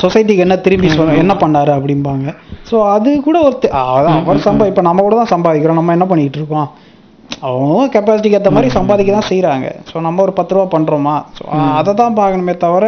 சொசைட்டிக்கு 0.03 0.45
என்ன 0.47 0.57
திரும்பி 0.67 0.89
என்ன 1.23 1.35
பண்ணாரு 1.43 1.73
அப்படிம்பாங்க. 1.79 2.29
ஸோ 2.71 2.77
அது 2.95 3.11
கூட 3.27 3.39
ஒரு 3.49 3.57
அவர் 4.21 4.47
சம்பா 4.47 4.67
இப்போ 4.71 4.83
நம்ம 4.91 5.03
கூட 5.07 5.17
தான் 5.23 5.35
சம்பாதிக்கிறோம். 5.35 5.81
நம்ம 5.81 5.97
என்ன 5.99 6.07
பண்ணிக்கிட்டு 6.11 6.41
இருக்கோம்? 6.43 6.69
அவங்க 7.49 7.83
கெப்பாசிட்டிக்கு 7.95 8.39
ஏற்ற 8.39 8.51
மாதிரி 8.55 8.69
சம்பாதிக்க 8.77 9.11
தான் 9.17 9.29
செய்கிறாங்க 9.31 9.67
ஸோ 9.91 9.97
நம்ம 10.07 10.23
ஒரு 10.25 10.33
பத்து 10.39 10.55
ரூபா 10.55 10.67
பண்ணுறோமா 10.73 11.15
ஸோ 11.37 11.45
அதை 11.79 11.93
தான் 12.01 12.17
பார்க்கணுமே 12.19 12.55
தவிர 12.65 12.87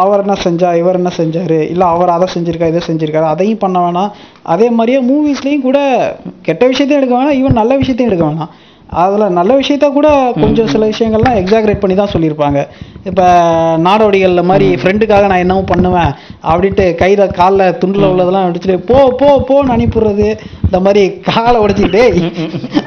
அவர் 0.00 0.22
என்ன 0.24 0.34
செஞ்சா 0.44 0.70
இவர் 0.80 0.98
என்ன 1.00 1.12
செஞ்சாரு? 1.20 1.58
இல்லை 1.74 1.86
அவர் 1.94 2.14
அதை 2.16 2.28
செஞ்சிருக்கா 2.34 2.68
இதை 2.72 2.82
செஞ்சிருக்காரு? 2.88 3.28
அதையும் 3.34 3.62
பண்ண 3.64 3.78
வேணாம். 3.84 4.12
அதே 4.54 4.68
மாதிரியே 4.78 5.00
மூவிஸ்லேயும் 5.10 5.66
கூட 5.68 5.78
கெட்ட 6.48 6.62
விஷயத்தையும் 6.72 7.00
எடுக்க 7.00 7.16
வேணாம் 7.18 7.38
ஈவன் 7.40 7.60
நல்ல 7.60 7.72
விஷயத்தையும் 7.82 8.12
எடுக்க 8.12 8.26
வேணாம். 8.30 8.52
அதில் 9.02 9.34
நல்ல 9.36 9.52
விஷயத்த 9.60 9.86
கூட 9.96 10.08
கொஞ்சம் 10.42 10.70
சில 10.72 10.86
விஷயங்கள்லாம் 10.90 11.38
எக்ஸாகரேட் 11.40 11.80
பண்ணி 11.82 11.94
தான் 12.00 12.12
சொல்லியிருப்பாங்க. 12.14 12.60
இப்போ 13.10 13.26
நாடோடிகளில் 13.86 14.48
மாதிரி 14.50 14.66
ஃப்ரெண்டுக்காக 14.80 15.28
நான் 15.32 15.42
என்னவும் 15.44 15.70
பண்ணுவேன் 15.72 16.12
அப்படின்ட்டு 16.50 16.86
கையில் 17.02 17.34
காலில் 17.38 17.76
துண்டில் 17.82 18.08
உள்ளதெல்லாம் 18.10 18.46
அடிச்சுட்டு 18.48 18.78
போ 18.90 18.98
போ 19.20 19.28
போன்னு 19.48 19.74
அனுப்பிடுறது. 19.76 20.28
இந்த 20.66 20.80
மாதிரி 20.86 21.04
காலை 21.30 21.58
உடைச்சிக்கிட்டே 21.64 22.06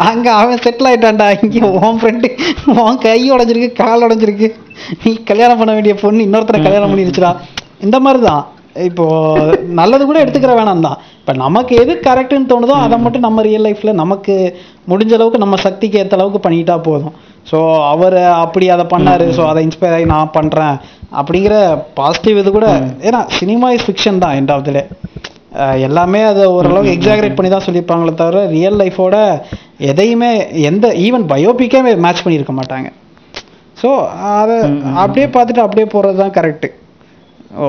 அங்கே 0.09 0.31
அவன் 0.41 0.63
செட்டில் 0.65 0.89
ஆயிட்டான்டா. 0.91 1.29
இங்கே 1.43 1.61
உன் 1.81 1.99
ஃப்ரெண்டு 2.01 2.29
உன் 2.83 3.01
கை 3.07 3.19
உடைஞ்சிருக்கு 3.35 3.71
கால் 3.83 4.05
உடைஞ்சிருக்கு. 4.07 4.49
நீ 5.03 5.11
கல்யாணம் 5.31 5.61
பண்ண 5.61 5.73
வேண்டிய 5.77 5.95
பொண்ணு 6.03 6.27
இன்னொருத்தரை 6.27 6.61
கல்யாணம் 6.67 6.91
பண்ணிருச்சுடா. 6.93 7.33
இந்த 7.87 7.97
மாதிரி 8.05 8.21
தான் 8.29 8.43
இப்போ 8.87 9.05
நல்லது 9.79 10.03
கூட 10.07 10.17
எடுத்துக்கிற 10.23 10.53
வேணாம் 10.57 10.85
தான் 10.85 10.97
இப்போ 11.19 11.33
நமக்கு 11.43 11.73
எது 11.81 11.93
கரெக்டுன்னு 12.07 12.49
தோணுதோ 12.51 12.75
அதை 12.85 12.97
மட்டும் 13.03 13.25
நம்ம 13.27 13.43
ரியல் 13.47 13.65
லைஃப்பில் 13.67 13.99
நமக்கு 14.01 14.33
முடிஞ்ச 14.91 15.13
அளவுக்கு 15.17 15.43
நம்ம 15.43 15.57
சக்திக்கு 15.65 15.99
ஏற்ற 16.01 16.17
அளவுக்கு 16.17 16.41
பண்ணிக்கிட்டா 16.45 16.75
போதும். 16.89 17.13
ஸோ 17.49 17.57
அவர் 17.93 18.17
அப்படி 18.43 18.65
அதை 18.75 18.85
பண்ணாரு. 18.93 19.25
ஸோ 19.37 19.41
அதை 19.51 19.61
இன்ஸ்பயர் 19.67 19.95
ஆகி 19.97 20.07
நான் 20.13 20.35
பண்ணுறேன் 20.37 20.75
அப்படிங்கிற 21.19 21.55
பாசிட்டிவ் 21.99 22.41
இது 22.41 22.51
கூட 22.57 22.69
ஏன்னா 23.07 23.21
சினிமா 23.39 23.69
இஸ் 23.75 23.87
ஃபிக்ஷன் 23.87 24.21
தான் 24.23 24.35
எண்ட் 24.39 24.53
ஆஃப் 24.55 24.65
த 24.67 24.73
டே 24.77 24.83
எல்லாமே 25.87 26.21
அதை 26.29 26.45
ஓரளவுக்கு 26.55 26.95
எக்ஸாகரேட் 26.97 27.37
பண்ணி 27.37 27.51
தான் 27.51 27.65
சொல்லியிருப்பாங்களே 27.65 28.13
தவிர 28.21 28.39
ரியல் 28.55 28.79
லைஃபோட 28.81 29.17
எதையுமே 29.91 30.31
எந்த 30.69 30.87
ஈவன் 31.05 31.27
பயோபிக்கே 31.33 31.81
மேட்ச் 32.05 32.23
பண்ணியிருக்க 32.25 32.55
மாட்டாங்க. 32.61 32.89
ஸோ 33.81 33.91
அதை 34.39 34.57
அப்படியே 35.03 35.27
பார்த்துட்டு 35.35 35.65
அப்படியே 35.65 35.87
போகிறது 35.93 36.19
தான் 36.23 36.35
கரெக்டு 36.39 36.69
ஓ 37.63 37.67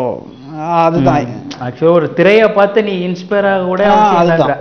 அதுதான். 0.61 1.27
ஆக்சுவலா 1.63 1.91
ஒரு 1.91 2.13
திரையை 2.13 2.49
பார்த்து 2.49 2.83
நீ 2.83 3.07
இன்ஸ்பயர் 3.07 3.53
ஆக 3.53 3.65
கூட 3.65 3.93
அதுதான். 3.93 4.57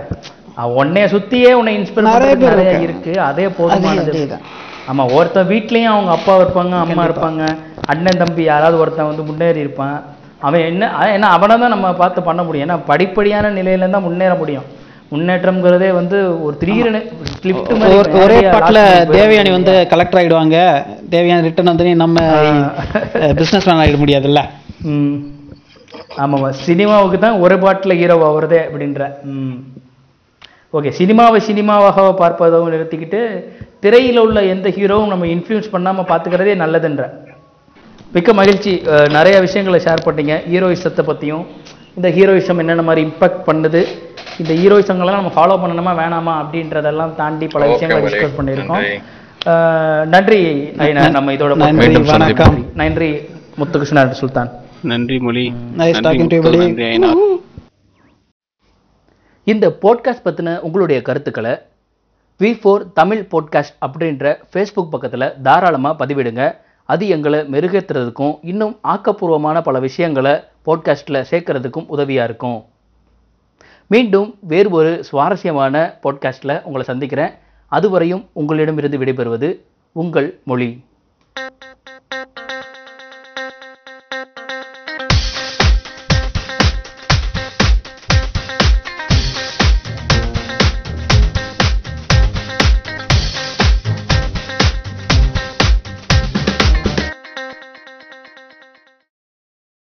உன்னைய 0.58 1.06
சுத்தியே 1.06 1.52
உன்னை 1.52 1.78
இன்ஸ்பயர் 1.78 2.00
நிறைய 2.00 2.34
நிறைய 2.34 2.70
பேர். 2.70 2.80
இருக்கு. 2.80 3.20
அதே 3.20 3.46
போதுமானது. 3.46 4.38
ஆமா 4.92 5.12
ஒருத்தன் 5.12 5.48
வீட்லயும் 5.48 5.82
அவங்க 5.82 6.10
அப்பா 6.10 6.38
இருப்பாங்க 6.38 6.70
அம்மா 6.70 7.04
இருப்பாங்க. 7.04 7.56
அண்ணன் 7.86 8.24
தம்பி 8.24 8.42
யாராவது 8.42 8.78
ஒருத்தன் 8.78 9.06
வந்து 9.06 9.22
முன்னேறி 9.22 9.58
இருப்பான். 9.58 10.02
அவன் 10.40 10.60
என்ன 10.60 10.86
ஏன்னா 10.86 11.20
அவனை 11.20 11.58
தான் 11.58 11.68
நம்ம 11.68 11.92
பார்த்து 11.92 12.22
பண்ண 12.22 12.42
முடியும். 12.42 12.68
ஏன்னா 12.68 12.90
படிப்படியான 12.90 13.50
நிலையில 13.50 13.90
தான் 13.90 14.02
முன்னேற 14.02 14.34
முடியும். 14.34 14.62
முன்னேற்றம்ங்கிறதே 15.12 15.90
வந்து 15.90 16.44
ஒரு 16.44 16.56
திடீர்னு 16.56 17.12
ஒரு- 17.42 18.50
பாட்டில் 18.50 19.08
தேவயானி 19.08 19.50
வந்து 19.50 19.86
கலெக்டர் 19.88 20.22
ஆயிடுவாங்க. 20.22 20.82
தேவயானி 21.10 21.40
ரிட்டர்ன் 21.40 21.76
வந்து 21.76 21.96
நம்ம 21.96 22.20
பிசினஸ் 23.12 23.68
மேன் 23.68 23.76
ஆயிட 23.76 23.98
முடியாதுல்ல. 23.98 24.42
ம் 26.16 26.22
ஆமாம்மா. 26.22 26.50
சினிமாவுக்கு 26.66 27.18
தான் 27.18 27.40
ஒரு 27.40 27.58
பாட்டில் 27.58 27.98
ஹீரோ 28.00 28.16
ஆகுறதே 28.28 28.60
அப்படின்ற 28.66 29.02
ம். 29.32 29.56
ஓகே 30.74 30.90
சினிமாவை 30.98 31.38
சினிமாவாக 31.48 32.08
பார்ப்பதும் 32.20 32.72
நிறுத்திக்கிட்டு 32.74 33.20
திரையில் 33.80 34.18
உள்ள 34.18 34.38
எந்த 34.54 34.68
ஹீரோவும் 34.68 35.12
நம்ம 35.12 35.26
இன்ஃப்ளூயன்ஸ் 35.26 35.70
பண்ணாமல் 35.70 36.08
பார்த்துக்கிறதே 36.10 36.54
நல்லதுன்ற. 36.62 37.04
மிக்க 38.14 38.32
மகிழ்ச்சி. 38.32 38.72
நிறைய 39.08 39.36
விஷயங்களை 39.40 39.80
ஷேர் 39.86 40.06
பண்ணீங்க 40.06 40.34
ஹீரோயிசத்தை 40.50 41.04
பற்றியும் 41.04 41.44
இந்த 41.96 42.08
ஹீரோயிசம் 42.08 42.60
என்னென்ன 42.62 42.82
மாதிரி 42.82 43.02
இம்பாக்ட் 43.06 43.46
பண்ணுது 43.48 43.80
இந்த 44.38 44.52
ஹீரோயிசங்கள்லாம் 44.60 45.20
நம்ம 45.20 45.32
ஃபாலோ 45.36 45.54
பண்ணணுமா 45.62 45.92
வேணாமா 46.00 46.34
அப்படின்றதெல்லாம் 46.42 47.14
தாண்டி 47.20 47.46
பல 47.46 47.62
விஷயங்களை 47.72 48.00
டிஸ்கஸ் 48.06 48.38
பண்ணியிருக்கோம். 48.38 48.84
நன்றி. 50.14 50.40
நம்ம 51.16 51.32
இதோட 51.36 51.52
நன்றி 51.64 51.86
வணக்கம். 52.14 52.56
நன்றி 52.82 53.10
முத்துகிருஷ்ணன் 53.60 54.18
சுல்தான். 54.22 54.50
நன்றி 54.82 55.18
மொழி. 55.18 55.52
முத்து, 55.76 56.42
buddy. 56.42 56.56
நன்றி 56.56 56.82
ஐநா. 56.82 57.14
இந்த 59.44 59.68
போட்காஸ்ட் 59.68 60.26
பற்றின 60.26 60.58
உங்களுடைய 60.58 61.02
கருத்துக்களை 61.02 61.52
வி 62.38 62.42
ஃபோர் 62.42 62.92
தமிழ் 62.94 63.26
போட்காஸ்ட் 63.30 63.74
அப்படின்ற 63.86 64.36
ஃபேஸ்புக் 64.52 64.90
பக்கத்தில் 64.90 65.42
தாராளமாக 65.42 66.06
பதிவிடுங்க. 66.06 66.56
அது 66.84 67.08
எங்களை 67.08 67.40
மெருகேற்றுறதுக்கும் 67.40 68.38
இன்னும் 68.42 68.78
ஆக்கப்பூர்வமான 68.84 69.62
பல 69.62 69.80
விஷயங்களை 69.80 70.32
போட்காஸ்ட்டில் 70.66 71.24
சேர்க்கறதுக்கும் 71.30 71.86
உதவியாக 71.86 72.28
இருக்கும். 72.28 72.64
மீண்டும் 73.86 74.38
வேறு 74.40 74.70
ஒரு 74.70 75.04
சுவாரஸ்யமான 75.04 75.98
போட்காஸ்ட்டில் 76.02 76.62
உங்களை 76.62 76.82
சந்திக்கிறேன். 76.82 77.30
அதுவரையும் 77.72 78.26
உங்களிடமிருந்து 78.32 78.98
விடைபெறுவது 78.98 79.60
உங்கள் 79.92 80.40
மொழி. 80.44 80.84